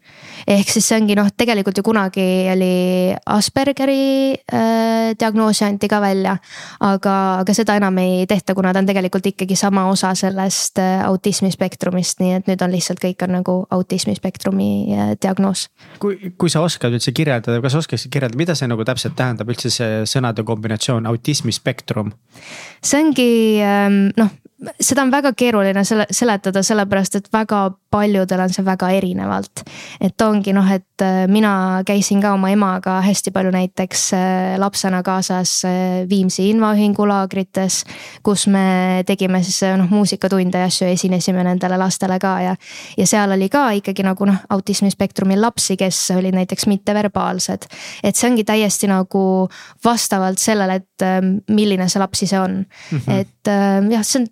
ehk 0.47 0.71
siis 0.71 0.89
see 0.89 0.97
ongi 0.99 1.15
noh, 1.19 1.29
tegelikult 1.39 1.79
ju 1.79 1.85
kunagi 1.87 2.25
oli 2.53 2.71
Aspergeri 3.35 4.35
äh, 4.35 5.13
diagnoosi 5.19 5.65
anti 5.67 5.89
ka 5.91 6.01
välja. 6.03 6.37
aga, 6.81 7.15
aga 7.43 7.55
seda 7.55 7.77
enam 7.79 7.99
ei 8.03 8.27
tehta, 8.31 8.55
kuna 8.55 8.73
ta 8.73 8.83
on 8.83 8.91
tegelikult 8.91 9.27
ikkagi 9.31 9.57
sama 9.57 9.87
osa 9.91 10.15
sellest 10.19 10.79
äh, 10.83 11.05
autismispektrumist, 11.07 12.23
nii 12.23 12.33
et 12.39 12.51
nüüd 12.51 12.65
on 12.65 12.75
lihtsalt 12.75 13.03
kõik 13.03 13.23
on 13.27 13.37
nagu 13.39 13.57
autismispektrumi 13.71 14.71
äh, 14.95 15.15
diagnoos. 15.23 15.69
kui, 16.03 16.33
kui 16.39 16.51
sa 16.51 16.63
oskad 16.67 16.95
üldse 16.95 17.15
kirjeldada, 17.15 17.63
kas 17.63 17.79
oskaksid 17.79 18.11
kirjeldada, 18.11 18.39
mida 18.39 18.59
see 18.59 18.71
nagu 18.71 18.87
täpselt 18.87 19.19
tähendab 19.19 19.51
üldse 19.51 19.71
see 19.75 20.03
sõnade 20.11 20.47
kombinatsioon 20.47 21.07
autismispektrum? 21.11 22.15
see 22.83 23.03
ongi 23.03 23.33
ähm, 23.63 24.05
noh 24.19 24.35
seda 24.81 25.03
on 25.03 25.11
väga 25.11 25.33
keeruline 25.39 25.85
sele, 25.87 26.07
seletada, 26.11 26.63
sellepärast 26.67 27.19
et 27.19 27.29
väga 27.33 27.69
paljudel 27.91 28.41
on 28.43 28.53
see 28.53 28.65
väga 28.67 28.91
erinevalt. 28.99 29.63
et 30.01 30.23
ongi 30.23 30.53
noh, 30.53 30.67
et 30.73 31.03
äh, 31.03 31.27
mina 31.31 31.83
käisin 31.87 32.21
ka 32.23 32.33
oma 32.35 32.51
emaga 32.51 32.99
hästi 33.05 33.31
palju 33.35 33.53
näiteks 33.55 34.03
äh, 34.19 34.59
lapsena 34.59 35.03
kaasas 35.03 35.53
äh, 35.65 36.09
Viimsi 36.11 36.49
invaühingu 36.51 37.07
laagrites. 37.09 37.85
kus 38.23 38.47
me 38.47 39.05
tegime 39.07 39.43
siis 39.43 39.63
noh 39.79 39.91
muusikatunde 39.91 40.59
ja 40.59 40.71
asju, 40.71 40.89
esinesime 40.91 41.45
nendele 41.47 41.79
lastele 41.79 42.19
ka 42.19 42.35
ja. 42.43 42.57
ja 42.97 43.07
seal 43.07 43.33
oli 43.33 43.49
ka 43.49 43.71
ikkagi 43.79 44.03
nagu 44.03 44.27
noh, 44.27 44.41
autismispektrumil 44.51 45.41
lapsi, 45.41 45.77
kes 45.77 46.11
olid 46.17 46.35
näiteks 46.35 46.67
mitteverbaalsed. 46.67 47.69
et 48.03 48.17
see 48.17 48.31
ongi 48.31 48.45
täiesti 48.45 48.91
nagu 48.91 49.49
vastavalt 49.85 50.39
sellele, 50.43 50.83
et 50.83 51.07
milline 51.55 51.89
see 51.89 52.03
laps 52.03 52.23
ise 52.27 52.41
on 52.41 52.59
mm. 52.67 52.99
-hmm. 52.99 53.21
et 53.21 53.55
jah, 53.93 54.03
see 54.03 54.21
on 54.21 54.29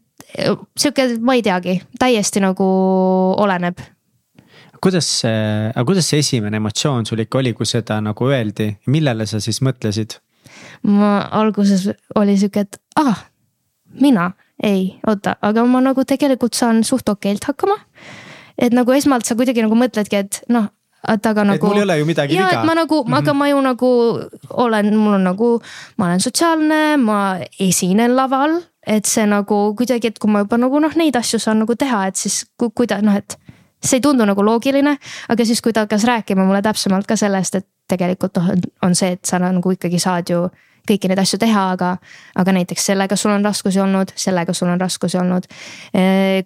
sihuke, 0.77 1.09
ma 1.21 1.37
ei 1.37 1.45
teagi, 1.47 1.79
täiesti 1.99 2.43
nagu 2.45 2.67
oleneb. 3.43 3.81
kuidas 4.83 5.07
see, 5.23 5.71
aga 5.73 5.85
kuidas 5.89 6.09
see 6.11 6.21
esimene 6.23 6.61
emotsioon 6.61 7.07
sul 7.09 7.23
ikka 7.25 7.41
oli, 7.41 7.55
kui 7.57 7.67
seda 7.67 7.99
nagu 8.05 8.29
öeldi, 8.29 8.75
millele 8.93 9.27
sa 9.27 9.41
siis 9.41 9.63
mõtlesid? 9.65 10.19
ma 10.87 11.19
alguses 11.41 11.89
oli 12.15 12.37
sihuke, 12.39 12.67
et 12.67 12.81
ah, 13.01 13.25
mina, 14.01 14.31
ei, 14.63 14.97
oota, 15.07 15.37
aga 15.43 15.65
ma 15.69 15.83
nagu 15.85 16.05
tegelikult 16.05 16.55
saan 16.55 16.85
suht 16.85 17.09
okeilt 17.09 17.45
hakkama. 17.49 17.79
et 18.59 18.73
nagu 18.73 18.93
esmalt 18.93 19.27
sa 19.29 19.37
kuidagi 19.37 19.65
nagu 19.65 19.77
mõtledki, 19.79 20.23
et 20.25 20.43
noh, 20.53 20.69
et 21.09 21.27
aga 21.27 21.45
nagu. 21.47 21.67
mul 21.67 21.81
ei 21.81 21.87
ole 21.87 21.99
ju 22.01 22.07
midagi 22.09 22.37
viga. 22.37 22.63
ma 22.65 22.75
nagu 22.75 23.03
mm, 23.03 23.13
-hmm. 23.13 23.19
aga 23.19 23.33
ma 23.35 23.49
ju 23.49 23.61
nagu 23.61 23.91
olen, 24.51 24.97
mul 24.97 25.15
on 25.15 25.25
nagu, 25.25 25.51
ma 25.99 26.07
olen 26.07 26.21
sotsiaalne, 26.21 26.97
ma 26.97 27.39
esinen 27.59 28.17
laval 28.17 28.61
et 28.87 29.09
see 29.09 29.27
nagu 29.27 29.59
kuidagi, 29.79 30.13
et 30.13 30.19
kui 30.23 30.31
ma 30.31 30.45
juba 30.45 30.59
nagu 30.61 30.81
noh, 30.83 30.95
neid 30.99 31.17
asju 31.19 31.41
saan 31.43 31.65
nagu 31.65 31.75
teha, 31.79 32.07
et 32.11 32.17
siis 32.21 32.45
ku, 32.59 32.71
kuida-, 32.71 33.03
noh, 33.05 33.17
et 33.19 33.39
see 33.83 33.99
ei 33.99 34.05
tundu 34.05 34.27
nagu 34.29 34.45
loogiline, 34.45 34.97
aga 35.33 35.47
siis, 35.47 35.63
kui 35.63 35.75
ta 35.75 35.87
hakkas 35.87 36.07
rääkima 36.09 36.47
mulle 36.47 36.63
täpsemalt 36.65 37.09
ka 37.09 37.19
sellest, 37.19 37.61
et 37.61 37.69
tegelikult 37.91 38.39
noh, 38.41 38.55
on 38.87 38.95
see, 38.99 39.17
et 39.17 39.25
sa 39.27 39.41
nagu 39.43 39.75
ikkagi 39.75 40.01
saad 40.03 40.31
ju 40.33 40.47
kõiki 40.89 41.11
neid 41.11 41.21
asju 41.23 41.39
teha, 41.43 41.65
aga, 41.77 41.97
aga 42.37 42.55
näiteks 42.57 42.89
sellega 42.91 43.17
sul 43.17 43.35
on 43.35 43.45
raskusi 43.45 43.81
olnud, 43.83 44.13
sellega 44.17 44.55
sul 44.57 44.71
on 44.73 44.81
raskusi 44.81 45.19
olnud. 45.19 45.49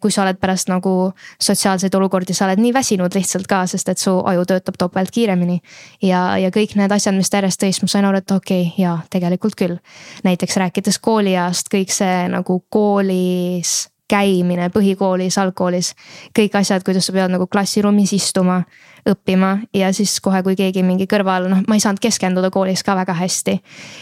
kui 0.01 0.12
sa 0.12 0.22
oled 0.22 0.38
pärast 0.41 0.68
nagu 0.68 1.12
sotsiaalseid 1.41 1.95
olukordi, 1.95 2.34
sa 2.34 2.47
oled 2.47 2.61
nii 2.62 2.72
väsinud 2.74 3.14
lihtsalt 3.14 3.47
ka, 3.51 3.64
sest 3.66 3.88
et 3.88 3.99
su 3.99 4.16
aju 4.18 4.45
töötab 4.47 4.78
topelt 4.78 5.11
kiiremini. 5.11 5.61
ja, 6.03 6.38
ja 6.38 6.51
kõik 6.51 6.76
need 6.76 6.93
asjad, 6.93 7.14
mis 7.14 7.30
ta 7.30 7.41
järjest 7.41 7.62
tõi, 7.62 7.72
siis 7.72 7.82
ma 7.82 7.88
sain 7.88 8.05
aru, 8.05 8.22
et 8.22 8.30
okei 8.30 8.66
okay,, 8.66 8.82
jaa, 8.82 8.99
tegelikult 9.11 9.57
küll. 9.57 9.78
näiteks 10.24 10.57
rääkides 10.57 10.99
kooliajast, 10.99 11.72
kõik 11.72 11.93
see 11.95 12.28
nagu 12.28 12.62
koolis 12.68 13.91
käimine 14.11 14.68
põhikoolis, 14.74 15.38
algkoolis, 15.41 15.95
kõik 16.36 16.57
asjad, 16.61 16.84
kuidas 16.86 17.07
sa 17.07 17.14
pead 17.14 17.32
nagu 17.32 17.47
klassiruumis 17.51 18.14
istuma, 18.16 18.62
õppima 19.09 19.53
ja 19.76 19.92
siis 19.96 20.18
kohe, 20.20 20.42
kui 20.46 20.57
keegi 20.59 20.84
mingi 20.86 21.07
kõrval, 21.11 21.48
noh, 21.51 21.64
ma 21.68 21.78
ei 21.78 21.82
saanud 21.82 22.03
keskenduda 22.03 22.51
koolis 22.53 22.84
ka 22.86 22.96
väga 22.98 23.16
hästi. 23.16 23.59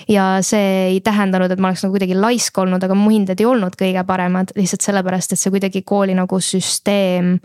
ja 0.08 0.28
see 0.42 0.68
ei 0.94 1.00
tähendanud, 1.04 1.50
et 1.50 1.60
ma 1.60 1.70
oleks 1.70 1.84
nagu 1.84 1.96
kuidagi 1.96 2.18
laisk 2.18 2.58
olnud, 2.58 2.82
aga 2.84 2.96
mu 2.98 3.10
hinded 3.14 3.40
ei 3.40 3.46
olnud 3.48 3.78
kõige 3.78 4.04
paremad 4.06 4.54
lihtsalt 4.56 4.86
sellepärast, 4.86 5.32
et 5.32 5.40
see 5.40 5.54
kuidagi 5.54 5.82
kooli 5.86 6.16
nagu 6.18 6.40
süsteem 6.40 7.38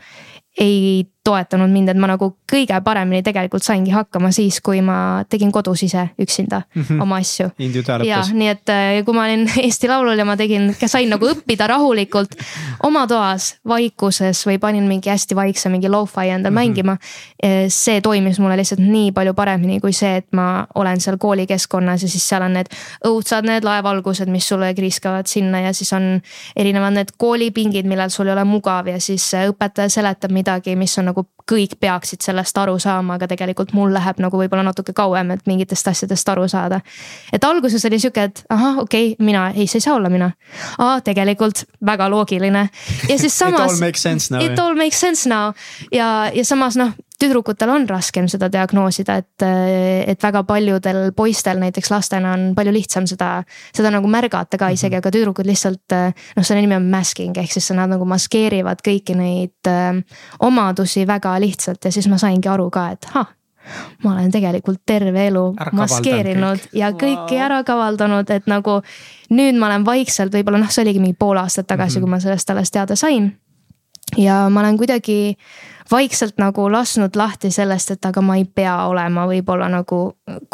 ei 0.59 1.05
toetanud 1.23 1.71
mind, 1.71 1.89
et 1.93 1.99
ma 1.99 2.07
nagu 2.11 2.33
kõige 2.51 2.75
paremini 2.83 3.23
tegelikult 3.23 3.63
saingi 3.63 3.93
hakkama 3.95 4.31
siis, 4.35 4.59
kui 4.63 4.81
ma 4.83 5.23
tegin 5.29 5.51
kodus 5.55 5.85
ise 5.85 6.09
üksinda 6.19 6.61
mm 6.75 6.81
-hmm. 6.81 7.01
oma 7.01 7.15
asju. 7.15 7.49
ja 8.03 8.21
nii, 8.33 8.47
et 8.47 8.69
äh, 8.69 9.05
kui 9.05 9.13
ma 9.13 9.23
olin 9.23 9.47
Eesti 9.63 9.87
Laulul 9.87 10.19
ja 10.19 10.25
ma 10.25 10.35
tegin, 10.37 10.75
sain 10.85 11.09
nagu 11.09 11.25
õppida 11.25 11.67
rahulikult 11.67 12.35
oma 12.83 13.07
toas 13.07 13.55
vaikuses 13.67 14.47
või 14.47 14.59
panin 14.59 14.83
mingi 14.83 15.09
hästi 15.09 15.35
vaikse 15.35 15.69
mingi 15.69 15.89
lo-fi 15.89 16.29
endal 16.29 16.51
mm 16.51 16.57
-hmm. 16.57 16.59
mängima. 16.59 16.97
Äh, 17.45 17.65
see 17.67 18.01
toimis 18.01 18.39
mulle 18.39 18.57
lihtsalt 18.57 18.81
nii 18.81 19.11
palju 19.11 19.33
paremini 19.33 19.79
kui 19.79 19.93
see, 19.93 20.15
et 20.15 20.27
ma 20.31 20.67
olen 20.75 20.99
seal 20.99 21.17
koolikeskkonnas 21.17 22.03
ja 22.03 22.09
siis 22.09 22.29
seal 22.29 22.41
on 22.41 22.53
need 22.53 22.67
õudsad 23.07 23.45
need 23.45 23.63
laevalgused, 23.63 24.27
mis 24.27 24.47
sulle 24.47 24.73
kriiskavad 24.73 25.25
sinna 25.25 25.59
ja 25.59 25.73
siis 25.73 25.93
on 25.93 26.21
erinevad 26.55 26.93
need 26.93 27.11
koolipingid, 27.17 27.85
millal 27.85 28.09
sul 28.09 28.27
ei 28.27 28.33
ole 28.33 28.43
mugav 28.43 28.87
ja 28.87 28.99
siis 28.99 29.33
äh, 29.33 29.47
õpetaja 29.49 29.89
seletab 29.89 30.31
midagi, 30.31 30.75
mis 30.75 30.97
on 30.97 31.05
nagu 31.05 31.12
kõik 31.51 31.75
peaksid 31.79 32.21
sellest 32.23 32.57
aru 32.57 32.79
saama, 32.79 33.17
aga 33.17 33.27
tegelikult 33.27 33.73
mul 33.73 33.93
läheb 33.93 34.19
nagu 34.23 34.39
võib-olla 34.39 34.63
natuke 34.63 34.93
kauem, 34.95 35.31
et 35.35 35.47
mingitest 35.47 35.87
asjadest 35.87 36.29
aru 36.29 36.47
saada. 36.47 36.81
et 37.33 37.43
alguses 37.43 37.85
oli 37.85 37.99
sihuke, 37.99 38.23
et 38.23 38.43
ahah, 38.49 38.79
okei 38.83 39.13
okay,, 39.13 39.25
mina, 39.25 39.49
ei, 39.55 39.67
see 39.67 39.77
ei 39.77 39.87
saa 39.87 39.95
olla 39.95 40.09
mina. 40.09 40.31
aa, 40.77 41.01
tegelikult 41.01 41.65
väga 41.85 42.09
loogiline. 42.09 42.69
ja 43.09 43.17
siis 43.19 43.39
samas. 43.39 43.73
It 43.73 43.79
all 43.79 43.79
makes 43.79 44.01
sense 44.01 44.33
now. 44.33 44.41
It 44.41 44.59
all 44.59 44.75
makes 44.75 44.99
sense 44.99 45.29
now 45.29 45.53
ja, 45.91 46.31
ja 46.33 46.45
samas 46.45 46.77
noh 46.79 46.93
tüdrukutel 47.19 47.69
on 47.69 47.85
raskem 47.89 48.27
seda 48.31 48.49
diagnoosida, 48.51 49.17
et, 49.21 49.45
et 50.13 50.23
väga 50.23 50.43
paljudel 50.47 51.11
poistel, 51.15 51.59
näiteks 51.61 51.91
lastena 51.93 52.33
on 52.37 52.49
palju 52.57 52.73
lihtsam 52.73 53.07
seda, 53.09 53.35
seda 53.75 53.91
nagu 53.93 54.09
märgata 54.11 54.59
ka 54.59 54.71
isegi, 54.73 54.99
aga 54.99 55.11
tüdrukud 55.13 55.47
lihtsalt 55.47 55.95
noh, 55.95 56.43
selle 56.43 56.63
nimi 56.63 56.77
on 56.79 56.89
masking 56.91 57.37
ehk 57.37 57.53
siis 57.53 57.71
nad 57.77 57.91
nagu 57.91 58.07
maskeerivad 58.09 58.83
kõiki 58.85 59.15
neid 59.19 59.71
äh, 59.71 60.01
omadusi 60.43 61.07
väga 61.07 61.37
lihtsalt 61.43 61.85
ja 61.85 61.93
siis 61.93 62.09
ma 62.11 62.19
saingi 62.21 62.49
aru 62.51 62.69
ka, 62.73 62.89
et 62.97 63.09
ahah 63.13 63.31
ma 64.03 64.13
olen 64.13 64.31
tegelikult 64.31 64.81
terve 64.85 65.27
elu 65.29 65.43
maskeerinud 65.75 66.59
kõik. 66.59 66.73
ja 66.79 66.91
kõiki 66.91 67.37
wow. 67.37 67.43
ära 67.45 67.61
kavaldanud, 67.67 68.29
et 68.35 68.49
nagu 68.51 68.79
nüüd 69.33 69.59
ma 69.59 69.69
olen 69.69 69.85
vaikselt, 69.87 70.33
võib-olla 70.35 70.59
noh, 70.63 70.71
see 70.73 70.83
oligi 70.83 71.03
mingi 71.03 71.17
pool 71.19 71.39
aastat 71.39 71.69
tagasi 71.69 71.99
mm, 71.99 72.03
-hmm. 72.03 72.09
kui 72.09 72.11
ma 72.11 72.19
sellest 72.19 72.49
alles 72.49 72.71
teada 72.71 72.95
sain. 72.99 73.31
ja 74.17 74.49
ma 74.49 74.59
olen 74.59 74.77
kuidagi 74.77 75.37
vaikselt 75.91 76.37
nagu 76.41 76.65
lasknud 76.71 77.15
lahti 77.15 77.51
sellest, 77.51 77.91
et 77.95 78.05
aga 78.05 78.21
ma 78.23 78.37
ei 78.39 78.45
pea 78.45 78.75
olema 78.87 79.25
võib-olla 79.29 79.69
nagu 79.71 79.99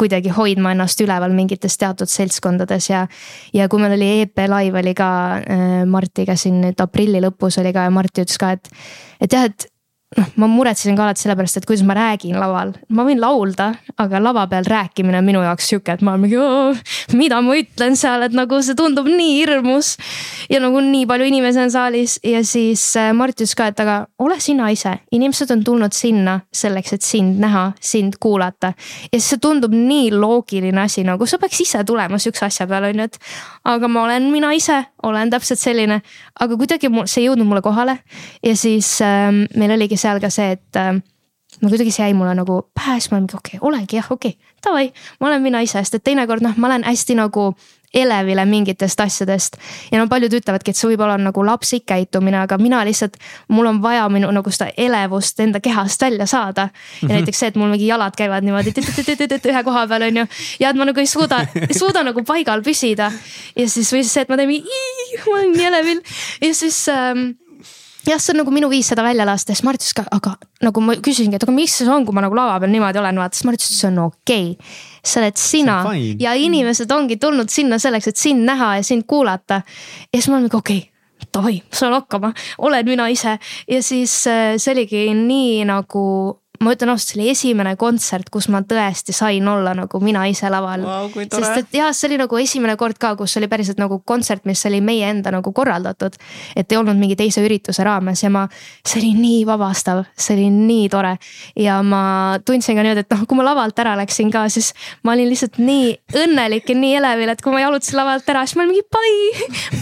kuidagi 0.00 0.32
hoidma 0.34 0.74
ennast 0.74 1.00
üleval 1.00 1.34
mingites 1.34 1.78
teatud 1.80 2.10
seltskondades 2.10 2.90
ja. 2.90 3.06
ja 3.54 3.68
kui 3.68 3.82
meil 3.82 3.94
oli 3.98 4.10
EP 4.24 4.44
live 4.50 4.82
oli 4.82 4.94
ka 4.98 5.10
äh, 5.38 5.66
Martiga 5.86 6.36
siin 6.36 6.60
nüüd 6.64 6.82
aprilli 6.82 7.22
lõpus 7.22 7.60
oli 7.62 7.74
ka 7.76 7.86
ja 7.86 7.94
Mart 7.94 8.22
ütles 8.24 8.40
ka, 8.40 8.54
et, 8.58 8.72
et 9.20 9.32
jah, 9.32 9.46
et 9.46 9.69
noh, 10.18 10.26
ma 10.42 10.48
muretsesin 10.50 10.96
ka 10.98 11.04
alati 11.04 11.22
sellepärast, 11.22 11.60
et 11.60 11.66
kuidas 11.68 11.84
ma 11.86 11.94
räägin 11.94 12.34
laval, 12.40 12.72
ma 12.90 13.04
võin 13.06 13.20
laulda, 13.22 13.68
aga 14.02 14.18
lava 14.22 14.42
peal 14.50 14.66
rääkimine 14.66 15.20
on 15.20 15.26
minu 15.26 15.42
jaoks 15.44 15.68
sihuke, 15.70 15.94
et 15.94 16.02
ma 16.02 16.16
olen 16.16 16.24
mingi, 16.24 17.14
mida 17.20 17.38
ma 17.44 17.54
ütlen 17.58 17.94
seal, 17.98 18.26
et 18.26 18.34
nagu 18.34 18.58
see 18.66 18.74
tundub 18.78 19.06
nii 19.06 19.36
hirmus. 19.38 19.92
ja 20.50 20.58
nagu 20.62 20.80
nii 20.82 21.06
palju 21.06 21.28
inimesi 21.30 21.60
on 21.62 21.70
saalis 21.70 22.16
ja 22.26 22.40
siis 22.44 22.82
äh, 22.98 23.12
Mart 23.14 23.38
ütles 23.38 23.54
ka, 23.54 23.68
et 23.70 23.80
aga 23.82 24.00
ole 24.18 24.40
sina 24.42 24.70
ise, 24.74 24.96
inimesed 25.14 25.52
on 25.54 25.62
tulnud 25.64 25.94
sinna 25.94 26.40
selleks, 26.50 26.96
et 26.96 27.06
sind 27.06 27.38
näha, 27.42 27.70
sind 27.80 28.18
kuulata. 28.20 28.72
ja 29.12 29.14
siis 29.14 29.30
see 29.36 29.42
tundub 29.42 29.74
nii 29.76 30.10
loogiline 30.16 30.82
asi, 30.82 31.06
nagu 31.06 31.26
sa 31.26 31.38
peaks 31.38 31.62
ise 31.68 31.84
tulema 31.86 32.18
sihukese 32.18 32.48
asja 32.48 32.66
peale, 32.66 32.90
on 32.90 33.04
ju, 33.04 33.06
et 33.06 33.20
aga 33.70 33.88
ma 33.88 34.04
olen 34.08 34.26
mina 34.34 34.50
ise, 34.58 34.82
olen 35.06 35.30
täpselt 35.30 35.62
selline, 35.62 36.00
aga 36.40 36.58
kuidagi 36.58 36.90
see 37.04 37.22
ei 37.22 37.30
jõudnud 37.30 37.46
mulle 37.46 37.62
kohale 37.62 38.00
ja 38.42 38.56
siis 38.58 38.96
äh, 39.06 39.30
meil 39.54 39.78
oligi 39.78 39.99
seal 40.00 40.20
ka 40.22 40.30
see, 40.32 40.54
et 40.56 40.80
äh, 40.80 40.94
no 41.60 41.68
kuidagi 41.68 41.92
see 41.94 42.06
jäi 42.06 42.14
mulle 42.16 42.34
nagu 42.38 42.62
pähe, 42.74 42.98
siis 43.00 43.10
ma 43.10 43.18
olen 43.18 43.26
mingi 43.26 43.38
okei 43.40 43.58
okay,, 43.58 43.66
olengi 43.68 43.98
jah, 43.98 44.08
okei 44.10 44.36
okay,, 44.36 44.54
davai, 44.64 44.86
ma 45.20 45.30
olen 45.30 45.44
mina 45.44 45.60
ise, 45.66 45.80
sest 45.80 45.98
et 45.98 46.06
teinekord 46.06 46.44
noh, 46.44 46.56
ma 46.56 46.70
olen 46.70 46.86
hästi 46.88 47.18
nagu 47.18 47.50
elevile 47.94 48.44
mingitest 48.46 49.00
asjadest. 49.00 49.56
ja 49.90 49.98
no 49.98 50.06
paljud 50.08 50.34
ütlevadki, 50.38 50.70
et 50.70 50.78
see 50.78 50.92
võib 50.92 51.02
olla 51.02 51.16
nagu 51.18 51.42
lapsik 51.46 51.88
käitumine, 51.90 52.38
aga 52.44 52.58
mina 52.62 52.84
lihtsalt, 52.86 53.16
mul 53.50 53.66
on 53.66 53.80
vaja 53.82 54.04
minu 54.12 54.30
nagu 54.30 54.52
seda 54.54 54.70
elevust 54.78 55.40
enda 55.42 55.60
kehast 55.60 56.02
välja 56.02 56.26
saada. 56.26 56.68
ja 56.70 57.08
-hmm. 57.08 57.12
näiteks 57.12 57.38
see, 57.38 57.48
et 57.48 57.56
mul 57.56 57.70
mingi 57.70 57.86
jalad 57.86 58.14
käivad 58.16 58.44
niimoodi 58.44 58.72
ühe 59.50 59.64
koha 59.64 59.86
peal 59.86 60.02
on 60.02 60.16
ju. 60.16 60.26
ja 60.60 60.70
et 60.70 60.76
ma 60.76 60.84
nagu 60.84 61.00
ei 61.00 61.06
suuda, 61.06 61.46
ei 61.68 61.78
suuda 61.78 62.02
nagu 62.02 62.22
paigal 62.22 62.62
püsida. 62.62 63.12
ja 63.56 63.68
siis 63.68 63.92
või 63.92 64.02
siis 64.02 64.12
see, 64.12 64.22
et 64.22 64.28
ma 64.28 64.36
teen 64.36 64.48
mingi, 64.48 64.70
ma 65.26 65.34
olen 65.34 65.52
nii 65.52 65.66
elevil 65.66 66.00
ja 66.40 66.54
siis 66.54 66.88
ähm, 66.88 67.30
jah, 68.06 68.20
see 68.20 68.34
on 68.34 68.40
nagu 68.42 68.52
minu 68.54 68.70
viis 68.72 68.88
seda 68.90 69.04
välja 69.04 69.26
lasta, 69.28 69.54
siis 69.54 69.64
Mart 69.66 69.80
ütles 69.80 69.94
ka, 69.96 70.04
aga 70.14 70.34
nagu 70.64 70.84
ma 70.84 70.96
küsisingi, 71.02 71.36
et 71.38 71.46
aga 71.46 71.54
mis 71.54 71.74
see 71.80 71.88
on, 71.90 72.06
kui 72.06 72.16
ma 72.16 72.24
nagu 72.24 72.36
lava 72.36 72.58
peal 72.62 72.72
niimoodi 72.72 73.00
olen, 73.00 73.20
vaata, 73.22 73.38
siis 73.38 73.48
Mart 73.48 73.60
ütles, 73.60 73.72
et 73.74 73.82
see 73.82 73.90
on 73.90 74.00
okei. 74.06 74.52
Okay.. 74.54 74.86
sa 75.00 75.20
oled 75.22 75.40
sina 75.40 75.76
ja 76.20 76.34
inimesed 76.36 76.90
ongi 76.92 77.16
tulnud 77.20 77.48
sinna 77.48 77.78
selleks, 77.80 78.10
et 78.10 78.20
sind 78.20 78.44
näha 78.44 78.74
ja 78.78 78.86
sind 78.86 79.06
kuulata. 79.08 79.62
ja 80.12 80.16
siis 80.18 80.28
ma 80.28 80.36
olen 80.36 80.48
nagu 80.50 80.60
okei 80.60 80.82
okay, 80.82 81.26
davai, 81.34 81.62
saan 81.72 81.96
hakkama, 81.96 82.32
olen 82.58 82.86
mina 82.86 83.08
ise. 83.08 83.38
Ja 83.68 83.82
siis 83.82 84.26
äh, 84.28 84.56
see 84.58 84.74
oligi 84.74 85.08
nii 85.14 85.64
nagu 85.68 86.04
ma 86.60 86.74
ütlen 86.74 86.90
ausalt, 86.92 87.14
see 87.14 87.16
oli 87.16 87.30
esimene 87.32 87.70
kontsert, 87.80 88.28
kus 88.32 88.50
ma 88.52 88.60
tõesti 88.68 89.14
sain 89.16 89.46
olla 89.48 89.72
nagu 89.78 90.00
mina 90.04 90.26
ise 90.28 90.50
laval 90.52 90.82
wow,. 90.84 91.06
sest 91.16 91.56
et 91.56 91.76
jah, 91.78 91.88
see 91.96 92.10
oli 92.10 92.18
nagu 92.20 92.36
esimene 92.36 92.74
kord 92.80 92.98
ka, 93.00 93.14
kus 93.16 93.38
oli 93.40 93.48
päriselt 93.48 93.80
nagu 93.80 93.96
kontsert, 94.04 94.44
mis 94.48 94.60
oli 94.68 94.82
meie 94.84 95.08
enda 95.08 95.32
nagu 95.32 95.54
korraldatud. 95.56 96.18
et 96.52 96.72
ei 96.72 96.76
olnud 96.76 97.00
mingi 97.00 97.16
teise 97.16 97.40
ürituse 97.46 97.84
raames 97.86 98.20
ja 98.20 98.28
ma, 98.34 98.42
see 98.84 99.00
oli 99.00 99.14
nii 99.16 99.38
vabastav, 99.48 100.02
see 100.12 100.36
oli 100.36 100.50
nii 100.52 100.90
tore. 100.92 101.14
ja 101.56 101.78
ma 101.80 102.02
tundsin 102.44 102.76
ka 102.76 102.84
niimoodi, 102.84 103.06
et 103.06 103.16
noh, 103.16 103.24
kui 103.24 103.40
ma 103.40 103.48
lavalt 103.48 103.80
ära 103.80 103.96
läksin 104.02 104.28
ka, 104.34 104.44
siis 104.52 104.74
ma 105.00 105.16
olin 105.16 105.32
lihtsalt 105.32 105.56
nii 105.62 105.96
õnnelik 106.26 106.68
ja 106.68 106.76
nii 106.76 106.92
elevil, 107.00 107.32
et 107.32 107.40
kui 107.40 107.56
ma 107.56 107.64
jalutasin 107.64 108.02
lavalt 108.02 108.28
ära, 108.34 108.44
siis 108.44 108.60
ma 108.60 108.66
olin 108.66 108.76
mingi 108.76 108.84
pai, 108.92 109.14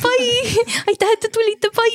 pai, 0.07 0.31
aitäh, 0.95 1.11
et 1.11 1.27
te 1.27 1.35
tulite, 1.35 1.75
pai. 1.75 1.91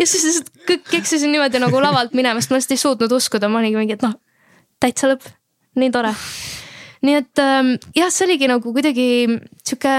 ja 0.00 0.08
siis 0.08 0.24
lihtsalt 0.30 0.82
keksisin 0.88 1.28
niimoodi 1.36 1.60
nagu 1.60 1.84
lavalt 1.84 2.16
minema, 2.16 2.40
sest 2.40 2.56
ma 2.56 2.62
lihtsalt 2.62 2.76
ei 2.78 2.84
suutnud 2.86 3.16
uskuda, 3.20 3.52
ma 3.52 3.60
olingi 3.60 3.76
mingi, 3.76 3.97
et 3.98 4.06
noh, 4.06 4.14
täitsa 4.80 5.10
lõpp, 5.10 5.26
nii 5.78 5.90
tore. 5.94 6.14
nii 7.02 7.18
et 7.18 7.42
ähm, 7.42 7.74
jah, 7.96 8.12
see 8.14 8.26
oligi 8.28 8.48
nagu 8.50 8.72
kuidagi 8.74 9.08
sihuke 9.62 9.96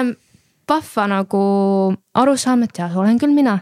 vahva 0.70 1.08
nagu 1.10 1.44
arusaam, 2.14 2.64
et 2.64 2.80
jah, 2.80 2.96
olen 2.98 3.20
küll 3.20 3.36
mina. 3.36 3.60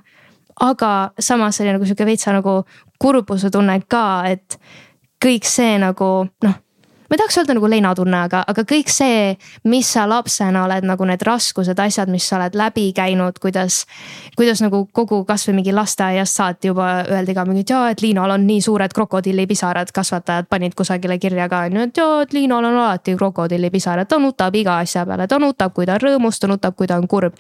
aga 0.61 1.11
samas 1.19 1.59
oli 1.61 1.73
nagu 1.73 1.85
sihuke 1.85 2.05
veitsa 2.05 2.33
nagu 2.33 2.63
kurbuse 2.97 3.51
tunne 3.53 3.81
ka, 3.89 4.23
et 4.25 4.57
kõik 5.21 5.45
see 5.45 5.77
nagu 5.81 6.29
noh 6.45 6.63
ma 7.09 7.15
ei 7.15 7.21
tahaks 7.21 7.37
öelda 7.39 7.55
nagu 7.55 7.69
leinatunne, 7.69 8.17
aga, 8.27 8.43
aga 8.47 8.63
kõik 8.67 8.91
see, 8.91 9.31
mis 9.69 9.89
sa 9.93 10.05
lapsena 10.09 10.65
oled 10.65 10.87
nagu 10.87 11.07
need 11.07 11.23
raskused, 11.25 11.79
asjad, 11.79 12.11
mis 12.11 12.27
sa 12.27 12.37
oled 12.39 12.57
läbi 12.57 12.89
käinud, 12.95 13.39
kuidas. 13.43 13.85
kuidas 14.37 14.61
nagu 14.61 14.83
kogu 14.93 15.23
kasvõi 15.25 15.55
mingi 15.57 15.73
lasteaiast 15.73 16.37
saati 16.37 16.71
juba 16.71 16.89
öeldi 17.09 17.33
ka 17.33 17.45
mingi, 17.45 17.63
et 17.65 17.73
jaa, 17.73 17.89
et 17.91 18.01
Liinal 18.01 18.31
on 18.35 18.45
nii 18.47 18.61
suured 18.61 18.93
krokodillipisarad, 18.93 19.91
kasvatajad 19.95 20.49
panid 20.49 20.75
kusagile 20.77 21.17
kirja 21.17 21.49
ka 21.49 21.63
on 21.65 21.79
ju, 21.79 21.87
et 21.89 21.97
jaa, 21.97 22.21
et 22.21 22.33
Liinal 22.33 22.65
on 22.65 22.77
alati 22.83 23.15
krokodillipisarad, 23.15 24.07
ta 24.07 24.19
nutab 24.21 24.55
iga 24.55 24.77
asja 24.83 25.05
peale, 25.05 25.27
ta 25.27 25.39
nutab, 25.39 25.73
kui 25.73 25.85
ta 25.85 25.97
on 25.97 26.05
rõõmus, 26.05 26.39
ta 26.39 26.51
nutab, 26.51 26.75
kui 26.75 26.87
ta 26.87 26.99
on 26.99 27.07
kurb. 27.07 27.33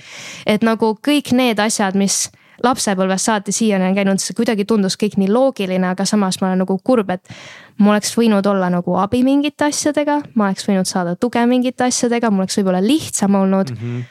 et 0.45 0.63
nagu 0.63 0.97
kõik 1.03 1.33
need 1.35 1.59
asjad, 1.59 1.95
mis 1.95 2.29
lapsepõlvest 2.63 3.29
saati 3.29 3.51
siiani 3.51 3.89
on 3.89 3.95
käinud, 3.97 4.21
see 4.21 4.35
kuidagi 4.37 4.65
tundus 4.65 4.97
kõik 4.99 5.17
nii 5.21 5.29
loogiline, 5.31 5.87
aga 5.91 6.05
samas 6.05 6.39
ma 6.41 6.51
olen 6.51 6.63
nagu 6.65 6.77
kurb, 6.83 7.09
et 7.13 7.33
ma 7.79 7.93
oleks 7.93 8.13
võinud 8.17 8.45
olla 8.49 8.69
nagu 8.73 8.97
abi 8.97 9.23
mingite 9.23 9.69
asjadega, 9.69 10.21
ma 10.35 10.49
oleks 10.49 10.67
võinud 10.67 10.89
saada 10.89 11.15
tuge 11.15 11.45
mingite 11.45 11.87
asjadega, 11.87 12.31
mul 12.31 12.45
oleks 12.45 12.59
võib-olla 12.59 12.81
lihtsam 12.83 13.35
olnud 13.35 13.71
mm. 13.71 13.77
-hmm. 13.81 14.03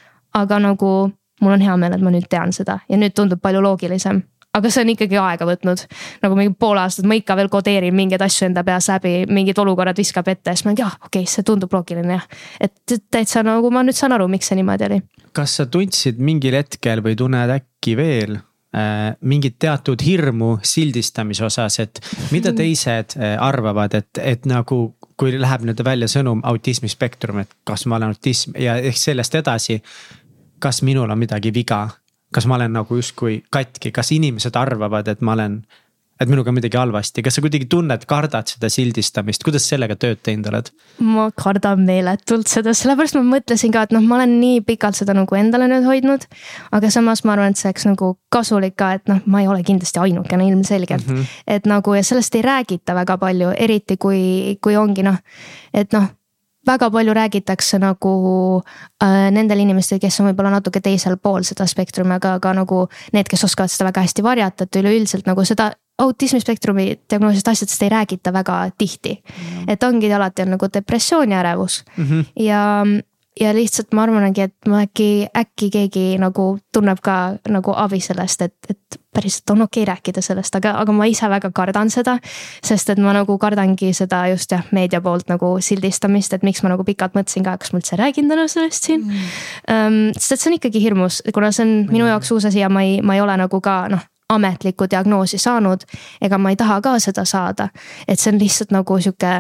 aga 0.42 0.58
nagu 0.58 0.92
mul 1.40 1.52
on 1.52 1.60
hea 1.60 1.76
meel, 1.76 1.92
et 1.92 2.02
ma 2.02 2.10
nüüd 2.10 2.28
tean 2.30 2.52
seda 2.52 2.80
ja 2.88 2.96
nüüd 2.96 3.14
tundub 3.14 3.40
palju 3.42 3.60
loogilisem 3.62 4.22
aga 4.56 4.72
see 4.72 4.84
on 4.86 4.92
ikkagi 4.94 5.20
aega 5.20 5.48
võtnud. 5.48 5.84
nagu 6.24 6.38
mingi 6.38 6.56
pool 6.58 6.80
aastat, 6.80 7.08
ma 7.08 7.18
ikka 7.18 7.36
veel 7.38 7.52
kodeerin 7.52 7.94
mingeid 7.96 8.24
asju 8.26 8.48
enda 8.50 8.64
peas 8.66 8.90
läbi, 8.92 9.14
mingid 9.28 9.58
olukorrad 9.62 9.98
viskab 9.98 10.28
ette 10.32 10.50
ja 10.50 10.56
siis 10.56 10.66
ma 10.66 10.72
olen, 10.72 10.82
jah, 10.84 10.98
okei 11.04 11.22
okay,, 11.22 11.32
see 11.32 11.46
tundub 11.46 11.72
loogiline 11.76 12.18
jah. 12.18 12.26
et 12.60 12.98
täitsa 13.10 13.44
nagu 13.46 13.70
ma 13.70 13.84
nüüd 13.86 13.98
saan 13.98 14.16
aru, 14.16 14.28
miks 14.32 14.52
see 14.52 14.60
niimoodi 14.60 14.90
oli. 14.90 15.00
kas 15.36 15.60
sa 15.60 15.70
tundsid 15.70 16.20
mingil 16.22 16.58
hetkel 16.58 17.04
või 17.04 17.16
tunned 17.18 17.56
äkki 17.60 17.96
veel 17.98 18.38
Äh, 18.76 19.16
mingit 19.20 19.54
teatud 19.58 20.02
hirmu 20.04 20.58
sildistamise 20.62 21.44
osas, 21.46 21.78
et 21.80 22.00
mida 22.28 22.50
teised 22.60 23.14
äh, 23.16 23.36
arvavad, 23.40 23.94
et, 23.94 24.18
et 24.20 24.44
nagu 24.44 24.96
kui 25.16 25.32
läheb 25.40 25.62
nüüd 25.64 25.80
välja 25.86 26.08
sõnum 26.12 26.42
autismispektrum, 26.44 27.38
et 27.40 27.54
kas 27.64 27.86
ma 27.86 27.96
olen 27.96 28.12
autism 28.12 28.58
ja 28.60 28.74
ehk 28.76 28.98
sellest 29.00 29.38
edasi. 29.40 29.78
kas 30.58 30.82
minul 30.82 31.10
on 31.10 31.18
midagi 31.18 31.54
viga, 31.54 31.88
kas 32.34 32.46
ma 32.46 32.58
olen 32.58 32.72
nagu 32.72 32.96
justkui 32.96 33.42
katki, 33.50 33.92
kas 33.94 34.12
inimesed 34.16 34.56
arvavad, 34.56 35.08
et 35.08 35.20
ma 35.20 35.36
olen 35.36 35.60
et 36.20 36.30
minuga 36.30 36.48
on 36.48 36.56
midagi 36.56 36.78
halvasti, 36.80 37.20
kas 37.24 37.36
sa 37.36 37.42
kuidagi 37.44 37.66
tunned, 37.70 38.06
kardad 38.08 38.48
seda 38.48 38.70
sildistamist, 38.72 39.44
kuidas 39.44 39.66
sellega 39.68 39.98
tööd 40.00 40.22
teinud 40.24 40.48
oled? 40.48 40.70
ma 41.04 41.26
kardan 41.36 41.82
meeletult 41.84 42.48
seda, 42.48 42.72
sellepärast 42.76 43.18
ma 43.18 43.24
mõtlesin 43.36 43.74
ka, 43.74 43.84
et 43.84 43.92
noh, 43.92 44.04
ma 44.04 44.16
olen 44.20 44.36
nii 44.40 44.62
pikalt 44.66 44.96
seda 44.96 45.16
nagu 45.16 45.36
endale 45.36 45.68
nüüd 45.70 45.84
hoidnud. 45.88 46.24
aga 46.76 46.92
samas 46.92 47.24
ma 47.24 47.36
arvan, 47.36 47.52
et 47.52 47.60
see 47.60 47.68
oleks 47.68 47.88
nagu 47.88 48.14
kasulik 48.32 48.78
ka, 48.80 48.94
et 48.96 49.12
noh, 49.12 49.20
ma 49.28 49.44
ei 49.44 49.50
ole 49.52 49.64
kindlasti 49.66 50.00
ainukene 50.00 50.48
ilmselgelt 50.48 51.04
mm. 51.04 51.16
-hmm. 51.16 51.40
et 51.58 51.68
nagu 51.68 51.94
ja 51.94 52.04
sellest 52.04 52.34
ei 52.34 52.46
räägita 52.46 52.96
väga 52.96 53.18
palju, 53.20 53.52
eriti 53.56 53.96
kui, 54.00 54.56
kui 54.60 54.76
ongi 54.76 55.04
noh, 55.04 55.20
et 55.74 55.92
noh 55.92 56.08
väga 56.66 56.90
palju 56.90 57.14
räägitakse 57.14 57.78
nagu 57.78 58.12
äh, 59.02 59.30
nendel 59.30 59.62
inimestel, 59.64 60.00
kes 60.02 60.20
on 60.20 60.30
võib-olla 60.30 60.56
natuke 60.58 60.80
teisel 60.80 61.16
pool 61.16 61.46
seda 61.46 61.66
spektrumi, 61.66 62.16
aga 62.18 62.36
ka 62.42 62.52
nagu 62.56 62.86
need, 63.12 63.28
kes 63.30 63.44
oskavad 63.48 63.72
seda 63.72 63.88
väga 63.90 64.06
hästi 64.06 64.24
varjata, 64.26 64.66
et 64.66 64.80
üleüldiselt 64.82 65.26
nagu 65.26 65.44
seda 65.44 65.72
autismispektrumi 66.02 66.90
diagnoosist 67.10 67.48
asjadest 67.48 67.82
ei 67.82 67.92
räägita 67.92 68.32
väga 68.32 68.70
tihti. 68.78 69.16
Mm.. 69.22 69.68
et 69.68 69.82
ongi 69.82 70.12
alati 70.12 70.42
on 70.42 70.56
nagu 70.56 70.68
depressioon 70.74 71.32
ja 71.32 71.40
ärevus. 71.40 71.84
Mm 71.96 72.04
-hmm. 72.04 72.24
ja 72.36 72.84
ja 73.40 73.54
lihtsalt 73.54 73.92
ma 73.92 74.02
arvangi, 74.02 74.40
et 74.40 74.68
ma 74.68 74.82
äkki, 74.82 75.28
äkki 75.36 75.70
keegi 75.70 76.04
nagu 76.18 76.58
tunneb 76.72 77.00
ka 77.02 77.36
nagu 77.48 77.72
abi 77.76 78.00
sellest, 78.00 78.42
et, 78.42 78.56
et 78.70 79.00
päriselt 79.16 79.50
on 79.54 79.64
okei 79.66 79.82
okay 79.82 79.92
rääkida 79.92 80.22
sellest, 80.24 80.56
aga, 80.58 80.76
aga 80.82 80.94
ma 80.94 81.08
ise 81.10 81.28
väga 81.32 81.50
kardan 81.56 81.90
seda. 81.92 82.18
sest 82.64 82.90
et 82.92 83.00
ma 83.02 83.14
nagu 83.16 83.38
kardangi 83.40 83.92
seda 83.96 84.26
just 84.32 84.52
jah, 84.52 84.64
meedia 84.76 85.00
poolt 85.04 85.30
nagu 85.32 85.56
sildistamist, 85.60 86.36
et 86.36 86.44
miks 86.46 86.62
ma 86.64 86.74
nagu 86.74 86.84
pikalt 86.84 87.16
mõtlesin 87.18 87.46
ka, 87.46 87.56
kas 87.60 87.72
ma 87.72 87.80
üldse 87.82 87.98
räägin 88.00 88.28
täna 88.32 88.48
sellest 88.50 88.90
siin 88.90 89.06
mm.. 89.06 89.30
Um, 89.72 90.02
sest 90.16 90.36
et 90.36 90.42
see 90.42 90.50
on 90.52 90.58
ikkagi 90.60 90.82
hirmus, 90.82 91.22
kuna 91.34 91.52
see 91.52 91.64
on 91.66 91.72
minu 91.90 92.04
mm. 92.04 92.12
jaoks 92.14 92.32
uus 92.36 92.48
asi 92.50 92.62
ja 92.62 92.68
ma 92.72 92.84
ei, 92.86 93.00
ma 93.02 93.16
ei 93.16 93.24
ole 93.24 93.36
nagu 93.40 93.60
ka 93.60 93.86
noh 93.92 94.04
ametlikku 94.28 94.88
diagnoosi 94.90 95.38
saanud, 95.38 95.84
ega 96.22 96.38
ma 96.38 96.50
ei 96.50 96.56
taha 96.58 96.80
ka 96.82 96.96
seda 96.98 97.24
saada, 97.24 97.68
et 98.08 98.18
see 98.18 98.32
on 98.32 98.40
lihtsalt 98.42 98.74
nagu 98.74 98.98
sihuke 98.98 99.34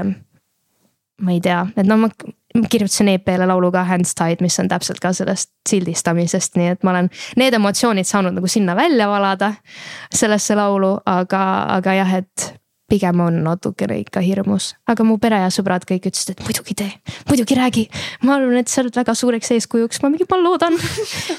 ma 1.22 1.32
ei 1.32 1.40
tea, 1.40 1.64
et 1.76 1.88
no 1.88 1.96
ma 2.00 2.10
kirjutasin 2.70 3.08
EP-le 3.14 3.46
laulu 3.46 3.70
ka 3.72 3.84
Hands 3.84 4.14
Tied, 4.14 4.42
mis 4.44 4.58
on 4.62 4.68
täpselt 4.68 5.00
ka 5.02 5.12
sellest 5.16 5.52
sildistamisest, 5.68 6.56
nii 6.56 6.74
et 6.74 6.84
ma 6.86 6.94
olen 6.94 7.10
need 7.36 7.56
emotsioonid 7.58 8.08
saanud 8.08 8.36
nagu 8.36 8.50
sinna 8.50 8.76
välja 8.76 9.08
valada. 9.08 9.52
sellesse 10.14 10.54
laulu, 10.54 10.96
aga, 11.06 11.42
aga 11.76 11.94
jah, 11.94 12.14
et 12.14 12.52
pigem 12.88 13.20
on 13.20 13.40
natukene 13.44 13.98
ikka 13.98 14.20
hirmus, 14.22 14.74
aga 14.86 15.04
mu 15.04 15.18
pere 15.18 15.40
ja 15.42 15.50
sõbrad 15.50 15.84
kõik 15.88 16.06
ütlesid, 16.10 16.36
et 16.36 16.44
muidugi 16.46 16.76
tee, 16.78 16.92
muidugi 17.30 17.58
räägi. 17.58 17.88
ma 18.22 18.36
arvan, 18.38 18.56
et 18.60 18.68
sa 18.68 18.82
oled 18.84 18.96
väga 18.96 19.14
suureks 19.14 19.50
eeskujuks, 19.56 20.02
ma 20.02 20.10
mingi, 20.12 20.26
ma 20.30 20.38
loodan 20.42 20.78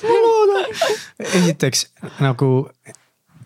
ma 0.10 0.20
loodan. 0.26 0.78
esiteks 1.20 1.88
nagu 2.20 2.68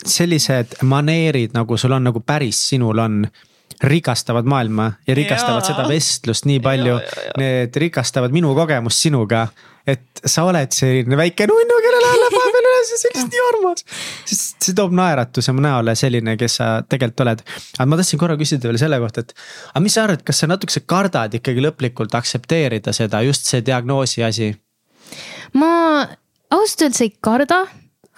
sellised 0.06 0.82
maneerid, 0.82 1.54
nagu 1.54 1.78
sul 1.78 1.94
on, 1.94 2.10
nagu 2.10 2.24
päris 2.26 2.62
sinul 2.72 3.00
on 3.00 3.26
rikastavad 3.84 4.46
maailma 4.46 4.92
ja 5.08 5.16
rikastavad 5.16 5.64
ja. 5.64 5.74
seda 5.74 5.88
vestlust 5.90 6.46
nii 6.46 6.60
palju. 6.64 7.00
Need 7.42 7.76
rikastavad 7.84 8.34
minu 8.34 8.54
kogemust 8.58 9.02
sinuga, 9.06 9.48
et 9.88 10.22
sa 10.26 10.44
oled 10.46 10.74
selline 10.76 11.18
väike 11.18 11.48
nunnu, 11.50 11.80
kellel 11.86 12.08
hääl 12.08 12.24
läheb 12.24 12.56
veel 12.56 12.70
üles 12.70 12.94
ja 12.94 13.00
see 13.02 13.10
on 13.10 13.16
lihtsalt 13.16 13.36
nii 13.36 13.44
armas. 13.48 13.86
sest 14.30 14.68
see 14.68 14.78
toob 14.78 14.94
naeratuse 14.98 15.56
mu 15.58 15.66
näole 15.66 15.96
selline, 15.98 16.38
kes 16.38 16.60
sa 16.62 16.70
tegelikult 16.86 17.26
oled. 17.26 17.44
aga 17.80 17.90
ma 17.90 18.00
tahtsin 18.02 18.22
korra 18.22 18.38
küsida 18.40 18.70
veel 18.70 18.82
selle 18.82 19.02
kohta, 19.02 19.26
et 19.26 19.36
aga 19.74 19.84
mis 19.84 19.98
sa 19.98 20.06
arvad, 20.06 20.26
kas 20.28 20.44
sa 20.44 20.52
natukese 20.52 20.86
kardad 20.86 21.38
ikkagi 21.42 21.66
lõplikult 21.66 22.18
aktsepteerida 22.18 22.94
seda, 22.96 23.24
just 23.26 23.50
see 23.50 23.66
diagnoosi 23.66 24.26
asi? 24.28 24.54
ma 25.58 25.72
ausalt 26.54 26.86
öeldes 26.86 27.02
ei 27.08 27.16
karda 27.18 27.64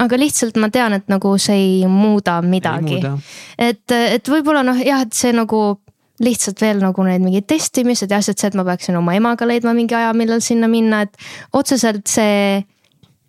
aga 0.04 0.20
lihtsalt 0.20 0.60
ma 0.62 0.70
tean, 0.74 0.98
et 1.00 1.10
nagu 1.12 1.34
see 1.42 1.58
ei 1.60 1.88
muuda 1.90 2.40
midagi. 2.46 3.00
et, 3.58 3.84
et 3.92 4.30
võib-olla 4.30 4.64
noh, 4.66 4.80
jah, 4.84 5.06
et 5.08 5.16
see 5.18 5.34
nagu 5.36 5.64
lihtsalt 6.24 6.62
veel 6.62 6.82
nagu 6.84 7.06
need 7.08 7.24
mingid 7.24 7.48
testimised 7.50 8.12
ja 8.12 8.20
asjad, 8.22 8.38
see, 8.40 8.52
et 8.52 8.58
ma 8.58 8.66
peaksin 8.68 8.98
oma 9.00 9.16
emaga 9.18 9.48
leidma 9.50 9.74
mingi 9.76 9.96
aja, 9.98 10.14
millal 10.18 10.44
sinna 10.46 10.70
minna, 10.72 11.04
et 11.08 11.58
otseselt 11.58 12.06
see 12.12 12.62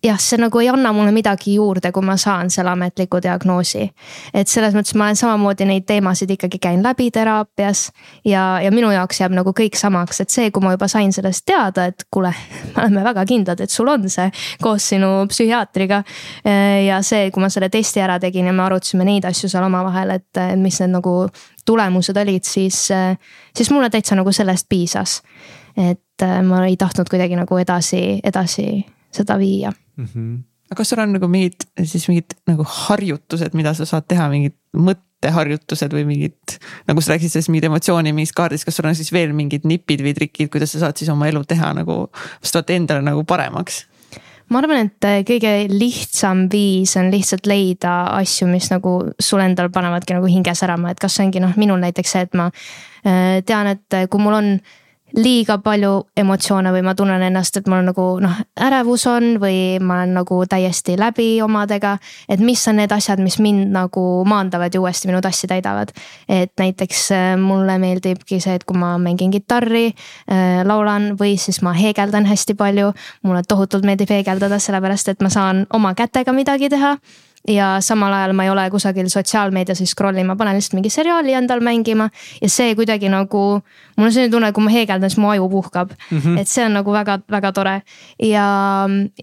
jah, 0.04 0.18
see 0.20 0.38
nagu 0.40 0.60
ei 0.60 0.68
anna 0.68 0.92
mulle 0.92 1.12
midagi 1.14 1.54
juurde, 1.56 1.90
kui 1.92 2.04
ma 2.04 2.16
saan 2.20 2.50
selle 2.52 2.70
ametliku 2.74 3.20
diagnoosi. 3.22 3.84
et 4.34 4.48
selles 4.48 4.74
mõttes 4.76 4.94
ma 4.98 5.08
olen 5.08 5.16
samamoodi 5.16 5.66
neid 5.68 5.86
teemasid 5.88 6.30
ikkagi 6.36 6.58
käin 6.62 6.82
läbi 6.84 7.10
teraapias 7.14 7.86
ja, 8.24 8.60
ja 8.62 8.72
minu 8.74 8.90
jaoks 8.92 9.20
jääb 9.20 9.34
nagu 9.36 9.54
kõik 9.56 9.78
samaks, 9.78 10.20
et 10.20 10.30
see, 10.30 10.50
kui 10.50 10.62
ma 10.64 10.74
juba 10.74 10.88
sain 10.88 11.12
sellest 11.12 11.44
teada, 11.46 11.86
et 11.90 12.04
kuule, 12.12 12.32
me 12.74 12.82
oleme 12.82 13.04
väga 13.08 13.24
kindlad, 13.28 13.60
et 13.64 13.72
sul 13.72 13.88
on 13.88 14.08
see 14.10 14.28
koos 14.62 14.88
sinu 14.94 15.10
psühhiaatriga. 15.30 16.02
ja 16.86 17.00
see, 17.02 17.30
kui 17.30 17.42
ma 17.42 17.48
selle 17.52 17.70
testi 17.72 18.02
ära 18.04 18.18
tegin 18.20 18.46
ja 18.50 18.52
me 18.52 18.64
arutasime 18.66 19.06
neid 19.08 19.24
asju 19.28 19.48
seal 19.48 19.64
omavahel, 19.64 20.16
et 20.18 20.42
mis 20.60 20.80
need 20.82 20.92
nagu 20.98 21.14
tulemused 21.64 22.16
olid, 22.20 22.44
siis, 22.44 22.88
siis 23.56 23.70
mulle 23.72 23.88
täitsa 23.90 24.18
nagu 24.18 24.32
sellest 24.32 24.68
piisas. 24.68 25.22
et 25.76 26.22
ma 26.46 26.66
ei 26.66 26.76
tahtnud 26.76 27.08
kuidagi 27.10 27.34
nagu 27.36 27.56
edasi, 27.58 28.20
edasi 28.22 28.84
seda 29.14 29.38
viia 29.38 29.72
mm. 29.96 30.04
-hmm. 30.04 30.36
aga 30.70 30.78
kas 30.80 30.92
sul 30.92 31.02
on 31.02 31.16
nagu 31.16 31.28
mingid 31.28 31.66
siis 31.82 32.08
mingid 32.08 32.36
nagu 32.50 32.66
harjutused, 32.66 33.54
mida 33.54 33.74
sa 33.74 33.86
saad 33.88 34.06
teha, 34.08 34.28
mingid 34.32 34.56
mõtteharjutused 34.74 35.94
või 35.94 36.04
mingid. 36.08 36.58
nagu 36.88 37.00
sa 37.00 37.14
rääkisid 37.14 37.36
sellest 37.36 37.52
mingid 37.52 37.70
emotsiooni 37.70 38.12
mingist 38.12 38.36
kaardist, 38.36 38.64
kas 38.64 38.76
sul 38.76 38.88
on 38.90 38.94
siis 38.94 39.12
veel 39.12 39.32
mingid 39.32 39.64
nipid 39.64 40.04
või 40.04 40.14
trikid, 40.14 40.50
kuidas 40.52 40.72
sa 40.72 40.86
saad 40.86 40.96
siis 40.96 41.10
oma 41.10 41.28
elu 41.28 41.44
teha 41.44 41.72
nagu 41.74 42.06
vastavalt 42.42 42.70
endale 42.70 43.02
nagu 43.02 43.24
paremaks? 43.24 43.86
ma 44.52 44.60
arvan, 44.60 44.88
et 44.88 45.08
äh, 45.08 45.22
kõige 45.26 45.52
lihtsam 45.72 46.46
viis 46.52 46.94
on 47.00 47.10
lihtsalt 47.12 47.48
leida 47.48 47.94
asju, 48.18 48.48
mis 48.50 48.68
nagu 48.72 48.96
sul 49.20 49.42
endal 49.44 49.70
panevadki 49.72 50.16
nagu 50.16 50.28
hinge 50.30 50.54
särama, 50.56 50.92
et 50.92 51.00
kas 51.02 51.16
see 51.16 51.26
ongi 51.26 51.42
noh, 51.42 51.54
minul 51.60 51.80
näiteks 51.82 52.16
see, 52.16 52.26
et 52.28 52.36
ma 52.38 52.50
äh, 52.50 53.40
tean, 53.46 53.70
et 53.72 53.96
äh, 53.96 54.08
kui 54.10 54.22
mul 54.22 54.36
on 54.36 54.50
liiga 55.16 55.58
palju 55.62 55.92
emotsioone 56.16 56.72
või 56.74 56.82
ma 56.86 56.94
tunnen 56.98 57.22
ennast, 57.22 57.56
et 57.58 57.68
mul 57.70 57.84
nagu 57.86 58.06
noh, 58.22 58.38
ärevus 58.66 59.06
on 59.10 59.36
või 59.42 59.78
ma 59.80 60.00
olen 60.00 60.14
nagu 60.18 60.40
täiesti 60.50 60.96
läbi 60.98 61.28
omadega. 61.42 61.96
et 62.28 62.40
mis 62.40 62.62
on 62.68 62.76
need 62.76 62.92
asjad, 62.92 63.22
mis 63.22 63.38
mind 63.38 63.70
nagu 63.74 64.24
maandavad 64.26 64.74
ja 64.74 64.80
uuesti 64.80 65.08
minu 65.08 65.20
tassi 65.20 65.46
täidavad. 65.46 65.92
et 66.28 66.52
näiteks 66.58 67.10
äh, 67.12 67.36
mulle 67.38 67.78
meeldibki 67.78 68.40
see, 68.40 68.54
et 68.54 68.64
kui 68.64 68.78
ma 68.78 68.96
mängin 68.98 69.30
kitarri 69.30 69.86
äh,, 69.86 70.64
laulan 70.64 71.14
või 71.20 71.38
siis 71.38 71.62
ma 71.62 71.72
heegeldan 71.72 72.26
hästi 72.26 72.54
palju. 72.54 72.92
mulle 73.22 73.42
tohutult 73.48 73.84
meeldib 73.84 74.10
heegeldada, 74.10 74.58
sellepärast 74.58 75.08
et 75.08 75.22
ma 75.22 75.30
saan 75.30 75.66
oma 75.70 75.94
kätega 75.94 76.32
midagi 76.32 76.68
teha 76.68 76.98
ja 77.48 77.76
samal 77.84 78.12
ajal 78.12 78.32
ma 78.32 78.46
ei 78.46 78.50
ole 78.50 78.64
kusagil 78.72 79.08
sotsiaalmeedias 79.12 79.78
siis 79.78 79.92
scroll 79.92 80.16
ima, 80.16 80.36
panen 80.36 80.56
lihtsalt 80.56 80.78
mingi 80.78 80.90
seriaali 80.90 81.34
endal 81.36 81.60
mängima. 81.60 82.08
ja 82.40 82.48
see 82.48 82.74
kuidagi 82.74 83.08
nagu, 83.12 83.42
mul 83.96 84.06
on 84.06 84.12
selline 84.12 84.32
tunne, 84.32 84.52
kui 84.52 84.64
ma 84.64 84.72
heegeldan, 84.72 85.10
siis 85.10 85.20
mu 85.20 85.28
aju 85.28 85.48
puhkab 85.52 85.90
mm. 85.92 86.18
-hmm. 86.18 86.38
et 86.40 86.48
see 86.48 86.64
on 86.64 86.72
nagu 86.72 86.92
väga-väga 86.92 87.52
tore. 87.52 87.82
ja, 88.18 88.46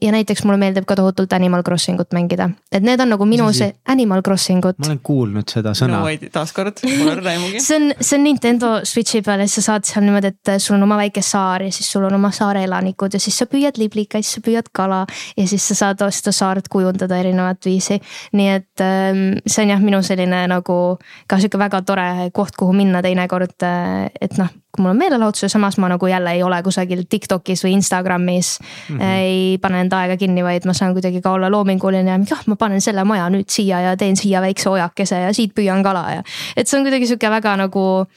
ja 0.01 0.11
näiteks 0.11 0.43
mulle 0.43 0.57
meeldib 0.57 0.85
ka 0.85 0.95
tohutult 0.95 1.33
Animal 1.33 1.63
Crossing 1.63 1.99
ut 1.99 2.13
mängida, 2.13 2.49
et 2.71 2.83
need 2.83 2.99
on 2.99 3.09
nagu 3.09 3.25
minu 3.25 3.53
see 3.53 3.73
Animal 3.87 4.21
Crossing 4.21 4.65
ut. 4.65 4.79
ma 4.79 4.85
olen 4.85 4.99
kuulnud 5.03 5.49
seda 5.49 5.73
sõna 5.73 6.03
no,. 6.05 6.29
taaskord, 6.31 6.77
mul 6.83 7.09
ei 7.09 7.17
ole 7.17 7.29
aimugi. 7.29 7.59
see 7.59 7.77
on, 7.77 7.93
see 7.99 8.19
on 8.19 8.23
Nintendo 8.23 8.79
Switch'i 8.83 9.23
peal 9.25 9.39
ja 9.39 9.47
sa 9.47 9.61
saad 9.61 9.83
seal 9.83 10.05
niimoodi, 10.05 10.27
et 10.27 10.61
sul 10.61 10.75
on 10.75 10.83
oma 10.83 10.97
väike 10.97 11.21
saar 11.21 11.65
ja 11.65 11.71
siis 11.71 11.91
sul 11.91 12.05
on 12.05 12.13
oma 12.13 12.31
saare 12.31 12.63
elanikud 12.63 13.13
ja 13.13 13.19
siis 13.19 13.37
sa 13.37 13.49
püüad 13.49 13.81
liblikaid, 13.81 14.23
siis 14.23 14.37
sa 14.37 14.45
püüad 14.45 14.69
kala 14.71 15.05
ja 15.37 15.47
siis 15.47 15.67
sa 15.67 15.75
saad 15.75 16.05
seda 16.11 16.31
saart 16.31 16.67
kujundada 16.69 17.17
erinevat 17.17 17.65
viisi 17.65 17.99
nii 18.37 18.49
et 18.55 18.85
ähm, 18.85 19.21
see 19.45 19.65
on 19.65 19.75
jah, 19.75 19.83
minu 19.83 20.01
selline 20.05 20.45
nagu 20.51 20.79
ka 21.27 21.39
sihuke 21.39 21.59
väga 21.61 21.81
tore 21.87 22.31
koht, 22.33 22.57
kuhu 22.59 22.73
minna 22.75 23.03
teinekord, 23.05 23.57
äh, 23.67 24.09
et 24.21 24.37
noh 24.41 24.51
kui 24.71 24.85
mul 24.85 24.93
on 24.93 24.99
meelelahutus 25.01 25.43
ja 25.43 25.49
samas 25.51 25.75
ma 25.77 25.89
nagu 25.91 26.07
jälle 26.07 26.31
ei 26.31 26.43
ole 26.43 26.61
kusagil 26.63 27.03
Tiktokis 27.09 27.65
või 27.65 27.73
Instagramis 27.75 28.59
mm. 28.61 28.97
-hmm. 28.97 29.01
ei 29.03 29.57
pane 29.61 29.81
enda 29.81 29.99
aega 29.99 30.17
kinni, 30.17 30.43
vaid 30.43 30.65
ma 30.65 30.73
saan 30.73 30.93
kuidagi 30.95 31.21
ka 31.21 31.31
olla 31.31 31.51
loominguline 31.51 32.11
ja 32.11 32.17
mingi, 32.17 32.33
ah 32.33 32.43
ma 32.47 32.55
panen 32.55 32.81
selle 32.81 33.03
maja 33.03 33.29
nüüd 33.29 33.49
siia 33.49 33.81
ja 33.81 33.97
teen 33.97 34.15
siia 34.15 34.41
väikse 34.41 34.69
ojakese 34.69 35.19
ja 35.27 35.33
siit 35.33 35.51
püüan 35.55 35.83
kala 35.83 36.05
ja. 36.11 36.23
et 36.55 36.67
see 36.67 36.79
on 36.79 36.87
kuidagi 36.87 37.07
sihuke 37.07 37.29
väga 37.29 37.57
nagu 37.57 38.07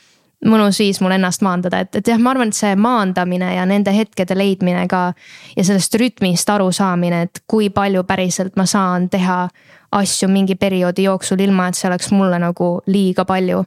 mõnus 0.45 0.79
viis 0.79 1.01
mul 1.01 1.15
ennast 1.17 1.43
maandada, 1.43 1.81
et, 1.81 1.95
et 1.97 2.09
jah, 2.09 2.19
ma 2.21 2.35
arvan, 2.35 2.51
et 2.53 2.59
see 2.59 2.75
maandamine 2.77 3.55
ja 3.55 3.65
nende 3.67 3.95
hetkede 3.97 4.37
leidmine 4.37 4.87
ka. 4.89 5.13
ja 5.57 5.65
sellest 5.65 5.95
rütmist 5.95 6.51
arusaamine, 6.51 7.23
et 7.23 7.43
kui 7.47 7.71
palju 7.71 8.05
päriselt 8.05 8.57
ma 8.57 8.67
saan 8.67 9.09
teha 9.11 9.49
asju 9.95 10.29
mingi 10.29 10.57
perioodi 10.59 11.07
jooksul, 11.07 11.41
ilma 11.41 11.69
et 11.69 11.79
see 11.79 11.89
oleks 11.89 12.11
mulle 12.13 12.39
nagu 12.43 12.81
liiga 12.87 13.25
palju. 13.25 13.65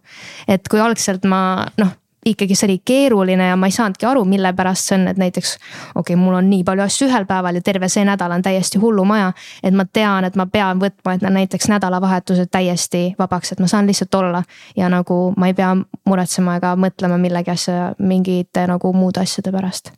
et 0.48 0.68
kui 0.68 0.80
algselt 0.80 1.26
ma 1.26 1.66
noh 1.78 1.96
ikkagi 2.28 2.56
see 2.56 2.68
oli 2.68 2.82
keeruline 2.86 3.48
ja 3.48 3.56
ma 3.56 3.68
ei 3.68 3.72
saanudki 3.72 4.06
aru, 4.06 4.24
mille 4.26 4.52
pärast 4.54 4.90
see 4.90 4.98
on, 4.98 5.08
et 5.08 5.18
näiteks. 5.18 5.54
okei 5.96 6.16
okay,, 6.16 6.24
mul 6.24 6.36
on 6.36 6.50
nii 6.50 6.64
palju 6.68 6.84
asju 6.84 7.08
ühel 7.08 7.26
päeval 7.30 7.56
ja 7.56 7.62
terve 7.62 7.90
see 7.90 8.06
nädal 8.06 8.32
on 8.36 8.42
täiesti 8.44 8.80
hullumaja. 8.84 9.32
et 9.64 9.74
ma 9.74 9.86
tean, 9.86 10.26
et 10.26 10.36
ma 10.36 10.46
pean 10.46 10.82
võtma, 10.82 11.16
et 11.16 11.22
näiteks 11.22 11.70
nädalavahetused 11.72 12.52
täiesti 12.52 13.04
vabaks, 13.20 13.52
et 13.52 13.60
ma 13.64 13.68
saan 13.68 13.88
lihtsalt 13.88 14.16
olla. 14.16 14.44
ja 14.76 14.90
nagu 14.90 15.34
ma 15.38 15.48
ei 15.48 15.54
pea 15.54 15.76
muretsema 16.06 16.58
ega 16.58 16.76
mõtlema 16.76 17.18
millegi 17.18 17.52
asja, 17.52 17.94
mingite 18.00 18.68
nagu 18.68 18.94
muude 18.94 19.24
asjade 19.24 19.52
pärast. 19.52 19.92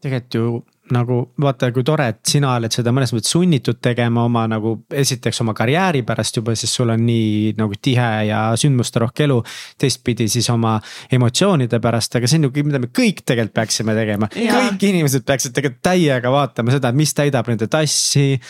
tegelikult 0.00 0.34
ju 0.34 0.64
nagu 0.94 1.18
vaata, 1.40 1.70
kui 1.74 1.84
tore, 1.86 2.08
et 2.12 2.20
sina 2.28 2.54
oled 2.56 2.72
seda 2.74 2.92
mõnes 2.94 3.12
mõttes 3.14 3.32
sunnitud 3.34 3.80
tegema 3.84 4.24
oma 4.28 4.44
nagu 4.50 4.74
esiteks 4.94 5.42
oma 5.44 5.54
karjääri 5.56 6.02
pärast 6.08 6.40
juba, 6.40 6.54
sest 6.58 6.78
sul 6.78 6.92
on 6.94 7.04
nii 7.06 7.54
nagu 7.58 7.78
tihe 7.82 8.08
ja 8.28 8.42
sündmusterohke 8.58 9.26
elu. 9.28 9.38
teistpidi 9.78 10.28
siis 10.28 10.48
oma 10.50 10.78
emotsioonide 11.12 11.80
pärast, 11.80 12.16
aga 12.16 12.30
see 12.30 12.40
on 12.40 12.48
ju, 12.48 12.66
mida 12.66 12.82
me 12.82 12.90
kõik 12.92 13.24
tegelikult 13.24 13.54
peaksime 13.60 13.94
tegema. 13.94 14.28
kõik 14.34 14.84
inimesed 14.90 15.26
peaksid 15.28 15.56
tegelikult 15.56 15.82
täiega 15.82 16.32
vaatama 16.32 16.74
seda, 16.74 16.92
mis 16.92 17.14
täidab 17.14 17.48
nende 17.48 17.66
tassi. 17.70 18.40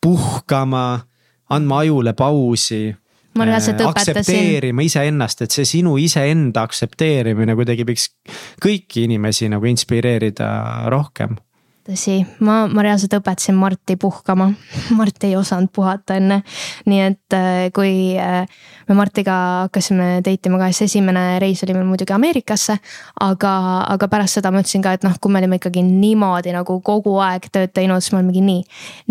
puhkama, 0.00 1.00
andma 1.50 1.78
ajule 1.82 2.12
pausi 2.12 2.94
ma 3.36 3.44
reaalselt 3.44 3.80
äh, 3.80 3.90
õpetasin. 3.90 4.20
aktsepteerima 4.20 4.84
iseennast, 4.86 5.42
et 5.44 5.54
see 5.54 5.68
sinu 5.68 5.96
iseenda 6.00 6.64
aktsepteerimine 6.66 7.56
kuidagi 7.58 7.84
võiks 7.88 8.08
kõiki 8.62 9.06
inimesi 9.06 9.50
nagu 9.52 9.68
inspireerida 9.68 10.48
rohkem 10.92 11.36
tõsi, 11.86 12.20
ma, 12.44 12.64
ma 12.70 12.82
reaalselt 12.84 13.14
õpetasin 13.18 13.56
Marti 13.58 13.96
puhkama. 14.00 14.48
Mart 14.98 15.24
ei 15.26 15.36
osanud 15.38 15.70
puhata 15.74 16.16
enne. 16.18 16.42
nii 16.86 17.00
et 17.02 17.36
äh, 17.36 17.68
kui 17.74 18.16
äh, 18.18 18.46
me 18.88 18.96
Martiga 18.98 19.36
hakkasime 19.66 20.20
date 20.24 20.50
ima 20.50 20.58
ka, 20.60 20.70
siis 20.72 20.90
esimene 20.90 21.38
reis 21.42 21.62
oli 21.64 21.74
meil 21.76 21.86
muidugi 21.88 22.14
Ameerikasse. 22.14 22.78
aga, 23.20 23.52
aga 23.94 24.08
pärast 24.10 24.38
seda 24.38 24.50
ma 24.50 24.62
ütlesin 24.62 24.84
ka, 24.84 24.94
et 24.96 25.06
noh, 25.06 25.14
kui 25.20 25.32
me 25.32 25.40
olime 25.40 25.60
ikkagi 25.60 25.82
niimoodi 25.86 26.54
nagu 26.54 26.78
kogu 26.84 27.16
aeg 27.22 27.48
tööd 27.52 27.72
teinud, 27.76 28.02
siis 28.02 28.14
me 28.14 28.20
olimegi 28.20 28.42
nii. 28.46 28.62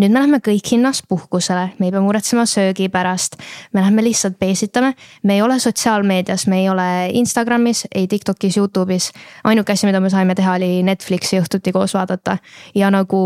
nüüd 0.02 0.12
me 0.12 0.20
läheme 0.20 0.42
kõik 0.44 0.72
hinnas 0.76 1.02
puhkusele, 1.08 1.72
me 1.80 1.90
ei 1.90 1.96
pea 1.96 2.04
muretsema 2.04 2.46
söögi 2.50 2.90
pärast. 2.92 3.40
me 3.74 3.82
läheme 3.84 4.04
lihtsalt 4.06 4.40
peesitame, 4.40 4.94
me 5.24 5.40
ei 5.40 5.42
ole 5.42 5.60
sotsiaalmeedias, 5.60 6.48
me 6.48 6.62
ei 6.64 6.70
ole 6.70 6.90
Instagramis, 7.14 7.86
ei 7.96 8.08
Tiktokis, 8.08 8.58
Youtube'is. 8.58 9.12
ainuke 9.44 9.74
asi, 9.74 9.88
mida 9.88 10.00
me 10.00 10.10
saime 10.10 10.36
teha, 10.36 10.56
oli 10.60 10.84
Netflixi 10.84 11.40
õhtuti 11.40 11.72
koos 11.76 11.94
vaadata 11.94 12.38
ja 12.76 12.90
nagu 12.94 13.22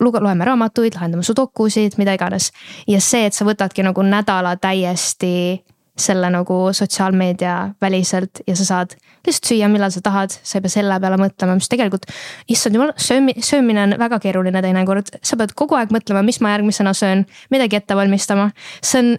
luge-, 0.00 0.20
loeme 0.20 0.44
raamatuid, 0.44 0.94
lahendame 0.98 1.22
sudokusid, 1.26 1.98
mida 1.98 2.14
iganes. 2.18 2.52
ja 2.86 3.00
see, 3.00 3.26
et 3.26 3.34
sa 3.34 3.46
võtadki 3.48 3.84
nagu 3.86 4.02
nädala 4.02 4.56
täiesti 4.56 5.64
selle 5.98 6.30
nagu 6.30 6.68
sotsiaalmeedia 6.72 7.74
väliselt 7.82 8.42
ja 8.46 8.56
sa 8.56 8.64
saad 8.64 8.94
lihtsalt 9.26 9.50
süüa, 9.50 9.68
millal 9.70 9.90
sa 9.90 10.00
tahad, 10.04 10.30
sa 10.30 10.58
ei 10.58 10.64
pea 10.64 10.72
selle 10.72 10.98
peale 11.02 11.18
mõtlema, 11.20 11.56
mis 11.58 11.68
tegelikult. 11.68 12.06
issand 12.48 12.78
jumal, 12.78 12.92
söömi-, 13.02 13.38
söömine 13.42 13.82
on 13.82 13.96
väga 13.98 14.20
keeruline 14.22 14.62
teinekord, 14.62 15.10
sa 15.22 15.36
pead 15.40 15.54
kogu 15.58 15.78
aeg 15.78 15.92
mõtlema, 15.94 16.22
mis 16.26 16.40
ma 16.44 16.54
järgmisena 16.54 16.94
söön, 16.94 17.26
midagi 17.50 17.80
ette 17.80 17.96
valmistama. 17.98 18.50
see 18.82 19.02
on 19.02 19.16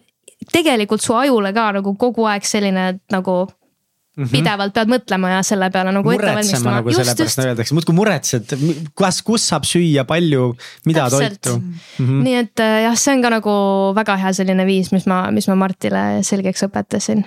tegelikult 0.53 1.03
su 1.03 1.15
ajule 1.19 1.53
ka 1.53 1.71
nagu 1.75 1.95
kogu 1.99 2.25
aeg 2.31 2.47
selline 2.47 2.93
nagu 3.11 3.41
Mm 4.19 4.25
-hmm. 4.25 4.31
pidevalt 4.35 4.73
pead 4.75 4.89
mõtlema 4.91 5.29
ja 5.31 5.43
selle 5.47 5.69
peale 5.71 5.93
nagu 5.95 6.11
ette 6.11 6.27
valmistama. 6.27 6.71
nagu 6.81 6.91
sellepärast 6.91 7.39
nagu 7.39 7.51
öeldakse, 7.53 7.75
muudkui 7.77 7.95
muretsed, 7.95 8.55
kas, 8.99 9.21
kus 9.23 9.45
saab 9.47 9.63
süüa, 9.63 10.03
palju, 10.03 10.49
mida 10.85 11.05
Täpselt. 11.07 11.39
toitu 11.39 11.55
mm. 11.61 11.77
-hmm. 11.99 12.23
nii 12.27 12.35
et 12.35 12.59
äh, 12.59 12.81
jah, 12.83 12.97
see 12.99 13.15
on 13.15 13.23
ka 13.23 13.31
nagu 13.37 13.53
väga 13.95 14.17
hea 14.19 14.33
selline 14.33 14.65
viis, 14.67 14.91
mis 14.91 15.07
ma, 15.07 15.31
mis 15.31 15.47
ma 15.47 15.55
Martile 15.55 16.03
selgeks 16.27 16.67
õpetasin 16.67 17.23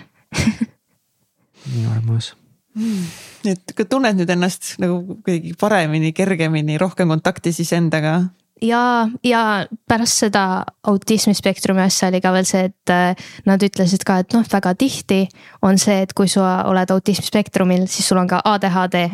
nii 1.73 1.87
armas 1.97 2.35
mm.. 2.75 3.09
et 3.55 3.75
kui 3.77 3.89
tunned 3.89 4.21
nüüd 4.21 4.37
ennast 4.37 4.75
nagu 4.83 5.17
kuidagi 5.25 5.57
paremini, 5.61 6.13
kergemini, 6.13 6.77
rohkem 6.83 7.09
kontaktis 7.09 7.61
iseendaga? 7.65 8.19
Ja, 8.63 9.09
ja 9.25 9.43
pärast 9.89 10.23
seda 10.25 10.45
autismispektrumi 10.89 11.83
asja 11.85 12.11
oli 12.13 12.21
ka 12.23 12.33
veel 12.35 12.47
see, 12.49 12.69
et 12.71 12.93
äh, 12.93 13.27
nad 13.49 13.63
ütlesid 13.63 14.07
ka, 14.07 14.21
et 14.23 14.37
noh, 14.37 14.47
väga 14.53 14.75
tihti 14.79 15.25
on 15.67 15.81
see, 15.81 16.03
et 16.07 16.15
kui 16.17 16.31
sa 16.31 16.63
oled 16.71 16.95
autismispektrumil, 16.95 17.89
siis 17.91 18.09
sul 18.09 18.23
on 18.23 18.31
ka 18.31 18.43
ADHD. 18.53 19.05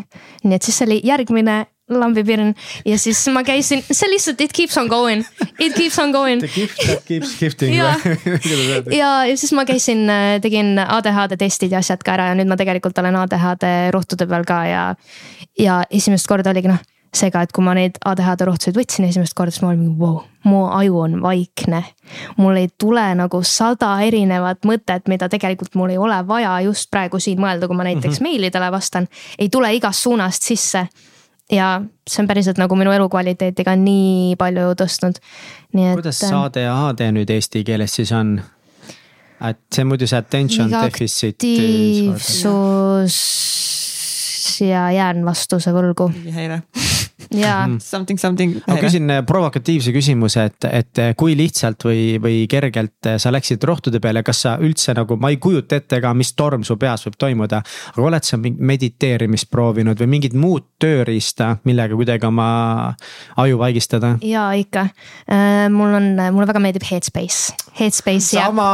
nii 0.45 0.57
et 0.57 0.65
siis 0.65 0.79
see 0.79 0.89
oli 0.89 1.01
järgmine 1.07 1.65
lambipirn 1.89 2.53
ja 2.85 2.99
siis 3.01 3.23
ma 3.33 3.41
käisin, 3.47 3.81
see 3.81 4.11
lihtsalt 4.13 4.41
it 4.45 4.53
keeps 4.53 4.77
on 4.77 4.91
going, 4.93 5.25
it 5.59 5.75
keeps 5.75 5.97
on 5.99 6.13
going. 6.13 6.43
The 6.43 6.51
gift 6.53 6.83
that 6.85 7.05
keeps 7.09 7.33
gifting 7.41 7.73
ja, 7.77 7.95
ja, 9.01 9.13
ja 9.25 9.37
siis 9.37 9.55
ma 9.57 9.65
käisin, 9.69 10.05
äh, 10.13 10.37
tegin 10.45 10.77
ADHD 10.85 11.39
testid 11.41 11.73
ja 11.73 11.81
asjad 11.81 12.05
ka 12.05 12.19
ära 12.19 12.31
ja 12.33 12.37
nüüd 12.39 12.51
ma 12.51 12.61
tegelikult 12.61 13.01
olen 13.01 13.17
ADHD 13.25 13.67
rohtude 13.97 14.29
peal 14.29 14.45
ka 14.49 14.63
ja, 14.69 14.85
ja 15.59 15.83
esimest 15.89 16.29
korda 16.29 16.53
oligi 16.53 16.73
noh 16.73 16.85
seega, 17.15 17.43
et 17.43 17.53
kui 17.55 17.65
ma 17.65 17.75
neid 17.77 17.99
ADHD 18.05 18.45
rohtusid 18.49 18.77
võtsin 18.77 19.07
esimest 19.09 19.35
korda, 19.37 19.53
siis 19.55 19.63
ma 19.65 19.71
olin 19.71 19.81
mingi 19.83 19.99
vau, 20.01 20.23
mu 20.49 20.65
aju 20.77 20.99
on 21.05 21.15
vaikne. 21.23 21.83
mul 22.37 22.57
ei 22.57 22.69
tule 22.79 23.15
nagu 23.19 23.43
sada 23.43 24.01
erinevat 24.05 24.65
mõtet, 24.69 25.09
mida 25.09 25.29
tegelikult 25.29 25.75
mul 25.75 25.91
ei 25.95 25.99
ole 25.99 26.27
vaja 26.27 26.61
just 26.67 26.91
praegu 26.91 27.21
siin 27.21 27.41
mõelda, 27.41 27.67
kui 27.69 27.77
ma 27.77 27.85
näiteks 27.85 28.07
mm 28.07 28.17
-hmm. 28.17 28.23
meilidele 28.23 28.71
vastan. 28.73 29.09
ei 29.39 29.49
tule 29.49 29.75
igast 29.75 30.03
suunast 30.03 30.43
sisse. 30.43 30.89
ja 31.53 31.81
see 32.07 32.23
on 32.23 32.29
päriselt 32.29 32.59
nagu 32.59 32.77
minu 32.77 32.93
elukvaliteeti 32.93 33.65
ka 33.65 33.77
nii 33.77 34.37
palju 34.37 34.75
tõstnud. 34.83 35.17
kuidas 35.73 36.19
see 36.19 36.35
ADHD 36.35 37.01
nüüd 37.13 37.31
eesti 37.31 37.65
keeles 37.65 37.95
siis 37.95 38.13
on? 38.13 38.43
et 39.41 39.59
see 39.75 39.85
muidu 39.85 40.07
see 40.07 40.19
attention 40.19 40.71
deficit. 40.71 41.35
aktiivsus 41.35 43.17
ja 44.61 44.89
jään 44.95 45.25
vastuse 45.27 45.73
võlgu. 45.75 46.11
häire 46.35 46.63
jaa. 47.35 47.67
Mhm. 47.67 47.77
Something, 47.79 48.19
something. 48.21 48.55
ma 48.67 48.77
küsin 48.81 49.11
äh, 49.11 49.23
provokatiivse 49.27 49.93
küsimuse, 49.93 50.45
et, 50.49 50.67
et 50.71 51.01
äh, 51.03 51.13
kui 51.19 51.35
lihtsalt 51.39 51.85
või, 51.89 52.03
või 52.23 52.41
kergelt 52.51 53.09
äh, 53.09 53.19
sa 53.21 53.33
läksid 53.35 53.65
rohtude 53.69 54.01
peale, 54.03 54.23
kas 54.27 54.45
sa 54.47 54.57
üldse 54.63 54.95
nagu, 54.97 55.19
ma 55.21 55.33
ei 55.33 55.41
kujuta 55.43 55.79
ette 55.81 56.01
ka, 56.05 56.15
mis 56.17 56.33
torm 56.39 56.65
su 56.67 56.79
peas 56.81 57.05
võib 57.07 57.19
toimuda. 57.19 57.63
aga 57.95 58.07
oled 58.11 58.29
sa 58.29 58.39
mediteerimist 58.41 59.51
proovinud 59.51 59.99
või 60.01 60.13
mingit 60.17 60.37
muud 60.39 60.69
tööriista, 60.81 61.57
millega 61.69 61.99
kuidagi 61.99 62.29
oma 62.29 62.49
aju 63.37 63.59
vaigistada? 63.61 64.17
ja 64.23 64.51
ikka, 64.59 64.89
mul 65.75 65.99
on, 65.99 66.13
mulle 66.33 66.49
väga 66.49 66.63
meeldib 66.63 66.87
Headspace, 66.89 67.57
Headspace 67.81 68.39
sama, 68.39 68.69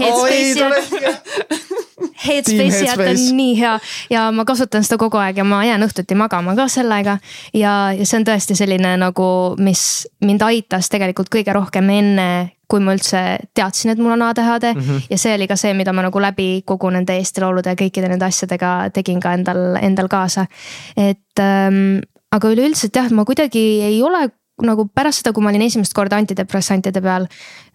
oi 0.00 0.40
tule 0.56 1.79
Headspace'i 2.26 2.88
äpp 2.92 3.04
on 3.06 3.24
nii 3.36 3.56
hea 3.60 3.74
ja 4.10 4.28
ma 4.34 4.44
kasutan 4.48 4.84
seda 4.86 4.98
kogu 5.00 5.20
aeg 5.20 5.40
ja 5.40 5.44
ma 5.44 5.62
jään 5.64 5.84
õhtuti 5.86 6.16
magama 6.18 6.54
ka 6.58 6.68
sellega. 6.68 7.18
ja, 7.54 7.74
ja 7.96 8.06
see 8.06 8.20
on 8.20 8.28
tõesti 8.28 8.56
selline 8.58 8.96
nagu, 9.00 9.28
mis 9.58 10.06
mind 10.24 10.42
aitas 10.46 10.88
tegelikult 10.92 11.32
kõige 11.32 11.54
rohkem 11.56 11.90
enne 11.90 12.30
kui 12.70 12.82
ma 12.84 12.94
üldse 12.94 13.20
teadsin, 13.56 13.90
et 13.90 13.98
mul 13.98 14.14
on 14.14 14.22
ADHD 14.22 14.68
mm 14.74 14.80
-hmm. 14.80 15.06
ja 15.10 15.18
see 15.18 15.34
oli 15.34 15.48
ka 15.50 15.56
see, 15.56 15.74
mida 15.74 15.92
ma 15.92 16.04
nagu 16.06 16.20
läbi 16.22 16.62
kogu 16.66 16.90
nende 16.90 17.16
Eesti 17.18 17.42
Laulude 17.42 17.74
ja 17.74 17.78
kõikide 17.78 18.08
nende 18.08 18.24
asjadega 18.24 18.90
tegin 18.94 19.20
ka 19.20 19.34
endal, 19.34 19.76
endal 19.82 20.08
kaasa. 20.08 20.46
et 20.96 21.38
ähm, 21.40 21.98
aga 22.30 22.48
üleüldiselt 22.48 22.96
jah, 22.96 23.10
ma 23.10 23.24
kuidagi 23.24 23.82
ei 23.82 24.02
ole 24.02 24.28
nagu 24.66 24.86
pärast 24.94 25.22
seda, 25.22 25.32
kui 25.34 25.44
ma 25.44 25.50
olin 25.52 25.64
esimest 25.66 25.94
korda 25.96 26.18
antidepressantide 26.20 27.02
peal. 27.04 27.26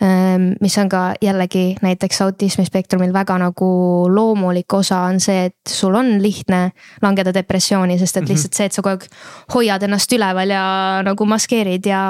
Ähm, 0.04 0.52
mis 0.62 0.76
on 0.82 0.90
ka 0.92 1.02
jällegi 1.24 1.78
näiteks 1.84 2.22
autismispektrumil 2.26 3.14
väga 3.16 3.38
nagu 3.40 3.70
loomulik 4.12 4.74
osa 4.76 5.06
on 5.10 5.22
see, 5.24 5.48
et 5.50 5.72
sul 5.72 5.96
on 5.96 6.18
lihtne 6.24 6.70
langeda 7.04 7.34
depressiooni, 7.36 8.00
sest 8.00 8.18
et 8.18 8.26
mhm. 8.26 8.32
lihtsalt 8.34 8.58
see, 8.60 8.70
et 8.70 8.76
sa 8.76 8.84
kogu 8.86 8.96
aeg 8.96 9.08
hoiad 9.56 9.86
ennast 9.88 10.12
üleval 10.16 10.52
ja 10.52 10.66
nagu 11.06 11.28
maskeerid 11.30 11.88
ja 11.88 12.02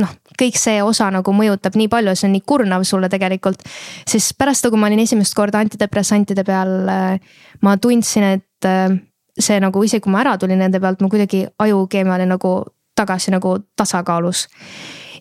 noh, 0.00 0.14
kõik 0.40 0.56
see 0.60 0.80
osa 0.84 1.10
nagu 1.12 1.34
mõjutab 1.36 1.76
nii 1.76 1.90
palju 1.92 2.16
see 2.16 2.30
on 2.30 2.36
nii 2.36 2.46
kurnav 2.46 2.86
sulle 2.88 3.10
tegelikult. 3.12 3.62
siis 4.08 4.32
pärast 4.38 4.64
seda, 4.64 4.72
kui 4.72 4.80
ma 4.80 4.88
olin 4.90 5.04
esimest 5.04 5.36
korda 5.36 5.60
antidepressantide 5.64 6.44
peal, 6.46 6.78
äh, 6.88 7.44
ma 7.62 7.76
tundsin, 7.76 8.30
et 8.38 8.68
äh, 8.68 8.96
see 9.38 9.60
nagu 9.60 9.82
isegi 9.84 10.04
kui 10.04 10.12
ma 10.12 10.22
ära 10.24 10.36
tulin 10.40 10.58
nende 10.60 10.80
pealt, 10.80 11.02
ma 11.04 11.10
kuidagi 11.12 11.44
ajukeemia 11.62 12.16
oli 12.16 12.28
nagu 12.30 12.52
tagasi 12.96 13.34
nagu 13.34 13.58
tasakaalus. 13.76 14.46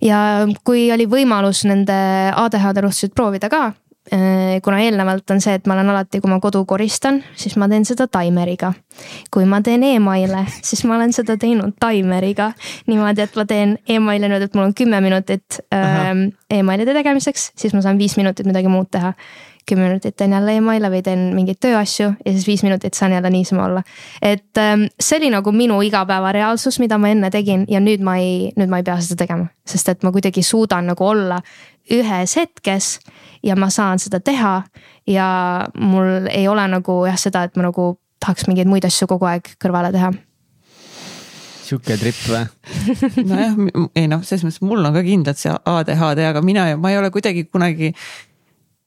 ja 0.01 0.19
kui 0.63 0.89
oli 0.91 1.07
võimalus 1.07 1.63
nende 1.67 1.95
ADHD 2.35 2.83
rohtusid 2.83 3.13
proovida 3.15 3.49
ka, 3.49 3.71
eh, 4.11 4.59
kuna 4.63 4.81
eelnevalt 4.83 5.31
on 5.31 5.39
see, 5.41 5.55
et 5.55 5.67
ma 5.67 5.77
olen 5.77 5.93
alati, 5.93 6.19
kui 6.21 6.29
ma 6.29 6.41
kodu 6.43 6.65
koristan, 6.67 7.21
siis 7.35 7.55
ma 7.57 7.69
teen 7.71 7.85
seda 7.85 8.07
taimeriga. 8.07 8.73
kui 9.31 9.45
ma 9.45 9.61
teen 9.61 9.83
email'e, 9.83 10.45
siis 10.61 10.83
ma 10.85 10.95
olen 10.95 11.13
seda 11.13 11.37
teinud 11.37 11.77
taimeriga. 11.79 12.51
niimoodi, 12.87 13.21
et 13.21 13.35
ma 13.35 13.45
teen 13.45 13.77
email'e 13.87 14.29
nüüd, 14.29 14.47
et 14.49 14.55
mul 14.55 14.69
on 14.69 14.73
kümme 14.73 15.01
minutit 15.01 15.59
äh, 15.73 16.13
email'ide 16.49 16.93
tegemiseks, 16.93 17.51
siis 17.55 17.73
ma 17.73 17.81
saan 17.81 17.97
viis 17.97 18.17
minutit 18.17 18.45
midagi 18.45 18.67
muud 18.67 18.91
teha 18.91 19.13
kümme 19.65 19.87
minutit 19.87 20.15
teen 20.17 20.33
jälle 20.35 20.55
email'e 20.59 20.89
või 20.91 21.01
teen 21.03 21.27
mingeid 21.35 21.59
tööasju 21.63 22.07
ja 22.25 22.31
siis 22.31 22.47
viis 22.47 22.63
minutit 22.63 22.93
saan 22.93 23.11
jälle 23.11 23.29
niisama 23.29 23.65
olla. 23.65 23.83
et 24.21 24.57
ähm, 24.57 24.87
see 24.99 25.17
oli 25.17 25.29
nagu 25.29 25.51
minu 25.51 25.81
igapäevareaalsus, 25.81 26.79
mida 26.79 26.97
ma 26.97 27.09
enne 27.09 27.31
tegin 27.31 27.65
ja 27.69 27.79
nüüd 27.79 28.03
ma 28.03 28.17
ei, 28.21 28.51
nüüd 28.55 28.69
ma 28.69 28.81
ei 28.81 28.87
pea 28.87 28.99
seda 29.01 29.23
tegema, 29.23 29.47
sest 29.65 29.89
et 29.89 30.03
ma 30.03 30.11
kuidagi 30.11 30.43
suudan 30.43 30.87
nagu 30.91 31.05
olla 31.05 31.41
ühes 31.91 32.35
hetkes 32.35 32.99
ja 33.43 33.55
ma 33.55 33.69
saan 33.69 33.99
seda 33.99 34.19
teha. 34.19 34.61
ja 35.07 35.27
mul 35.77 36.29
ei 36.31 36.47
ole 36.47 36.67
nagu 36.67 37.05
jah, 37.05 37.17
seda, 37.17 37.43
et 37.43 37.55
ma 37.55 37.67
nagu 37.69 37.95
tahaks 38.19 38.47
mingeid 38.47 38.67
muid 38.67 38.85
asju 38.85 39.07
kogu 39.07 39.25
aeg 39.29 39.55
kõrvale 39.61 39.91
teha 39.93 40.13
sihuke 41.65 41.97
trip 41.97 42.17
või? 42.29 42.43
nojah, 43.29 43.55
ei 43.97 44.07
noh, 44.09 44.23
selles 44.25 44.45
mõttes 44.45 44.61
mul 44.65 44.85
on 44.85 44.95
ka 44.95 45.03
kindlalt 45.05 45.41
see 45.41 45.53
ADHD, 45.53 46.21
aga 46.29 46.43
mina, 46.45 46.67
ma 46.77 46.93
ei 46.93 46.99
ole 46.99 47.11
kuidagi 47.13 47.45
kunagi 47.49 47.91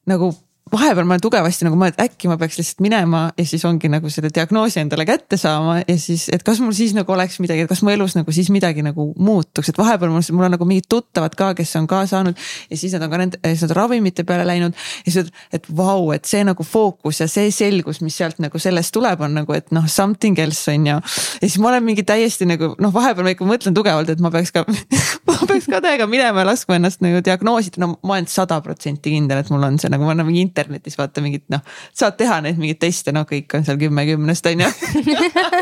nagu 0.08 0.30
vahepeal 0.72 1.06
ma 1.06 1.16
olen 1.16 1.22
tugevasti 1.22 1.66
nagu 1.66 1.76
mõelnud, 1.78 1.98
äkki 2.02 2.28
ma 2.30 2.36
peaks 2.40 2.58
lihtsalt 2.58 2.82
minema 2.84 3.22
ja 3.38 3.44
siis 3.48 3.64
ongi 3.68 3.90
nagu 3.90 4.10
selle 4.12 4.30
diagnoosi 4.34 4.80
endale 4.82 5.06
kätte 5.08 5.38
saama 5.40 5.78
ja 5.80 5.96
siis, 6.00 6.26
et 6.34 6.44
kas 6.46 6.60
mul 6.62 6.74
siis 6.76 6.94
nagu 6.96 7.12
oleks 7.14 7.38
midagi, 7.42 7.64
et 7.64 7.70
kas 7.70 7.82
mu 7.86 7.92
elus 7.92 8.16
nagu 8.18 8.32
siis 8.34 8.50
midagi 8.54 8.84
nagu 8.84 9.08
muutuks, 9.16 9.70
et 9.72 9.78
vahepeal 9.78 10.12
mul, 10.12 10.24
mul 10.36 10.48
on 10.48 10.54
nagu 10.56 10.68
mingid 10.68 10.88
tuttavad 10.90 11.36
ka, 11.38 11.52
kes 11.58 11.74
on 11.80 11.88
ka 11.90 12.02
saanud. 12.10 12.36
ja 12.70 12.80
siis 12.80 12.94
nad 12.96 13.06
on 13.06 13.12
ka 13.12 13.20
nende, 13.22 13.40
siis 13.44 13.64
nad 13.66 13.74
on 13.74 13.80
ravimite 13.82 14.24
peale 14.28 14.46
läinud 14.48 14.76
ja 15.06 15.14
siis, 15.14 15.32
et 15.54 15.70
vau, 15.76 16.10
et 16.16 16.28
see 16.28 16.42
nagu 16.46 16.66
fookus 16.66 17.22
ja 17.22 17.28
see 17.30 17.52
selgus, 17.54 18.02
mis 18.04 18.16
sealt 18.18 18.42
nagu 18.42 18.58
sellest 18.62 18.92
tuleb, 18.96 19.22
on 19.24 19.38
nagu, 19.40 19.56
et 19.56 19.72
noh, 19.74 19.86
something 19.88 20.38
else 20.42 20.72
on 20.72 20.86
ju. 20.90 20.98
ja 20.98 21.46
siis 21.46 21.58
ma 21.62 21.72
olen 21.72 21.86
mingi 21.86 22.04
täiesti 22.08 22.48
nagu 22.48 22.74
noh, 22.78 22.94
vahepeal 22.94 23.26
ma 23.26 23.36
ikka 23.36 23.48
mõtlen 23.48 23.76
tugevalt, 23.76 24.10
et 24.12 24.20
ma 24.24 24.32
peaks 24.34 24.52
ka 24.54 24.66
ma 25.28 25.38
peaks 25.48 25.70
ka 25.70 25.82
täiega 25.84 26.08
minema 26.10 26.44
ja 26.44 26.50
laskma 26.52 26.78
ennast 26.78 27.02
nagu 27.04 27.22
diagnoosida, 27.24 27.80
no 27.82 27.94
ma 28.02 28.18
olen 28.18 28.28
sada 28.30 28.60
protsenti 28.64 29.14
kindel, 29.14 29.42
et 29.42 29.52
mul 29.52 29.64
on 29.64 29.78
see 29.80 29.90
nagu 29.92 30.06
ma 30.06 30.14
olen 30.14 30.28
mingi 30.28 30.46
internetis 30.58 30.98
vaata 30.98 31.22
mingit 31.24 31.46
noh, 31.52 31.62
saad 31.94 32.18
teha 32.18 32.40
neid 32.44 32.58
mingeid 32.58 32.80
teste, 32.82 33.14
no 33.14 33.24
kõik 33.28 33.54
on 33.58 33.66
seal 33.66 33.78
kümme 33.80 34.04
kümnest 34.08 34.50
on 34.50 34.64
ju 34.64 34.70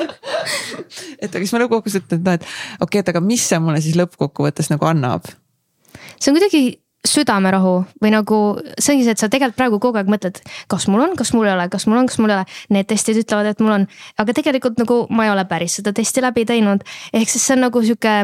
et 1.23 1.29
aga 1.29 1.43
siis 1.43 1.53
ma 1.53 1.63
lõppkokkuvõttes 1.65 2.01
ütlen, 2.01 2.23
et 2.23 2.27
noh, 2.27 2.39
et 2.39 2.49
okei 2.81 2.87
okay,, 2.87 3.05
et 3.05 3.13
aga 3.13 3.23
mis 3.25 3.45
see 3.45 3.61
mulle 3.63 3.83
siis 3.85 3.99
lõppkokkuvõttes 4.01 4.73
nagu 4.73 4.89
annab? 4.89 5.29
see 6.17 6.33
on 6.33 6.39
kuidagi 6.39 6.65
südamerahu 7.07 7.75
või 8.03 8.11
nagu 8.11 8.41
see, 8.83 8.99
et 9.07 9.21
sa 9.21 9.29
tegelikult 9.31 9.59
praegu 9.61 9.79
kogu 9.83 10.01
aeg 10.01 10.11
mõtled, 10.11 10.41
kas 10.73 10.89
mul 10.91 11.05
on, 11.05 11.15
kas 11.19 11.31
mul 11.37 11.47
ei 11.47 11.55
ole, 11.55 11.69
kas 11.71 11.87
mul 11.87 12.01
on, 12.01 12.09
kas 12.11 12.19
mul 12.19 12.33
ei 12.33 12.41
ole. 12.41 12.57
Need 12.75 12.89
testid 12.91 13.21
ütlevad, 13.21 13.53
et 13.53 13.63
mul 13.63 13.77
on, 13.77 13.87
aga 14.19 14.35
tegelikult 14.35 14.81
nagu 14.83 15.05
ma 15.15 15.29
ei 15.29 15.31
ole 15.31 15.45
päris 15.47 15.79
seda 15.79 15.95
testi 15.95 16.25
läbi 16.25 16.43
teinud. 16.49 16.83
ehk 17.15 17.31
siis 17.31 17.47
see 17.47 17.55
on 17.55 17.69
nagu 17.69 17.83
sihuke 17.85 18.17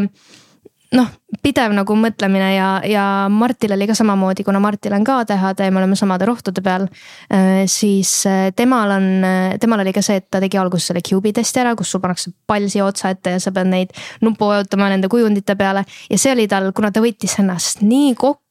noh, 0.93 1.09
pidev 1.43 1.73
nagu 1.74 1.94
mõtlemine 1.97 2.51
ja, 2.55 2.69
ja 2.86 3.05
Martil 3.32 3.74
oli 3.74 3.86
ka 3.89 3.97
samamoodi, 3.97 4.44
kuna 4.47 4.60
Martil 4.62 4.94
on 4.97 5.06
ka 5.06 5.20
ADHD, 5.23 5.64
me 5.73 5.81
oleme 5.81 5.97
samade 5.98 6.28
rohtude 6.28 6.64
peal. 6.64 6.86
Äh, 7.32 7.64
siis 7.70 8.12
äh, 8.28 8.51
temal 8.56 8.93
on, 8.98 9.09
äh, 9.27 9.56
temal 9.62 9.82
oli 9.85 9.94
ka 9.97 10.05
see, 10.05 10.20
et 10.20 10.28
ta 10.31 10.43
tegi 10.43 10.60
alguses 10.60 10.90
selle 10.90 11.05
Cube'i 11.06 11.35
testi 11.36 11.62
ära, 11.62 11.74
kus 11.78 11.93
sul 11.93 12.02
pannakse 12.05 12.35
pall 12.47 12.69
siia 12.73 12.86
otsa 12.86 13.12
ette 13.14 13.36
ja 13.36 13.43
sa 13.43 13.55
pead 13.55 13.70
neid 13.73 13.97
nuppu 14.24 14.51
vajutama 14.52 14.93
nende 14.93 15.10
kujundite 15.12 15.56
peale. 15.59 15.86
ja 16.10 16.20
see 16.20 16.35
oli 16.35 16.48
tal, 16.48 16.73
kuna 16.77 16.93
ta 16.93 17.05
võttis 17.05 17.39
ennast 17.40 17.85
nii 17.86 18.14
kokku 18.14 18.41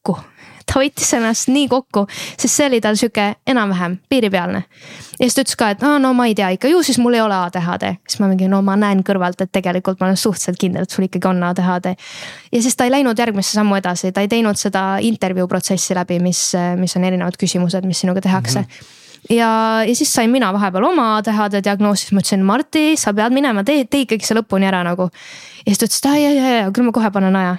ta 0.66 0.80
võttis 0.80 1.10
ennast 1.16 1.50
nii 1.52 1.68
kokku, 1.70 2.04
sest 2.36 2.54
see 2.54 2.68
oli 2.70 2.80
tal 2.84 2.98
sihuke 2.98 3.28
enam-vähem 3.48 3.98
piiripealne. 4.12 4.62
ja 4.62 5.22
siis 5.22 5.36
ta 5.36 5.44
ütles 5.44 5.58
ka, 5.58 5.70
et 5.74 5.84
no, 5.84 5.96
no 6.02 6.12
ma 6.16 6.28
ei 6.30 6.36
tea 6.38 6.52
ikka, 6.56 6.70
ju 6.72 6.82
siis 6.86 6.98
mul 7.02 7.18
ei 7.18 7.24
ole 7.24 7.36
ADHD. 7.36 7.92
siis 8.08 8.22
ma 8.22 8.30
mingi, 8.30 8.48
no 8.52 8.62
ma 8.62 8.76
näen 8.78 9.02
kõrvalt, 9.06 9.40
et 9.44 9.52
tegelikult 9.52 10.00
ma 10.00 10.10
olen 10.10 10.20
suhteliselt 10.20 10.60
kindel, 10.60 10.86
et 10.86 10.94
sul 10.94 11.08
ikkagi 11.08 11.30
on 11.30 11.42
ADHD. 11.50 11.92
ja 12.52 12.62
siis 12.62 12.76
ta 12.76 12.88
ei 12.88 12.94
läinud 12.94 13.18
järgmisse 13.18 13.58
sammu 13.58 13.78
edasi, 13.80 14.12
ta 14.12 14.24
ei 14.24 14.32
teinud 14.32 14.58
seda 14.60 14.96
intervjuu 15.02 15.48
protsessi 15.48 15.96
läbi, 15.98 16.18
mis, 16.22 16.50
mis 16.78 16.96
on 16.96 17.06
erinevad 17.10 17.38
küsimused, 17.40 17.86
mis 17.88 18.04
sinuga 18.04 18.24
tehakse 18.24 18.60
mm. 18.60 18.66
-hmm 18.66 19.00
ja, 19.30 19.84
ja 19.88 19.94
siis 19.94 20.14
sain 20.14 20.30
mina 20.30 20.52
vahepeal 20.52 20.84
oma 20.84 21.16
ADHD 21.16 21.60
diagnoosi, 21.64 22.06
siis 22.06 22.12
ma 22.12 22.22
ütlesin, 22.22 22.46
Marti, 22.46 22.84
sa 22.98 23.14
pead 23.14 23.34
minema, 23.34 23.64
tee, 23.64 23.84
tee 23.84 24.06
ikkagi 24.06 24.26
see 24.26 24.38
lõpuni 24.38 24.66
ära 24.68 24.82
nagu. 24.86 25.10
ja 25.62 25.70
siis 25.70 25.78
ta 25.78 25.86
ütles, 25.86 26.00
et 26.02 26.10
aa 26.10 26.18
ja, 26.18 26.32
ja, 26.34 26.54
ja 26.56 26.72
küll 26.74 26.88
ma 26.88 26.94
kohe 26.96 27.10
panen 27.14 27.36
aja 27.38 27.56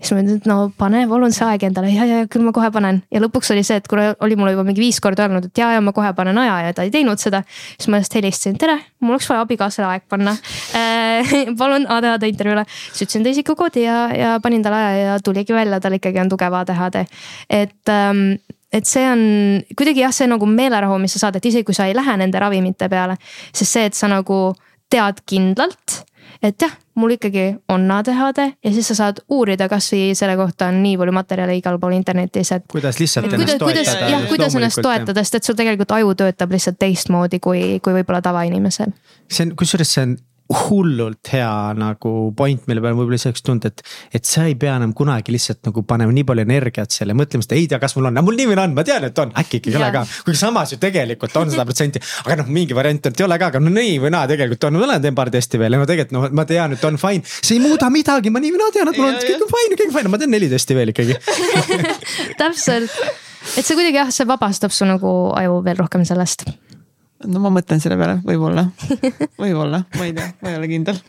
siis 0.00 0.12
ma 0.12 0.20
ütlesin, 0.22 0.40
et 0.40 0.48
no 0.50 0.56
pane 0.78 1.04
palun 1.10 1.34
see 1.34 1.46
aeg 1.46 1.66
endale 1.68 1.90
ja, 1.92 2.06
ja 2.08 2.24
küll 2.30 2.44
ma 2.46 2.52
kohe 2.56 2.70
panen 2.74 3.02
ja 3.12 3.22
lõpuks 3.22 3.52
oli 3.54 3.64
see, 3.66 3.78
et 3.80 3.88
kuna 3.90 4.08
oli 4.24 4.38
mulle 4.38 4.54
juba 4.54 4.64
mingi 4.66 4.82
viis 4.82 5.00
korda 5.02 5.26
öelnud, 5.26 5.48
et 5.50 5.62
ja, 5.62 5.70
ja 5.76 5.84
ma 5.84 5.94
kohe 5.96 6.12
panen 6.16 6.38
aja 6.42 6.58
ja 6.66 6.74
ta 6.76 6.86
ei 6.86 6.92
teinud 6.94 7.22
seda. 7.22 7.42
siis 7.76 7.88
ma 7.92 8.00
just 8.02 8.16
helistasin, 8.16 8.58
tere, 8.60 8.78
mul 9.00 9.16
oleks 9.16 9.28
vaja 9.30 9.46
abikaasale 9.46 9.88
aeg 9.92 10.06
panna 10.08 10.36
äh,. 10.76 11.36
palun 11.60 11.86
ADHD 11.92 12.30
intervjuule, 12.32 12.66
siis 12.90 13.06
ütlesin 13.06 13.26
ta 13.26 13.32
isikukoodi 13.32 13.86
ja, 13.86 14.00
ja 14.14 14.34
panin 14.42 14.64
talle 14.64 14.82
aja 14.82 15.06
ja 15.12 15.16
tuligi 15.24 15.54
välja, 15.56 15.80
tal 15.80 15.96
ikkagi 15.98 16.22
on 16.24 16.32
tugev 16.32 16.60
ADHD. 16.62 17.06
et 17.50 17.92
ähm, 17.92 18.26
et 18.72 18.84
see 18.88 19.04
on 19.08 19.20
kuidagi 19.78 20.02
jah, 20.02 20.12
see 20.12 20.28
nagu 20.28 20.46
meelerahu, 20.50 20.98
mis 21.00 21.14
sa 21.16 21.26
saad, 21.26 21.38
et 21.38 21.48
isegi 21.48 21.64
kui 21.64 21.76
sa 21.76 21.86
ei 21.88 21.94
lähe 21.96 22.16
nende 22.20 22.40
ravimite 22.42 22.90
peale, 22.92 23.16
sest 23.52 23.70
see, 23.70 23.86
et 23.88 23.96
sa 23.96 24.10
nagu 24.10 24.50
tead 24.92 25.22
kindlalt 25.28 26.02
et 26.42 26.62
jah, 26.62 26.72
mul 26.96 27.16
ikkagi 27.16 27.46
on 27.72 27.90
ADHD 27.90 28.44
ja 28.64 28.72
siis 28.72 28.90
sa 28.90 28.96
saad 28.98 29.20
uurida, 29.32 29.68
kasvõi 29.72 30.14
selle 30.18 30.36
kohta 30.38 30.70
on 30.72 30.80
nii 30.84 30.96
palju 31.00 31.14
materjale 31.16 31.56
igal 31.58 31.78
pool 31.82 31.96
internetis, 31.96 32.52
et. 32.56 32.66
kuidas 32.72 33.00
lihtsalt 33.00 33.32
ennast 33.32 33.58
kuidas, 33.62 33.90
toetada. 33.90 34.12
jah, 34.12 34.28
kuidas 34.30 34.56
ennast 34.58 34.82
toetada, 34.82 35.24
sest 35.24 35.40
et 35.40 35.50
sul 35.50 35.58
tegelikult 35.58 35.96
aju 35.98 36.14
töötab 36.22 36.54
lihtsalt 36.56 36.80
teistmoodi 36.82 37.40
kui, 37.42 37.62
kui 37.84 37.98
võib-olla 38.00 38.22
tavainimesel. 38.24 38.94
see 39.30 39.48
on, 39.48 39.56
kusjuures 39.58 39.94
see 39.96 40.06
on 40.06 40.16
hullult 40.46 41.30
hea 41.32 41.52
nagu 41.74 42.12
point, 42.36 42.60
mille 42.70 42.82
peale 42.82 42.94
võib-olla 42.94 43.18
isegi 43.18 43.42
tunda, 43.46 43.70
et. 43.72 43.82
et 44.14 44.28
sa 44.28 44.44
ei 44.46 44.54
pea 44.58 44.76
enam 44.78 44.92
kunagi 44.96 45.34
lihtsalt 45.34 45.66
nagu 45.66 45.82
panema 45.88 46.14
nii 46.14 46.26
palju 46.28 46.44
energiat 46.46 46.94
selle 46.94 47.16
mõtlema, 47.18 47.42
sest 47.42 47.54
ei 47.56 47.66
tea, 47.70 47.80
kas 47.82 47.96
mul 47.98 48.10
on, 48.10 48.20
mul 48.22 48.38
naa 48.38 48.66
on, 48.68 48.76
ma 48.76 48.84
tean, 48.86 49.08
et 49.08 49.18
on, 49.22 49.32
äkki 49.42 49.60
ikkagi 49.60 49.74
ei 49.74 49.80
ole 49.80 49.90
ka. 49.94 50.04
kuigi 50.26 50.38
samas 50.38 50.74
ju 50.74 50.78
tegelikult 50.82 51.34
on 51.40 51.50
sada 51.50 51.66
protsenti, 51.66 52.02
aga 52.24 52.38
noh, 52.42 52.50
mingi 52.54 52.76
variant, 52.78 53.10
et 53.10 53.22
ei 53.22 53.26
ole 53.26 53.38
ka, 53.42 53.50
aga 53.50 53.62
no 53.62 53.72
nii 53.74 53.96
või 54.04 54.12
naa 54.14 54.30
tegelikult 54.30 54.68
on, 54.68 54.78
ma 54.78 54.86
olen 54.86 55.02
teinud 55.02 55.18
paar 55.18 55.32
testi 55.34 55.60
veel 55.62 55.74
ja 55.74 55.82
no 55.82 55.88
tegelikult 55.88 56.16
noh, 56.18 56.28
ma 56.38 56.46
tean, 56.48 56.76
et 56.76 56.86
on 56.86 57.00
fine. 57.02 57.26
see 57.36 57.56
ei 57.58 57.64
muuda 57.64 57.90
midagi, 57.92 58.30
ma 58.30 58.42
nii 58.42 58.54
või 58.54 58.62
naa 58.62 58.76
tean, 58.76 58.92
et 58.92 59.00
mul 59.00 59.10
on, 59.10 59.18
kõik 59.22 59.48
on 59.48 59.54
fine, 59.56 59.80
kõik 59.80 59.90
on 59.90 59.96
fine, 59.98 60.12
ma 60.14 60.22
teen 60.22 60.34
neli 60.36 60.52
testi 60.52 60.78
veel 60.78 60.94
ikkagi 60.94 61.18
täpselt, 62.42 62.94
et 63.56 63.64
see 63.64 63.74
kuidagi 63.74 63.98
jah, 63.98 64.14
see 64.14 64.30
vabastab 64.30 64.74
su 64.74 64.86
nagu 64.86 65.16
aju 65.34 65.58
veel 65.66 65.82
rohkem 65.82 66.06
sellest 66.06 66.46
no 67.26 67.42
ma 67.42 67.52
mõtlen 67.58 67.82
selle 67.82 67.98
peale, 68.00 68.20
võib-olla, 68.26 68.66
võib-olla, 69.42 69.82
ma 69.96 70.08
ei 70.08 70.14
tea, 70.16 70.30
ma 70.42 70.52
ei 70.52 70.58
ole 70.60 70.70
kindel 70.70 71.00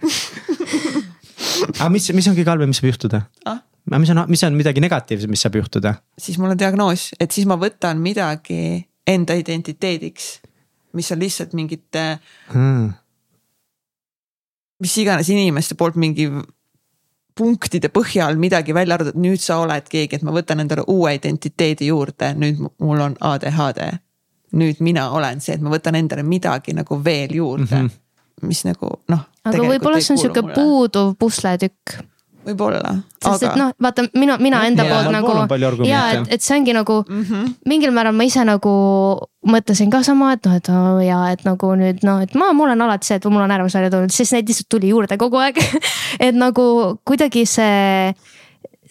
aga 1.77 1.89
mis, 1.93 2.09
mis 2.17 2.27
on 2.29 2.37
kõige 2.37 2.51
halvem, 2.51 2.71
mis 2.71 2.81
saab 2.81 2.91
juhtuda 2.91 3.23
ah?? 3.49 3.63
aga 3.87 4.01
mis 4.03 4.11
on, 4.11 4.21
mis 4.31 4.43
on 4.43 4.57
midagi 4.57 4.83
negatiivset, 4.83 5.31
mis 5.31 5.43
saab 5.45 5.57
juhtuda? 5.61 5.97
siis 6.19 6.39
mul 6.41 6.53
on 6.53 6.59
diagnoos, 6.59 7.11
et 7.19 7.33
siis 7.33 7.47
ma 7.49 7.59
võtan 7.59 8.01
midagi 8.03 8.81
enda 9.07 9.37
identiteediks, 9.39 10.29
mis 10.97 11.11
on 11.13 11.21
lihtsalt 11.23 11.55
mingite 11.57 12.05
hmm.. 12.51 12.91
mis 14.83 14.97
iganes 15.03 15.31
inimeste 15.33 15.79
poolt 15.79 15.99
mingi 15.99 16.29
punktide 17.37 17.91
põhjal 17.93 18.39
midagi 18.41 18.73
välja 18.73 18.97
arvatud, 18.97 19.19
nüüd 19.21 19.41
sa 19.41 19.59
oled 19.61 19.85
keegi, 19.91 20.17
et 20.17 20.25
ma 20.25 20.33
võtan 20.33 20.63
endale 20.63 20.87
uue 20.89 21.13
identiteedi 21.19 21.91
juurde, 21.91 22.33
nüüd 22.33 22.63
mul 22.65 23.03
on 23.03 23.17
ADHD 23.21 23.83
nüüd 24.55 24.83
mina 24.83 25.09
olen 25.11 25.41
see, 25.43 25.57
et 25.57 25.63
ma 25.63 25.73
võtan 25.73 25.97
endale 25.99 26.23
midagi 26.23 26.75
nagu 26.77 26.99
veel 27.03 27.35
juurde 27.35 27.81
mm, 27.81 27.87
-hmm. 27.87 28.47
mis 28.47 28.63
nagu 28.67 28.91
noh. 29.11 29.25
aga 29.43 29.63
võib-olla 29.63 29.99
see 30.01 30.15
on 30.15 30.21
sihuke 30.21 30.45
puuduv 30.53 31.15
pusletükk 31.19 31.99
võib-olla. 32.47 32.93
sest 33.19 33.43
aga... 33.43 33.51
et 33.51 33.59
noh, 33.59 33.71
vaata 33.83 34.05
mina, 34.15 34.37
mina 34.41 34.61
enda 34.69 34.85
ja, 34.87 34.93
poolt 34.93 35.11
nagu 35.13 35.85
ja 35.87 36.03
et, 36.15 36.31
et 36.37 36.43
see 36.43 36.57
ongi 36.59 36.75
nagu 36.75 37.01
mm 37.03 37.23
-hmm. 37.23 37.53
mingil 37.65 37.93
määral 37.95 38.15
ma 38.15 38.27
ise 38.27 38.43
nagu 38.47 38.73
mõtlesin 39.47 39.91
ka 39.91 40.03
sama, 40.03 40.33
et 40.37 40.45
noh, 40.45 40.55
et 40.55 40.69
oh, 40.71 40.99
ja 41.03 41.19
et 41.31 41.43
nagu 41.47 41.73
nüüd 41.75 42.03
noh, 42.07 42.21
et 42.23 42.35
ma, 42.35 42.51
mul 42.53 42.71
on 42.75 42.85
alati 42.87 43.07
see, 43.07 43.19
et 43.19 43.25
mul 43.25 43.43
on 43.43 43.55
ärevusväljad 43.57 43.93
olnud, 43.99 44.13
siis 44.13 44.31
neid 44.35 44.47
lihtsalt 44.47 44.69
tuli 44.69 44.91
juurde 44.93 45.17
kogu 45.17 45.37
aeg 45.43 45.59
et 46.25 46.35
nagu 46.35 46.97
kuidagi 47.05 47.45
see, 47.45 48.13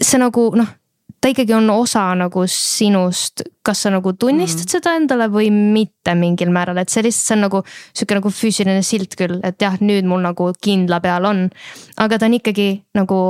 see 0.00 0.20
nagu 0.20 0.50
noh 0.56 0.74
ta 1.20 1.30
ikkagi 1.32 1.54
on 1.56 1.70
osa 1.70 2.04
nagu 2.18 2.44
sinust, 2.50 3.42
kas 3.66 3.82
sa 3.86 3.90
nagu 3.94 4.12
tunnistad 4.18 4.66
mm. 4.66 4.74
seda 4.76 4.94
endale 5.00 5.28
või 5.32 5.50
mitte 5.54 6.14
mingil 6.18 6.52
määral, 6.54 6.78
et 6.82 6.92
see 6.92 7.06
lihtsalt, 7.06 7.26
see 7.26 7.36
on 7.38 7.44
nagu 7.48 7.62
sihuke 7.66 8.20
nagu 8.20 8.32
füüsiline 8.32 8.84
silt 8.86 9.18
küll, 9.18 9.40
et 9.46 9.60
jah, 9.62 9.80
nüüd 9.80 10.08
mul 10.08 10.24
nagu 10.26 10.52
kindla 10.62 11.00
peal 11.04 11.28
on. 11.28 11.46
aga 11.96 12.18
ta 12.18 12.30
on 12.30 12.38
ikkagi 12.38 12.70
nagu 12.98 13.20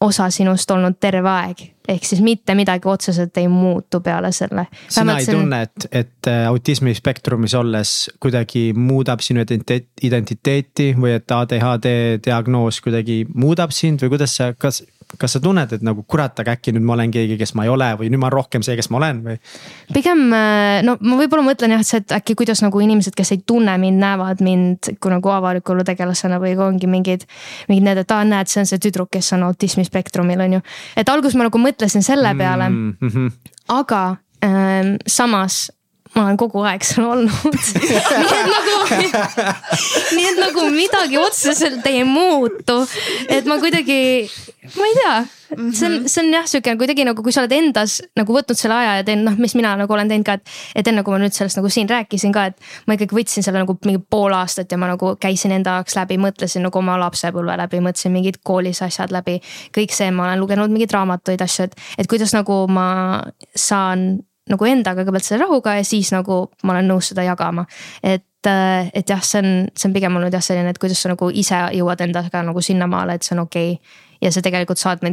osa 0.00 0.28
sinust 0.30 0.70
olnud 0.70 0.98
terve 1.02 1.30
aeg, 1.30 1.62
ehk 1.90 2.04
siis 2.06 2.20
mitte 2.22 2.54
midagi 2.54 2.86
otseselt 2.88 3.36
ei 3.40 3.48
muutu 3.50 4.00
peale 4.04 4.30
selle. 4.32 4.68
sina 4.88 5.16
ei 5.18 5.26
on... 5.26 5.40
tunne, 5.40 5.62
et, 5.66 5.88
et 5.90 6.30
äh, 6.30 6.44
autismi 6.46 6.94
spektrumis 6.94 7.54
olles 7.58 7.94
kuidagi 8.22 8.70
muudab 8.76 9.24
sinu 9.24 9.42
identiteeti 9.42 10.92
või 10.98 11.16
et 11.16 11.34
ADHD 11.34 11.90
diagnoos 12.24 12.80
kuidagi 12.84 13.24
muudab 13.34 13.74
sind 13.74 14.04
või 14.04 14.14
kuidas 14.14 14.38
sa, 14.38 14.52
kas 14.54 14.84
kas 15.16 15.36
sa 15.36 15.40
tunned, 15.40 15.72
et 15.72 15.84
nagu 15.84 16.02
kurat, 16.04 16.36
aga 16.42 16.52
äkki 16.58 16.74
nüüd 16.76 16.84
ma 16.84 16.92
olen 16.98 17.12
keegi, 17.14 17.38
kes 17.40 17.54
ma 17.56 17.64
ei 17.64 17.70
ole 17.72 17.88
või 17.96 18.10
nüüd 18.12 18.20
ma 18.20 18.28
olen 18.28 18.36
rohkem 18.36 18.64
see, 18.66 18.76
kes 18.76 18.90
ma 18.92 18.98
olen 19.00 19.22
või? 19.24 19.36
pigem 19.96 20.26
äh, 20.36 20.80
no 20.84 20.98
ma 21.00 21.16
võib-olla 21.20 21.46
mõtlen 21.46 21.72
jah, 21.72 21.84
et 21.84 21.88
see, 21.88 22.02
et 22.02 22.14
äkki 22.18 22.36
kuidas 22.42 22.60
nagu 22.64 22.82
inimesed, 22.84 23.16
kes 23.16 23.32
ei 23.32 23.40
tunne 23.48 23.78
mind, 23.80 24.02
näevad 24.02 24.44
mind 24.44 24.92
kui 25.00 25.14
nagu 25.14 25.32
avaliku 25.32 25.72
elu 25.72 25.86
tegelasena 25.88 26.40
või 26.42 26.52
kui 26.58 26.66
ongi 26.66 26.90
mingid. 26.90 27.24
mingid 27.70 27.88
need, 27.88 28.02
et 28.04 28.12
aa 28.12 28.26
näed, 28.28 28.52
see 28.52 28.60
on 28.64 28.68
see 28.68 28.82
tüdruk, 28.84 29.10
kes 29.16 29.32
on 29.38 29.46
autismispektrumil 29.48 30.44
on 30.44 30.58
ju. 30.58 30.62
et 31.00 31.08
alguses 31.08 31.38
ma 31.40 31.48
nagu 31.48 31.62
mõtlesin 31.62 32.04
selle 32.04 32.34
peale 32.36 32.68
mm. 32.68 32.96
-hmm. 33.00 33.32
aga 33.80 34.04
ähm, 34.44 34.96
samas 35.06 35.68
ma 36.14 36.24
olen 36.24 36.38
kogu 36.40 36.62
aeg 36.66 36.84
seal 36.86 37.06
olnud 37.08 37.32
nii 37.78 37.96
et 37.98 38.10
nagu, 38.52 38.76
nii 40.16 40.28
et 40.30 40.38
nagu 40.40 40.68
midagi 40.72 41.18
otseselt 41.20 41.86
ei 41.90 42.04
muutu. 42.06 42.80
et 43.28 43.48
ma 43.48 43.58
kuidagi, 43.60 43.98
ma 44.76 44.88
ei 44.88 44.94
tea, 44.98 45.16
see 45.72 45.88
on, 45.88 45.96
see 46.08 46.22
on 46.22 46.30
jah, 46.32 46.46
sihuke 46.48 46.74
kuidagi 46.80 47.06
nagu, 47.08 47.22
kui 47.24 47.34
sa 47.34 47.42
oled 47.44 47.54
endas 47.56 47.98
nagu 48.18 48.34
võtnud 48.34 48.58
selle 48.58 48.76
aja 48.78 48.98
ja 49.00 49.06
teen 49.06 49.24
noh, 49.26 49.36
mis 49.40 49.54
mina 49.58 49.74
nagu 49.78 49.94
olen 49.94 50.10
teinud 50.10 50.26
ka, 50.26 50.38
et. 50.38 50.54
et 50.80 50.90
enne 50.92 51.04
kui 51.06 51.14
ma 51.14 51.20
nüüd 51.22 51.36
sellest 51.36 51.60
nagu 51.60 51.72
siin 51.72 51.90
rääkisin 51.90 52.34
ka, 52.34 52.48
et 52.52 52.88
ma 52.88 52.96
ikkagi 52.98 53.18
võtsin 53.18 53.46
selle 53.46 53.62
nagu 53.62 53.76
mingi 53.86 54.02
pool 54.10 54.34
aastat 54.36 54.72
ja 54.72 54.80
ma 54.80 54.90
nagu 54.92 55.14
käisin 55.20 55.54
enda 55.56 55.78
jaoks 55.78 55.98
läbi, 55.98 56.20
mõtlesin 56.22 56.64
nagu 56.66 56.82
oma 56.82 56.98
lapsepõlve 57.04 57.58
läbi, 57.62 57.82
mõtlesin 57.84 58.14
mingid 58.14 58.40
koolis 58.44 58.82
asjad 58.86 59.14
läbi. 59.14 59.38
kõik 59.74 59.94
see, 59.94 60.10
ma 60.14 60.28
olen 60.28 60.42
lugenud 60.42 60.72
mingeid 60.72 60.94
raamatuid, 60.96 61.44
asju, 61.44 61.68
et, 61.68 61.78
et 61.98 62.10
kuidas 62.10 62.34
nagu 62.36 62.64
ma 62.72 62.88
saan 63.56 64.10
nagu 64.48 64.68
endaga 64.68 65.02
kõigepealt 65.02 65.26
selle 65.26 65.44
rahuga 65.44 65.76
ja 65.78 65.84
siis 65.86 66.12
nagu 66.14 66.40
ma 66.64 66.76
olen 66.76 66.90
nõus 66.92 67.12
seda 67.12 67.24
jagama. 67.26 67.66
et, 68.02 68.46
äh, 68.46 68.90
et 68.94 69.10
jah, 69.10 69.22
see 69.22 69.42
on, 69.42 69.68
see 69.76 69.88
on 69.88 69.96
pigem 69.96 70.16
olnud 70.16 70.34
jah, 70.34 70.44
selline, 70.44 70.70
et 70.70 70.78
kuidas 70.78 71.02
sa 71.02 71.12
nagu 71.12 71.30
ise 71.30 71.60
jõuad 71.78 72.00
endaga 72.06 72.42
nagu 72.42 72.62
sinnamaale, 72.62 73.18
et 73.18 73.22
see 73.22 73.36
on 73.36 73.44
okei 73.46 73.76
okay. 73.76 74.00
ja 74.22 74.32
sa 74.32 74.42
tegelikult 74.42 74.78
saad 74.78 75.04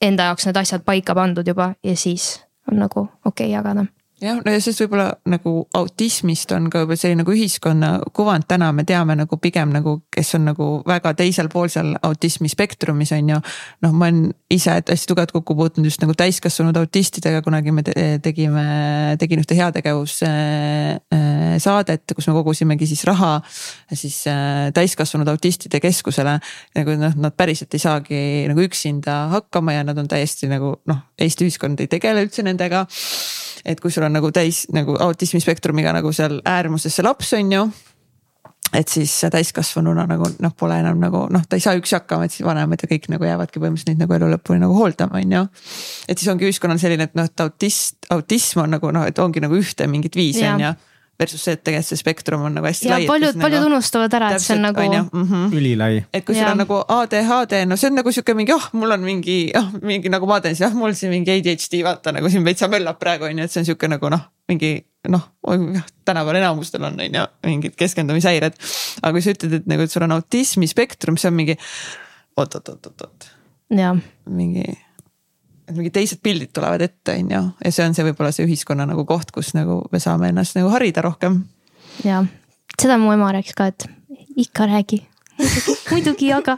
enda 0.00 0.30
jaoks 0.30 0.46
need 0.48 0.56
asjad 0.56 0.84
paika 0.84 1.14
pandud 1.14 1.46
juba 1.46 1.74
ja 1.84 1.96
siis 1.96 2.40
on 2.70 2.80
nagu 2.80 3.08
okei 3.24 3.50
okay 3.50 3.54
jagada 3.54 3.86
jah, 4.20 4.36
no 4.44 4.52
ja 4.52 4.60
sest 4.62 4.80
võib-olla 4.82 5.06
nagu 5.30 5.52
autismist 5.76 6.52
on 6.56 6.70
ka 6.72 6.78
võib-olla 6.82 7.00
selline 7.00 7.20
nagu 7.22 7.32
ühiskonna 7.34 7.90
kuvand 8.16 8.44
täna 8.50 8.68
me 8.76 8.82
teame 8.88 9.14
nagu 9.18 9.34
pigem 9.40 9.70
nagu, 9.74 9.90
kes 10.12 10.34
on 10.38 10.44
nagu 10.50 10.66
väga 10.88 11.08
teisel 11.18 11.48
pool 11.52 11.68
seal 11.72 11.88
autismi 12.06 12.48
spektrumis 12.52 13.12
on 13.16 13.24
ju. 13.34 13.38
noh, 13.84 13.92
ma 13.92 14.02
olen 14.10 14.20
ise 14.52 14.70
hästi 14.76 15.06
tugevalt 15.08 15.32
kokku 15.34 15.52
puutunud 15.56 15.86
just 15.88 16.02
nagu 16.04 16.14
täiskasvanud 16.18 16.76
autistidega, 16.80 17.38
kunagi 17.46 17.70
me 17.74 17.82
tegime, 18.22 18.64
tegin 19.20 19.40
ühte 19.42 19.54
heategevussaadet, 19.58 22.04
kus 22.16 22.26
me 22.28 22.32
kogusimegi 22.36 22.84
siis 22.90 23.02
raha 23.08 23.32
siis 23.92 24.16
äh, 24.30 24.36
täiskasvanud 24.76 25.28
autistide 25.32 25.78
keskusele. 25.80 26.34
nagu 26.76 26.90
noh, 27.00 27.12
nad 27.16 27.32
päriselt 27.36 27.74
ei 27.74 27.82
saagi 27.82 28.20
nagu 28.50 28.60
üksinda 28.66 29.14
hakkama 29.36 29.70
ja 29.78 29.82
nad 29.86 29.98
on 29.98 30.08
täiesti 30.08 30.46
nagu 30.50 30.68
noh, 30.90 30.98
Eesti 31.20 31.44
ühiskond 31.46 31.80
ei 31.82 31.88
tegele 31.90 32.20
üldse 32.24 32.42
nendega 32.42 32.86
et 33.64 33.80
kui 33.80 33.92
sul 33.92 34.06
on 34.06 34.16
nagu 34.16 34.32
täis 34.34 34.64
nagu 34.74 34.96
autismispektrumiga 35.00 35.94
nagu 35.96 36.12
seal 36.16 36.40
äärmuses 36.44 36.96
see 36.96 37.06
laps 37.06 37.32
on 37.38 37.52
ju 37.52 37.68
et 38.76 38.88
siis 38.88 39.12
täiskasvanuna 39.32 40.04
nagu 40.06 40.28
noh, 40.38 40.52
pole 40.56 40.76
enam 40.78 41.00
nagu 41.02 41.24
noh, 41.32 41.46
ta 41.48 41.58
ei 41.58 41.64
saa 41.64 41.74
üksi 41.78 41.96
hakkama, 41.98 42.26
et 42.26 42.34
siis 42.34 42.46
vanemad 42.46 42.82
ja 42.82 42.90
kõik 42.90 43.08
nagu 43.10 43.26
jäävadki 43.26 43.58
põhimõtteliselt 43.58 43.90
neid 43.90 44.04
nagu 44.04 44.14
elu 44.14 44.28
lõpuni 44.34 44.62
nagu 44.62 44.76
hooldama, 44.78 45.18
on 45.18 45.34
ju. 45.34 45.42
et 46.06 46.20
siis 46.20 46.30
ongi 46.30 46.46
ühiskonnal 46.46 46.78
selline, 46.82 47.08
et 47.10 47.18
noh, 47.18 47.26
et 47.26 47.42
autist, 47.42 47.98
autism 48.14 48.62
on 48.62 48.76
nagu 48.76 48.92
noh, 48.94 49.08
et 49.10 49.18
ongi 49.18 49.42
nagu 49.42 49.58
ühte 49.58 49.90
mingit 49.90 50.16
viisi 50.18 50.46
on 50.46 50.62
ju 50.68 50.72
versus 51.20 51.42
see, 51.44 51.54
et 51.56 51.62
tegelikult 51.64 51.90
see 51.90 52.00
spektrum 52.00 52.44
on 52.48 52.56
nagu 52.56 52.68
hästi 52.68 52.90
lai. 52.90 53.00
paljud, 53.08 53.36
paljud 53.40 53.60
nagu, 53.60 53.70
unustavad 53.70 54.16
ära, 54.16 54.32
et 54.34 54.44
see 54.44 54.56
on 54.56 54.64
nagu. 54.68 54.84
Mm 54.86 55.24
-hmm. 55.28 55.56
ülilai. 55.56 56.04
et 56.12 56.24
kui 56.24 56.34
sul 56.34 56.48
on 56.48 56.62
nagu 56.62 56.80
ADHD, 56.96 57.64
no 57.68 57.76
see 57.76 57.90
on 57.90 57.98
nagu 58.00 58.12
sihuke 58.12 58.34
mingi, 58.34 58.52
oh, 58.56 58.68
mul 58.72 58.96
on 58.96 59.04
mingi, 59.04 59.38
oh, 59.58 59.68
mingi 59.82 60.08
nagu 60.08 60.26
ma 60.26 60.40
teen 60.40 60.56
siis, 60.56 60.66
jah, 60.68 60.76
mul 60.76 60.94
siin 60.98 61.12
mingi 61.12 61.30
ADHD, 61.36 61.82
vaata 61.84 62.12
nagu 62.16 62.30
siin 62.30 62.44
veitsa 62.44 62.68
möllab 62.68 62.98
praegu 62.98 63.28
on 63.28 63.38
ju, 63.38 63.44
et 63.44 63.52
see 63.52 63.60
on 63.60 63.68
sihuke 63.68 63.88
nagu 63.88 64.10
noh, 64.10 64.26
mingi 64.48 64.84
noh, 65.08 65.30
tänapäeval 66.04 66.36
enamustel 66.42 66.84
on, 66.84 67.00
on 67.00 67.14
ju, 67.20 67.26
mingid 67.46 67.76
keskendumishäired. 67.76 68.54
aga 69.02 69.12
kui 69.12 69.22
sa 69.22 69.34
ütled, 69.36 69.60
et 69.60 69.66
nagu, 69.66 69.82
et 69.82 69.92
sul 69.92 70.06
on 70.08 70.16
autismi 70.18 70.68
spektrum, 70.70 71.16
see 71.20 71.28
on 71.28 71.36
mingi 71.36 71.56
oot, 72.36 72.54
oot, 72.54 72.68
oot, 72.68 72.86
oot, 72.86 73.02
oot. 73.08 73.32
mingi 74.26 74.64
et 75.70 75.78
mingid 75.78 75.94
teised 75.94 76.20
pildid 76.24 76.52
tulevad 76.56 76.82
ette, 76.84 77.14
on 77.14 77.32
ju, 77.34 77.42
ja 77.64 77.72
see 77.74 77.86
on 77.86 77.96
see 77.96 78.06
võib-olla 78.08 78.32
see 78.34 78.46
ühiskonna 78.48 78.86
nagu 78.88 79.04
koht, 79.08 79.32
kus 79.34 79.52
nagu 79.56 79.80
me 79.92 80.02
saame 80.02 80.30
ennast 80.32 80.58
nagu 80.58 80.70
harida 80.74 81.04
rohkem. 81.06 81.42
ja, 82.06 82.24
seda 82.76 82.98
mu 83.00 83.12
ema 83.14 83.30
rääkis 83.36 83.56
ka, 83.58 83.70
et 83.70 83.86
ikka 84.40 84.68
räägi 84.70 85.02
muidugi 85.90 86.30
jaga. 86.30 86.56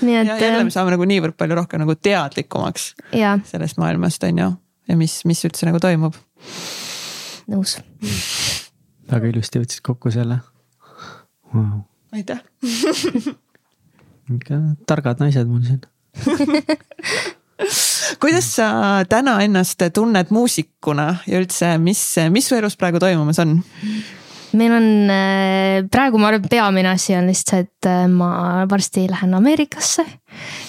nii 0.00 0.18
et. 0.22 0.32
jälle 0.42 0.64
me 0.66 0.74
saame 0.74 0.94
nagu 0.94 1.08
niivõrd 1.08 1.38
palju 1.38 1.58
rohkem 1.58 1.82
nagu 1.84 1.96
teadlikumaks 1.96 2.92
ja. 3.16 3.38
sellest 3.48 3.80
maailmast, 3.82 4.26
on 4.28 4.42
ju, 4.44 4.52
ja 4.90 4.98
mis, 4.98 5.20
mis 5.28 5.44
üldse 5.48 5.68
nagu 5.68 5.80
toimub. 5.82 6.18
nõus 7.50 7.78
väga 9.10 9.30
ilusti 9.30 9.62
võtsid 9.62 9.84
kokku 9.86 10.12
selle 10.14 10.40
wow.. 11.54 11.82
aitäh 12.16 12.42
ikka 14.36 14.60
targad 14.90 15.22
naised 15.22 15.48
mul 15.50 15.62
siin 15.66 15.84
kuidas 18.20 18.52
sa 18.58 18.68
täna 19.08 19.38
ennast 19.44 19.82
tunned 19.94 20.30
muusikuna 20.34 21.08
ja 21.26 21.40
üldse, 21.40 21.76
mis, 21.82 22.02
mis 22.32 22.48
su 22.48 22.56
elus 22.58 22.78
praegu 22.78 23.02
toimumas 23.02 23.40
on? 23.42 23.58
meil 24.56 24.72
on 24.72 24.86
äh, 25.10 25.84
praegu, 25.92 26.18
ma 26.20 26.30
arvan, 26.30 26.46
peamine 26.50 26.88
asi 26.94 27.16
on 27.16 27.28
lihtsalt 27.28 27.66
see, 27.66 27.66
et 27.66 27.88
äh, 27.90 28.06
ma 28.08 28.64
varsti 28.70 29.06
lähen 29.10 29.34
Ameerikasse. 29.36 30.04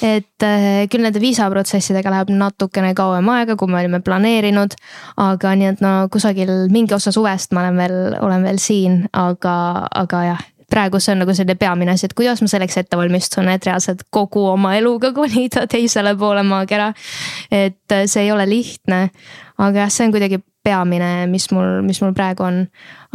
et 0.04 0.44
äh, 0.44 0.88
küll 0.92 1.04
nende 1.04 1.22
viisaprotsessidega 1.24 2.12
läheb 2.12 2.34
natukene 2.36 2.94
kauem 2.98 3.30
aega, 3.36 3.56
kui 3.56 3.72
me 3.72 3.80
olime 3.80 4.02
planeerinud. 4.04 4.76
aga 5.24 5.56
nii, 5.56 5.72
et 5.76 5.82
no 5.86 5.94
kusagil 6.12 6.54
mingi 6.74 6.98
osa 6.98 7.14
suvest 7.16 7.56
ma 7.56 7.66
olen 7.66 7.82
veel, 7.82 7.98
olen 8.22 8.48
veel 8.50 8.62
siin, 8.62 9.02
aga, 9.14 9.58
aga 10.04 10.24
jah 10.32 10.46
praegu 10.70 11.00
see 11.00 11.14
on 11.16 11.24
nagu 11.24 11.34
selline 11.36 11.56
peamine 11.60 11.94
asi, 11.94 12.08
et 12.08 12.16
kuidas 12.18 12.42
ma 12.44 12.52
selleks 12.52 12.78
ette 12.82 13.00
valmistun, 13.00 13.48
et 13.52 13.66
reaalselt 13.66 14.04
kogu 14.12 14.46
oma 14.52 14.76
eluga 14.78 15.14
kolida 15.20 15.68
teisele 15.68 16.16
poole 16.20 16.44
maakera. 16.48 16.94
et 17.52 17.98
see 18.06 18.26
ei 18.26 18.32
ole 18.32 18.48
lihtne, 18.50 19.08
aga 19.58 19.86
jah, 19.86 19.92
see 19.94 20.08
on 20.08 20.16
kuidagi 20.16 20.42
peamine, 20.68 21.28
mis 21.32 21.48
mul, 21.56 21.82
mis 21.86 22.00
mul 22.04 22.14
praegu 22.16 22.46
on. 22.48 22.60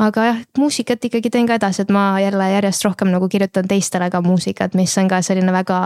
aga 0.00 0.24
jah, 0.24 0.38
muusikat 0.58 1.04
ikkagi 1.04 1.30
teen 1.30 1.46
ka 1.46 1.58
edasi, 1.58 1.84
et 1.84 1.90
ma 1.92 2.16
jälle 2.22 2.46
järjest 2.54 2.86
rohkem 2.86 3.10
nagu 3.12 3.28
kirjutan 3.30 3.68
teistele 3.68 4.08
ka 4.10 4.22
muusikat, 4.24 4.74
mis 4.78 4.94
on 4.98 5.10
ka 5.10 5.20
selline 5.22 5.52
väga, 5.52 5.80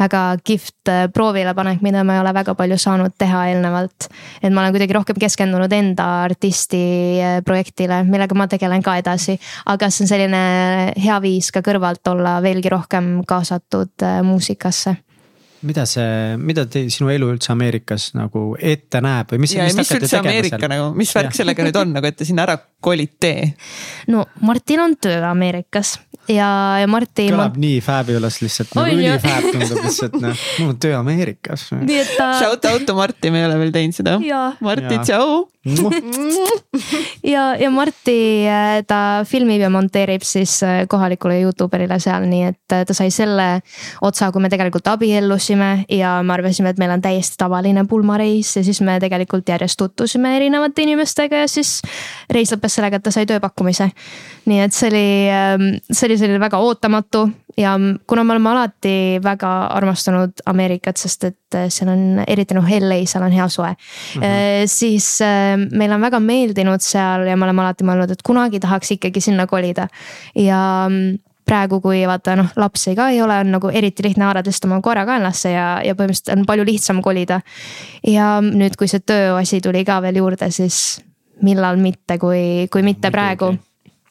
väga 0.00 0.22
kihvt 0.40 0.90
äh, 0.90 1.04
proovilepanek, 1.12 1.84
mida 1.84 2.02
ma 2.08 2.16
ei 2.16 2.22
ole 2.24 2.32
väga 2.34 2.56
palju 2.56 2.80
saanud 2.80 3.14
teha 3.20 3.44
eelnevalt. 3.52 4.08
et 4.42 4.52
ma 4.52 4.64
olen 4.64 4.74
kuidagi 4.74 4.96
rohkem 4.96 5.20
keskendunud 5.20 5.72
enda 5.76 6.08
artisti 6.24 6.84
äh, 7.20 7.38
projektile, 7.44 8.02
millega 8.08 8.34
ma 8.34 8.48
tegelen 8.48 8.82
ka 8.82 8.96
edasi. 9.02 9.38
aga 9.66 9.90
see 9.90 10.06
on 10.06 10.14
selline 10.14 10.44
hea 10.96 11.20
viis 11.20 11.52
ka 11.52 11.60
kõrvalt 11.64 12.14
olla 12.14 12.38
veelgi 12.42 12.72
rohkem 12.72 13.18
kaasatud 13.28 14.08
äh, 14.08 14.22
muusikasse 14.24 14.96
mida 15.66 15.84
see, 15.88 16.36
mida 16.40 16.66
te, 16.70 16.84
sinu 16.92 17.10
elu 17.12 17.28
üldse 17.34 17.52
Ameerikas 17.54 18.10
nagu 18.16 18.46
ette 18.60 19.00
näeb 19.04 19.34
või 19.34 19.44
mis? 19.44 19.54
ja, 19.56 19.66
mis, 19.68 19.76
mis 19.80 19.92
üldse 19.96 20.20
Ameerika 20.20 20.58
seal? 20.58 20.72
nagu, 20.72 20.88
mis 20.98 21.12
värk 21.16 21.36
sellega 21.36 21.66
nüüd 21.66 21.78
on 21.80 21.94
nagu, 21.96 22.10
et 22.10 22.18
te 22.20 22.28
sinna 22.28 22.46
ära 22.46 22.58
kolite? 22.84 23.34
no 24.12 24.26
Martin 24.44 24.84
on 24.84 24.98
tööl 25.00 25.24
Ameerikas 25.28 25.96
ja, 26.28 26.50
ja 26.82 26.90
Martin. 26.90 27.32
kõlab 27.34 27.56
ma... 27.56 27.64
nii 27.66 27.80
fabulous 27.84 28.40
lihtsalt 28.44 28.76
nagu 28.78 28.98
ülifab 28.98 29.50
tundub 29.50 29.82
lihtsalt 29.88 30.20
noh, 30.20 30.46
mul 30.60 30.74
on 30.74 30.78
töö 30.84 30.98
Ameerikas. 31.00 31.70
nii 31.80 32.00
et 32.04 32.14
ta. 32.18 32.30
Shout 32.42 32.70
out 32.70 32.86
to 32.88 32.96
Martin, 32.98 33.34
me 33.34 33.42
ei 33.42 33.50
ole 33.50 33.58
veel 33.64 33.74
teinud 33.74 33.96
seda. 33.96 34.18
Martin, 34.64 35.02
tšau 35.04 35.44
ja, 37.34 37.56
ja 37.56 37.70
Marti 37.70 38.44
äh, 38.48 38.82
ta 38.86 39.24
filmib 39.24 39.62
ja 39.62 39.70
monteerib 39.72 40.22
siis 40.26 40.58
äh, 40.62 40.82
kohalikule 40.88 41.38
Youtube 41.40 41.78
erile 41.78 41.96
seal, 42.02 42.26
nii 42.28 42.42
et 42.50 42.74
äh, 42.76 42.84
ta 42.84 42.96
sai 42.96 43.08
selle 43.14 43.46
otsa, 44.04 44.28
kui 44.32 44.44
me 44.44 44.50
tegelikult 44.52 44.90
abiellusime 44.92 45.70
ja 45.88 46.18
me 46.22 46.34
arvasime, 46.36 46.74
et 46.74 46.82
meil 46.82 46.92
on 46.92 47.04
täiesti 47.04 47.40
tavaline 47.40 47.86
pulmareis 47.88 48.54
ja 48.58 48.64
siis 48.66 48.82
me 48.84 48.98
tegelikult 49.00 49.48
järjest 49.48 49.80
tutvusime 49.80 50.36
erinevate 50.36 50.84
inimestega 50.84 51.44
ja 51.44 51.48
siis 51.48 51.78
reis 52.32 52.52
lõppes 52.52 52.76
sellega, 52.76 53.00
et 53.00 53.06
ta 53.08 53.14
sai 53.14 53.24
tööpakkumise. 53.30 53.88
nii 54.44 54.60
et 54.66 54.76
see 54.76 54.92
oli, 54.92 55.06
ähm, 55.32 55.68
see 55.90 56.10
oli 56.10 56.20
selline 56.20 56.42
väga 56.44 56.60
ootamatu 56.60 57.24
ja 57.56 57.74
kuna 58.06 58.24
me 58.24 58.34
oleme 58.34 58.50
alati 58.50 58.94
väga 59.22 59.50
armastanud 59.74 60.42
Ameerikat, 60.46 60.98
sest 61.00 61.28
et 61.28 61.58
äh, 61.58 61.68
seal 61.72 61.92
on 61.92 62.22
eriti 62.26 62.56
noh, 62.56 62.66
LA, 62.66 63.02
seal 63.10 63.26
on 63.26 63.34
hea 63.34 63.48
soe 63.48 63.70
mm. 63.70 64.22
-hmm. 64.22 64.66
siis 64.70 65.20
äh, 65.22 65.54
meile 65.70 65.94
on 65.94 66.00
väga 66.00 66.20
meeldinud 66.20 66.82
seal 66.82 67.26
ja 67.26 67.36
me 67.36 67.44
oleme 67.44 67.62
alati 67.62 67.84
mõelnud, 67.84 68.10
et 68.10 68.22
kunagi 68.22 68.60
tahaks 68.60 68.90
ikkagi 68.98 69.20
sinna 69.20 69.46
kolida 69.46 69.88
ja 70.34 70.86
mm, 70.88 71.18
praegu, 71.44 71.80
kui 71.80 72.02
vaata 72.08 72.36
noh, 72.36 72.52
lapsi 72.56 72.94
ka 72.96 73.10
ei 73.12 73.20
ole, 73.22 73.36
on 73.44 73.52
nagu 73.58 73.68
eriti 73.68 74.02
lihtne 74.06 74.24
haarata 74.24 74.50
lihtsalt 74.50 74.70
oma 74.70 74.80
koera 74.84 75.04
kaenlasse 75.08 75.52
ja, 75.52 75.66
ja 75.84 75.94
põhimõtteliselt 75.94 76.38
on 76.38 76.46
palju 76.48 76.64
lihtsam 76.64 77.02
kolida. 77.02 77.40
ja 78.06 78.38
nüüd, 78.44 78.76
kui 78.80 78.88
see 78.88 79.04
tööasi 79.04 79.60
tuli 79.64 79.84
ka 79.84 80.00
veel 80.02 80.22
juurde, 80.22 80.50
siis 80.50 81.02
millal 81.42 81.76
mitte, 81.76 82.18
kui, 82.18 82.66
kui 82.72 82.82
mitte 82.86 83.10
praegu 83.10 83.54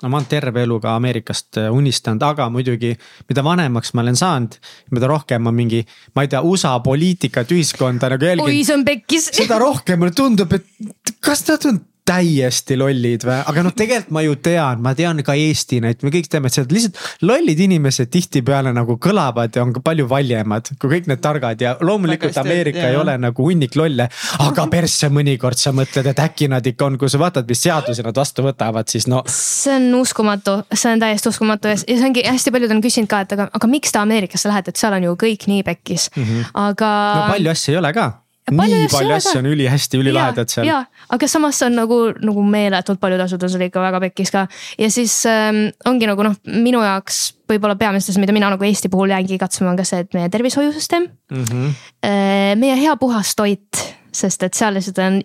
no 0.02 0.10
ma 0.10 0.20
olen 0.20 0.28
terve 0.30 0.64
elu 0.66 0.80
ka 0.84 0.96
Ameerikast 0.98 1.60
äh, 1.62 1.70
unistanud, 1.74 2.24
aga 2.26 2.50
muidugi, 2.54 2.94
mida 3.30 3.44
vanemaks 3.46 3.94
ma 3.94 4.04
olen 4.04 4.20
saanud, 4.20 4.58
mida 4.92 5.10
rohkem 5.12 5.46
ma 5.46 5.54
mingi, 5.56 5.84
ma 6.16 6.26
ei 6.26 6.32
tea, 6.32 6.42
USA 6.42 6.76
poliitikat, 6.84 7.54
ühiskonda 7.56 8.12
nagu 8.14 8.32
jälgin. 8.32 8.46
oi, 8.50 8.64
see 8.66 8.78
on 8.78 8.86
pekkis. 8.88 9.30
seda 9.38 9.60
rohkem 9.62 10.02
mulle 10.02 10.16
tundub, 10.18 10.54
et 10.58 11.18
kas 11.24 11.46
nad 11.48 11.70
on 11.70 11.82
täiesti 12.08 12.76
lollid 12.80 13.24
või, 13.24 13.38
aga 13.48 13.64
noh, 13.64 13.74
tegelikult 13.76 14.12
ma 14.16 14.24
ju 14.26 14.36
tean, 14.44 14.82
ma 14.84 14.92
tean 14.98 15.22
ka 15.24 15.36
Eesti 15.40 15.80
näit, 15.84 16.02
me 16.04 16.12
kõik 16.12 16.28
teame, 16.32 16.50
et 16.50 16.58
seal 16.58 16.68
lihtsalt 16.68 16.98
lollid 17.24 17.60
inimesed 17.64 18.12
tihtipeale 18.12 18.74
nagu 18.76 18.98
kõlavad 19.02 19.56
ja 19.56 19.64
on 19.64 19.72
ka 19.76 19.84
palju 19.86 20.08
valjemad 20.12 20.74
kui 20.82 20.92
kõik 20.98 21.08
need 21.12 21.22
targad 21.24 21.62
ja 21.64 21.76
loomulikult 21.80 22.38
Ameerika 22.42 22.90
ei 22.90 22.98
ole 23.00 23.16
nagu 23.22 23.48
hunnik 23.48 23.78
lolle. 23.80 24.10
aga 24.44 24.66
persse 24.72 25.08
mõnikord 25.14 25.60
sa 25.60 25.72
mõtled, 25.76 26.10
et 26.12 26.20
äkki 26.20 26.50
nad 26.52 26.66
ikka 26.68 26.90
on, 26.90 26.98
kui 27.00 27.12
sa 27.12 27.22
vaatad, 27.22 27.48
mis 27.48 27.64
seadusi 27.64 28.04
nad 28.04 28.20
vastu 28.20 28.44
võtavad, 28.44 28.90
siis 28.92 29.08
no. 29.08 29.24
see 29.30 29.78
on 29.78 29.88
uskumatu, 30.02 30.58
see 30.74 30.92
on 30.92 31.04
täiesti 31.04 31.32
uskumatu 31.32 31.72
ja 31.72 31.78
see 31.80 32.02
ongi 32.04 32.26
hästi 32.28 32.52
paljud 32.56 32.76
on 32.76 32.84
küsinud 32.84 33.12
ka, 33.12 33.24
et 33.24 33.38
aga, 33.38 33.48
aga 33.54 33.72
miks 33.72 33.96
te 33.96 34.04
Ameerikasse 34.04 34.52
lähete, 34.52 34.74
et 34.74 34.82
seal 34.82 34.98
on 35.00 35.08
ju 35.08 35.16
kõik 35.24 35.48
nii 35.48 35.64
pekkis 35.64 36.10
mm, 36.16 36.24
-hmm. 36.24 36.52
aga. 36.68 36.92
no 37.22 37.32
palju 37.32 37.56
asju 37.56 37.78
ei 37.78 37.80
ole 37.80 37.94
ka 37.96 38.10
nii 38.52 38.88
palju 38.92 39.16
asju 39.16 39.40
on 39.40 39.48
ülihästi, 39.54 40.00
ülilahedad 40.02 40.52
seal. 40.52 40.68
ja, 40.68 40.82
aga 41.16 41.30
samas 41.32 41.62
on 41.64 41.78
nagu, 41.78 42.00
nagu 42.24 42.44
meeletult 42.44 43.00
paljud 43.00 43.24
on 43.24 43.32
seal 43.32 43.68
ikka 43.68 43.84
väga 43.84 44.02
pekkis 44.08 44.34
ka. 44.34 44.48
ja 44.80 44.90
siis 44.92 45.16
ähm, 45.30 45.66
ongi 45.90 46.10
nagu 46.10 46.26
noh, 46.28 46.36
minu 46.46 46.84
jaoks 46.84 47.22
võib-olla 47.50 47.78
peamised 47.80 48.12
asjad, 48.12 48.24
mida 48.24 48.36
mina 48.36 48.52
nagu 48.54 48.68
Eesti 48.68 48.92
puhul 48.92 49.14
jäängi 49.14 49.38
katsuma, 49.40 49.72
on 49.72 49.80
ka 49.80 49.88
see, 49.88 50.04
et 50.04 50.18
meie 50.18 50.30
tervishoiusüsteem 50.34 51.08
mm. 51.32 51.44
-hmm. 51.44 52.60
meie 52.60 52.76
hea 52.80 52.98
puhas 53.00 53.36
toit, 53.36 53.86
sest 54.12 54.44
et 54.44 54.54
seal 54.54 54.76
lihtsalt 54.76 55.00
on 55.04 55.24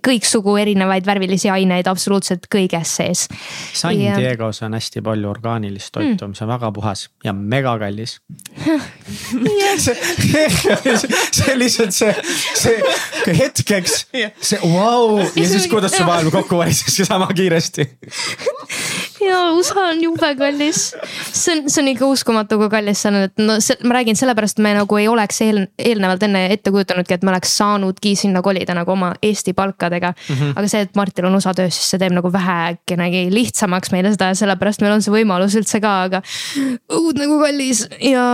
kõiksugu 0.00 0.56
erinevaid 0.62 1.06
värvilisi 1.06 1.50
aineid 1.52 1.88
absoluutselt 1.90 2.46
kõiges 2.52 2.96
sees. 2.98 3.26
San 3.76 3.98
ja... 3.98 4.16
Diego's 4.18 4.62
on 4.64 4.76
hästi 4.76 5.02
palju 5.04 5.30
orgaanilist 5.30 5.92
toitu 5.92 6.24
mm., 6.24 6.32
mis 6.32 6.42
on 6.44 6.52
väga 6.52 6.72
puhas 6.72 7.06
ja 7.24 7.32
megakallis 7.36 8.18
see, 9.82 10.46
see 11.32 11.56
lihtsalt 11.58 11.96
see, 11.96 12.14
see 12.58 13.36
hetkeks, 13.38 13.98
see 14.40 14.60
vau 14.62 15.18
wow, 15.18 15.26
ja 15.36 15.46
siis 15.48 15.68
kuidas 15.70 15.94
see 15.96 16.06
maailm 16.08 16.32
kokku 16.34 16.60
varises 16.60 17.02
sama 17.08 17.28
kiiresti 17.36 17.88
ja 19.26 19.38
USA 19.52 19.86
on 19.90 20.02
jube 20.02 20.30
kallis. 20.38 20.82
see 21.32 21.54
on, 21.54 21.70
see 21.70 21.82
on 21.82 21.90
ikka 21.92 22.08
uskumatu, 22.10 22.58
kui 22.60 22.70
kallis 22.72 23.02
see 23.02 23.10
on, 23.12 23.18
et 23.28 23.42
no 23.42 23.58
see, 23.62 23.76
ma 23.86 23.96
räägin 23.98 24.18
sellepärast, 24.18 24.60
me 24.64 24.74
nagu 24.76 24.98
ei 25.00 25.08
oleks 25.10 25.40
eel, 25.44 25.62
eelnevalt 25.78 26.22
enne 26.26 26.44
ette 26.54 26.72
kujutanudki, 26.74 27.16
et 27.16 27.26
me 27.26 27.32
oleks 27.34 27.56
saanudki 27.60 28.14
sinna 28.18 28.42
kolida 28.44 28.76
nagu 28.76 28.94
oma 28.94 29.12
Eesti 29.22 29.54
palkadega 29.58 30.12
mm. 30.12 30.34
-hmm. 30.34 30.54
aga 30.56 30.68
see, 30.68 30.84
et 30.86 30.96
Martil 30.96 31.28
on 31.28 31.36
USA 31.38 31.54
töös, 31.54 31.76
siis 31.76 31.90
see 31.94 32.02
teeb 32.02 32.16
nagu 32.16 32.32
vähekenegi 32.32 33.26
lihtsamaks 33.34 33.92
meile 33.94 34.12
seda 34.14 34.32
ja 34.32 34.38
sellepärast 34.38 34.82
meil 34.84 34.96
on 34.96 35.04
see 35.04 35.14
võimalus 35.14 35.56
üldse 35.58 35.80
ka, 35.82 35.94
aga 36.08 36.22
õudne 37.00 37.28
kui 37.30 37.40
kallis 37.42 37.84
ja 38.00 38.24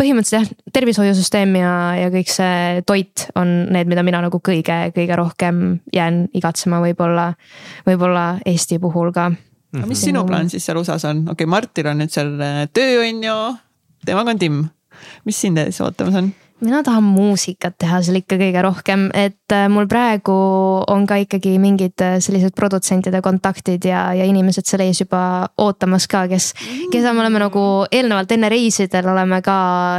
põhimõtteliselt 0.00 0.40
jah, 0.40 0.50
tervishoiusüsteem 0.74 1.56
ja, 1.60 1.72
ja 2.04 2.12
kõik 2.14 2.30
see 2.32 2.84
toit 2.86 3.28
on 3.38 3.54
need, 3.74 3.90
mida 3.90 4.04
mina 4.06 4.22
nagu 4.24 4.40
kõige, 4.44 4.78
kõige 4.94 5.16
rohkem 5.18 5.64
jään 5.94 6.26
igatsema 6.34 6.80
võib-olla, 6.84 7.32
võib-olla 7.86 8.26
Eesti 8.44 8.78
puhul 8.82 9.12
ka 9.14 9.32
aga 9.80 9.90
mis 9.90 10.04
sinu 10.06 10.24
plaan 10.28 10.50
siis 10.52 10.66
seal 10.66 10.80
USA-s 10.80 11.08
on, 11.10 11.24
okei 11.24 11.44
okay,, 11.44 11.50
Martil 11.50 11.90
on 11.90 12.02
nüüd 12.02 12.14
seal 12.14 12.32
äh, 12.38 12.64
töö 12.74 13.02
on 13.04 13.20
ju, 13.26 13.36
temaga 14.06 14.34
on 14.34 14.40
Tim, 14.42 14.64
mis 15.28 15.40
sind 15.44 15.60
ees 15.62 15.80
ootamas 15.84 16.22
on? 16.22 16.32
mina 16.64 16.82
tahan 16.82 17.04
muusikat 17.04 17.76
teha 17.78 17.98
seal 18.04 18.20
ikka 18.20 18.36
kõige 18.40 18.62
rohkem, 18.64 19.06
et 19.16 19.52
äh, 19.52 19.66
mul 19.72 19.88
praegu 19.90 20.34
on 20.90 21.04
ka 21.08 21.18
ikkagi 21.24 21.56
mingid 21.62 22.00
äh, 22.04 22.16
sellised 22.24 22.54
produtsentide 22.56 23.20
kontaktid 23.24 23.84
ja, 23.88 24.06
ja 24.16 24.26
inimesed 24.28 24.66
seal 24.68 24.84
ees 24.86 25.02
juba 25.02 25.22
ootamas 25.60 26.06
ka, 26.10 26.24
kes, 26.30 26.52
keda 26.92 27.12
me 27.12 27.24
oleme 27.24 27.42
nagu 27.42 27.64
eelnevalt 27.90 28.32
enne 28.36 28.50
reisidel 28.52 29.10
oleme 29.12 29.40
ka 29.44 29.56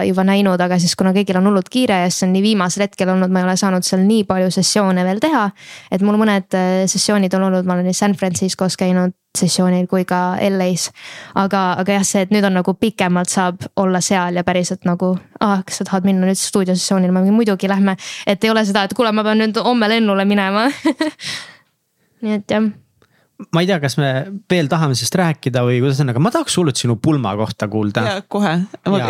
juba 0.08 0.26
näinud, 0.28 0.62
aga 0.62 0.80
siis 0.82 0.96
kuna 0.98 1.14
kõigil 1.16 1.42
on 1.42 1.52
hullult 1.52 1.70
kiire 1.72 2.02
ja 2.06 2.14
see 2.14 2.30
on 2.30 2.34
nii 2.38 2.46
viimasel 2.48 2.88
hetkel 2.88 3.14
olnud, 3.14 3.34
ma 3.34 3.44
ei 3.44 3.50
ole 3.50 3.58
saanud 3.60 3.86
seal 3.86 4.06
nii 4.08 4.24
palju 4.30 4.54
sessioone 4.56 5.06
veel 5.08 5.22
teha. 5.24 5.50
et 5.92 6.02
mul 6.06 6.18
mõned 6.22 6.50
sessioonid 6.90 7.36
on 7.38 7.50
olnud, 7.50 7.68
ma 7.68 7.78
olen 7.78 7.94
San 7.94 8.16
Franciscos 8.18 8.80
käinud 8.80 9.14
sessioonil 9.40 9.88
kui 9.92 10.06
ka 10.06 10.38
LA-s. 10.42 10.92
aga, 11.36 11.66
aga 11.82 12.00
jah, 12.00 12.08
see, 12.08 12.24
et 12.26 12.34
nüüd 12.36 12.48
on 12.48 12.58
nagu 12.60 12.74
pikemalt 12.80 13.32
saab 13.32 13.68
olla 13.76 14.02
seal 14.02 14.40
ja 14.40 14.46
päriselt 14.48 14.86
nagu, 14.86 15.16
aa, 15.40 15.62
kas 15.66 15.82
sa 15.82 15.90
tahad 15.90 16.08
minna 16.08 16.28
nüüd 16.30 16.40
stuudiosessioonile, 16.40 17.12
ma 17.12 17.24
mingi 17.26 17.36
muidugi 17.36 17.70
lähme. 17.72 17.98
et 18.28 18.44
ei 18.44 18.54
ole 18.54 18.66
seda, 18.66 18.86
et 18.86 18.96
kuule, 18.98 19.12
ma 19.12 19.24
pean 19.24 19.44
nüüd 19.44 19.62
homme 19.64 19.90
lennule 19.92 20.26
minema 20.26 20.70
nii 22.26 22.40
et 22.40 22.52
jah 22.52 22.72
ma 23.52 23.62
ei 23.64 23.68
tea, 23.68 23.78
kas 23.84 23.98
me 24.00 24.10
veel 24.52 24.70
tahame 24.72 24.96
sellest 24.96 25.18
rääkida 25.20 25.64
või 25.68 25.82
kuidas 25.84 26.00
on, 26.04 26.12
aga 26.14 26.22
ma 26.24 26.32
tahaks 26.32 26.56
hullult 26.60 26.80
sinu 26.80 26.96
pulma 27.04 27.34
kohta 27.36 27.68
kuulda. 27.72 28.04
ja 28.08 28.22
kohe, 28.32 28.54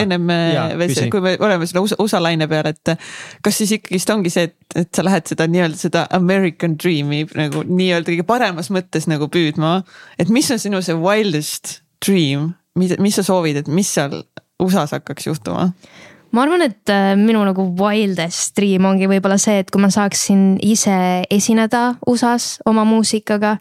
ennem 0.01 0.31
veel, 0.81 0.95
kui 1.13 1.21
me 1.21 1.35
oleme 1.45 1.67
selle 1.69 1.83
USA, 1.85 1.97
USA 2.01 2.21
laine 2.23 2.47
peal, 2.49 2.71
et 2.71 2.95
kas 3.45 3.61
siis 3.61 3.75
ikkagist 3.77 4.13
ongi 4.15 4.33
see, 4.33 4.49
et, 4.49 4.79
et 4.81 4.89
sa 4.97 5.05
lähed 5.05 5.29
seda 5.29 5.47
nii-öelda 5.51 5.79
seda 5.79 6.05
American 6.17 6.77
dream'i 6.81 7.23
nagu 7.37 7.61
nii-öelda 7.69 8.11
kõige 8.11 8.27
paremas 8.27 8.71
mõttes 8.73 9.05
nagu 9.11 9.29
püüdma. 9.31 9.77
et 10.21 10.33
mis 10.33 10.49
on 10.53 10.61
sinu 10.61 10.81
see 10.85 10.97
wildest 10.97 11.79
dream, 12.05 12.53
mis, 12.79 12.97
mis 13.01 13.21
sa 13.21 13.25
soovid, 13.25 13.61
et 13.61 13.69
mis 13.69 13.93
seal 13.93 14.23
USA-s 14.61 14.97
hakkaks 14.97 15.29
juhtuma? 15.29 15.69
Ma 16.35 16.43
arvan, 16.43 16.65
et 16.65 16.91
äh, 16.91 17.13
minu 17.15 17.41
nagu 17.47 17.63
wildest 17.79 18.57
dream 18.57 18.85
ongi 18.89 19.07
võib-olla 19.09 19.37
see, 19.41 19.61
et 19.61 19.71
kui 19.71 19.81
ma 19.83 19.89
saaksin 19.93 20.57
ise 20.65 20.95
esineda 21.31 21.83
USA-s 22.11 22.59
oma 22.67 22.83
muusikaga. 22.87 23.55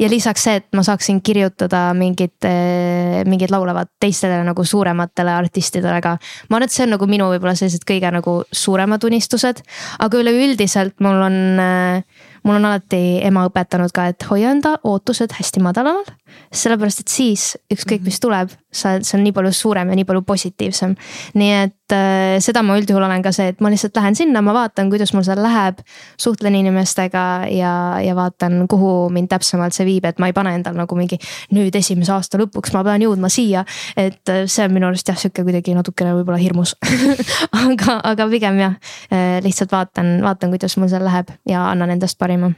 ja 0.00 0.08
lisaks 0.08 0.46
see, 0.46 0.60
et 0.60 0.66
ma 0.76 0.84
saaksin 0.86 1.20
kirjutada 1.26 1.90
mingit, 1.98 2.38
äh, 2.46 3.20
mingeid 3.26 3.50
laulavad 3.50 3.90
teistele 4.00 4.40
nagu 4.46 4.64
suurematele 4.64 5.34
artistidele 5.34 6.00
ka. 6.00 6.16
ma 6.48 6.58
arvan, 6.58 6.68
et 6.68 6.76
see 6.76 6.86
on 6.86 6.94
nagu 6.94 7.10
minu 7.10 7.30
võib-olla 7.34 7.56
sellised 7.58 7.86
kõige 7.88 8.14
nagu 8.14 8.40
suuremad 8.52 9.04
unistused, 9.04 9.64
aga 9.98 10.22
üleüldiselt 10.22 11.00
mul 11.02 11.26
on 11.26 11.40
äh, 11.60 12.26
mul 12.42 12.56
on 12.56 12.68
alati 12.70 13.20
ema 13.26 13.44
õpetanud 13.48 13.92
ka, 13.94 14.06
et 14.10 14.24
hoia 14.30 14.54
enda 14.54 14.76
ootused 14.86 15.34
hästi 15.36 15.62
madalamal. 15.64 16.06
Sellepärast, 16.52 17.04
et 17.04 17.12
siis 17.12 17.44
ükskõik, 17.72 18.02
mis 18.06 18.20
tuleb, 18.22 18.50
sa, 18.72 18.96
see 19.02 19.16
on 19.18 19.24
nii 19.26 19.34
palju 19.34 19.52
suurem 19.54 19.90
ja 19.90 19.98
nii 19.98 20.06
palju 20.06 20.22
positiivsem. 20.26 20.94
nii 21.38 21.50
et 21.58 21.94
äh, 21.94 22.36
seda 22.42 22.62
ma 22.66 22.76
üldjuhul 22.78 23.04
olen 23.06 23.22
ka 23.22 23.32
see, 23.34 23.50
et 23.52 23.60
ma 23.62 23.70
lihtsalt 23.72 23.96
lähen 23.98 24.18
sinna, 24.18 24.42
ma 24.42 24.54
vaatan, 24.54 24.90
kuidas 24.92 25.12
mul 25.14 25.24
seal 25.26 25.42
läheb. 25.42 25.82
suhtlen 26.20 26.54
inimestega 26.54 27.24
ja, 27.50 27.74
ja 28.02 28.14
vaatan, 28.16 28.66
kuhu 28.70 29.10
mind 29.10 29.30
täpsemalt 29.30 29.76
see 29.76 29.86
viib, 29.88 30.06
et 30.06 30.18
ma 30.18 30.30
ei 30.30 30.36
pane 30.36 30.54
endal 30.58 30.78
nagu 30.78 30.98
mingi 30.98 31.18
nüüd 31.54 31.74
esimese 31.76 32.14
aasta 32.14 32.40
lõpuks 32.40 32.74
ma 32.74 32.84
pean 32.86 33.02
jõudma 33.02 33.30
siia. 33.32 33.64
et 33.96 34.28
äh, 34.28 34.46
see 34.46 34.64
on 34.66 34.74
minu 34.74 34.90
arust 34.90 35.08
jah, 35.08 35.18
sihuke 35.18 35.44
kuidagi 35.46 35.74
natukene 35.74 36.14
võib-olla 36.18 36.40
hirmus 36.40 36.76
aga, 37.64 38.00
aga 38.04 38.30
pigem 38.30 38.58
jah, 38.62 38.80
äh, 39.10 39.38
lihtsalt 39.44 39.72
vaatan, 39.74 40.18
vaatan, 40.24 40.54
kuidas 40.54 40.76
mul 40.78 40.90
seal 40.90 41.06
läheb 41.06 41.30
ja 41.48 41.68
annan 41.70 41.98
endast 41.98 42.18
parima. 42.18 42.52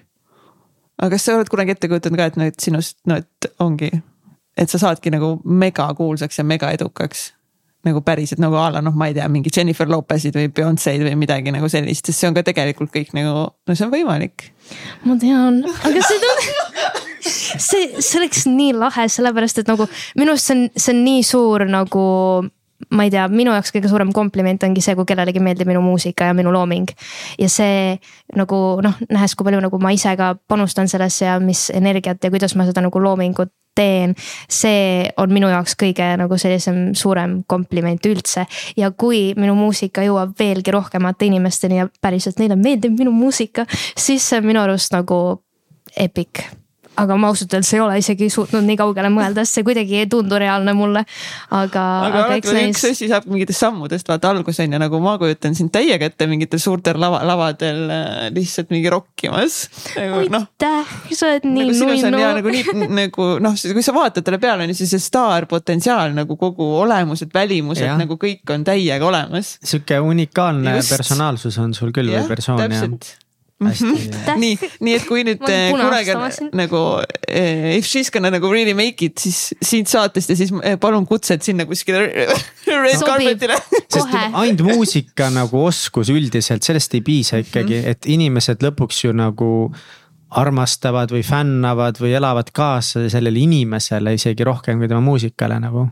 Aga 1.00 1.12
kas 1.14 1.28
sa 1.28 1.36
oled 1.38 1.52
kunagi 1.52 1.76
ette 1.76 1.90
kujutanud 1.90 2.20
ka, 2.20 2.30
et 2.30 2.40
et 2.52 2.64
sinust, 2.64 2.98
no 3.06 3.20
et 3.22 3.52
ongi, 3.62 3.90
et 4.56 4.72
sa 4.72 4.80
saadki 4.82 5.12
nagu 5.14 5.38
megakuulsaks 5.44 6.42
ja 6.42 6.48
megaedukaks? 6.48 7.30
nagu 7.82 7.98
päriselt 8.06 8.38
nagu 8.38 8.54
a 8.54 8.68
la 8.70 8.80
noh, 8.84 8.94
ma 8.94 9.08
ei 9.10 9.14
tea, 9.16 9.24
mingi 9.26 9.50
Jennifer 9.50 9.88
Lopez'id 9.90 10.36
või 10.38 10.52
Beyonce'd 10.54 11.02
või 11.02 11.16
midagi 11.18 11.50
nagu 11.50 11.66
sellist, 11.66 12.06
sest 12.06 12.20
see 12.20 12.28
on 12.30 12.36
ka 12.36 12.44
tegelikult 12.46 12.92
kõik 12.94 13.10
nagu, 13.16 13.48
no 13.50 13.74
see 13.74 13.86
on 13.88 13.90
võimalik. 13.90 14.52
ma 15.02 15.16
tean, 15.18 15.64
aga 15.66 16.04
see 16.06 16.20
tundub 16.22 17.00
see, 17.26 17.88
see 17.98 18.18
oleks 18.20 18.46
nii 18.50 18.72
lahe, 18.78 19.08
sellepärast 19.10 19.62
et 19.62 19.70
nagu 19.70 19.88
minu 20.18 20.34
arust 20.34 20.50
see 20.50 20.58
on, 20.58 20.64
see 20.76 20.94
on 20.94 21.02
nii 21.08 21.24
suur 21.26 21.66
nagu 21.70 22.04
ma 22.90 23.06
ei 23.06 23.12
tea, 23.14 23.26
minu 23.30 23.54
jaoks 23.54 23.72
kõige 23.74 23.90
suurem 23.90 24.12
kompliment 24.14 24.62
ongi 24.66 24.82
see, 24.84 24.96
kui 24.98 25.06
kellelegi 25.08 25.42
meeldib 25.42 25.70
minu 25.70 25.82
muusika 25.84 26.30
ja 26.30 26.36
minu 26.36 26.52
looming. 26.52 26.90
ja 27.38 27.48
see 27.48 27.98
nagu 28.36 28.60
noh, 28.82 29.00
nähes, 29.10 29.34
kui 29.36 29.48
palju 29.48 29.62
nagu 29.62 29.80
ma 29.82 29.92
ise 29.94 30.16
ka 30.18 30.34
panustan 30.48 30.88
sellesse 30.88 31.26
ja 31.26 31.40
mis 31.40 31.70
energiat 31.74 32.22
ja 32.24 32.30
kuidas 32.30 32.56
ma 32.56 32.66
seda 32.68 32.84
nagu 32.84 33.02
loomingut 33.02 33.52
teen, 33.74 34.14
see 34.52 35.08
on 35.16 35.32
minu 35.32 35.48
jaoks 35.48 35.76
kõige 35.80 36.10
nagu 36.20 36.36
sellisem 36.38 36.92
suurem 36.98 37.40
kompliment 37.48 38.04
üldse. 38.06 38.46
ja 38.76 38.90
kui 38.90 39.32
minu 39.38 39.54
muusika 39.56 40.04
jõuab 40.04 40.34
veelgi 40.38 40.74
rohkemate 40.74 41.28
inimesteni 41.30 41.80
ja 41.80 41.88
päriselt 42.00 42.40
neile 42.42 42.56
meeldib 42.56 42.98
minu 42.98 43.14
muusika, 43.16 43.66
siis 43.96 44.28
see 44.28 44.42
on 44.42 44.50
minu 44.50 44.60
arust 44.64 44.92
nagu 44.92 45.22
epic 45.96 46.44
aga 47.00 47.16
ma 47.16 47.30
ausalt 47.32 47.54
öeldes 47.56 47.72
ei 47.74 47.80
ole 47.80 47.96
isegi 48.00 48.28
suutnud 48.32 48.64
nii 48.66 48.76
kaugele 48.80 49.08
mõelda, 49.12 49.46
sest 49.46 49.58
see 49.58 49.66
kuidagi 49.66 50.02
ei 50.02 50.08
tundu 50.10 50.38
reaalne 50.40 50.74
mulle. 50.76 51.04
aga, 51.50 51.84
aga, 52.08 52.24
aga 52.26 52.38
eks 52.40 52.52
näis. 52.52 52.76
üks 52.76 52.84
asi 52.90 53.08
saab 53.10 53.28
mingitest 53.32 53.64
sammudest 53.64 54.10
vaata 54.10 54.32
alguse 54.34 54.66
on 54.66 54.76
ju, 54.76 54.80
nagu 54.82 55.00
ma 55.04 55.16
kujutan 55.20 55.56
sind 55.58 55.72
täiega 55.74 56.10
ette 56.10 56.28
mingitel 56.30 56.60
suurtel 56.62 57.00
lava, 57.00 57.22
lavadel 57.28 57.82
äh, 57.88 58.28
lihtsalt 58.34 58.72
mingi 58.74 58.92
rokkimas 58.92 59.62
nagu,. 59.96 60.22
No, 60.32 60.42
aitäh, 60.44 60.92
sa 61.16 61.30
oled 61.30 61.48
nii 61.48 61.70
nagu 61.70 61.88
nunnu. 61.92 62.22
nagu 62.40 62.54
nii 62.56 62.90
nagu 63.02 63.28
noh, 63.42 63.56
kui 63.56 63.84
sa 63.84 63.96
vaatad 63.96 64.26
talle 64.26 64.40
peale, 64.42 64.66
on 64.66 64.74
ju 64.74 64.80
siis 64.82 64.94
see 64.96 65.06
staarpotentsiaal 65.08 66.14
nagu 66.16 66.36
kogu 66.40 66.68
olemuselt, 66.82 67.32
välimuselt 67.34 67.96
nagu 68.00 68.20
kõik 68.20 68.54
on 68.54 68.68
täiega 68.68 69.08
olemas. 69.08 69.56
sihuke 69.64 70.00
unikaalne 70.04 70.76
Just. 70.78 70.96
personaalsus 70.96 71.58
on 71.62 71.74
sul 71.76 71.92
küll 71.94 72.12
või 72.12 72.24
persoon 72.28 72.62
ja 72.62 72.68
hästi 73.70 74.38
nii, 74.40 74.70
nii 74.84 74.96
et 74.98 75.06
kui 75.08 75.24
nüüd 75.26 75.42
kunagi 75.42 76.16
nagu 76.58 76.82
eh, 77.28 77.78
if 77.78 77.88
she's 77.88 78.12
gonna 78.12 78.32
nagu 78.32 78.50
really 78.52 78.76
make 78.78 79.06
it, 79.06 79.18
siis 79.22 79.52
siit 79.62 79.90
saatest 79.92 80.32
ja 80.32 80.38
siis 80.38 80.52
eh, 80.62 80.78
palun 80.80 81.06
kutset 81.08 81.44
sinna 81.44 81.66
kuskile 81.68 82.04
red 82.06 83.02
carpet'ile. 83.06 83.58
sest 83.86 84.14
ainult 84.16 84.66
muusika 84.66 85.30
nagu 85.34 85.64
oskus 85.66 86.12
üldiselt, 86.12 86.64
sellest 86.66 86.94
ei 86.98 87.04
piisa 87.06 87.42
ikkagi, 87.42 87.80
mhm. 87.80 87.96
et 87.96 88.12
inimesed 88.12 88.64
lõpuks 88.64 89.04
ju 89.06 89.16
nagu 89.16 89.52
armastavad 90.32 91.12
või 91.12 91.22
fännavad 91.26 91.98
või 92.00 92.14
elavad 92.16 92.50
kaasa 92.54 93.04
sellele 93.12 93.42
inimesele 93.42 94.14
isegi 94.16 94.44
rohkem 94.46 94.80
kui 94.80 94.88
tema 94.88 95.02
muusikale 95.04 95.58
nagu. 95.60 95.84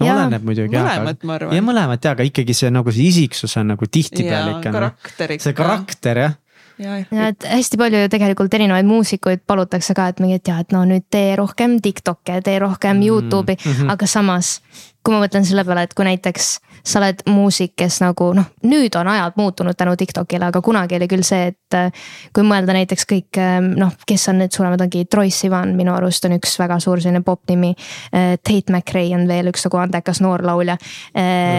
no 0.00 0.06
ja, 0.06 0.14
oleneb 0.14 0.46
muidugi. 0.46 0.76
mõlemat 0.76 1.26
ma 1.26 1.38
arvan. 1.38 1.56
ja 1.56 1.64
mõlemat 1.64 2.06
ja, 2.06 2.14
aga 2.14 2.26
ikkagi 2.26 2.54
see 2.54 2.70
nagu 2.70 2.94
see 2.94 3.08
isiksus 3.10 3.56
on 3.58 3.74
nagu 3.74 3.90
tihtipeale 3.90 4.58
ikka. 4.58 4.92
ikka. 5.08 5.40
see 5.42 5.56
karakter 5.58 6.22
jah 6.24 6.38
ja 6.80 7.28
et 7.28 7.44
hästi 7.44 7.78
palju 7.80 8.04
ju 8.04 8.12
tegelikult 8.12 8.54
erinevaid 8.54 8.88
muusikuid 8.88 9.44
palutakse 9.46 9.94
ka, 9.94 10.08
et 10.12 10.20
mingi, 10.22 10.40
et 10.40 10.48
jah, 10.48 10.60
et 10.64 10.72
no 10.72 10.84
nüüd 10.88 11.06
tee 11.10 11.34
rohkem 11.38 11.78
Tiktok'e, 11.82 12.40
tee 12.44 12.58
rohkem 12.62 12.96
mm, 12.96 13.06
Youtube'i 13.08 13.56
mm, 13.56 13.72
-hmm. 13.72 13.92
aga 13.92 14.06
samas 14.06 14.60
kui 15.04 15.14
ma 15.14 15.22
mõtlen 15.24 15.46
selle 15.48 15.64
peale, 15.64 15.86
et 15.86 15.94
kui 15.96 16.04
näiteks 16.04 16.50
sa 16.84 17.00
oled 17.00 17.22
muusik, 17.28 17.74
kes 17.78 17.98
nagu 18.00 18.30
noh, 18.36 18.46
nüüd 18.68 18.94
on 18.96 19.08
ajad 19.12 19.36
muutunud 19.36 19.76
tänu 19.76 19.96
Tiktokile, 20.00 20.48
aga 20.48 20.62
kunagi 20.64 20.96
oli 20.96 21.08
küll 21.10 21.24
see, 21.26 21.50
et 21.52 21.76
äh, 21.76 22.06
kui 22.36 22.44
mõelda 22.46 22.74
näiteks 22.76 23.06
kõik 23.08 23.40
äh, 23.40 23.58
noh, 23.60 23.92
kes 24.08 24.28
on 24.32 24.40
need 24.40 24.54
suuremad, 24.56 24.80
ongi 24.84 25.04
Troye 25.10 25.32
Sivan 25.34 25.74
minu 25.76 25.92
arust 25.94 26.24
on 26.28 26.36
üks 26.36 26.56
väga 26.60 26.80
suur 26.80 27.02
selline 27.02 27.24
popnimi. 27.24 27.72
Äh, 28.12 28.34
Tate 28.40 28.72
McRae 28.72 29.12
on 29.16 29.26
veel 29.28 29.50
üks 29.52 29.66
nagu 29.66 29.80
andekas 29.80 30.22
noor 30.24 30.44
laulja. 30.46 30.76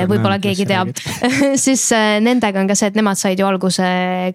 võib-olla 0.09 0.37
keegi 0.41 0.65
teab 0.69 0.91
siis 1.65 1.83
nendega 2.23 2.61
on 2.61 2.69
ka 2.69 2.75
see, 2.77 2.91
et 2.91 2.97
nemad 2.97 3.19
said 3.19 3.39
ju 3.39 3.47
alguse 3.47 3.85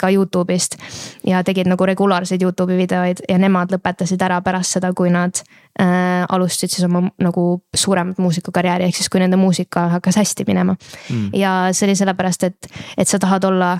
ka 0.00 0.10
Youtube'ist 0.12 0.78
ja 1.26 1.42
tegid 1.46 1.70
nagu 1.70 1.86
regulaarseid 1.88 2.42
Youtube'i 2.42 2.78
videoid 2.78 3.24
ja 3.28 3.38
nemad 3.42 3.74
lõpetasid 3.74 4.22
ära 4.22 4.40
pärast 4.44 4.78
seda, 4.78 4.92
kui 4.96 5.10
nad 5.14 5.42
äh, 5.80 6.24
alustasid 6.28 6.70
siis 6.70 6.84
oma 6.84 7.02
nagu 7.22 7.46
suuremat 7.76 8.18
muusikukarjääri, 8.18 8.84
ehk 8.88 8.96
siis 8.96 9.10
kui 9.12 9.20
nende 9.20 9.36
muusika 9.36 9.88
hakkas 9.96 10.16
hästi 10.16 10.44
minema 10.48 10.76
mm.. 11.10 11.30
ja 11.34 11.68
see 11.72 11.88
oli 11.88 11.96
sellepärast, 11.96 12.48
et, 12.48 12.68
et 12.96 13.08
sa 13.08 13.18
tahad 13.18 13.44
olla 13.44 13.76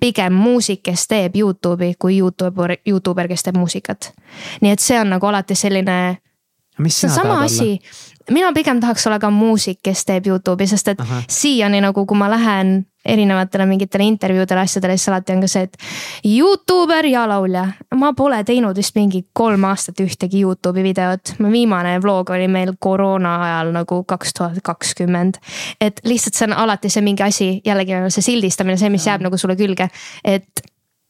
pigem 0.00 0.32
muusik, 0.32 0.82
kes 0.82 1.06
teeb 1.08 1.36
Youtube'i, 1.36 1.94
kui 1.98 2.18
Youtuber, 2.18 2.76
Youtuber, 2.86 3.28
kes 3.28 3.46
teeb 3.46 3.56
muusikat. 3.56 4.12
nii 4.60 4.72
et 4.74 4.82
see 4.82 4.98
on 5.00 5.10
nagu 5.14 5.26
alati 5.26 5.54
selline. 5.54 6.16
see 6.88 7.08
on 7.08 7.14
sama 7.14 7.42
asi, 7.44 7.78
mina 8.30 8.52
pigem 8.52 8.80
tahaks 8.80 9.06
olla 9.06 9.18
ka 9.18 9.30
muusik, 9.30 9.78
kes 9.82 10.04
teeb 10.04 10.26
Youtube'i, 10.26 10.66
sest 10.66 10.88
et 10.88 11.06
siiani 11.28 11.80
nagu, 11.80 12.06
kui 12.06 12.18
ma 12.18 12.30
lähen 12.30 12.84
erinevatele 13.04 13.66
mingitele 13.66 14.04
intervjuudele, 14.08 14.64
asjadele, 14.64 14.96
siis 14.96 15.12
alati 15.12 15.34
on 15.34 15.44
ka 15.44 15.50
see, 15.50 15.68
et 15.68 15.76
Youtuber 16.24 17.06
ja 17.06 17.26
laulja. 17.28 17.66
ma 17.94 18.12
pole 18.16 18.42
teinud 18.44 18.76
vist 18.76 18.96
mingi 18.96 19.24
kolm 19.32 19.64
aastat 19.68 20.00
ühtegi 20.00 20.42
Youtube'i 20.42 20.84
videot, 20.86 21.34
viimane 21.38 21.98
vlog 22.02 22.30
oli 22.30 22.48
meil 22.48 22.74
koroona 22.78 23.34
ajal 23.46 23.72
nagu 23.76 24.02
kaks 24.04 24.34
tuhat 24.34 24.60
kakskümmend. 24.62 25.40
et 25.80 26.00
lihtsalt 26.04 26.34
see 26.34 26.48
on 26.50 26.56
alati 26.64 26.90
see 26.90 27.04
mingi 27.04 27.22
asi, 27.22 27.50
jällegi 27.64 28.04
see 28.08 28.30
sildistamine, 28.32 28.78
see, 28.80 28.92
mis 28.92 29.06
jääb 29.06 29.24
nagu 29.24 29.36
sulle 29.40 29.56
külge, 29.56 29.90
et 30.24 30.64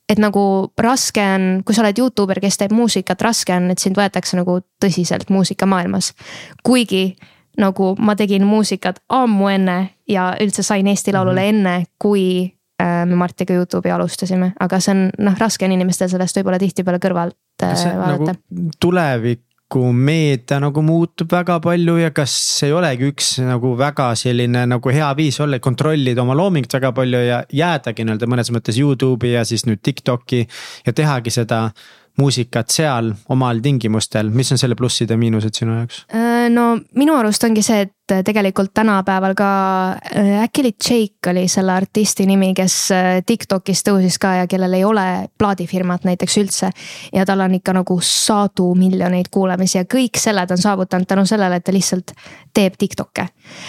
et 0.09 0.21
nagu 0.21 0.71
raske 0.77 1.23
on, 1.23 1.47
kui 1.65 1.77
sa 1.77 1.81
oled 1.81 1.99
Youtuber, 1.99 2.41
kes 2.43 2.59
teeb 2.61 2.75
muusikat, 2.77 3.23
raske 3.25 3.55
on, 3.57 3.71
et 3.73 3.81
sind 3.81 3.97
võetakse 3.97 4.37
nagu 4.37 4.59
tõsiselt 4.83 5.31
muusikamaailmas. 5.33 6.13
kuigi 6.63 7.15
nagu 7.61 7.95
ma 7.99 8.17
tegin 8.19 8.45
muusikat 8.47 9.01
ammu 9.09 9.49
enne 9.53 9.79
ja 10.11 10.33
üldse 10.41 10.65
sain 10.67 10.87
Eesti 10.87 11.13
Laulule 11.13 11.41
mm 11.41 11.47
-hmm. 11.47 11.49
enne, 11.49 11.87
kui 11.99 12.53
äh, 12.83 13.07
me 13.07 13.17
Martiga 13.17 13.55
Youtube'i 13.55 13.91
alustasime, 13.91 14.53
aga 14.61 14.81
see 14.81 14.95
on 14.95 15.11
noh, 15.19 15.39
raske 15.39 15.65
on 15.65 15.73
inimestel 15.73 16.09
sellest 16.09 16.37
võib-olla 16.37 16.59
tihtipeale 16.59 16.99
kõrvalt 16.99 17.63
äh, 17.63 17.97
vaadata 17.99 18.35
nagu. 18.35 18.71
tuleviku 18.81 19.93
meedia 19.93 20.61
nagu 20.61 20.83
muutub 20.83 21.33
väga 21.33 21.61
palju 21.61 21.97
ja 21.97 22.11
kas 22.11 22.63
ei 22.63 22.73
olegi 22.73 23.09
üks 23.11 23.39
nagu 23.43 23.77
väga 23.79 24.15
selline 24.15 24.67
nagu 24.67 24.89
hea 24.89 25.17
viis 25.17 25.41
olla, 25.41 25.59
kontrollida 25.59 26.23
oma 26.23 26.35
loomingut 26.35 26.73
väga 26.73 26.93
palju 26.93 27.19
ja 27.19 27.45
jäädagi 27.53 28.05
nii-öelda 28.05 28.27
mõnes 28.27 28.51
mõttes 28.51 28.79
Youtube'i 28.79 29.33
ja 29.33 29.45
siis 29.45 29.67
nüüd 29.67 29.83
TikTok'i 29.83 30.47
ja 30.87 30.93
tehagi 30.93 31.31
seda 31.31 31.71
muusikat 32.19 32.71
seal 32.71 33.13
omal 33.33 33.61
tingimustel, 33.65 34.31
mis 34.31 34.53
on 34.55 34.61
selle 34.61 34.77
plussid 34.79 35.11
ja 35.11 35.19
miinused 35.19 35.59
sinu 35.59 35.79
jaoks? 35.81 36.05
Äh, 36.15 36.47
no 36.53 36.75
minu 36.95 37.17
arust 37.19 37.45
ongi 37.47 37.65
see, 37.67 37.87
et 37.89 37.95
tegelikult 38.07 38.71
tänapäeval 38.75 39.35
ka 39.35 39.49
äh, 39.91 40.43
äkki 40.43 40.61
oli 40.61 40.73
Jake 40.91 41.31
oli 41.31 41.49
selle 41.49 41.73
artisti 41.73 42.27
nimi, 42.27 42.53
kes 42.55 42.75
äh, 42.93 43.23
Tiktokis 43.27 43.81
tõusis 43.89 44.19
ka 44.21 44.35
ja 44.43 44.47
kellel 44.47 44.73
ei 44.77 44.85
ole 44.85 45.29
plaadifirmat 45.39 46.05
näiteks 46.05 46.37
üldse. 46.39 46.71
ja 47.13 47.25
tal 47.25 47.41
on 47.41 47.55
ikka 47.55 47.73
nagu 47.73 47.99
sadu 48.03 48.75
miljoneid 48.75 49.31
kuulamisi 49.31 49.79
ja 49.79 49.85
kõik 49.85 50.21
selle 50.21 50.47
ta 50.47 50.55
on 50.55 50.63
saavutanud 50.63 51.07
tänu 51.07 51.27
sellele, 51.27 51.57
et 51.57 51.65
ta 51.65 51.73
lihtsalt 51.73 52.13
teeb 52.55 52.77
Tiktok'e. 52.79 53.27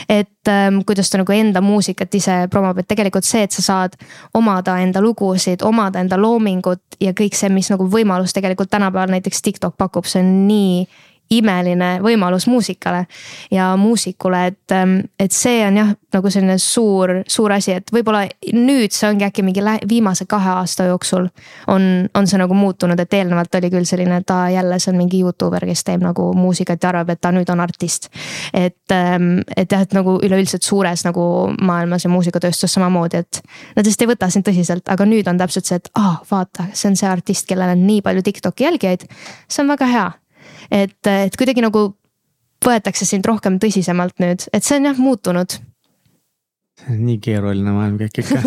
et 0.10 0.48
ähm, 0.48 0.82
kuidas 0.86 1.10
ta 1.10 1.18
nagu 1.18 1.32
enda 1.32 1.62
muusikat 1.62 2.16
ise 2.16 2.48
promoob, 2.52 2.84
et 2.84 2.88
tegelikult 2.88 3.24
see, 3.24 3.44
et 3.44 3.52
sa 3.52 3.62
saad 3.62 3.96
omada 4.34 4.78
enda 4.84 5.02
lugusid, 5.02 5.64
omada 5.64 6.00
enda 6.00 6.20
loomingut 6.20 7.00
ja 7.00 7.14
kõik 7.14 7.36
see, 7.36 7.50
mis 7.50 7.72
nagu 7.72 7.88
võimalus 7.88 8.36
tegelikult 8.36 8.70
tänapäeval 8.70 9.16
näiteks 9.16 9.42
Tiktok 9.42 9.78
pakub, 9.78 10.06
see 10.06 10.20
on 10.20 10.48
nii 10.48 10.88
imeline 11.34 12.00
võimalus 12.04 12.48
muusikale 12.48 13.06
ja 13.52 13.72
muusikule, 13.78 14.46
et, 14.48 14.72
ähm, 14.72 15.00
et 15.20 15.32
see 15.32 15.64
on 15.66 15.78
jah, 15.78 15.94
nagu 16.14 16.30
selline 16.32 16.58
suur, 16.62 17.12
suur 17.28 17.54
asi, 17.56 17.74
et 17.80 17.92
võib-olla 17.94 18.26
nüüd 18.54 18.94
see 18.94 19.10
ongi 19.10 19.26
äkki 19.28 19.44
mingi 19.46 19.64
viimase 19.90 20.28
kahe 20.30 20.54
aasta 20.62 20.88
jooksul 20.90 21.28
on, 21.72 21.88
on 22.14 22.28
see 22.30 22.40
nagu 22.40 22.54
muutunud, 22.58 23.00
et 23.00 23.14
eelnevalt 23.18 23.56
oli 23.60 23.72
küll 23.74 23.88
selline, 23.90 24.22
et 24.22 24.34
aa 24.34 24.50
jälle 24.54 24.80
see 24.80 24.94
on 24.94 25.00
mingi 25.02 25.22
Youtuber, 25.24 25.66
kes 25.66 25.84
teeb 25.88 26.04
nagu 26.06 26.30
muusikat 26.38 26.84
ja 26.84 26.92
arvab, 26.94 27.14
et 27.16 27.22
ta 27.22 27.34
nüüd 27.36 27.50
on 27.52 27.64
artist. 27.64 28.10
et, 28.54 28.92
ähm, 28.92 29.40
et 29.58 29.72
jah, 29.72 29.82
et 29.82 29.94
nagu 29.94 30.20
üleüldiselt 30.24 30.64
suures 30.64 31.06
nagu 31.06 31.26
maailmas 31.62 32.06
ja 32.06 32.10
muusikatööstus 32.14 32.78
samamoodi, 32.78 33.24
et 33.26 33.42
nad 33.76 33.86
lihtsalt 33.86 34.06
ei 34.06 34.14
võta 34.14 34.30
sind 34.30 34.48
tõsiselt, 34.48 34.86
aga 34.92 35.08
nüüd 35.10 35.28
on 35.28 35.42
täpselt 35.42 35.66
see, 35.66 35.82
et 35.82 35.90
aa 36.00 36.20
vaata, 36.30 36.70
see 36.74 36.92
on 36.92 37.00
see 37.00 37.10
artist, 37.10 37.48
kellel 37.50 37.74
on 37.76 37.88
nii 37.88 38.06
palju 38.06 38.22
Tiktoki 38.26 38.64
jälgijaid. 38.64 39.10
see 39.50 39.64
on 39.64 39.74
väga 39.74 39.90
hea 39.90 40.12
et, 40.72 41.00
et 41.08 41.38
kuidagi 41.38 41.64
nagu 41.66 41.88
võetakse 42.66 43.08
sind 43.08 43.26
rohkem 43.28 43.60
tõsisemalt 43.62 44.20
nüüd, 44.24 44.48
et 44.54 44.66
see 44.66 44.80
on 44.80 44.92
jah 44.92 45.02
muutunud. 45.02 45.58
see 46.82 46.94
on 46.94 47.02
nii 47.08 47.20
keeruline 47.24 47.76
maailm 47.76 48.00
kõik 48.02 48.24
ikka 48.24 48.42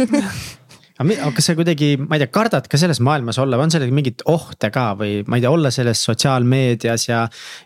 aga 0.98 1.30
kas 1.36 1.46
sa 1.46 1.54
kuidagi, 1.54 1.92
ma 2.00 2.16
ei 2.16 2.24
tea, 2.24 2.30
kardad 2.34 2.66
ka 2.70 2.78
selles 2.80 2.98
maailmas 3.04 3.38
olla 3.38 3.58
või 3.58 3.68
on 3.68 3.74
sellel 3.74 3.92
mingit 3.94 4.24
ohte 4.26 4.72
ka 4.74 4.90
või 4.98 5.20
ma 5.30 5.38
ei 5.38 5.44
tea, 5.44 5.52
olla 5.54 5.70
selles 5.74 6.02
sotsiaalmeedias 6.08 7.08
ja. 7.08 7.20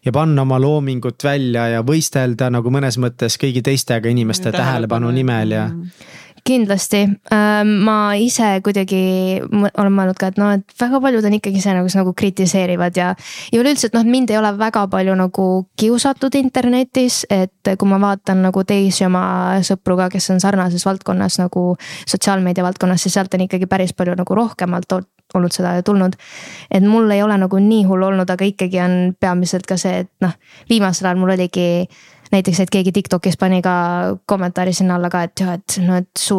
ja 0.04 0.12
panna 0.12 0.44
oma 0.44 0.60
loomingut 0.60 1.24
välja 1.24 1.68
ja 1.72 1.84
võistelda 1.86 2.50
nagu 2.52 2.72
mõnes 2.74 3.00
mõttes 3.00 3.38
kõigi 3.40 3.64
teistega 3.64 4.12
inimeste 4.12 4.52
tähelepanu 4.52 5.14
nimel 5.14 5.56
ja 5.56 5.68
mm 5.70 6.20
kindlasti, 6.46 7.02
ähm, 7.32 7.68
ma 7.86 8.14
ise 8.18 8.56
kuidagi 8.64 9.02
olen 9.78 9.94
mõelnud 9.94 10.18
ka, 10.18 10.32
et 10.32 10.40
noh, 10.40 10.50
et 10.56 10.74
väga 10.80 10.98
paljud 11.04 11.26
on 11.28 11.36
ikkagi 11.38 11.62
see 11.62 11.74
nagu, 11.76 11.90
nagu 11.94 12.14
kritiseerivad 12.18 12.98
ja. 12.98 13.12
ja 13.52 13.60
üleüldse, 13.62 13.88
et 13.88 13.96
noh, 13.96 14.06
mind 14.06 14.32
ei 14.32 14.40
ole 14.40 14.50
väga 14.58 14.84
palju 14.90 15.14
nagu 15.18 15.46
kiusatud 15.78 16.34
internetis, 16.40 17.22
et 17.30 17.72
kui 17.78 17.90
ma 17.90 18.00
vaatan 18.02 18.42
nagu 18.48 18.64
teisi 18.66 19.06
oma 19.06 19.24
sõpru 19.66 19.96
ka, 20.00 20.10
kes 20.12 20.32
on 20.34 20.42
sarnases 20.42 20.86
valdkonnas 20.88 21.38
nagu 21.42 21.72
sotsiaalmeedia 22.10 22.66
valdkonnas, 22.66 23.06
siis 23.06 23.18
sealt 23.18 23.34
on 23.38 23.46
ikkagi 23.46 23.70
päris 23.70 23.94
palju 23.94 24.18
nagu 24.18 24.38
rohkemalt 24.38 24.98
olnud 25.34 25.54
seda 25.54 25.76
tulnud. 25.82 26.16
et 26.70 26.82
mul 26.82 27.10
ei 27.10 27.22
ole 27.22 27.38
nagu 27.38 27.58
nii 27.58 27.84
hull 27.88 28.02
olnud, 28.02 28.30
aga 28.30 28.44
ikkagi 28.44 28.80
on 28.82 28.96
peamiselt 29.20 29.66
ka 29.68 29.78
see, 29.80 30.02
et 30.04 30.10
noh, 30.20 30.34
viimasel 30.68 31.08
ajal 31.08 31.22
mul 31.22 31.34
oligi 31.36 31.86
näiteks, 32.32 32.60
et 32.64 32.72
keegi 32.72 32.92
Tiktokis 32.92 33.36
pani 33.40 33.62
ka 33.64 33.74
kommentaari 34.26 34.72
sinna 34.76 34.96
alla 34.98 35.10
ka, 35.12 35.22
et 35.28 35.44
jah, 35.44 35.56
et 35.58 35.78
no, 35.84 35.98
et 36.00 36.10
su, 36.18 36.38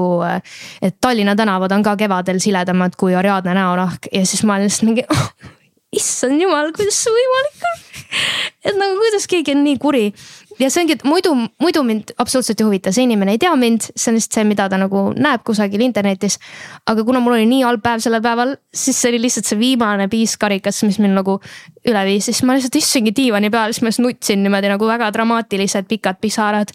et 0.81 0.97
Tallinna 1.01 1.35
tänavad 1.39 1.71
on 1.71 1.83
ka 1.85 1.95
kevadel 1.99 2.41
siledamad 2.43 2.97
kui 2.99 3.15
Ariadne 3.15 3.55
näonahk 3.57 4.09
ja 4.11 4.25
siis 4.25 4.43
ma 4.43 4.57
olin 4.57 4.69
lihtsalt 4.69 4.89
mingi 4.89 5.05
oh, 5.13 5.27
issand 5.93 6.41
jumal, 6.41 6.71
kuidas 6.75 6.97
see 7.03 7.13
võimalik 7.13 7.67
on. 7.69 7.83
et 8.69 8.77
nagu 8.79 8.97
kuidas 9.01 9.27
keegi 9.29 9.55
on 9.55 9.63
nii 9.67 9.77
kuri 9.81 10.05
ja 10.59 10.69
see 10.69 10.83
ongi, 10.83 10.97
et 10.97 11.03
muidu, 11.07 11.33
muidu 11.61 11.83
mind 11.85 12.13
absoluutselt 12.21 12.61
ei 12.61 12.67
huvita, 12.67 12.91
see 12.93 13.05
inimene 13.07 13.35
ei 13.35 13.41
tea 13.41 13.53
mind, 13.59 13.87
see 13.95 14.11
on 14.11 14.17
lihtsalt 14.17 14.37
see, 14.37 14.45
mida 14.47 14.67
ta 14.69 14.79
nagu 14.81 15.03
näeb 15.17 15.43
kusagil 15.47 15.81
internetis. 15.85 16.37
aga 16.89 17.05
kuna 17.07 17.21
mul 17.23 17.37
oli 17.37 17.47
nii 17.49 17.63
halb 17.65 17.83
päev 17.83 18.03
sellel 18.03 18.21
päeval, 18.23 18.55
siis 18.73 18.99
see 19.01 19.13
oli 19.13 19.21
lihtsalt 19.25 19.49
see 19.49 19.59
viimane 19.59 20.07
piisk 20.11 20.41
karikas, 20.43 20.83
mis 20.87 20.99
mind 21.01 21.17
nagu 21.17 21.39
üle 21.89 22.03
viis, 22.07 22.29
siis 22.29 22.43
ma 22.47 22.57
lihtsalt 22.57 22.77
istusingi 22.79 23.13
diivani 23.15 23.51
peal, 23.53 23.73
siis 23.73 23.85
ma 23.85 23.93
just 23.93 24.03
nutsin 24.03 24.43
niimoodi 24.45 24.71
nagu 24.71 24.89
väga 24.89 25.09
dramaatilised 25.15 25.89
pikad 25.89 26.21
pisarad. 26.21 26.73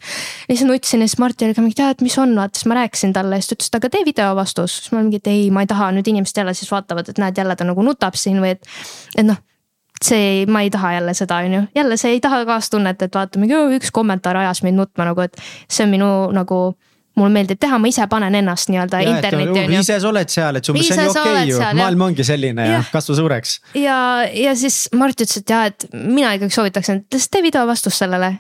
lihtsalt 0.49 0.73
nutsin 0.73 1.05
ja 1.05 1.09
siis 1.09 1.19
Martin 1.23 1.49
oli 1.49 1.59
ka 1.59 1.65
mingi, 1.65 1.79
tead, 1.79 2.05
mis 2.05 2.19
on, 2.19 2.35
vaata, 2.37 2.59
siis 2.59 2.71
ma 2.71 2.81
rääkisin 2.83 3.15
talle 3.17 3.39
ja 3.39 3.45
siis 3.45 3.53
ta 3.53 3.59
ütles, 3.59 3.73
et 3.73 3.81
aga 3.81 3.93
tee 3.95 4.07
video 4.09 4.35
vastus. 4.39 4.81
siis 4.83 4.93
ma 4.93 5.03
mingi, 5.03 5.23
et 5.23 5.31
ei, 5.33 5.51
ma 5.55 5.65
ei 5.65 5.71
taha, 5.71 5.93
nüüd 5.97 6.09
inimesed 6.11 6.43
jälle 6.43 6.55
siis 6.55 6.71
vaatavad, 6.73 7.09
et 7.09 7.21
näed, 7.23 7.39
jälle 7.39 7.57
ta 7.57 7.69
nagu 7.69 7.85
nutab 7.85 8.19
siin 8.19 8.43
või 8.43 8.57
et, 8.57 8.67
et 9.17 9.27
noh 9.27 9.39
see, 10.05 10.45
ma 10.47 10.63
ei 10.63 10.71
taha 10.71 10.93
jälle 10.99 11.15
seda, 11.15 11.41
on 11.45 11.55
ju, 11.55 11.63
jälle 11.75 11.97
see 11.97 12.17
ei 12.17 12.21
taha 12.21 12.45
kaastunnet, 12.49 13.03
et 13.03 13.15
vaata 13.15 13.41
mingi 13.41 13.57
üks 13.79 13.91
kommentaar 13.95 14.37
ajas 14.45 14.63
mind 14.67 14.81
nutma 14.81 15.09
nagu, 15.11 15.25
et 15.25 15.41
see 15.69 15.87
on 15.87 15.95
minu 15.95 16.11
nagu 16.37 16.61
mulle 17.19 17.35
meeldib 17.35 17.61
teha, 17.61 17.79
ma 17.83 17.91
ise 17.91 18.07
panen 18.11 18.37
ennast 18.39 18.71
nii-öelda 18.73 19.01
internetti 19.03 19.65
on 19.65 19.75
ju. 19.75 19.83
ise 19.83 19.99
sa 20.03 20.11
oled 20.11 20.33
seal, 20.33 20.61
et 20.61 20.71
umbes 20.71 20.87
see 20.87 20.99
on 20.99 21.05
ju 21.05 21.13
okei 21.13 21.33
okay, 21.33 21.49
ju, 21.51 21.63
maailm 21.81 22.05
ongi 22.09 22.27
selline 22.27 22.67
ja, 22.69 22.77
ja 22.79 22.83
kasva 22.93 23.17
suureks. 23.19 23.55
ja, 23.79 23.99
ja 24.35 24.55
siis 24.59 24.85
Mart 24.99 25.19
ütles, 25.19 25.41
et 25.43 25.55
ja, 25.55 25.65
et 25.73 25.89
mina 25.93 26.35
ikkagi 26.39 26.55
soovitaks, 26.55 26.93
et 26.95 27.19
tee 27.33 27.43
video 27.45 27.65
vastus 27.69 27.99
sellele. 27.99 28.37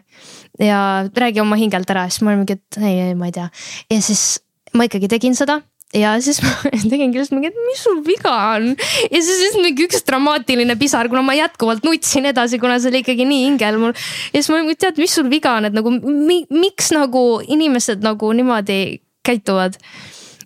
ja 0.63 0.81
räägi 1.25 1.43
oma 1.43 1.59
hingelt 1.59 1.91
ära, 1.91 2.07
siis 2.11 2.23
ma 2.23 2.33
olin 2.33 2.45
mingi, 2.45 2.59
et 2.59 2.81
ei, 2.83 3.01
ei, 3.09 3.19
ma 3.19 3.31
ei 3.31 3.35
tea. 3.35 3.49
ja 3.91 4.01
siis 4.05 4.29
ma 4.79 4.87
ikkagi 4.89 5.11
tegin 5.11 5.37
seda 5.39 5.61
ja 5.97 6.15
siis 6.21 6.41
ma 6.45 6.53
tegingi 6.93 7.17
lihtsalt 7.17 7.39
mingi, 7.39 7.53
et 7.53 7.63
mis 7.69 7.81
sul 7.87 8.03
viga 8.05 8.35
on. 8.57 8.71
ja 8.75 9.23
siis 9.23 9.41
lihtsalt 9.45 9.65
mingi 9.65 9.87
üks 9.89 10.05
dramaatiline 10.09 10.77
pisar, 10.81 11.09
kuna 11.09 11.23
ma 11.25 11.37
jätkuvalt 11.39 11.87
nutsin 11.87 12.29
edasi, 12.29 12.61
kuna 12.61 12.77
see 12.83 12.93
oli 12.93 13.03
ikkagi 13.05 13.29
nii 13.29 13.47
hingel 13.47 13.81
mul. 13.81 13.97
ja 14.33 14.37
siis 14.37 14.53
ma 14.53 14.61
olin, 14.61 14.77
tead, 14.77 15.01
mis 15.01 15.17
sul 15.17 15.31
viga 15.33 15.57
on, 15.59 15.71
et 15.71 15.77
nagu 15.77 15.93
mi, 15.95 16.43
miks 16.53 16.93
nagu 16.97 17.27
inimesed 17.47 18.05
nagu 18.05 18.33
niimoodi 18.37 19.01
käituvad 19.25 19.79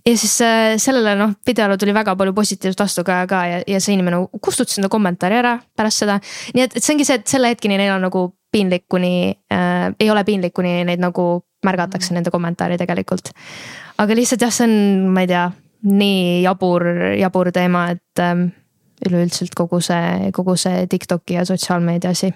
ja 0.06 0.16
siis 0.18 0.40
äh, 0.42 0.76
sellele 0.82 1.14
noh, 1.18 1.34
videole 1.46 1.78
tuli 1.78 1.94
väga 1.94 2.14
palju 2.18 2.34
positiivset 2.34 2.80
vastu 2.80 3.04
ka, 3.06 3.22
ja, 3.26 3.62
ja 3.66 3.80
see 3.82 3.94
inimene 3.96 4.24
kustutas 4.42 4.78
enda 4.78 4.90
kommentaari 4.92 5.38
ära 5.38 5.56
pärast 5.76 6.02
seda. 6.04 6.18
nii 6.54 6.66
et, 6.66 6.76
et 6.76 6.82
see 6.82 6.94
ongi 6.96 7.06
see, 7.06 7.20
et 7.20 7.34
selle 7.34 7.52
hetkeni 7.52 7.78
neil 7.78 7.94
on 7.96 8.06
nagu 8.08 8.28
piinlik, 8.52 8.84
kuni 8.90 9.32
äh,, 9.52 9.88
ei 10.00 10.10
ole 10.12 10.24
piinlik, 10.28 10.52
kuni 10.54 10.82
neid 10.84 11.00
nagu 11.00 11.42
märgatakse 11.66 12.14
nende 12.14 12.32
kommentaari 12.34 12.76
tegelikult. 12.80 13.30
Aga 14.02 14.16
lihtsalt 14.18 14.42
jah, 14.42 14.52
see 14.54 14.66
on, 14.68 14.74
ma 15.14 15.24
ei 15.24 15.30
tea, 15.30 15.44
nii 15.88 16.42
jabur, 16.44 16.86
jabur 17.18 17.52
teema, 17.54 17.86
et 17.94 18.22
ähm, 18.22 18.48
üleüldiselt 19.06 19.54
kogu 19.58 19.80
see, 19.82 20.32
kogu 20.34 20.56
see 20.60 20.86
Tiktoki 20.90 21.38
ja 21.38 21.46
sotsiaalmeedia 21.48 22.12
asi. 22.14 22.32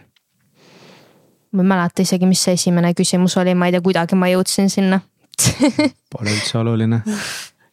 ma 1.57 1.63
ei 1.63 1.69
mäleta 1.69 2.05
isegi, 2.05 2.27
mis 2.29 2.43
see 2.43 2.57
esimene 2.59 2.93
küsimus 2.95 3.37
oli, 3.41 3.55
ma 3.55 3.69
ei 3.69 3.77
tea, 3.77 3.85
kuidagi 3.85 4.19
ma 4.19 4.29
jõudsin 4.29 4.73
sinna 4.73 5.01
Pole 6.13 6.33
üldse 6.33 6.59
oluline. 6.59 7.03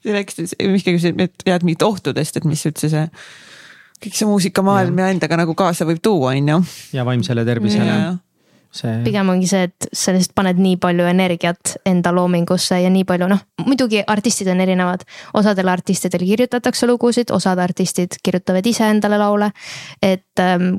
rääkisid, 0.03 0.55
Mihkel 0.71 0.97
küsis, 0.97 1.15
et 1.15 1.45
tead 1.45 1.63
mingit 1.63 1.85
ohtudest, 1.85 2.37
et 2.37 2.47
mis 2.47 2.63
üldse 2.67 2.89
see, 2.91 3.05
kõik 4.03 4.17
see 4.19 4.27
muusikamaailm 4.27 4.99
ja. 4.99 5.07
ja 5.07 5.15
endaga 5.15 5.39
nagu 5.39 5.55
kaasa 5.57 5.87
võib 5.87 6.01
tuua, 6.03 6.33
on 6.35 6.53
ju. 6.53 6.59
ja 6.97 7.05
vaimsele 7.07 7.45
tervisele. 7.47 7.97
See. 8.73 8.93
pigem 9.05 9.29
ongi 9.29 9.49
see, 9.49 9.67
et 9.69 9.89
sa 9.93 10.13
lihtsalt 10.15 10.35
paned 10.35 10.61
nii 10.61 10.77
palju 10.81 11.07
energiat 11.09 11.75
enda 11.89 12.13
loomingusse 12.15 12.81
ja 12.83 12.91
nii 12.93 13.05
palju, 13.09 13.29
noh 13.31 13.43
muidugi 13.65 14.03
artistid 14.07 14.49
on 14.51 14.63
erinevad. 14.63 15.05
osadele 15.33 15.71
artistidele 15.71 16.25
kirjutatakse 16.25 16.89
lugusid, 16.89 17.31
osad 17.31 17.59
artistid 17.59 18.19
kirjutavad 18.23 18.65
ise 18.65 18.89
endale 18.89 19.17
laule. 19.21 19.51
et 20.01 20.39
ähm, 20.39 20.75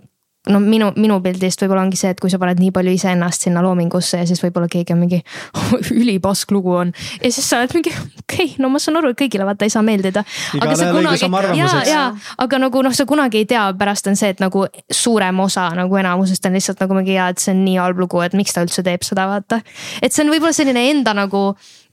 no 0.53 0.61
minu, 0.61 0.91
minu 1.01 1.17
pildist 1.25 1.63
võib-olla 1.63 1.85
ongi 1.87 1.97
see, 1.97 2.11
et 2.13 2.21
kui 2.21 2.33
sa 2.33 2.39
paned 2.41 2.59
nii 2.61 2.73
palju 2.75 2.93
iseennast 2.99 3.47
sinna 3.47 3.63
loomingusse 3.65 4.21
ja 4.21 4.27
siis 4.29 4.43
võib-olla 4.45 4.69
keegi 4.73 4.93
on 4.93 5.01
mingi 5.01 5.21
ülipask 6.03 6.53
lugu 6.53 6.75
on. 6.83 6.93
ja 7.23 7.31
siis 7.33 7.47
sa 7.49 7.63
oled 7.63 7.73
mingi 7.77 7.93
okei 7.95 8.19
okay,, 8.21 8.51
no 8.61 8.69
ma 8.73 8.81
saan 8.83 9.01
aru, 9.01 9.15
et 9.15 9.21
kõigile 9.23 9.47
vaata 9.49 9.65
ei 9.65 9.73
saa 9.73 9.85
meeldida. 9.87 10.25
aga 10.61 10.77
sa 10.77 10.91
kunagi, 10.93 11.31
ja, 11.61 11.71
ja 11.89 12.03
aga 12.45 12.61
nagu 12.67 12.85
noh, 12.85 12.97
sa 12.97 13.09
kunagi 13.09 13.45
ei 13.45 13.49
tea, 13.55 13.65
pärast 13.79 14.11
on 14.11 14.21
see, 14.21 14.35
et 14.35 14.43
nagu 14.45 14.67
suurem 14.93 15.41
osa 15.45 15.71
nagu 15.79 16.01
enamusest 16.01 16.51
on 16.51 16.59
lihtsalt 16.59 16.85
nagu 16.85 16.99
mingi 16.99 17.17
ja, 17.17 17.31
et 17.33 17.41
see 17.41 17.55
on 17.57 17.65
nii 17.65 17.79
halb 17.81 18.05
lugu, 18.05 18.21
et 18.25 18.37
miks 18.37 18.53
ta 18.57 18.67
üldse 18.67 18.85
teeb 18.85 19.07
seda, 19.07 19.27
vaata. 19.31 19.63
et 20.05 20.13
see 20.13 20.27
on 20.27 20.35
võib-olla 20.35 20.57
selline 20.57 20.85
enda 20.91 21.17
nagu 21.17 21.47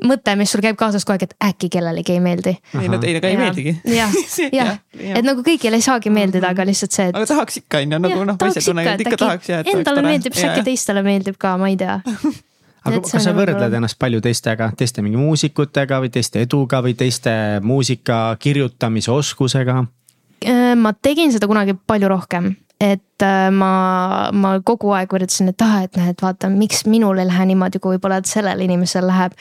mõte, 0.08 0.36
mis 0.40 0.52
sul 0.54 0.64
käib 0.64 0.78
kaasas 0.80 1.06
kogu 1.06 1.18
aeg, 1.18 1.26
et 1.30 1.36
äkki 1.52 1.72
kellelegi 1.78 2.16
ei 2.16 2.22
meeldi. 2.24 2.56
ei 2.82 2.92
no 2.92 3.00
teile 3.02 3.22
ka 3.24 3.32
ei 3.32 3.40
meeldigi. 3.40 3.76
jah, 4.00 4.16
jah, 4.54 4.78
et 5.00 5.26
nagu 5.26 5.44
kõigile 5.46 5.80
ei 5.80 5.86
saagi 5.86 6.14
meeldida, 6.14 6.54
aga 6.56 6.66
lihtsalt 6.68 6.96
see, 6.96 7.10
et. 7.12 7.18
aga 7.18 7.30
tahaks 7.30 7.62
ikka 7.64 7.84
on 7.84 7.98
ju, 7.98 8.04
nagu 8.08 8.24
noh, 8.32 8.40
tunnen, 8.40 8.94
et 8.96 9.06
ikka 9.06 9.20
tahaks 9.26 9.52
jah. 9.52 9.68
Endale 9.76 10.06
meeldib, 10.06 10.38
siis 10.38 10.50
äkki 10.50 10.66
teistele 10.72 11.04
meeldib 11.06 11.38
ka, 11.42 11.58
ma 11.62 11.72
ei 11.72 11.78
tea 11.80 12.00
aga 12.88 13.02
kas 13.06 13.26
sa 13.26 13.34
võrdled 13.38 13.78
ennast 13.78 14.00
palju 14.02 14.22
teistega, 14.26 14.72
teiste 14.78 15.04
mingi 15.06 15.20
muusikutega 15.22 16.02
või 16.02 16.12
teiste 16.14 16.42
eduga 16.46 16.82
või 16.84 16.96
teiste 16.98 17.34
muusika 17.66 18.24
kirjutamise 18.42 19.14
oskusega? 19.14 19.84
Äh, 20.42 20.74
ma 20.78 20.94
tegin 20.98 21.34
seda 21.34 21.50
kunagi 21.50 21.76
palju 21.78 22.10
rohkem, 22.10 22.56
et 22.82 23.22
äh, 23.24 23.50
ma, 23.54 24.30
ma 24.34 24.56
kogu 24.66 24.90
aeg 24.98 25.12
üritasin, 25.14 25.52
et 25.52 25.62
ah, 25.62 25.82
et 25.86 25.98
noh, 26.00 26.08
et 26.10 26.24
vaata, 26.24 26.50
miks 26.50 26.86
minul 26.90 27.22
ei 27.22 27.28
lähe 27.30 27.46
niimoodi, 27.52 27.82
kui 27.82 27.96
võib-olla, 27.96 28.18
et 28.22 28.30
sellel 28.30 28.64
inimesel 28.66 29.06
läheb. 29.06 29.36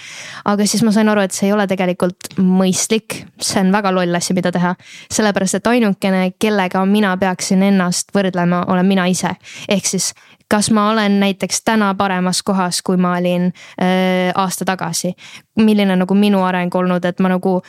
aga 0.44 0.66
siis 0.68 0.84
ma 0.84 0.92
sain 0.92 1.08
aru, 1.08 1.24
et 1.24 1.36
see 1.36 1.48
ei 1.48 1.54
ole 1.56 1.64
tegelikult 1.70 2.34
mõistlik, 2.36 3.22
see 3.40 3.62
on 3.64 3.72
väga 3.72 3.94
loll 3.96 4.20
asi, 4.20 4.36
mida 4.36 4.52
teha. 4.52 4.74
sellepärast, 5.08 5.60
et 5.60 5.72
ainukene, 5.72 6.26
kellega 6.38 6.84
mina 6.84 7.16
peaksin 7.20 7.64
ennast 7.70 8.12
võrdlema, 8.16 8.66
olen 8.68 8.92
mina 8.92 9.08
ise. 9.08 9.32
ehk 9.68 9.88
siis 9.88 10.12
kas 10.50 10.70
ma 10.74 10.88
olen 10.90 11.20
näiteks 11.20 11.62
täna 11.64 11.94
paremas 11.94 12.42
kohas, 12.42 12.82
kui 12.82 12.96
ma 12.96 13.14
olin 13.16 13.52
äh, 13.80 14.32
aasta 14.34 14.64
tagasi. 14.64 15.14
milline 15.60 15.96
nagu 15.96 16.14
minu 16.14 16.42
areng 16.42 16.74
olnud, 16.74 17.04
et 17.04 17.18
ma 17.20 17.28
nagu 17.28 17.60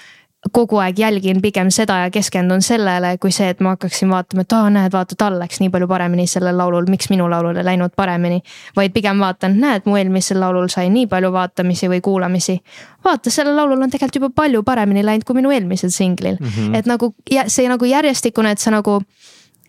kogu 0.50 0.80
aeg 0.82 1.00
jälgin 1.00 1.42
pigem 1.42 1.70
seda 1.70 2.00
ja 2.02 2.10
keskendun 2.10 2.64
sellele, 2.66 3.14
kui 3.22 3.32
see, 3.32 3.52
et 3.54 3.60
ma 3.62 3.76
hakkaksin 3.76 4.10
vaatama, 4.10 4.42
et 4.42 4.54
aa, 4.58 4.70
näed, 4.74 4.92
vaata, 4.94 5.16
tal 5.18 5.38
läks 5.40 5.60
nii 5.62 5.70
palju 5.70 5.88
paremini 5.88 6.26
sellel 6.28 6.58
laulul, 6.58 6.88
miks 6.90 7.12
minu 7.14 7.28
laulul 7.30 7.60
ei 7.62 7.66
läinud 7.66 7.94
paremini. 7.96 8.42
vaid 8.76 8.94
pigem 8.94 9.20
vaatan, 9.22 9.60
näed, 9.62 9.86
mu 9.86 10.00
eelmisel 10.00 10.40
laulul 10.42 10.70
sai 10.74 10.90
nii 10.90 11.06
palju 11.08 11.32
vaatamisi 11.32 11.90
või 11.90 12.02
kuulamisi. 12.02 12.58
vaata, 13.06 13.30
sellel 13.30 13.56
laulul 13.56 13.82
on 13.82 13.90
tegelikult 13.90 14.16
juba 14.16 14.30
palju 14.36 14.64
paremini 14.64 15.06
läinud 15.06 15.24
kui 15.24 15.38
minu 15.38 15.52
eelmisel 15.52 15.90
singlil 15.90 16.38
mm. 16.40 16.48
-hmm. 16.48 16.78
et 16.78 16.86
nagu 16.86 17.14
see 17.48 17.68
nagu 17.70 17.86
järjestikune, 17.86 18.52
et 18.52 18.60
sa 18.60 18.72
nagu 18.72 19.02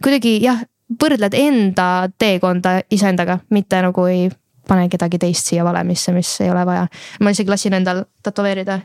kuidagi 0.03 0.39
jah, 0.43 0.63
võrdled 1.03 1.35
enda 1.35 2.09
teekonda 2.19 2.81
iseendaga, 2.91 3.39
mitte 3.51 3.83
nagu 3.83 4.07
ei 4.07 4.31
pane 4.69 4.89
kedagi 4.89 5.19
teist 5.19 5.47
siia 5.47 5.65
valemisse, 5.65 6.13
mis 6.13 6.41
ei 6.41 6.51
ole 6.51 6.65
vaja. 6.67 6.87
ma 7.21 7.31
isegi 7.31 7.51
lasin 7.51 7.75
endal 7.75 8.05
tätoveerida 8.23 8.81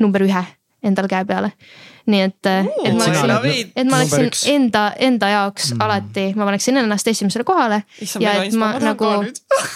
number 0.00 0.22
ühe 0.22 0.44
endal 0.84 1.08
käe 1.10 1.24
peale. 1.28 1.50
nii 2.06 2.20
et, 2.20 2.46
et 2.84 2.92
ma 2.92 3.06
oleksin, 3.06 3.70
et 3.80 3.88
ma 3.88 4.00
oleksin 4.02 4.54
enda, 4.54 4.82
enda 5.06 5.28
jaoks 5.32 5.70
mm. 5.72 5.84
alati, 5.86 6.24
ma 6.36 6.44
paneksin 6.44 6.76
ennast 6.82 7.08
esimesele 7.08 7.46
kohale. 7.48 7.82
ja 8.20 8.34
et 8.42 8.52
ma 8.60 8.74
nagu 8.82 9.12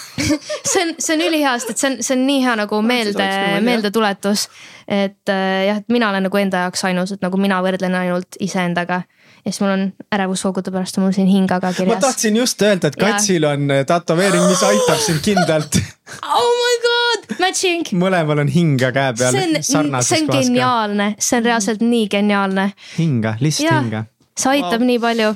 see 0.69 0.83
on, 0.83 0.93
see 0.99 1.15
on 1.15 1.25
ülihea, 1.25 1.55
sest 1.57 1.73
et 1.73 1.81
see 1.81 1.91
on, 1.91 1.97
see 2.05 2.17
on 2.17 2.25
nii 2.27 2.43
hea 2.45 2.55
nagu 2.61 2.81
meelde, 2.85 3.29
meeldetuletus. 3.65 4.45
et 4.87 5.33
jah, 5.65 5.81
et 5.81 5.89
mina 5.89 6.11
olen 6.13 6.29
nagu 6.29 6.41
enda 6.41 6.67
jaoks 6.67 6.85
ainus, 6.91 7.15
et 7.17 7.25
nagu 7.25 7.41
mina 7.41 7.61
võrdlen 7.65 7.97
ainult 7.97 8.37
iseendaga 8.39 9.01
ja 9.49 9.53
siis 9.53 9.63
mul 9.63 9.73
on 9.73 9.83
ärevusvoogude 10.13 10.71
pärast 10.73 10.97
on 10.97 11.07
mul 11.07 11.15
siin 11.15 11.27
hingaga 11.27 11.73
kirjas. 11.73 11.95
ma 11.95 12.01
tahtsin 12.01 12.37
just 12.37 12.61
öelda, 12.61 12.91
et 12.91 12.95
Katsil 12.99 13.43
on 13.49 13.71
äh, 13.73 13.83
tätoveering, 13.85 14.45
mis 14.49 14.63
aitab 14.63 15.01
sind 15.01 15.21
kindlalt 15.25 15.79
oh 16.37 16.53
my 16.61 16.77
god, 16.85 17.27
matching. 17.41 17.89
mõlemal 17.97 18.45
on 18.45 18.53
hinga 18.53 18.93
käe 18.95 19.13
peal. 19.17 19.33
see 19.33 19.81
on, 19.81 19.99
see 20.05 20.21
on 20.21 20.31
geniaalne, 20.37 21.13
see 21.17 21.41
on 21.41 21.49
reaalselt 21.49 21.85
nii 21.85 22.07
geniaalne. 22.13 22.71
hinga, 22.97 23.37
lihtsalt 23.41 23.71
ja, 23.71 23.81
hinga. 23.81 24.03
see 24.37 24.57
aitab 24.57 24.79
wow. 24.79 24.89
nii 24.93 25.05
palju 25.07 25.35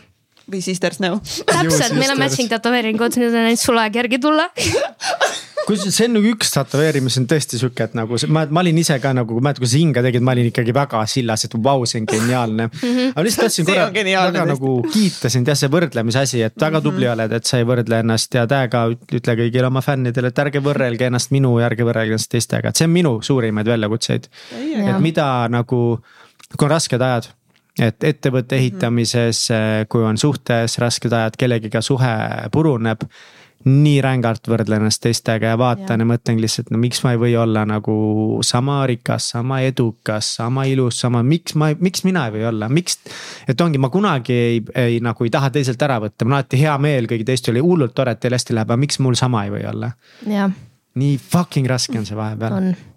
või 0.51 0.61
sisters 0.65 0.99
näo. 1.03 1.21
täpselt, 1.45 1.95
meil 1.97 2.11
on 2.15 2.21
matching 2.21 2.51
tätoveeringud, 2.51 3.17
nüüd 3.21 3.33
on 3.33 3.49
ainult 3.49 3.63
sul 3.63 3.79
aeg 3.79 4.01
järgi 4.01 4.19
tulla 4.23 4.49
kusjuures 5.67 5.95
see 5.95 6.07
on 6.09 6.15
nagu 6.17 6.31
üks 6.33 6.51
tätoveerimis 6.53 7.17
on 7.21 7.27
tõesti 7.29 7.59
sihuke, 7.59 7.87
et 7.87 7.93
nagu 7.97 8.17
ma, 8.33 8.43
ma 8.51 8.63
olin 8.63 8.79
ise 8.81 8.97
ka 9.03 9.13
nagu, 9.15 9.37
mäletad, 9.39 9.61
kui 9.63 9.69
sa 9.71 9.79
hinga 9.79 10.03
tegid, 10.05 10.25
ma 10.25 10.33
olin 10.35 10.49
ikkagi 10.49 10.75
väga 10.75 11.03
sillas, 11.09 11.45
et 11.47 11.55
vau, 11.67 11.85
see 11.89 12.01
on 12.01 12.07
geniaalne 12.09 12.67
mm. 12.69 12.79
-hmm. 12.81 13.13
aga 13.13 13.25
lihtsalt 13.27 13.47
tahtsin 13.47 13.67
korra 13.69 13.87
väga 13.93 14.45
nagu 14.49 14.73
kiita 14.93 15.31
sind 15.33 15.51
jah, 15.51 15.59
see 15.59 15.71
võrdlemise 15.73 16.23
asi, 16.23 16.41
et 16.47 16.57
väga 16.59 16.81
tubli 16.81 17.05
mm 17.05 17.11
-hmm. 17.11 17.13
oled, 17.15 17.37
et 17.39 17.51
sa 17.51 17.61
ei 17.61 17.69
võrdle 17.69 18.01
ennast 18.03 18.39
ja 18.39 18.47
täiega 18.47 18.83
ütle 18.91 19.37
kõigile 19.43 19.69
oma 19.69 19.81
fännidele, 19.81 20.33
et 20.33 20.43
ärge 20.45 20.63
võrrelge 20.63 21.07
ennast 21.07 21.31
minu 21.31 21.55
ja 21.59 21.69
ärge 21.71 21.87
võrrelge 21.87 22.17
ennast 22.17 22.31
teistega, 22.31 22.69
et 22.69 22.81
see 22.81 22.89
on 22.89 22.97
minu 22.97 23.13
suurimaid 23.21 23.67
väljakutseid. 23.67 24.27
et 24.73 24.99
mida 24.99 25.47
nagu, 25.49 25.79
kui 26.57 26.65
on 26.65 26.75
rasked 26.75 27.01
ajad 27.01 27.31
et 27.81 28.03
ettevõtte 28.05 28.57
ehitamises, 28.59 29.47
kui 29.89 30.03
on 30.05 30.17
suhtes 30.17 30.77
rasked 30.81 31.13
ajad, 31.13 31.37
kellegiga 31.39 31.81
suhe 31.81 32.13
puruneb 32.53 33.07
nii 33.63 33.99
rängalt 34.03 34.47
võrdlen 34.49 34.81
ennast 34.81 35.01
teistega 35.03 35.53
ja 35.53 35.57
vaatan 35.59 36.01
ja, 36.01 36.03
ja 36.03 36.07
mõtlengi 36.07 36.43
lihtsalt, 36.43 36.71
no 36.73 36.79
miks 36.81 36.99
ma 37.05 37.13
ei 37.13 37.19
või 37.21 37.35
olla 37.39 37.63
nagu 37.67 37.95
sama 38.43 38.81
rikas, 38.89 39.29
sama 39.35 39.61
edukas, 39.63 40.33
sama 40.39 40.65
ilus, 40.67 40.99
sama, 41.05 41.23
miks 41.23 41.55
ma, 41.59 41.71
miks 41.79 42.03
mina 42.03 42.25
ei 42.27 42.35
või 42.35 42.47
olla, 42.51 42.67
miks. 42.69 42.99
et 43.47 43.61
ongi, 43.63 43.79
ma 43.79 43.89
kunagi 43.93 44.35
ei, 44.35 44.61
ei 44.75 44.99
nagu 45.03 45.23
ei 45.23 45.31
taha 45.31 45.51
teiselt 45.55 45.81
ära 45.87 46.01
võtta, 46.03 46.27
mul 46.27 46.35
on 46.35 46.41
alati 46.41 46.59
hea 46.59 46.75
meel, 46.83 47.07
kõigi 47.07 47.27
teistel 47.29 47.55
oli 47.55 47.63
hullult 47.63 47.95
tore, 47.95 48.15
et 48.15 48.23
teil 48.23 48.35
hästi 48.35 48.57
läheb, 48.57 48.73
aga 48.73 48.83
miks 48.83 48.99
mul 49.03 49.15
sama 49.19 49.45
ei 49.47 49.55
või 49.55 49.63
olla. 49.71 49.93
nii 50.99 51.15
fucking 51.17 51.69
raske 51.69 51.95
on 51.97 52.09
see 52.09 52.19
vahepeal. 52.19 52.59
on 52.59 52.92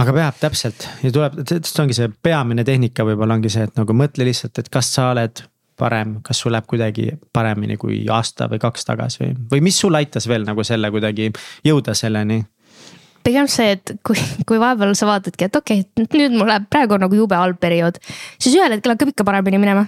aga 0.00 0.14
peab 0.16 0.36
täpselt 0.40 0.86
ja 1.04 1.12
tuleb, 1.14 1.40
see 1.48 1.82
ongi 1.82 1.96
see 1.96 2.10
peamine 2.22 2.64
tehnika 2.66 3.04
võib-olla 3.06 3.36
ongi 3.38 3.52
see, 3.52 3.66
et 3.68 3.80
nagu 3.80 3.96
mõtle 3.96 4.26
lihtsalt, 4.28 4.60
et 4.62 4.70
kas 4.72 4.92
sa 4.94 5.10
oled 5.14 5.42
parem, 5.80 6.18
kas 6.24 6.42
sul 6.42 6.52
läheb 6.54 6.68
kuidagi 6.68 7.10
paremini 7.32 7.78
kui 7.80 8.02
aasta 8.12 8.48
või 8.50 8.60
kaks 8.62 8.88
tagasi 8.88 9.22
või, 9.22 9.34
või 9.54 9.62
mis 9.70 9.78
sul 9.80 9.96
aitas 9.96 10.28
veel 10.28 10.44
nagu 10.48 10.64
selle 10.66 10.90
kuidagi 10.92 11.30
jõuda 11.66 11.96
selleni? 11.96 12.42
pigem 13.24 13.48
see, 13.52 13.74
et 13.76 13.94
kui, 14.06 14.16
kui 14.48 14.60
vahepeal 14.60 14.94
sa 14.96 15.08
vaatadki, 15.10 15.48
et 15.50 15.56
okei 15.56 15.82
okay,, 15.84 16.06
nüüd 16.16 16.36
mul 16.38 16.48
läheb, 16.48 16.68
praegu 16.72 16.96
on 16.96 17.04
nagu 17.04 17.16
jube 17.16 17.36
halb 17.36 17.58
periood, 17.60 18.00
siis 18.40 18.54
ühel 18.56 18.72
hetkel 18.72 18.94
hakkab 18.94 19.12
ikka 19.12 19.26
paremini 19.28 19.60
minema 19.60 19.84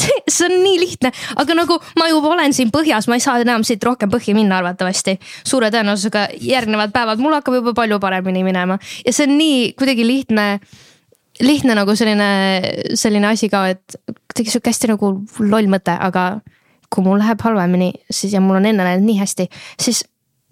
see 0.00 0.46
on 0.48 0.54
nii 0.62 0.78
lihtne, 0.80 1.12
aga 1.36 1.56
nagu 1.56 1.78
ma 1.98 2.08
juba 2.10 2.32
olen 2.34 2.54
siin 2.56 2.72
põhjas, 2.74 3.08
ma 3.08 3.18
ei 3.18 3.24
saa 3.24 3.40
enam 3.42 3.64
siit 3.66 3.82
rohkem 3.84 4.10
põhja 4.12 4.34
minna 4.36 4.60
arvatavasti. 4.62 5.18
suure 5.44 5.70
tõenäosusega 5.74 6.28
järgnevad 6.40 6.94
päevad 6.94 7.20
mul 7.22 7.36
hakkab 7.36 7.60
juba 7.60 7.74
palju 7.76 8.00
paremini 8.00 8.44
minema 8.46 8.78
ja 9.06 9.12
see 9.12 9.28
on 9.28 9.36
nii 9.38 9.60
kuidagi 9.78 10.06
lihtne 10.06 10.46
lihtne 11.42 11.74
nagu 11.76 11.94
selline, 11.96 12.30
selline 12.98 13.30
asi 13.32 13.48
ka, 13.52 13.66
et 13.72 13.96
kuidagi 14.32 14.52
sihuke 14.52 14.70
hästi 14.70 14.92
nagu 14.92 15.12
loll 15.40 15.70
mõte, 15.72 15.94
aga 15.94 16.26
kui 16.92 17.04
mul 17.04 17.20
läheb 17.22 17.40
halvemini, 17.40 17.92
siis 18.12 18.34
ja 18.36 18.40
mul 18.44 18.58
on 18.60 18.68
enne 18.68 18.84
läinud 18.84 19.06
nii 19.06 19.20
hästi, 19.22 19.48
siis 19.80 20.02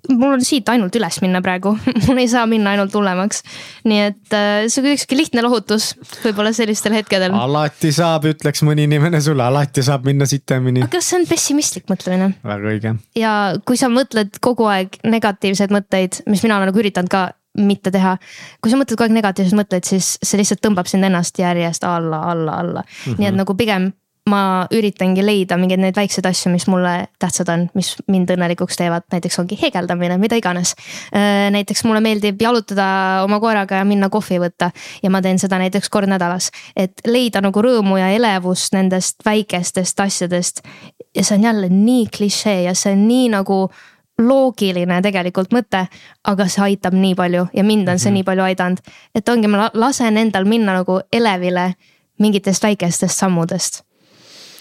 mul 0.09 0.35
on 0.36 0.44
siit 0.44 0.68
ainult 0.72 0.94
üles 0.97 1.18
minna 1.24 1.43
praegu 1.44 1.74
mul 2.06 2.20
ei 2.20 2.28
saa 2.31 2.47
minna 2.51 2.74
ainult 2.74 2.94
hullemaks. 2.97 3.43
nii 3.89 4.01
et 4.09 4.36
äh, 4.36 4.68
see 4.68 4.82
on 4.82 4.89
kuidagi 4.89 5.18
lihtne 5.18 5.44
lohutus 5.47 5.90
võib-olla 6.24 6.52
sellistel 6.56 6.97
hetkedel. 6.97 7.35
alati 7.36 7.93
saab, 7.94 8.28
ütleks 8.32 8.64
mõni 8.66 8.86
inimene 8.89 9.20
sulle, 9.24 9.44
alati 9.47 9.85
saab 9.86 10.09
minna 10.09 10.28
sitemini. 10.31 10.85
aga 10.86 11.02
see 11.05 11.20
on 11.20 11.28
pessimistlik 11.31 11.90
mõtlemine. 11.93 12.32
väga 12.47 12.72
õige. 12.74 12.94
ja 13.18 13.35
kui 13.66 13.81
sa 13.81 13.90
mõtled 13.93 14.40
kogu 14.40 14.68
aeg 14.70 15.01
negatiivseid 15.05 15.74
mõtteid, 15.74 16.22
mis 16.31 16.43
mina 16.47 16.59
olen 16.59 16.72
nagu 16.72 16.82
üritanud 16.82 17.12
ka 17.12 17.28
mitte 17.59 17.90
teha. 17.90 18.16
kui 18.62 18.72
sa 18.72 18.78
mõtled 18.78 18.97
kogu 18.97 19.09
aeg 19.09 19.16
negatiivseid 19.16 19.59
mõtteid, 19.59 19.89
siis 19.89 20.16
see 20.22 20.40
lihtsalt 20.40 20.62
tõmbab 20.64 20.90
sind 20.90 21.06
ennast 21.06 21.39
järjest 21.39 21.85
alla, 21.85 22.22
alla, 22.32 22.60
alla 22.64 22.85
mm. 22.85 23.02
-hmm. 23.05 23.18
nii 23.18 23.32
et 23.32 23.40
nagu 23.43 23.56
pigem 23.59 23.90
ma 24.31 24.40
üritangi 24.74 25.24
leida 25.24 25.59
mingeid 25.61 25.82
neid 25.82 25.97
väikseid 25.98 26.27
asju, 26.31 26.52
mis 26.52 26.66
mulle 26.70 26.94
tähtsad 27.23 27.51
on, 27.52 27.66
mis 27.74 27.93
mind 28.11 28.31
õnnelikuks 28.35 28.78
teevad, 28.78 29.07
näiteks 29.12 29.40
ongi 29.43 29.59
heegeldamine, 29.61 30.19
mida 30.23 30.39
iganes. 30.39 30.74
näiteks 31.57 31.85
mulle 31.89 32.01
meeldib 32.05 32.40
jalutada 32.43 32.86
oma 33.24 33.40
koeraga 33.43 33.81
ja 33.81 33.89
minna 33.89 34.11
kohvi 34.12 34.40
võtta 34.43 34.70
ja 35.02 35.11
ma 35.11 35.23
teen 35.23 35.39
seda 35.43 35.59
näiteks 35.59 35.90
kord 35.90 36.11
nädalas. 36.11 36.51
et 36.77 37.01
leida 37.07 37.40
nagu 37.40 37.62
rõõmu 37.62 37.98
ja 37.98 38.11
elevust 38.15 38.74
nendest 38.77 39.24
väikestest 39.24 40.01
asjadest. 40.01 40.62
ja 41.16 41.24
see 41.24 41.39
on 41.39 41.44
jälle 41.44 41.69
nii 41.69 42.07
klišee 42.16 42.62
ja 42.62 42.74
see 42.74 42.93
on 42.93 43.09
nii 43.09 43.28
nagu 43.36 43.69
loogiline 44.20 45.01
tegelikult 45.02 45.55
mõte, 45.55 45.86
aga 46.28 46.47
see 46.48 46.65
aitab 46.70 46.97
nii 46.97 47.15
palju 47.16 47.47
ja 47.57 47.65
mind 47.65 47.89
on 47.89 47.98
see 47.98 48.11
mm 48.11 48.12
-hmm. 48.12 48.15
nii 48.15 48.24
palju 48.24 48.43
aidanud. 48.43 48.78
et 49.15 49.28
ongi, 49.28 49.48
ma 49.48 49.70
lasen 49.74 50.16
endal 50.16 50.44
minna 50.44 50.74
nagu 50.74 51.01
elevile 51.12 51.74
mingitest 52.19 52.62
väikestest 52.62 53.19
sammudest. 53.19 53.82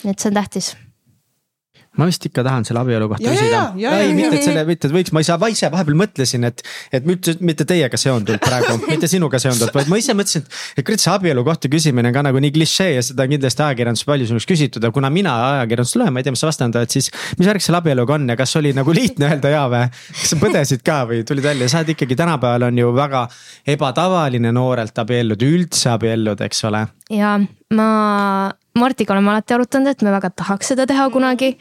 Et 0.06 0.20
see 0.20 0.32
on 0.32 0.40
tähtis 0.40 0.76
ma 2.00 2.08
vist 2.08 2.24
ikka 2.28 2.44
tahan 2.46 2.66
selle 2.68 2.82
abielu 2.84 3.08
kohta 3.12 3.26
küsida. 3.26 3.62
ei, 4.00 4.14
mitte 4.16 4.38
et 4.38 4.46
selle, 4.46 4.64
mitte 4.68 4.88
et 4.88 4.94
võiks, 4.94 5.12
ma 5.16 5.24
ei 5.24 5.28
saa, 5.28 5.40
ma 5.42 5.50
ise 5.52 5.70
vahepeal 5.74 5.98
mõtlesin, 6.00 6.46
et, 6.48 6.62
et 6.96 7.08
mitte, 7.08 7.34
mitte 7.46 7.66
teiega 7.68 8.00
seonduvalt 8.00 8.44
praegu 8.46 8.78
mitte 8.92 9.10
sinuga 9.12 9.42
seonduvalt, 9.42 9.76
vaid 9.76 9.92
ma 9.92 10.00
ise 10.00 10.16
mõtlesin, 10.18 10.46
et, 10.46 10.60
et 10.80 10.88
kurat, 10.88 11.02
see 11.02 11.12
abielu 11.14 11.44
kohta 11.48 11.72
küsimine 11.72 12.12
on 12.12 12.16
ka 12.16 12.24
nagu 12.30 12.44
nii 12.46 12.54
klišee 12.56 12.92
ja 12.94 13.04
seda 13.06 13.26
on 13.26 13.34
kindlasti 13.36 13.66
ajakirjanduses 13.66 14.10
palju 14.10 14.30
sinust 14.30 14.50
küsitud, 14.50 14.86
aga 14.86 14.96
kuna 14.96 15.12
mina 15.14 15.34
ajakirjandust 15.56 16.00
loen, 16.00 16.14
ma 16.16 16.22
ei 16.22 16.28
tea, 16.28 16.36
mis 16.36 16.46
sa 16.46 16.52
vastanud 16.52 16.80
oled, 16.80 16.94
siis. 16.94 17.12
mis 17.42 17.50
värk 17.50 17.66
selle 17.66 17.82
abieluga 17.82 18.16
on 18.16 18.32
ja 18.32 18.38
kas 18.40 18.56
oli 18.62 18.74
nagu 18.78 18.96
lihtne 18.96 19.34
öelda 19.34 19.54
jaa 19.56 19.66
või? 19.74 19.84
kas 20.22 20.34
sa 20.34 20.40
põdesid 20.40 20.86
ka 20.86 21.02
või 21.10 21.26
tulid 21.28 21.50
välja, 21.50 21.72
sa 21.72 21.82
oled 21.82 21.96
ikkagi 21.98 22.20
tänapäeval 22.20 22.70
on 22.70 22.84
ju 22.84 22.94
väga 22.96 23.26
ebatavaline 23.76 24.54
noorelt 24.56 25.04
abielluda, 25.04 25.52
üldse 25.58 25.92
abielluda, 25.98 26.48
eks 26.48 26.64
ole. 26.70 26.86
ja 27.18 27.36
ma 27.76 27.90
Martiga 28.80 29.14
oleme 29.14 29.34
alati 29.34 29.56
arutanud, 29.56 29.92
et 29.92 30.04
me 30.06 30.14
väga 30.14 30.30
tahaks 30.42 30.72
seda 30.72 30.86
teha 30.90 31.08
kunagi. 31.14 31.52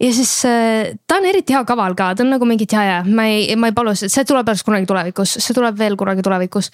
ja 0.00 0.10
siis 0.14 0.32
äh, 0.48 0.92
ta 1.06 1.18
on 1.18 1.26
eriti 1.28 1.54
hea 1.56 1.62
kaval 1.68 1.96
ka, 1.98 2.10
ta 2.14 2.24
on 2.24 2.32
nagu 2.34 2.46
mingi, 2.48 2.66
et 2.68 2.74
ja, 2.76 2.82
ja 2.84 2.98
ma 3.04 3.24
ei, 3.30 3.56
ma 3.56 3.70
ei 3.70 3.76
palu, 3.76 3.94
see 3.98 4.24
tuleb 4.28 4.48
alles 4.48 4.64
kunagi 4.66 4.88
tulevikus, 4.88 5.38
see 5.40 5.56
tuleb 5.56 5.78
veel 5.78 5.96
kunagi 5.98 6.24
tulevikus. 6.26 6.70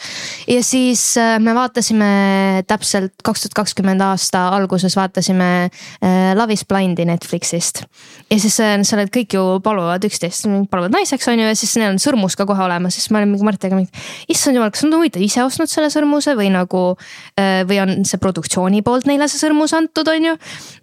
ja 0.51 0.63
siis 0.65 1.05
äh, 1.21 1.37
me 1.43 1.55
vaatasime 1.57 2.09
täpselt 2.69 3.15
kaks 3.25 3.47
tuhat 3.47 3.59
kakskümmend 3.63 4.03
aasta 4.05 4.49
alguses 4.57 4.97
vaatasime 4.99 5.51
äh, 5.69 6.33
Love 6.35 6.57
is 6.57 6.65
blind'i 6.69 7.07
Netflixist. 7.09 7.85
ja 8.31 8.41
siis 8.41 8.59
seal 8.59 9.01
olid 9.01 9.15
kõik 9.15 9.39
ju 9.39 9.45
paluvad 9.65 10.05
üksteist, 10.09 10.49
paluvad 10.71 10.95
naiseks 10.97 11.31
on 11.31 11.41
ju 11.41 11.49
ja 11.49 11.59
siis 11.59 11.77
neil 11.81 11.95
on 11.95 12.03
sõrmus 12.03 12.37
ka 12.39 12.49
kohe 12.49 12.67
olemas, 12.67 12.99
siis 12.99 13.11
olin 13.15 13.31
mingi 13.31 13.47
Martiga 13.47 13.79
mingi. 13.79 13.93
issand 14.29 14.59
jumal, 14.59 14.73
kas 14.75 14.85
nad 14.85 14.93
on 14.93 15.03
huvitav 15.03 15.23
ise 15.25 15.45
ostnud 15.47 15.71
selle 15.71 15.93
sõrmuse 15.93 16.35
või 16.39 16.51
nagu 16.55 16.85
või 17.69 17.79
on 17.83 17.97
see 18.09 18.21
produktsiooni 18.21 18.83
poolt 18.87 19.07
neile 19.09 19.29
see 19.31 19.41
sõrmus 19.41 19.75
andnud 19.77 19.84
antud, 19.85 20.11
on 20.11 20.29
ju. 20.31 20.35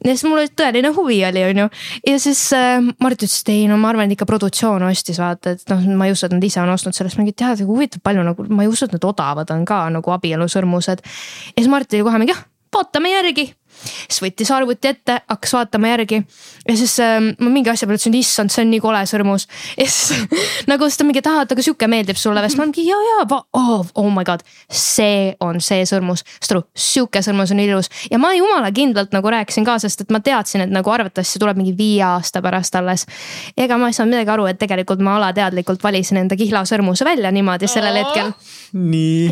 ja 0.05 0.13
siis 0.13 0.25
mul 0.27 0.41
oli 0.41 0.51
tõeline 0.61 0.93
huvi 0.95 1.19
oli, 1.27 1.45
on 1.49 1.63
ju. 1.63 1.69
ja 2.11 2.19
siis 2.21 2.43
äh, 2.57 2.79
Mart 3.03 3.19
ütles, 3.19 3.41
et 3.43 3.53
ei 3.53 3.65
no 3.71 3.79
ma 3.81 3.91
arvan, 3.91 4.09
et 4.09 4.17
ikka 4.17 4.29
produktsioon 4.29 4.85
ostis 4.89 5.19
vaata, 5.21 5.55
et 5.57 5.65
noh, 5.73 5.83
ma 5.97 6.09
ei 6.09 6.15
usu, 6.15 6.27
et 6.27 6.35
nad 6.35 6.47
ise 6.47 6.61
on 6.63 6.73
ostnud 6.73 6.97
sellest 6.97 7.19
mingit 7.21 7.39
teada, 7.41 7.67
huvitav 7.67 8.03
palju 8.05 8.25
nagu, 8.27 8.47
ma 8.49 8.65
ei 8.65 8.71
usu, 8.71 8.87
et 8.87 8.95
need 8.95 9.07
odavad 9.07 9.51
on 9.53 9.65
ka 9.67 9.83
nagu 9.93 10.15
abielusõrmused. 10.17 11.03
ja 11.03 11.57
siis 11.57 11.71
Mart 11.71 11.93
oli 11.93 12.05
kohe 12.07 12.21
mingi, 12.21 12.35
jah, 12.35 12.45
vaatame 12.71 13.11
järgi 13.15 13.51
siis 13.83 14.21
võttis 14.23 14.51
arvuti 14.53 14.91
ette, 14.91 15.17
hakkas 15.29 15.53
vaatama 15.55 15.91
järgi 15.91 16.21
ja 16.67 16.75
siis 16.77 16.97
äh, 17.03 17.17
ma 17.39 17.49
mingi 17.49 17.71
asja 17.71 17.87
peale 17.87 17.99
ütlesin, 17.99 18.17
issand, 18.19 18.53
see 18.53 18.65
on 18.65 18.71
nii 18.73 18.81
kole 18.83 19.01
sõrmus. 19.09 19.47
ja 19.77 19.87
siis 19.87 20.27
nagu 20.71 20.87
siis 20.89 20.99
ta 20.99 21.07
mingi, 21.07 21.21
et 21.23 21.29
aa, 21.31 21.45
et 21.45 21.55
aga 21.55 21.65
sihuke 21.65 21.89
meeldib 21.91 22.19
sulle 22.19 22.43
või, 22.43 22.51
siis 22.51 22.59
ma 22.59 22.67
mingi 22.67 22.85
ja, 22.87 22.99
ja 23.07 23.25
oh, 23.31 23.85
oh 23.95 24.09
my 24.13 24.25
god, 24.27 24.45
see 24.67 25.33
on 25.43 25.61
see 25.63 25.85
sõrmus. 25.89 26.25
saad 26.39 26.57
aru, 26.57 26.63
sihuke 26.87 27.23
sõrmus 27.25 27.53
on 27.55 27.63
ilus 27.63 27.91
ja 28.11 28.19
ma 28.21 28.33
jumala 28.37 28.71
kindlalt 28.75 29.15
nagu 29.15 29.33
rääkisin 29.33 29.67
ka, 29.67 29.77
sest 29.83 30.05
et 30.05 30.13
ma 30.13 30.21
teadsin, 30.23 30.65
et 30.67 30.73
nagu 30.73 30.93
arvatavasti 30.93 31.37
see 31.37 31.43
tuleb 31.43 31.59
mingi 31.61 31.75
viie 31.77 32.03
aasta 32.05 32.43
pärast 32.43 32.75
alles. 32.79 33.07
ega 33.57 33.79
ma 33.81 33.91
ei 33.91 33.97
saanud 33.97 34.15
midagi 34.15 34.35
aru, 34.35 34.47
et 34.51 34.59
tegelikult 34.61 35.01
ma 35.03 35.17
alateadlikult 35.19 35.83
valisin 35.83 36.21
enda 36.23 36.37
kihla 36.39 36.63
sõrmuse 36.69 37.07
välja 37.07 37.31
niimoodi 37.33 37.69
sellel 37.71 38.01
hetkel. 38.03 38.33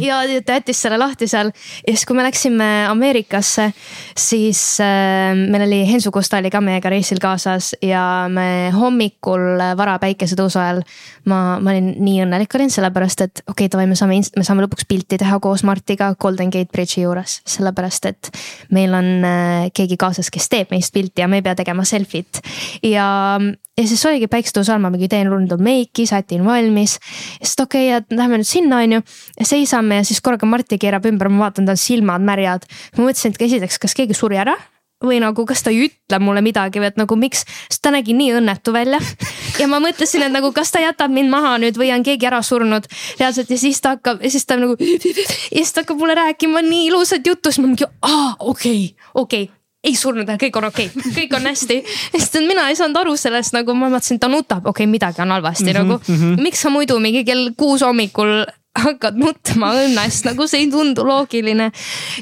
ja 0.03 0.21
ta 0.45 0.59
jättis 0.59 0.81
selle 0.81 0.97
lahti 1.01 1.27
seal 1.29 1.51
ja 1.53 1.93
siis, 1.93 2.05
kui 2.07 2.17
me 2.17 2.25
läksime 2.25 2.69
Ameerikasse, 2.89 3.69
siis 4.17 4.38
siis 4.39 4.79
äh, 4.79 5.35
meil 5.35 5.63
oli 5.67 5.79
Hensu 5.91 6.11
Kusta 6.11 6.37
oli 6.39 6.51
ka 6.53 6.61
meiega 6.63 6.89
reisil 6.91 7.19
kaasas 7.21 7.73
ja 7.83 8.01
me 8.31 8.71
hommikul 8.75 9.61
vara 9.77 9.97
päikesetõusu 10.01 10.61
ajal. 10.61 10.81
ma, 11.29 11.59
ma 11.61 11.73
olin 11.73 11.91
nii 11.99 12.23
õnnelik 12.25 12.55
olin 12.55 12.71
sellepärast, 12.73 13.25
et 13.25 13.43
okei 13.43 13.67
okay,, 13.67 13.71
davai, 13.73 13.87
me 13.89 13.97
saame, 13.99 14.21
me 14.37 14.45
saame 14.47 14.65
lõpuks 14.65 14.87
pilti 14.89 15.19
teha 15.19 15.39
koos 15.43 15.65
Martiga 15.67 16.13
Golden 16.19 16.51
Gate 16.53 16.71
Bridge'i 16.73 17.03
juures, 17.03 17.39
sellepärast 17.49 18.09
et 18.09 18.31
meil 18.75 18.95
on 18.95 19.09
äh, 19.27 19.69
keegi 19.75 19.99
kaasas, 19.99 20.31
kes 20.33 20.49
teeb 20.51 20.71
meist 20.73 20.95
pilti 20.95 21.23
ja 21.23 21.29
me 21.31 21.41
ei 21.41 21.45
pea 21.45 21.57
tegema 21.59 21.85
selfit 21.87 22.41
ja 22.85 23.09
ja 23.79 23.87
siis 23.87 24.05
oligi 24.09 24.27
päiksetõusu 24.31 24.73
all, 24.73 24.83
ma 24.83 24.91
mingi 24.93 25.09
teen 25.11 25.29
rundel 25.31 25.61
meiki, 25.63 26.05
sätin 26.09 26.43
valmis. 26.45 26.97
ja 27.39 27.45
siis 27.45 27.59
okei 27.63 27.87
okay,, 27.89 28.01
et 28.01 28.17
lähme 28.17 28.41
nüüd 28.41 28.49
sinna, 28.49 28.81
on 28.83 28.97
ju. 28.97 29.05
seisame 29.43 30.01
ja 30.01 30.07
siis 30.07 30.21
korraga 30.21 30.49
Marti 30.49 30.79
keerab 30.81 31.07
ümber, 31.09 31.31
ma 31.31 31.47
vaatan, 31.47 31.69
tal 31.69 31.79
silmad 31.79 32.25
märjad. 32.25 32.67
ma 32.97 33.07
mõtlesin, 33.07 33.35
et 33.35 33.47
esiteks, 33.49 33.79
kas 33.79 33.95
keegi 33.97 34.17
suri 34.17 34.39
ära 34.41 34.57
või 35.03 35.21
nagu, 35.23 35.45
kas 35.47 35.61
ta 35.63 35.71
ei 35.71 35.85
ütle 35.85 36.17
mulle 36.19 36.41
midagi 36.43 36.81
või 36.81 36.89
et 36.89 36.97
nagu 36.99 37.15
miks, 37.15 37.45
sest 37.69 37.81
ta 37.85 37.91
nägi 37.95 38.11
nii 38.17 38.33
õnnetu 38.41 38.73
välja. 38.75 38.99
ja 39.61 39.67
ma 39.71 39.79
mõtlesin, 39.83 40.25
et 40.27 40.33
nagu, 40.33 40.51
kas 40.55 40.73
ta 40.75 40.83
jätab 40.83 41.13
mind 41.13 41.31
maha 41.31 41.55
nüüd 41.63 41.79
või 41.79 41.93
on 41.95 42.03
keegi 42.03 42.27
ära 42.27 42.41
surnud 42.43 42.89
reaalselt 43.19 43.51
ja 43.51 43.59
siis 43.61 43.79
ta 43.81 43.95
hakkab 43.95 44.25
siis 44.27 44.45
ta 44.45 44.59
nagu. 44.59 44.75
ja 44.79 44.99
siis 45.61 45.71
ta 45.73 45.85
hakkab 45.85 46.03
mulle 46.03 46.19
rääkima 46.19 46.65
nii 46.67 46.89
ilusat 46.91 47.27
juttu, 47.27 47.51
siis 47.51 47.63
ma 47.63 47.71
mingi, 47.71 47.87
aa 47.87 48.35
okei 48.39 48.91
okay,, 48.91 49.07
okei 49.13 49.47
okay 49.47 49.58
ei 49.83 49.95
surnud, 49.95 50.27
kõik 50.41 50.59
on 50.59 50.69
okei 50.69 50.89
okay., 50.91 51.11
kõik 51.15 51.35
on 51.37 51.49
hästi. 51.49 51.79
sest 52.11 52.39
mina 52.43 52.67
ei 52.69 52.77
saanud 52.79 52.99
aru 52.99 53.15
sellest 53.19 53.55
nagu 53.55 53.75
ma 53.77 53.91
mõtlesin, 53.93 54.19
ta 54.19 54.27
nutab, 54.31 54.65
okei 54.65 54.83
okay,, 54.83 54.91
midagi 54.91 55.23
on 55.23 55.31
halvasti 55.31 55.69
mm 55.69 55.69
-hmm, 55.69 55.77
nagu 55.83 55.99
mm. 56.07 56.15
-hmm. 56.15 56.41
miks 56.43 56.61
sa 56.61 56.69
muidu 56.69 56.99
mingi 56.99 57.23
kell 57.23 57.51
kuus 57.57 57.81
hommikul 57.81 58.43
hakkad 58.79 59.17
nutma 59.19 59.71
õnnest, 59.75 60.27
nagu 60.29 60.45
see 60.47 60.63
ei 60.63 60.67
tundu 60.71 61.03
loogiline. 61.07 61.71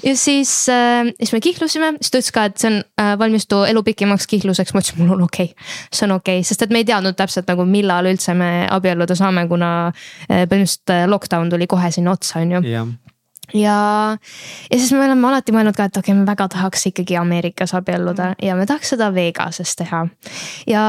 ja 0.04 0.16
siis 0.18 0.70
äh,, 0.70 1.10
siis 1.20 1.34
me 1.34 1.42
kihlusime, 1.44 1.92
siis 2.02 2.12
ta 2.12 2.22
ütles 2.22 2.32
ka, 2.34 2.46
et 2.46 2.58
see 2.58 2.72
on 2.72 2.80
äh, 3.02 3.18
valmistu 3.20 3.64
elu 3.68 3.84
pikemaks 3.84 4.28
kihluseks, 4.28 4.74
ma 4.74 4.84
ütlesin, 4.84 5.04
mul 5.04 5.18
on 5.18 5.28
okei 5.28 5.52
okay., 5.52 5.68
see 5.92 6.08
on 6.08 6.16
okei 6.18 6.40
okay., 6.40 6.48
sest 6.48 6.62
et 6.62 6.74
me 6.74 6.84
ei 6.84 6.88
teadnud 6.88 7.18
täpselt 7.18 7.50
nagu 7.52 7.66
millal 7.66 8.10
üldse 8.14 8.34
me 8.38 8.52
abielluda 8.70 9.18
saame, 9.18 9.48
kuna 9.52 9.74
äh, 9.90 10.46
põhimõtteliselt 10.48 10.96
äh, 10.96 11.06
lockdown 11.10 11.50
tuli 11.50 11.68
kohe 11.68 11.92
sinna 11.92 12.16
otsa, 12.16 12.40
on 12.40 12.58
ju 12.58 12.64
ja, 13.54 14.18
ja 14.72 14.78
siis 14.78 14.92
me 14.92 15.06
oleme 15.06 15.28
alati 15.30 15.54
mõelnud 15.56 15.76
ka, 15.78 15.88
et 15.88 15.98
okei 15.98 16.12
okay,, 16.12 16.20
me 16.20 16.28
väga 16.28 16.48
tahaks 16.52 16.88
ikkagi 16.92 17.18
Ameerikas 17.20 17.74
abielluda 17.78 18.34
ja 18.44 18.56
me 18.60 18.66
tahaks 18.68 18.94
seda 18.96 19.10
Vegases 19.16 19.76
teha. 19.80 20.04
ja 20.68 20.84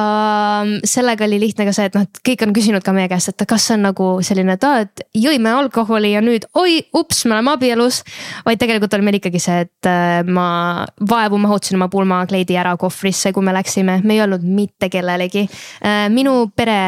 sellega 0.85 1.27
oli 1.29 1.41
lihtne 1.45 1.69
ka 1.69 1.75
see, 1.77 1.89
et 1.91 1.99
noh, 1.99 2.07
et 2.09 2.23
kõik 2.27 2.47
on 2.47 2.55
küsinud 2.57 2.85
ka 2.85 2.95
meie 2.97 3.11
käest, 3.11 3.31
et 3.33 3.47
kas 3.49 3.69
see 3.69 3.77
on 3.79 3.87
nagu 3.89 4.09
selline, 4.27 4.57
et 4.59 4.67
aa, 4.67 4.87
et 4.87 5.05
jõime 5.15 5.53
alkoholi 5.55 6.13
ja 6.15 6.23
nüüd 6.25 6.49
oi, 6.59 6.81
ups, 6.99 7.25
me 7.27 7.37
oleme 7.37 7.55
abielus. 7.55 8.03
vaid 8.47 8.61
tegelikult 8.61 8.95
oli 8.99 9.07
meil 9.07 9.21
ikkagi 9.21 9.43
see, 9.43 9.61
et 9.69 9.91
äh, 9.91 10.23
ma 10.27 10.49
vaevu 11.11 11.39
mahutasin 11.43 11.79
oma 11.79 11.91
pulmakleidi 11.93 12.59
ära 12.59 12.75
kohvrisse, 12.81 13.33
kui 13.33 13.47
me 13.47 13.55
läksime, 13.55 14.01
me 14.05 14.17
ei 14.17 14.25
öelnud 14.25 14.43
mitte 14.43 14.91
kellelegi. 14.93 15.47
Äh, 15.85 16.09
minu 16.13 16.51
pere 16.57 16.79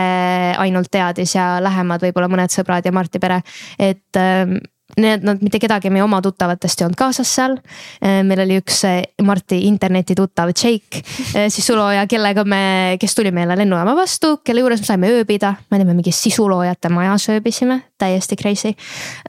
ainult 0.59 0.91
teadis 0.91 1.37
ja 1.37 1.53
lähemad 1.63 2.03
võib-olla 2.03 2.31
mõned 2.33 2.53
sõbrad 2.53 2.87
ja 2.87 2.93
Marti 2.95 3.23
pere, 3.23 3.41
et 3.79 4.19
ähm, 4.19 4.59
Need, 4.97 5.25
nad 5.27 5.43
mitte 5.43 5.61
kedagi 5.63 5.91
meie 5.93 6.03
oma 6.05 6.21
tuttavatest 6.25 6.81
ei 6.81 6.87
olnud 6.87 6.99
kaasas 6.99 7.31
seal. 7.37 7.57
Äh, 8.03 8.21
meil 8.27 8.43
oli 8.45 8.59
üks 8.61 8.83
äh, 8.89 9.03
Marti 9.27 9.63
interneti 9.69 10.17
tuttav 10.19 10.53
Jake, 10.55 11.03
äh, 11.35 11.49
sisulooja, 11.53 12.07
kellega 12.11 12.45
me, 12.45 12.63
kes 13.01 13.15
tuli 13.15 13.33
meile 13.35 13.57
lennujaama 13.61 13.95
vastu, 13.99 14.37
kelle 14.45 14.65
juures 14.65 14.83
me 14.83 14.91
saime 14.91 15.13
ööbida. 15.15 15.55
me 15.71 15.79
olime 15.79 15.95
mingi 15.95 16.13
sisuloojate 16.15 16.89
majas 16.93 17.29
ööbisime, 17.31 17.83
täiesti 17.99 18.37
crazy. 18.37 18.75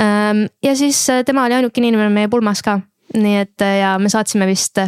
Ähm, 0.02 0.46
ja 0.64 0.76
siis 0.76 1.06
tema 1.26 1.46
oli 1.46 1.60
ainukene 1.60 1.92
inimene 1.92 2.10
meie 2.14 2.32
pulmas 2.32 2.62
ka 2.66 2.80
nii 3.12 3.38
et 3.42 3.64
ja 3.80 3.98
me 4.00 4.10
saatsime 4.10 4.48
vist 4.48 4.80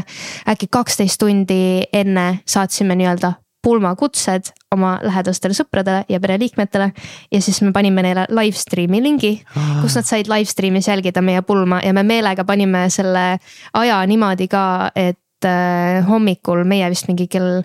äkki 0.47 0.69
kaksteist 0.71 1.19
tundi 1.19 1.83
enne 1.91 2.27
saatsime 2.47 2.95
nii-öelda 2.95 3.33
pulmakutsed 3.63 4.51
oma 4.73 4.97
lähedastele 5.03 5.55
sõpradele 5.55 6.03
ja 6.09 6.19
pereliikmetele. 6.19 6.91
ja 7.31 7.41
siis 7.41 7.61
me 7.61 7.71
panime 7.71 8.03
neile 8.03 8.27
live 8.29 8.57
stream'i 8.59 9.01
lingi, 9.03 9.33
kus 9.81 9.97
nad 9.99 10.07
said 10.07 10.29
live 10.31 10.49
stream'is 10.49 10.89
jälgida 10.91 11.21
meie 11.21 11.41
pulma 11.41 11.81
ja 11.83 11.93
me 11.93 12.03
meelega 12.03 12.43
panime 12.43 12.89
selle 12.89 13.37
aja 13.73 13.99
niimoodi 14.07 14.47
ka, 14.51 14.65
et 14.95 15.47
äh, 15.47 16.03
hommikul 16.07 16.63
meie 16.67 16.89
vist 16.91 17.07
mingi 17.07 17.29
kell 17.31 17.63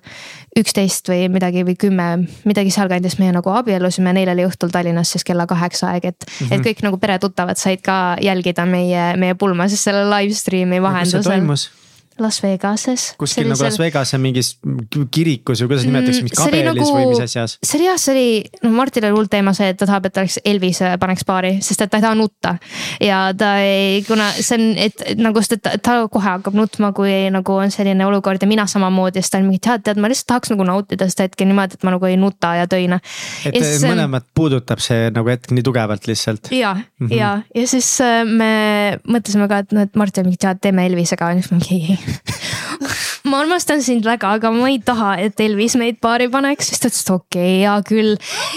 üksteist 0.59 1.11
või 1.11 1.27
midagi 1.33 1.65
või 1.67 1.75
kümme, 1.79 2.09
midagi 2.49 2.71
sealkandis 2.75 3.19
meie 3.19 3.35
nagu 3.35 3.51
abiellusime, 3.55 4.15
neil 4.15 4.31
oli 4.35 4.47
õhtul 4.47 4.71
Tallinnas 4.75 5.15
siis 5.15 5.27
kella 5.27 5.47
kaheksa 5.51 5.93
aeg, 5.95 6.05
et 6.13 6.25
mm, 6.25 6.47
-hmm. 6.47 6.55
et 6.55 6.67
kõik 6.67 6.87
nagu 6.87 6.99
peretuttavad 7.03 7.59
said 7.59 7.83
ka 7.83 8.17
jälgida 8.23 8.67
meie, 8.67 9.17
meie 9.17 9.35
pulma 9.35 9.69
siis 9.69 9.85
selle 9.91 10.07
live 10.07 10.35
stream'i 10.35 10.83
vahendusel 10.83 11.47
Las 12.23 12.41
Vegases. 12.43 13.13
kuskil 13.19 13.49
nagu 13.49 13.65
Las 13.65 13.79
Vegase 13.81 14.19
mingis 14.23 14.55
kirikus 15.15 15.63
või 15.63 15.73
kuidas 15.73 15.87
nimetakse, 15.89 16.23
mingis 16.25 16.39
kabelis 16.39 16.69
nagu, 16.73 16.89
või 16.97 17.07
mis 17.13 17.23
asjas? 17.25 17.59
see 17.63 17.79
oli 17.79 17.89
jah, 17.89 17.99
see 18.01 18.15
oli, 18.15 18.29
no 18.65 18.73
Martil 18.77 19.07
oli 19.09 19.17
hull 19.17 19.31
teema 19.31 19.55
see, 19.57 19.71
et 19.73 19.79
ta 19.81 19.89
tahab, 19.89 20.09
et 20.09 20.21
oleks 20.21 20.39
Elvis 20.49 20.83
paneks 21.01 21.27
paari, 21.29 21.55
sest 21.65 21.85
et 21.85 21.93
ta 21.93 22.01
ei 22.01 22.07
taha 22.07 22.19
nutta. 22.19 22.55
ja 23.05 23.21
ta 23.39 23.55
ei, 23.65 24.03
kuna 24.09 24.31
see 24.37 24.59
on, 24.59 24.67
et 24.89 25.05
nagu, 25.19 25.43
sest 25.45 25.59
et 25.59 25.65
ta, 25.65 25.75
ta 25.79 25.99
kohe 26.13 26.29
hakkab 26.29 26.57
nutma, 26.59 26.93
kui 26.97 27.15
nagu 27.35 27.59
on 27.59 27.73
selline 27.75 28.07
olukord 28.07 28.43
ja 28.43 28.51
mina 28.51 28.67
samamoodi, 28.71 29.23
siis 29.23 29.35
ta 29.35 29.43
on 29.43 29.49
mingi, 29.49 29.63
tead, 29.65 29.85
tead, 29.87 30.01
ma 30.03 30.11
lihtsalt 30.11 30.31
tahaks 30.35 30.53
nagu 30.55 30.67
nautida 30.69 31.09
seda 31.11 31.29
hetke 31.29 31.47
niimoodi, 31.49 31.79
et 31.79 31.87
ma 31.87 31.95
nagu 31.97 32.09
ei 32.09 32.19
nuta 32.21 32.55
ja 32.59 32.69
töina. 32.71 33.01
et 33.49 33.59
ja 33.59 33.75
mõlemat 33.87 34.27
on... 34.27 34.33
puudutab 34.39 34.83
see 34.85 35.09
nagu 35.15 35.33
hetk 35.33 35.53
nii 35.55 35.67
tugevalt 35.67 36.09
lihtsalt. 36.11 36.53
ja 36.55 36.75
mm, 36.75 37.07
-hmm. 37.07 37.15
ja, 37.17 37.31
ja 37.55 37.67
siis 37.69 37.91
äh, 38.05 38.23
me 38.25 38.99
mõtlesime 39.09 39.49
ka, 39.51 39.63
et 39.65 39.77
noh, 39.77 39.87
et 39.89 39.97
Martin 39.99 40.29
mingi, 40.29 40.41
tead, 40.41 40.61
teeme 40.63 40.87
Elvisega, 40.89 41.33
siis 41.39 41.51
ma 41.53 41.61
mingi 41.61 41.79
ei 41.79 42.08
ma 43.31 43.41
armastan 43.43 43.83
sind 43.85 44.07
väga, 44.07 44.31
aga 44.39 44.51
ma 44.55 44.69
ei 44.71 44.79
taha, 44.85 45.15
et 45.23 45.41
Elvis 45.43 45.77
meid 45.81 45.99
paari 46.03 46.29
paneks, 46.33 46.71
siis 46.71 46.83
ta 46.83 46.91
ütles, 46.91 47.03
et 47.05 47.11
okei 47.15 47.41
okay,, 47.41 47.57
hea 47.63 47.75
küll. 47.89 48.13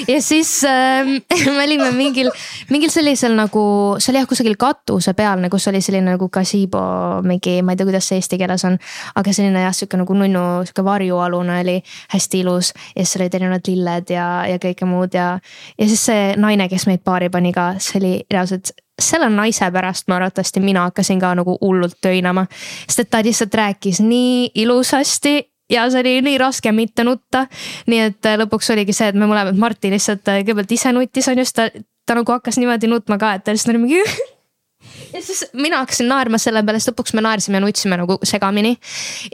ja 0.09 0.19
siis 0.23 0.51
äh, 0.67 1.11
me 1.55 1.63
olime 1.65 1.91
mingil, 1.95 2.31
mingil 2.71 2.93
sellisel 2.93 3.35
nagu, 3.37 3.63
see 3.99 4.13
oli 4.13 4.21
jah 4.21 4.29
kusagil 4.29 4.57
katuse 4.61 5.15
peal, 5.17 5.43
kus 5.51 5.67
oli 5.71 5.81
selline 5.83 6.13
nagu 6.13 6.29
gazebo 6.33 6.83
mingi, 7.27 7.59
ma 7.65 7.75
ei 7.75 7.81
tea, 7.81 7.89
kuidas 7.89 8.11
see 8.11 8.21
eesti 8.21 8.39
keeles 8.41 8.65
on. 8.69 8.77
aga 9.19 9.35
selline 9.35 9.65
jah, 9.65 9.75
sihuke 9.75 9.99
nagu 10.01 10.17
nunnu, 10.17 10.45
sihuke 10.69 10.85
varjualune 10.87 11.59
oli 11.61 11.79
hästi 12.13 12.43
ilus 12.45 12.73
ja 12.95 13.03
siis 13.03 13.17
olid 13.19 13.39
erinevad 13.39 13.67
lilled 13.67 14.13
ja, 14.13 14.29
ja 14.49 14.61
kõike 14.61 14.87
muud 14.89 15.17
ja. 15.17 15.33
ja 15.77 15.89
siis 15.89 16.07
see 16.11 16.31
naine, 16.39 16.69
kes 16.71 16.87
meid 16.89 17.03
paari 17.05 17.31
pani 17.33 17.53
ka, 17.55 17.73
see 17.81 17.99
oli 18.01 18.15
reaalselt 18.31 18.75
selle 19.03 19.29
naise 19.33 19.71
pärast 19.71 20.07
ma 20.07 20.19
arvatavasti 20.19 20.63
mina 20.63 20.87
hakkasin 20.89 21.19
ka 21.19 21.33
nagu 21.35 21.57
hullult 21.61 21.97
töinama. 22.01 22.45
sest 22.87 23.05
et 23.05 23.09
ta 23.09 23.23
lihtsalt 23.23 23.53
rääkis 23.53 24.01
nii 24.05 24.51
ilusasti 24.63 25.51
ja 25.71 25.87
see 25.91 26.03
oli 26.03 26.17
nii 26.25 26.37
raske 26.41 26.71
mitte 26.71 27.03
nutta. 27.07 27.45
nii 27.87 28.03
et 28.09 28.25
äh, 28.25 28.37
lõpuks 28.41 28.71
oligi 28.73 28.93
see, 28.95 29.11
et 29.11 29.17
me 29.17 29.29
mõlemad, 29.29 29.57
Martin 29.57 29.95
lihtsalt 29.95 30.27
äh, 30.27 30.41
kõigepealt 30.41 30.75
ise 30.75 30.93
nutis 30.95 31.31
on 31.31 31.41
ju, 31.41 31.47
siis 31.47 31.57
ta, 31.57 31.69
ta 32.05 32.17
nagu 32.17 32.37
hakkas 32.37 32.59
niimoodi 32.61 32.91
nutma 32.91 33.17
ka, 33.21 33.35
et 33.37 33.45
ta 33.45 33.55
lihtsalt 33.55 33.75
oli 33.75 33.83
mingi 33.85 34.03
ja 35.13 35.21
siis 35.23 35.45
mina 35.53 35.81
hakkasin 35.83 36.09
naerma 36.11 36.39
selle 36.41 36.63
peale, 36.65 36.81
siis 36.81 36.91
lõpuks 36.91 37.15
me 37.17 37.23
naersime 37.25 37.59
ja 37.59 37.65
nutsime 37.65 37.99
nagu 38.01 38.17
segamini. 38.27 38.77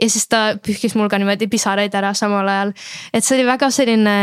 ja 0.00 0.10
siis 0.10 0.28
ta 0.28 0.42
pühkis 0.62 0.96
mul 0.98 1.10
ka 1.10 1.20
niimoodi 1.20 1.50
pisaraid 1.50 1.94
ära 1.94 2.14
samal 2.18 2.48
ajal, 2.48 2.74
et 3.12 3.24
see 3.24 3.38
oli 3.38 3.48
väga 3.48 3.72
selline 3.74 4.18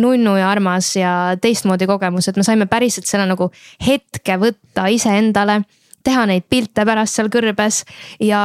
nunnu 0.00 0.36
ja 0.36 0.50
armas 0.50 0.96
ja 0.96 1.12
teistmoodi 1.40 1.86
kogemus, 1.86 2.28
et 2.28 2.36
me 2.36 2.46
saime 2.46 2.66
päriselt 2.70 3.06
selle 3.06 3.28
nagu 3.30 3.50
hetke 3.86 4.38
võtta 4.40 4.88
iseendale 4.90 5.62
teha 6.04 6.24
neid 6.28 6.44
pilte 6.50 6.84
pärast 6.84 7.16
seal 7.16 7.30
kõrbes 7.32 7.80
ja 8.22 8.40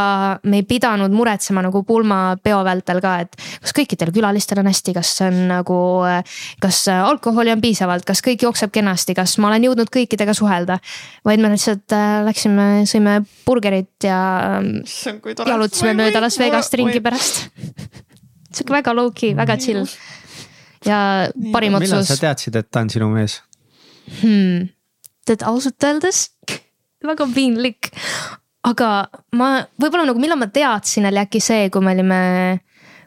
me 0.47 0.61
ei 0.61 0.65
pidanud 0.67 1.11
muretsema 1.11 1.63
nagu 1.65 1.81
pulmapeo 1.87 2.61
vältel 2.63 3.01
ka, 3.03 3.15
et 3.25 3.35
kas 3.63 3.75
kõikidel 3.75 4.13
külalistel 4.15 4.61
on 4.61 4.69
hästi, 4.71 4.93
kas 4.95 5.11
on 5.27 5.39
nagu, 5.51 5.79
kas 6.63 6.81
alkoholi 6.93 7.51
on 7.51 7.63
piisavalt, 7.63 8.05
kas 8.07 8.23
kõik 8.25 8.45
jookseb 8.47 8.71
kenasti, 8.75 9.15
kas 9.17 9.35
ma 9.43 9.51
olen 9.51 9.67
jõudnud 9.67 9.91
kõikidega 9.91 10.35
suhelda. 10.37 10.79
vaid 11.27 11.43
me 11.43 11.51
lihtsalt 11.51 11.95
äh, 11.95 12.21
läksime, 12.27 12.69
sõime 12.89 13.19
burgerit 13.45 14.07
ja 14.07 14.61
jalutasime 15.45 15.97
mööda 15.99 16.23
Las 16.23 16.39
Vegast 16.39 16.79
ringi 16.79 17.03
pärast. 17.03 17.49
sihuke 18.55 18.79
väga 18.79 18.95
low-key, 18.95 19.35
väga 19.37 19.59
chill 19.59 19.83
ja 20.87 21.29
parim 21.53 21.77
otsus. 21.77 21.89
millal 21.89 22.05
sa 22.07 22.17
teadsid, 22.19 22.55
et 22.59 22.69
ta 22.71 22.83
on 22.83 22.91
sinu 22.91 23.09
mees 23.13 23.39
hmm.? 24.21 24.69
tead 25.27 25.45
ausalt 25.47 25.83
öeldes 25.83 26.29
väga 27.09 27.27
piinlik. 27.35 27.91
aga 28.67 28.89
ma 29.35 29.51
võib-olla 29.79 30.09
nagu 30.09 30.21
millal 30.21 30.39
ma 30.39 30.49
teadsin, 30.53 31.07
oli 31.09 31.21
äkki 31.21 31.41
see, 31.43 31.69
kui 31.73 31.83
me 31.83 31.95
olime 31.97 32.21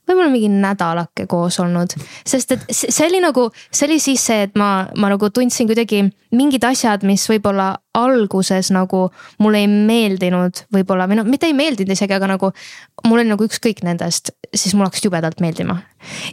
võib-olla 0.08 0.30
mingi 0.32 0.50
nädalake 0.50 1.26
koos 1.30 1.60
olnud, 1.62 1.94
sest 2.26 2.56
et 2.56 2.66
see 2.72 3.06
oli 3.06 3.20
nagu, 3.22 3.48
see 3.70 3.86
oli 3.86 4.00
siis 4.02 4.24
see, 4.26 4.48
et 4.48 4.58
ma, 4.58 4.88
ma 4.98 5.12
nagu 5.12 5.30
tundsin 5.30 5.68
kuidagi 5.70 6.02
mingid 6.32 6.64
asjad, 6.64 7.04
mis 7.06 7.24
võib-olla 7.28 7.74
alguses 7.96 8.70
nagu 8.72 9.04
mulle 9.42 9.60
ei 9.62 9.68
meeldinud, 9.68 10.64
võib-olla 10.72 11.06
või 11.08 11.18
noh, 11.20 11.28
mitte 11.28 11.46
ei 11.50 11.56
meeldinud 11.56 11.92
isegi, 11.92 12.16
aga 12.16 12.30
nagu 12.30 12.50
mul 13.06 13.20
oli 13.20 13.28
nagu 13.28 13.44
ükskõik 13.46 13.82
nendest, 13.84 14.32
siis 14.48 14.72
mul 14.74 14.88
hakkas 14.88 15.04
jubedalt 15.04 15.42
meeldima. 15.44 15.76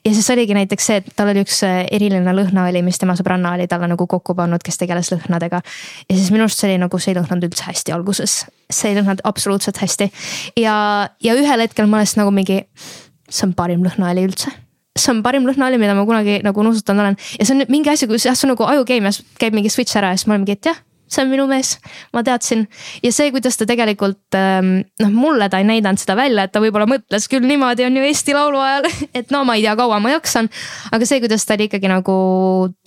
ja 0.06 0.14
siis 0.14 0.30
oligi 0.32 0.56
näiteks 0.56 0.88
see, 0.90 1.02
et 1.04 1.12
tal 1.20 1.30
oli 1.34 1.44
üks 1.44 1.60
äh, 1.68 1.84
eriline 1.92 2.34
lõhnaõli, 2.36 2.82
mis 2.86 2.98
tema 3.02 3.18
sõbranna 3.20 3.54
oli 3.58 3.68
talle 3.68 3.92
nagu 3.92 4.08
kokku 4.08 4.36
pannud, 4.40 4.64
kes 4.64 4.80
tegeles 4.80 5.12
lõhnadega. 5.14 5.62
ja 6.10 6.16
siis 6.16 6.32
minu 6.32 6.48
arust 6.48 6.64
see 6.64 6.72
oli 6.72 6.80
nagu, 6.82 7.00
see 7.00 7.14
ei 7.14 7.20
lõhnanud 7.20 7.52
üldse 7.52 7.68
hästi 7.68 7.94
alguses, 7.94 8.40
see 8.72 8.94
ei 8.94 9.00
lõhnanud 9.02 9.22
absoluutselt 9.28 9.84
hästi 9.84 10.10
ja, 10.64 10.76
ja 11.22 11.38
ühel 11.38 11.68
hetkel 11.68 11.92
ma 11.92 12.00
olen 12.00 12.08
siis 12.08 12.22
nagu 12.22 12.32
mingi 12.32 12.64
see 13.30 13.48
on 13.48 13.56
parim 13.58 13.86
lõhnaõli 13.86 14.26
üldse 14.30 14.52
see 15.00 15.14
on 15.14 15.24
parim 15.24 15.48
lõhnaõli, 15.48 15.80
mida 15.80 15.96
ma 15.96 16.06
kunagi 16.08 16.40
nagu 16.46 16.66
nuusutanud 16.66 17.06
olen 17.06 17.18
ja 17.40 17.48
see 17.48 17.56
on 17.56 17.66
mingi 17.72 17.94
asi, 17.94 18.10
kus 18.10 18.28
jah, 18.28 18.38
see 18.38 18.50
on 18.50 18.56
nagu 18.56 18.68
ajukeemias 18.68 19.24
käib 19.40 19.56
mingi 19.56 19.72
switch 19.74 19.98
ära 20.00 20.14
ja 20.14 20.20
siis 20.20 20.28
ma 20.28 20.36
olen 20.36 20.46
mingi, 20.46 20.58
et 20.60 20.72
jah, 20.72 20.80
see 21.10 21.24
on 21.24 21.32
minu 21.32 21.46
mees, 21.50 21.74
ma 22.14 22.24
teadsin. 22.26 22.66
ja 23.04 23.12
see, 23.14 23.32
kuidas 23.34 23.58
ta 23.58 23.68
tegelikult 23.70 24.38
ähm, 24.38 24.72
noh, 25.02 25.14
mulle 25.14 25.50
ta 25.50 25.62
ei 25.62 25.68
näidanud 25.68 26.02
seda 26.02 26.16
välja, 26.20 26.46
et 26.46 26.54
ta 26.54 26.62
võib-olla 26.64 26.88
mõtles 26.90 27.28
küll 27.32 27.48
niimoodi 27.50 27.88
on 27.88 27.98
ju 27.98 28.06
Eesti 28.10 28.36
Laulu 28.38 28.62
ajal, 28.64 28.90
et 29.22 29.34
no 29.34 29.44
ma 29.48 29.58
ei 29.58 29.66
tea, 29.66 29.76
kaua 29.80 30.00
ma 30.04 30.14
jaksan. 30.14 30.50
aga 30.92 31.10
see, 31.10 31.22
kuidas 31.24 31.46
ta 31.46 31.58
oli 31.58 31.70
ikkagi 31.70 31.92
nagu 31.92 32.18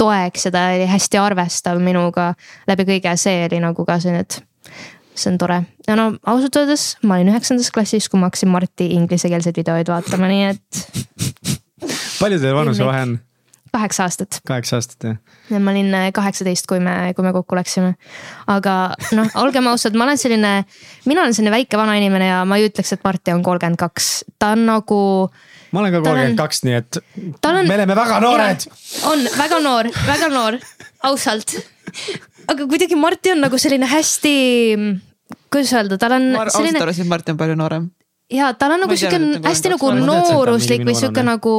toeks 0.01 0.49
ja 0.49 0.55
ta 0.55 0.67
oli 0.77 0.89
hästi 0.91 1.23
arvestav 1.23 1.83
minuga 1.83 2.33
läbi 2.71 2.89
kõige, 2.95 3.17
see 3.21 3.47
oli 3.49 3.63
nagu 3.63 3.89
ka 3.89 3.99
selline, 4.03 4.27
et 4.27 4.43
see 5.15 5.33
on 5.33 5.39
tore 5.41 5.59
ja 5.89 5.97
no 5.99 6.13
ausalt 6.27 6.57
öeldes 6.61 6.87
ma 7.03 7.19
olin 7.19 7.33
üheksandas 7.35 7.71
klassis, 7.75 8.09
kui 8.09 8.21
ma 8.21 8.31
hakkasin 8.31 8.53
Marti 8.53 8.93
inglisekeelseid 8.97 9.59
videoid 9.61 9.93
vaatama, 9.93 10.31
nii 10.31 10.49
et. 10.53 10.83
palju 12.23 12.41
teil 12.43 12.57
vanusevahe 12.57 13.05
on? 13.09 13.21
kaheksa 13.73 14.03
aastat. 14.07 14.41
kaheksa 14.47 14.77
aastat 14.77 15.05
jah. 15.05 15.17
ja 15.51 15.61
ma 15.61 15.73
olin 15.73 15.95
äh, 15.95 16.11
kaheksateist, 16.15 16.67
kui 16.69 16.81
me, 16.81 17.13
kui 17.17 17.25
me 17.25 17.33
kokku 17.33 17.57
läksime. 17.57 17.95
aga 18.47 18.77
noh, 19.17 19.31
olgem 19.43 19.69
ausad, 19.71 19.97
ma 19.97 20.09
olen 20.09 20.21
selline, 20.21 20.53
mina 21.09 21.25
olen 21.25 21.35
selline 21.35 21.55
väike 21.55 21.81
vanainimene 21.81 22.29
ja 22.29 22.43
ma 22.49 22.61
ei 22.61 22.69
ütleks, 22.69 22.95
et 22.97 23.05
Marti 23.05 23.35
on 23.35 23.43
kolmkümmend 23.43 23.81
kaks, 23.81 24.13
ta 24.39 24.53
on 24.57 24.67
nagu 24.69 25.01
ma 25.73 25.81
olen 25.81 25.95
ka 25.95 26.03
kolmkümmend 26.05 26.41
kaks, 26.41 26.65
nii 26.67 26.77
et 26.79 27.01
on, 27.01 27.63
me 27.67 27.79
oleme 27.79 27.97
väga 27.97 28.21
noored. 28.25 28.67
on 29.09 29.25
väga 29.39 29.63
noor, 29.65 29.89
väga 30.09 30.29
noor, 30.33 30.59
ausalt 31.09 31.57
aga 32.51 32.67
kuidagi 32.69 32.99
Marti 32.99 33.33
on 33.33 33.43
nagu 33.45 33.59
selline 33.61 33.89
hästi, 33.89 34.35
kuidas 35.53 35.75
öelda, 35.77 35.99
tal 36.01 36.17
on. 36.19 36.31
ma 36.37 36.47
selline... 36.49 36.77
ausalt 36.77 36.87
arvasin, 36.87 37.07
et 37.07 37.13
Marti 37.13 37.35
on 37.35 37.41
palju 37.41 37.59
noorem. 37.59 37.91
ja 38.33 38.53
tal 38.59 38.77
on 38.77 38.85
nagu 38.87 38.99
sihuke 38.99 39.47
hästi 39.47 39.77
nagu 39.77 39.93
nooruslik 40.01 40.85
või 40.89 40.97
sihuke 40.99 41.25
nagu 41.27 41.55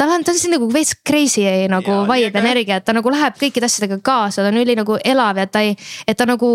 tal 0.00 0.14
on, 0.14 0.24
ta 0.24 0.32
on 0.32 0.38
selline 0.38 0.58
nagu 0.58 0.70
veits 0.72 0.94
crazy 1.06 1.46
nagu 1.72 2.02
vibe 2.08 2.44
energia, 2.44 2.80
et 2.80 2.86
ta 2.86 2.96
nagu 2.96 3.12
läheb 3.12 3.36
kõikide 3.40 3.68
asjadega 3.68 4.00
kaasa, 4.04 4.44
ta 4.44 4.52
on 4.52 4.60
üli 4.62 4.76
nagu 4.78 4.96
elav 5.04 5.40
ja 5.42 5.48
ta 5.50 5.64
ei, 5.66 5.76
et 6.06 6.18
ta 6.18 6.28
nagu 6.28 6.50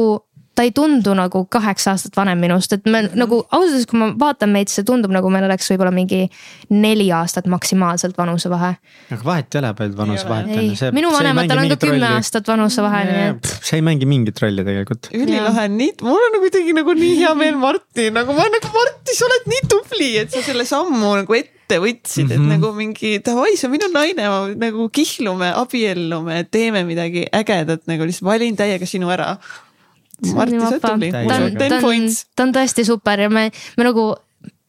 ta 0.56 0.64
ei 0.64 0.72
tundu 0.72 1.14
nagu 1.18 1.44
kaheksa 1.52 1.94
aastat 1.94 2.15
vanem 2.18 2.40
minust, 2.40 2.73
et 2.73 2.86
me 2.86 3.02
mm 3.02 3.07
-hmm. 3.07 3.19
nagu 3.19 3.41
ausalt 3.52 3.76
öeldes, 3.76 3.88
kui 3.91 3.99
ma 3.99 4.07
vaatan 4.19 4.52
meid, 4.56 4.72
see 4.72 4.86
tundub 4.88 5.11
nagu 5.11 5.30
meil 5.34 5.48
oleks 5.48 5.68
võib-olla 5.72 5.91
mingi 5.94 6.22
neli 6.69 7.07
aastat 7.11 7.49
maksimaalselt 7.52 8.18
vanusevahe. 8.18 8.76
aga 9.11 9.23
vahet 9.26 9.56
ei 9.56 9.60
ole, 9.60 9.73
palju 9.73 9.98
vanusevahet 9.98 10.45
on. 10.56 10.94
minu 10.95 11.11
vanematel 11.11 11.64
on 11.64 11.73
ka 11.73 11.80
kümme 11.88 12.11
aastat 12.18 12.48
vanusevahe, 12.48 13.02
nii 13.10 13.26
et. 13.30 13.52
see 13.69 13.82
ei 13.82 13.86
mängi 13.90 14.06
mingit 14.06 14.40
rolli 14.41 14.64
tegelikult. 14.69 15.10
ülilahe, 15.14 15.68
nii, 15.68 15.91
mul 16.02 16.23
on 16.30 16.38
nagu 16.38 16.48
kuidagi 16.48 16.77
nagu 16.80 16.95
nii 17.02 17.18
hea 17.23 17.34
meel, 17.41 17.60
Martin, 17.65 18.14
nagu 18.22 18.38
ma 18.40 18.48
nagu 18.56 18.72
Martin, 18.77 19.19
sa 19.19 19.27
oled 19.27 19.52
nii 19.52 19.68
tubli, 19.76 20.10
et 20.23 20.32
sa 20.32 20.45
selle 20.45 20.65
sammu 20.72 21.11
nagu 21.22 21.40
ette 21.40 21.82
võtsid 21.82 22.23
mm, 22.23 22.30
-hmm. 22.30 22.34
et 22.34 22.40
mhm. 22.40 22.49
nagu 22.56 22.73
mingi 22.80 23.19
davai, 23.26 23.57
see 23.57 23.68
on 23.68 23.76
minu 23.76 23.91
naine, 23.91 24.32
nagu 24.64 24.90
kihlume, 24.90 25.52
abiellume, 25.65 26.44
teeme 26.52 26.88
midagi 26.88 27.27
ägedat, 27.34 27.88
nagu 27.91 28.07
lihtsalt 28.07 28.30
valin 28.32 28.56
täiega 28.56 28.88
sinu 28.88 29.11
ära 29.11 29.36
Tubli, 30.22 31.12
mul 31.12 31.34
on 31.50 31.58
ten 31.60 31.82
points. 31.82 32.26
ta 32.36 32.46
on 32.48 32.54
tõesti 32.56 32.86
super 32.88 33.20
ja 33.20 33.30
me, 33.30 33.50
me 33.78 33.88
nagu 33.88 34.14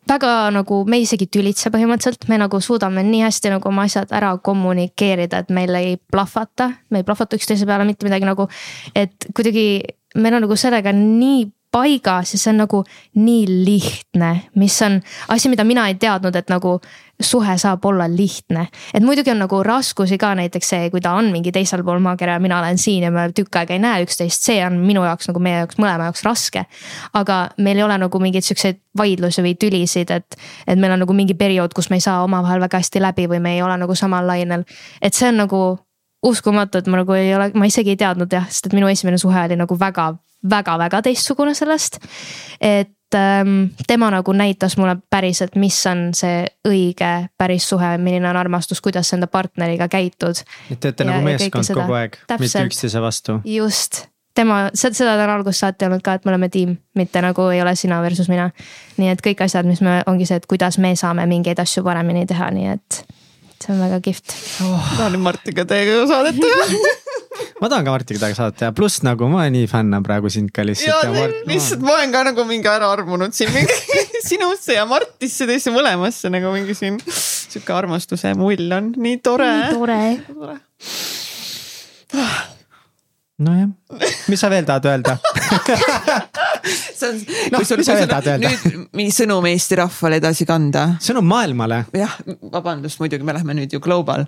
väga 0.09 0.33
nagu, 0.55 0.85
me 0.87 1.01
isegi 1.03 1.27
ei 1.27 1.33
tülitse 1.39 1.71
põhimõtteliselt, 1.75 2.29
me 2.31 2.39
nagu 2.39 2.61
suudame 2.63 3.03
nii 3.07 3.25
hästi 3.27 3.53
nagu 3.57 3.69
oma 3.69 3.87
asjad 3.89 4.13
ära 4.15 4.33
kommunikeerida, 4.39 5.43
et 5.43 5.53
meil 5.55 5.75
ei 5.79 5.97
plahvata, 6.13 6.71
me 6.91 7.03
ei 7.03 7.07
plahvata 7.07 7.39
üksteise 7.39 7.67
peale 7.67 7.87
mitte 7.89 8.07
midagi 8.07 8.29
nagu. 8.29 8.49
et 8.95 9.31
kuidagi 9.35 9.67
meil 10.17 10.39
on 10.39 10.47
nagu 10.47 10.57
sellega 10.57 10.93
nii 10.95 11.47
paigas 11.77 12.33
ja 12.33 12.41
see 12.41 12.53
on 12.55 12.63
nagu 12.65 12.83
nii 13.21 13.65
lihtne, 13.67 14.31
mis 14.57 14.77
on 14.87 15.01
asi, 15.33 15.51
mida 15.53 15.65
mina 15.65 15.87
ei 15.91 15.99
teadnud, 16.01 16.37
et 16.37 16.49
nagu 16.53 16.79
suhe 17.21 17.57
saab 17.59 17.85
olla 17.85 18.05
lihtne. 18.09 18.67
et 18.95 19.03
muidugi 19.03 19.31
on 19.31 19.39
nagu 19.39 19.63
raskusi 19.63 20.19
ka 20.19 20.35
näiteks 20.35 20.69
see, 20.69 20.91
kui 20.91 21.01
ta 21.01 21.15
on 21.17 21.31
mingi 21.33 21.53
teisel 21.53 21.85
pool 21.85 22.01
maakera 22.05 22.37
ja 22.37 22.41
mina 22.41 22.59
olen 22.59 22.79
siin 22.79 23.03
ja 23.03 23.11
me 23.11 23.29
tükk 23.33 23.57
aega 23.61 23.77
ei 23.77 23.81
näe 23.81 24.05
üksteist, 24.05 24.45
see 24.49 24.59
on 24.67 24.79
minu 24.85 25.05
jaoks 25.05 25.29
nagu 25.31 25.41
meie 25.41 25.63
jaoks 25.63 25.81
mõlema 25.81 26.11
jaoks 26.11 26.25
raske. 26.25 26.65
aga 27.15 27.39
meil 27.59 27.81
ei 27.81 27.85
ole 27.85 27.99
nagu 28.05 28.21
mingeid 28.21 28.45
siukseid 28.45 28.81
vaidlusi 28.97 29.45
või 29.45 29.57
tülisid, 29.61 30.11
et, 30.11 30.37
et 30.67 30.79
meil 30.79 30.93
on 30.93 31.05
nagu 31.05 31.17
mingi 31.17 31.35
periood, 31.35 31.75
kus 31.77 31.91
me 31.91 32.01
ei 32.01 32.05
saa 32.05 32.23
omavahel 32.25 32.61
väga 32.61 32.81
hästi 32.81 33.01
läbi 33.01 33.29
või 33.33 33.41
me 33.41 33.57
ei 33.57 33.63
ole 33.63 33.77
nagu 33.81 33.95
samal 33.95 34.27
lainel. 34.27 34.65
et 35.03 35.15
see 35.15 35.29
on 35.29 35.45
nagu 35.45 35.63
uskumatu, 36.23 36.79
et 36.79 36.87
ma 36.87 37.03
nagu 37.03 37.13
ei 37.13 37.35
ole, 37.37 37.51
ma 37.55 37.67
isegi 37.69 37.93
ei 37.95 38.01
teadnud 38.01 38.33
jah, 38.33 38.47
sest 38.49 38.71
et 38.71 38.77
minu 38.77 38.89
esimene 38.89 39.19
suhe 39.19 39.45
oli 39.45 39.59
nagu 39.59 39.79
väga 39.79 40.15
väga-väga 40.51 41.03
teistsugune 41.03 41.55
sellest. 41.55 41.99
et 42.61 43.15
ähm, 43.15 43.65
tema 43.87 44.11
nagu 44.11 44.33
näitas 44.33 44.77
mulle 44.77 44.97
päriselt, 45.11 45.57
mis 45.57 45.87
on 45.87 46.11
see 46.15 46.45
õige 46.69 47.29
päris 47.39 47.69
suhe, 47.69 47.97
milline 47.99 48.29
on 48.31 48.37
armastus, 48.37 48.81
kuidas 48.81 49.09
sa 49.09 49.17
enda 49.17 49.27
partneriga 49.27 49.89
käitud. 49.89 50.43
et 50.71 50.81
te 50.81 50.89
olete 50.89 51.05
nagu 51.05 51.25
meeskond 51.25 51.73
kogu 51.75 51.97
aeg, 52.01 52.21
mitte 52.39 52.67
üksteise 52.67 53.03
vastu. 53.03 53.41
just, 53.45 54.07
tema, 54.35 54.67
seda 54.75 55.17
ta 55.17 55.25
on 55.25 55.35
algusest 55.39 55.65
saati 55.65 55.89
olnud 55.89 56.03
ka, 56.03 56.15
et 56.15 56.25
me 56.25 56.35
oleme 56.35 56.49
tiim, 56.49 56.77
mitte 56.95 57.23
nagu 57.23 57.49
ei 57.53 57.63
ole 57.63 57.75
sina 57.77 58.03
versus 58.03 58.29
mina. 58.29 58.51
nii 58.97 59.13
et 59.13 59.23
kõik 59.25 59.45
asjad, 59.45 59.67
mis 59.67 59.81
me, 59.81 60.03
ongi 60.07 60.27
see, 60.27 60.37
et 60.37 60.47
kuidas 60.47 60.79
me 60.79 60.97
saame 60.97 61.27
mingeid 61.27 61.61
asju 61.63 61.85
paremini 61.85 62.27
teha, 62.27 62.51
nii 62.51 62.75
et 62.75 63.05
see 63.63 63.75
on 63.75 63.83
väga 63.85 64.01
kihvt. 64.05 64.37
tahan 64.99 65.17
nüüd 65.17 65.27
Martiga 65.27 65.67
teiega 65.69 66.07
saadet 66.11 66.41
teha 66.41 66.95
ma 67.61 67.69
tahan 67.69 67.85
ka 67.85 67.95
Martiga 67.95 68.21
temaga 68.21 68.37
saada 68.39 68.57
teha, 68.57 68.73
pluss 68.77 69.03
nagu 69.07 69.29
ma 69.33 69.47
nii 69.53 69.69
fännan 69.71 70.05
praegu 70.07 70.31
sind 70.33 70.53
ka 70.55 70.63
ja 70.63 70.71
lihtsalt. 70.71 71.37
lihtsalt 71.49 71.85
ma 71.85 71.97
olen 71.97 72.13
ka 72.13 72.25
nagu 72.29 72.45
mingi 72.49 72.69
ära 72.71 72.91
armunud 72.93 73.37
siin 73.37 73.53
mingi 73.55 73.77
sinusse 74.29 74.77
ja 74.77 74.87
Martisse 74.89 75.49
teisse 75.49 75.73
mõlemasse 75.75 76.33
nagu 76.33 76.53
mingi 76.55 76.77
siin 76.77 76.99
sihuke 77.07 77.73
armastuse 77.77 78.35
mull 78.39 78.77
on 78.77 78.93
nii 78.97 79.21
tore. 79.25 79.51
tore. 79.73 80.01
tore. 80.33 80.59
nojah, 83.47 83.73
mis 84.29 84.41
sa 84.41 84.53
veel 84.53 84.69
tahad 84.69 84.93
öelda 84.93 85.19
see 86.99 87.09
on 87.09 87.21
Noh, 87.53 87.61
kui 87.61 87.69
sul, 87.69 87.83
veel 87.87 88.09
tahad 88.11 88.31
öelda? 88.35 88.53
nüüd 88.53 88.93
mingi 88.97 89.15
sõnum 89.15 89.47
Eesti 89.51 89.79
rahvale 89.81 90.21
edasi 90.21 90.47
kanda. 90.49 90.87
sõnum 91.03 91.27
maailmale. 91.31 91.85
jah, 91.97 92.15
vabandust, 92.53 93.01
muidugi 93.03 93.27
me 93.27 93.37
lähme 93.37 93.57
nüüd 93.59 93.77
ju 93.77 93.83
global. 93.83 94.27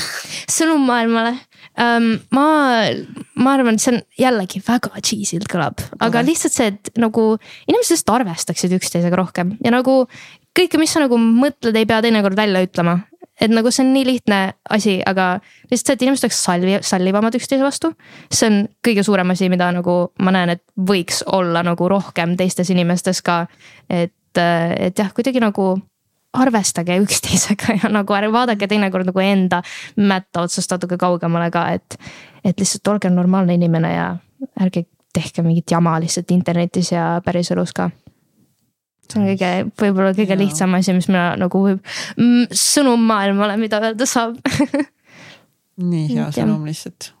sõnum 0.58 0.84
maailmale 0.88 1.36
um,. 1.78 2.10
ma, 2.34 2.48
ma 3.38 3.54
arvan, 3.56 3.78
et 3.78 3.84
see 3.84 3.94
on 3.96 4.02
jällegi 4.20 4.62
väga 4.66 4.92
cheesy'lt 4.98 5.48
kõlab, 5.50 5.84
aga 5.98 6.12
Kohe. 6.18 6.26
lihtsalt 6.30 6.56
see, 6.56 6.72
et 6.74 6.92
nagu 7.00 7.30
inimesed 7.68 7.96
lihtsalt 7.96 8.16
arvestaksid 8.18 8.74
üksteisega 8.78 9.18
rohkem 9.18 9.56
ja 9.64 9.74
nagu 9.74 10.04
kõike, 10.58 10.80
mis 10.80 10.94
sa 10.94 11.04
nagu 11.04 11.18
mõtled, 11.20 11.76
ei 11.76 11.86
pea 11.88 12.02
teinekord 12.04 12.38
välja 12.38 12.64
ütlema. 12.66 12.98
Et 13.40 13.52
nagu 13.52 13.70
see 13.70 13.84
on 13.86 13.92
nii 13.94 14.06
lihtne 14.06 14.38
asi, 14.74 14.98
aga 15.06 15.28
lihtsalt 15.70 15.92
see, 15.92 15.98
et 15.98 16.06
inimesed 16.06 16.26
oleks 16.26 16.40
salvi, 16.44 16.78
sallivamad 16.84 17.36
üksteise 17.38 17.64
vastu. 17.64 17.92
see 18.32 18.50
on 18.50 18.58
kõige 18.84 19.04
suurem 19.06 19.30
asi, 19.34 19.48
mida 19.52 19.70
nagu 19.74 19.98
ma 20.24 20.34
näen, 20.34 20.56
et 20.56 20.64
võiks 20.90 21.22
olla 21.26 21.62
nagu 21.66 21.88
rohkem 21.88 22.36
teistes 22.36 22.70
inimestes 22.74 23.22
ka. 23.22 23.44
et, 23.88 24.38
et 24.38 24.98
jah, 24.98 25.12
kuidagi 25.14 25.42
nagu 25.42 25.76
arvestage 26.38 26.98
üksteisega 27.02 27.76
ja 27.82 27.90
nagu 27.92 28.14
ärge 28.14 28.32
vaadake 28.32 28.68
teinekord 28.68 29.08
nagu 29.08 29.22
enda 29.24 29.62
mätta 29.96 30.44
otsast 30.46 30.70
natuke 30.74 30.98
kaugemale 31.00 31.50
ka, 31.50 31.68
et. 31.72 31.98
et 32.44 32.58
lihtsalt 32.58 32.94
olge 32.94 33.10
normaalne 33.10 33.54
inimene 33.54 33.94
ja 33.94 34.08
ärge 34.60 34.86
tehke 35.14 35.42
mingit 35.42 35.70
jama 35.70 35.96
lihtsalt 36.00 36.30
internetis 36.30 36.92
ja 36.92 37.20
päriselus 37.24 37.72
ka. 37.74 37.90
See 39.12 39.20
on 39.20 39.28
kõige, 39.30 39.50
võib-olla 39.80 40.12
kõige 40.16 40.34
Jaa. 40.34 40.40
lihtsam 40.42 40.74
asi, 40.78 40.94
mis 40.96 41.08
mina 41.10 41.30
nagu 41.40 41.62
võib, 41.64 41.94
sõnum 42.54 43.04
maailmale, 43.08 43.56
mida 43.60 43.80
öelda 43.82 44.08
saab 44.08 44.36
nii 45.92 46.06
hea 46.12 46.28
sõnum 46.34 46.66
lihtsalt. 46.68 47.12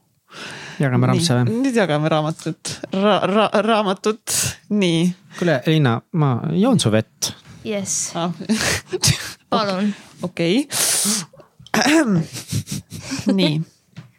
jagame 0.82 1.10
rampse 1.10 1.36
või? 1.38 1.58
nüüd 1.64 1.78
jagame 1.78 2.10
raamatut 2.12 2.74
ra, 2.92 3.18
ra, 3.28 3.48
raamatut, 3.64 4.36
nii 4.74 5.06
kuule, 5.38 5.60
Liina, 5.66 5.98
ma 6.18 6.32
joon 6.58 6.80
su 6.82 6.92
vett. 6.94 7.32
jess, 7.66 8.12
ah. 8.18 8.32
palun. 9.52 9.92
okei. 10.22 10.66
nii, 13.38 13.54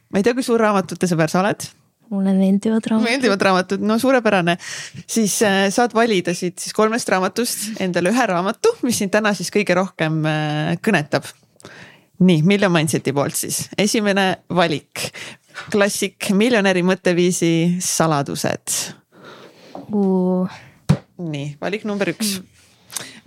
ma 0.10 0.22
ei 0.22 0.26
tea, 0.26 0.34
kui 0.38 0.46
suur 0.46 0.62
raamatute 0.62 1.10
sõber 1.10 1.32
sa 1.32 1.44
oled 1.44 1.70
mulle 2.10 2.34
meeldivad 2.34 2.86
raamatud. 2.86 3.10
meeldivad 3.10 3.42
raamatud, 3.42 3.84
no 3.86 4.00
suurepärane. 4.00 4.58
siis 5.08 5.42
äh, 5.46 5.68
saad 5.74 5.94
valida 5.94 6.34
siit 6.34 6.60
siis 6.60 6.74
kolmest 6.74 7.10
raamatust 7.10 7.82
endale 7.84 8.14
ühe 8.14 8.26
raamatu, 8.32 8.74
mis 8.86 8.98
sind 9.02 9.14
täna 9.14 9.34
siis 9.38 9.52
kõige 9.54 9.78
rohkem 9.78 10.24
äh, 10.26 10.74
kõnetab. 10.86 11.28
nii, 12.20 12.42
Million 12.44 12.74
Mindseti 12.74 13.14
poolt 13.16 13.38
siis, 13.40 13.68
esimene 13.78 14.44
valik, 14.56 15.10
klassik, 15.72 16.32
miljonäri 16.36 16.84
mõtteviisi 16.84 17.52
saladused. 17.84 18.78
nii, 21.20 21.48
valik 21.62 21.86
number 21.86 22.14
üks. 22.16 22.40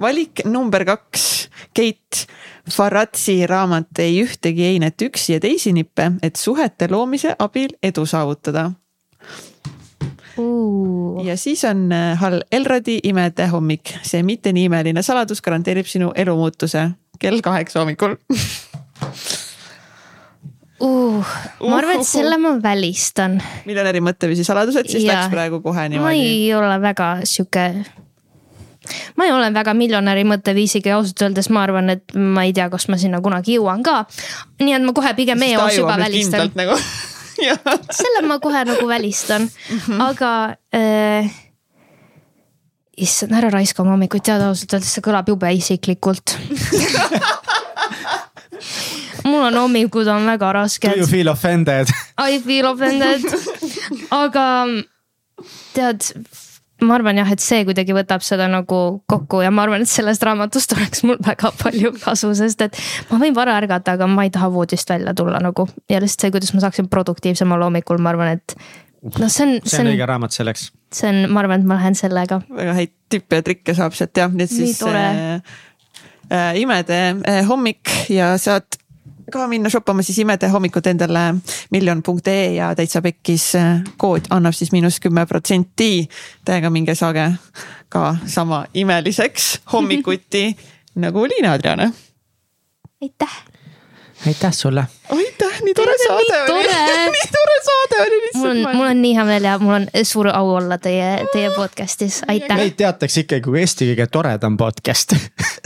valik 0.00 0.44
number 0.44 0.84
kaks, 0.84 1.31
Keit 1.74 2.26
Faratsi 2.70 3.46
raamat 3.46 3.98
Ei 3.98 4.22
ühtegi 4.22 4.64
einet 4.74 5.02
üksi 5.02 5.36
ja 5.36 5.40
teisi 5.40 5.72
nippe, 5.72 6.12
et 6.22 6.36
suhete 6.36 6.88
loomise 6.90 7.36
abil 7.38 7.74
edu 7.82 8.06
saavutada 8.06 8.70
ja 11.24 11.36
siis 11.36 11.64
on 11.68 11.92
äh, 11.92 12.18
Hall 12.18 12.40
Elrodi 12.52 12.98
Imede 13.04 13.46
hommik, 13.52 13.94
see 14.02 14.22
mitte 14.22 14.52
nii 14.52 14.64
imeline 14.70 15.02
saladus 15.04 15.42
garanteerib 15.44 15.86
sinu 15.86 16.12
elumuutuse 16.16 16.88
kell 17.20 17.40
kaheksa 17.44 17.82
hommikul 17.82 18.16
uh, 20.80 21.34
ma 21.60 21.76
arvan, 21.78 22.00
et 22.00 22.08
selle 22.08 22.38
ma 22.40 22.54
välistan. 22.62 23.36
miljonäri 23.68 24.00
mõtteviisi 24.04 24.46
saladused, 24.46 24.88
siis 24.90 25.04
Jaa. 25.04 25.24
läks 25.24 25.34
praegu 25.34 25.60
kohe 25.64 25.84
ma 25.84 25.90
niimoodi. 25.92 26.24
ei 26.26 26.54
ole 26.56 26.80
väga 26.82 27.12
sihuke. 27.28 27.68
Ma 29.16 29.26
ei 29.28 29.32
ole 29.34 29.50
väga 29.54 29.74
miljonäri 29.78 30.24
mõtteviisiga 30.28 30.92
ja 30.92 30.98
ausalt 31.00 31.22
öeldes 31.26 31.50
ma 31.50 31.62
arvan, 31.66 31.90
et 31.94 32.14
ma 32.14 32.46
ei 32.48 32.52
tea, 32.56 32.68
kas 32.72 32.88
ma 32.92 32.98
sinna 33.00 33.20
kunagi 33.24 33.58
jõuan 33.58 33.82
ka. 33.86 34.04
nii 34.60 34.76
et 34.78 34.86
ma 34.86 34.92
kohe 34.96 35.14
pigem 35.18 35.42
eos 35.48 35.78
juba 35.78 35.98
välistan. 36.00 36.52
nagu 36.58 36.78
selle 38.02 38.26
ma 38.26 38.38
kohe 38.42 38.64
nagu 38.68 38.88
välistan 38.88 39.42
mm, 39.42 39.78
-hmm. 39.78 40.02
aga 40.02 40.56
äh,. 40.74 41.30
issand, 42.96 43.32
ära 43.32 43.50
raiska 43.50 43.82
oma 43.82 43.96
hommikuid, 43.96 44.22
tead 44.22 44.42
ausalt 44.42 44.74
öeldes 44.74 44.94
see 44.94 45.04
kõlab 45.04 45.28
jube 45.28 45.52
isiklikult 45.54 46.36
mul 49.24 49.42
on 49.42 49.58
hommikud 49.58 50.06
on 50.06 50.26
väga 50.26 50.46
Do 50.46 50.52
rasked 50.52 50.96
you. 50.96 51.06
feel 51.06 51.28
offended? 51.28 51.88
I 52.18 52.40
feel 52.40 52.66
offended, 52.66 53.24
aga 54.24 54.46
tead, 55.74 56.12
ma 56.82 56.96
arvan 56.98 57.18
jah, 57.20 57.32
et 57.32 57.42
see 57.42 57.64
kuidagi 57.68 57.94
võtab 57.96 58.24
seda 58.26 58.48
nagu 58.50 58.78
kokku 59.10 59.42
ja 59.44 59.50
ma 59.54 59.66
arvan, 59.66 59.84
et 59.84 59.90
sellest 59.90 60.22
raamatust 60.26 60.74
oleks 60.76 61.04
mul 61.08 61.18
väga 61.22 61.52
palju 61.62 61.94
kasu, 62.02 62.32
sest 62.38 62.66
et 62.68 62.78
ma 63.10 63.20
võin 63.22 63.36
vara 63.36 63.56
ärgata, 63.60 63.96
aga 63.96 64.08
ma 64.10 64.26
ei 64.26 64.32
taha 64.34 64.50
voodist 64.52 64.90
välja 64.90 65.14
tulla 65.18 65.40
nagu 65.42 65.68
ja 65.90 66.00
lihtsalt 66.02 66.26
see, 66.26 66.34
kuidas 66.34 66.54
ma 66.56 66.64
saaksin 66.64 66.90
produktiivsemal 66.92 67.66
hommikul, 67.68 68.00
ma 68.02 68.12
arvan, 68.14 68.36
et 68.38 68.56
noh, 69.08 69.28
see 69.28 69.46
on, 69.46 69.56
see 69.64 69.82
on 69.82 69.92
õige 69.92 70.08
raamat 70.08 70.36
selleks. 70.36 70.70
see 70.94 71.10
on, 71.10 71.24
ma 71.32 71.42
arvan, 71.44 71.62
et 71.62 71.70
ma 71.72 71.80
lähen 71.80 71.98
sellega. 71.98 72.42
väga 72.50 72.76
häid 72.78 72.94
tippe 73.12 73.40
ja 73.40 73.46
trikke 73.46 73.76
saab 73.78 73.96
sealt 73.98 74.16
jah, 74.18 74.32
nii 74.32 74.46
et 74.48 74.54
Nii 74.54 74.70
siis 74.72 74.82
tore. 74.82 75.02
äh, 75.08 75.58
äh, 76.30 76.52
imede 76.62 77.02
äh, 77.28 77.42
hommik 77.48 77.90
ja 78.12 78.34
saad 78.40 78.81
ka 79.30 79.46
minna 79.48 79.70
shoppama 79.70 80.02
siis 80.02 80.18
imede 80.18 80.48
hommikut 80.48 80.86
endale 80.86 81.34
miljon.ee 81.70 82.54
ja 82.54 82.74
täitsa 82.74 83.02
pekkis 83.02 83.54
äh, 83.56 83.80
kood 83.96 84.28
annab 84.30 84.54
siis 84.56 84.72
miinus 84.72 85.00
kümme 85.00 85.26
protsenti. 85.26 86.08
Täiega 86.44 86.70
minge 86.70 86.94
saage 86.94 87.30
ka 87.88 88.16
sama 88.26 88.64
imeliseks 88.74 89.60
hommikuti 89.72 90.56
nagu 91.04 91.24
Liina 91.28 91.52
Adriane. 91.52 91.92
aitäh. 93.02 93.42
aitäh 94.26 94.52
sulle. 94.52 94.84
aitäh, 95.10 95.60
nii 95.64 95.74
tore 95.74 95.94
saade 96.06 96.42
oli 96.52 96.68
nii 97.10 97.30
tore 97.32 97.56
saade 97.64 98.02
oli 98.06 98.20
mul 98.34 98.50
on, 98.50 98.56
lihtsalt. 98.56 98.76
mul 98.76 98.86
on 98.86 99.02
nii 99.02 99.14
hea 99.16 99.24
meel 99.24 99.44
ja 99.44 99.58
mul 99.58 99.74
on 99.74 99.86
suur 100.02 100.28
au 100.28 100.54
olla 100.54 100.78
teie, 100.78 101.26
teie 101.32 101.50
podcast'is, 101.50 102.22
aitäh. 102.28 102.56
meid 102.56 102.76
teatakse 102.76 103.20
ikkagi 103.20 103.44
kui 103.44 103.60
Eesti 103.60 103.92
kõige 103.92 104.06
toredam 104.12 104.56
podcast 104.56 105.16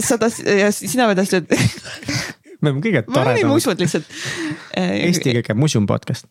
sa 0.03 0.17
tahtsid 0.17 0.47
ja 0.59 0.71
sina 0.71 1.07
veel 1.07 1.19
tahtsid, 1.19 1.51
me 2.61 2.71
oleme 2.71 2.83
kõige 2.85 3.03
ma 3.07 3.21
olin 3.21 3.41
toredamad. 3.41 3.61
usud 3.61 3.83
lihtsalt. 3.83 4.17
Eesti 5.07 5.35
kõige 5.39 5.57
musum 5.57 5.87
podcast. 5.89 6.27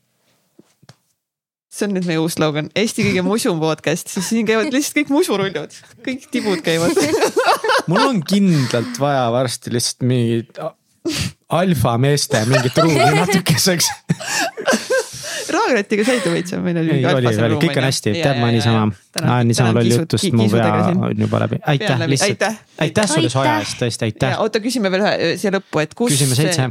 see 1.77 1.85
on 1.89 1.93
nüüd 1.93 2.07
meie 2.09 2.23
uus 2.23 2.39
slogan, 2.39 2.71
Eesti 2.79 3.05
kõige 3.11 3.27
musum 3.27 3.61
podcast, 3.61 4.09
siis 4.13 4.31
siin 4.33 4.49
käivad 4.49 4.73
lihtsalt 4.73 5.03
kõik 5.03 5.13
musurullud, 5.13 5.79
kõik 6.07 6.27
tibud 6.33 6.65
käivad. 6.65 6.97
mul 7.91 8.03
on 8.07 8.25
kindlalt 8.27 8.99
vaja 9.03 9.29
varsti 9.35 9.75
lihtsalt 9.77 10.07
mingit 10.09 10.61
alfameeste 11.49 12.45
mingit 12.51 12.79
ruumi 12.79 13.11
natukeseks. 13.21 13.91
Raagratiga 15.67 16.07
saite 16.07 16.31
veits, 16.31 16.55
meil 16.63 16.79
oli. 16.83 16.99
ei, 17.01 17.07
oli, 17.11 17.33
oli, 17.33 17.59
kõik 17.67 17.81
on 17.81 17.87
hästi, 17.89 18.15
tead 18.21 18.39
ma 18.41 18.53
niisama, 18.55 18.87
niisama 19.49 19.75
loll 19.77 19.91
jutust, 19.91 20.31
mu 20.37 20.47
pea 20.53 20.71
on 20.95 21.27
juba 21.27 21.43
läbi, 21.43 21.61
aitäh 21.75 22.07
lihtsalt 22.07 22.47
aitäh., 22.79 23.11
sulle 23.11 23.33
soja 23.33 23.59
eest, 23.65 23.79
tõesti 23.83 24.09
aitäh. 24.09 24.39
oota, 24.43 24.63
küsime 24.65 24.93
veel 24.93 25.05
ühe 25.05 25.35
siia 25.41 25.53
lõppu, 25.57 25.83
et 25.83 25.95
kus. 25.99 26.15
Küsime 26.15 26.39
seitse. 26.39 26.71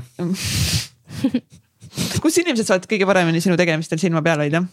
kus 2.24 2.42
inimesed 2.44 2.68
saavad 2.68 2.88
kõige 2.92 3.08
paremini 3.10 3.42
sinu 3.44 3.58
tegemistel 3.60 4.02
silma 4.02 4.24
peal 4.26 4.44
hoida? 4.46 4.64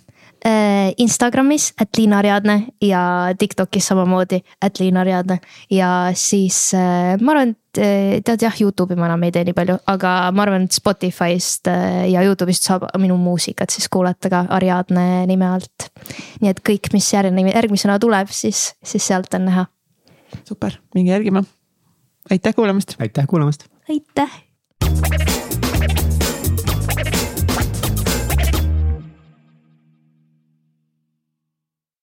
Äh, 0.43 0.91
Instagramis, 1.03 1.71
et 1.81 1.99
Liina 1.99 2.19
Ariadne 2.19 2.57
ja 2.83 3.03
Tiktokis 3.39 3.87
samamoodi, 3.93 4.41
et 4.63 4.81
Liina 4.83 5.05
Ariadne 5.05 5.39
ja 5.71 6.11
siis 6.19 6.73
äh, 6.75 7.15
ma 7.23 7.37
arvan, 7.37 7.55
tead 7.77 8.45
jah, 8.45 8.61
Youtube'i 8.61 8.99
ma 8.99 9.09
enam 9.09 9.25
ei 9.27 9.33
tee 9.35 9.45
nii 9.49 9.57
palju, 9.57 9.79
aga 9.93 10.13
ma 10.35 10.45
arvan, 10.45 10.67
et 10.69 10.77
Spotify'st 10.77 11.71
äh, 11.73 12.05
ja 12.13 12.25
Youtube'ist 12.27 12.69
saab 12.69 12.87
minu 13.01 13.17
muusikat 13.21 13.75
siis 13.75 13.89
kuulata 13.93 14.31
ka 14.33 14.45
Ariadne 14.59 15.25
nime 15.31 15.49
alt. 15.49 15.89
nii 16.43 16.53
et 16.53 16.63
kõik, 16.67 16.93
mis 16.93 17.09
järgmine, 17.15 17.55
järgmisena 17.55 17.99
tuleb, 18.03 18.33
siis, 18.35 18.73
siis 18.85 19.11
sealt 19.13 19.35
on 19.39 19.49
näha. 19.51 19.67
super, 20.45 20.79
minge 20.95 21.15
järgima. 21.15 21.45
aitäh 22.31 22.55
kuulamast. 22.55 22.97
aitäh 23.01 23.27
kuulamast. 23.27 23.69
aitäh 23.89 25.32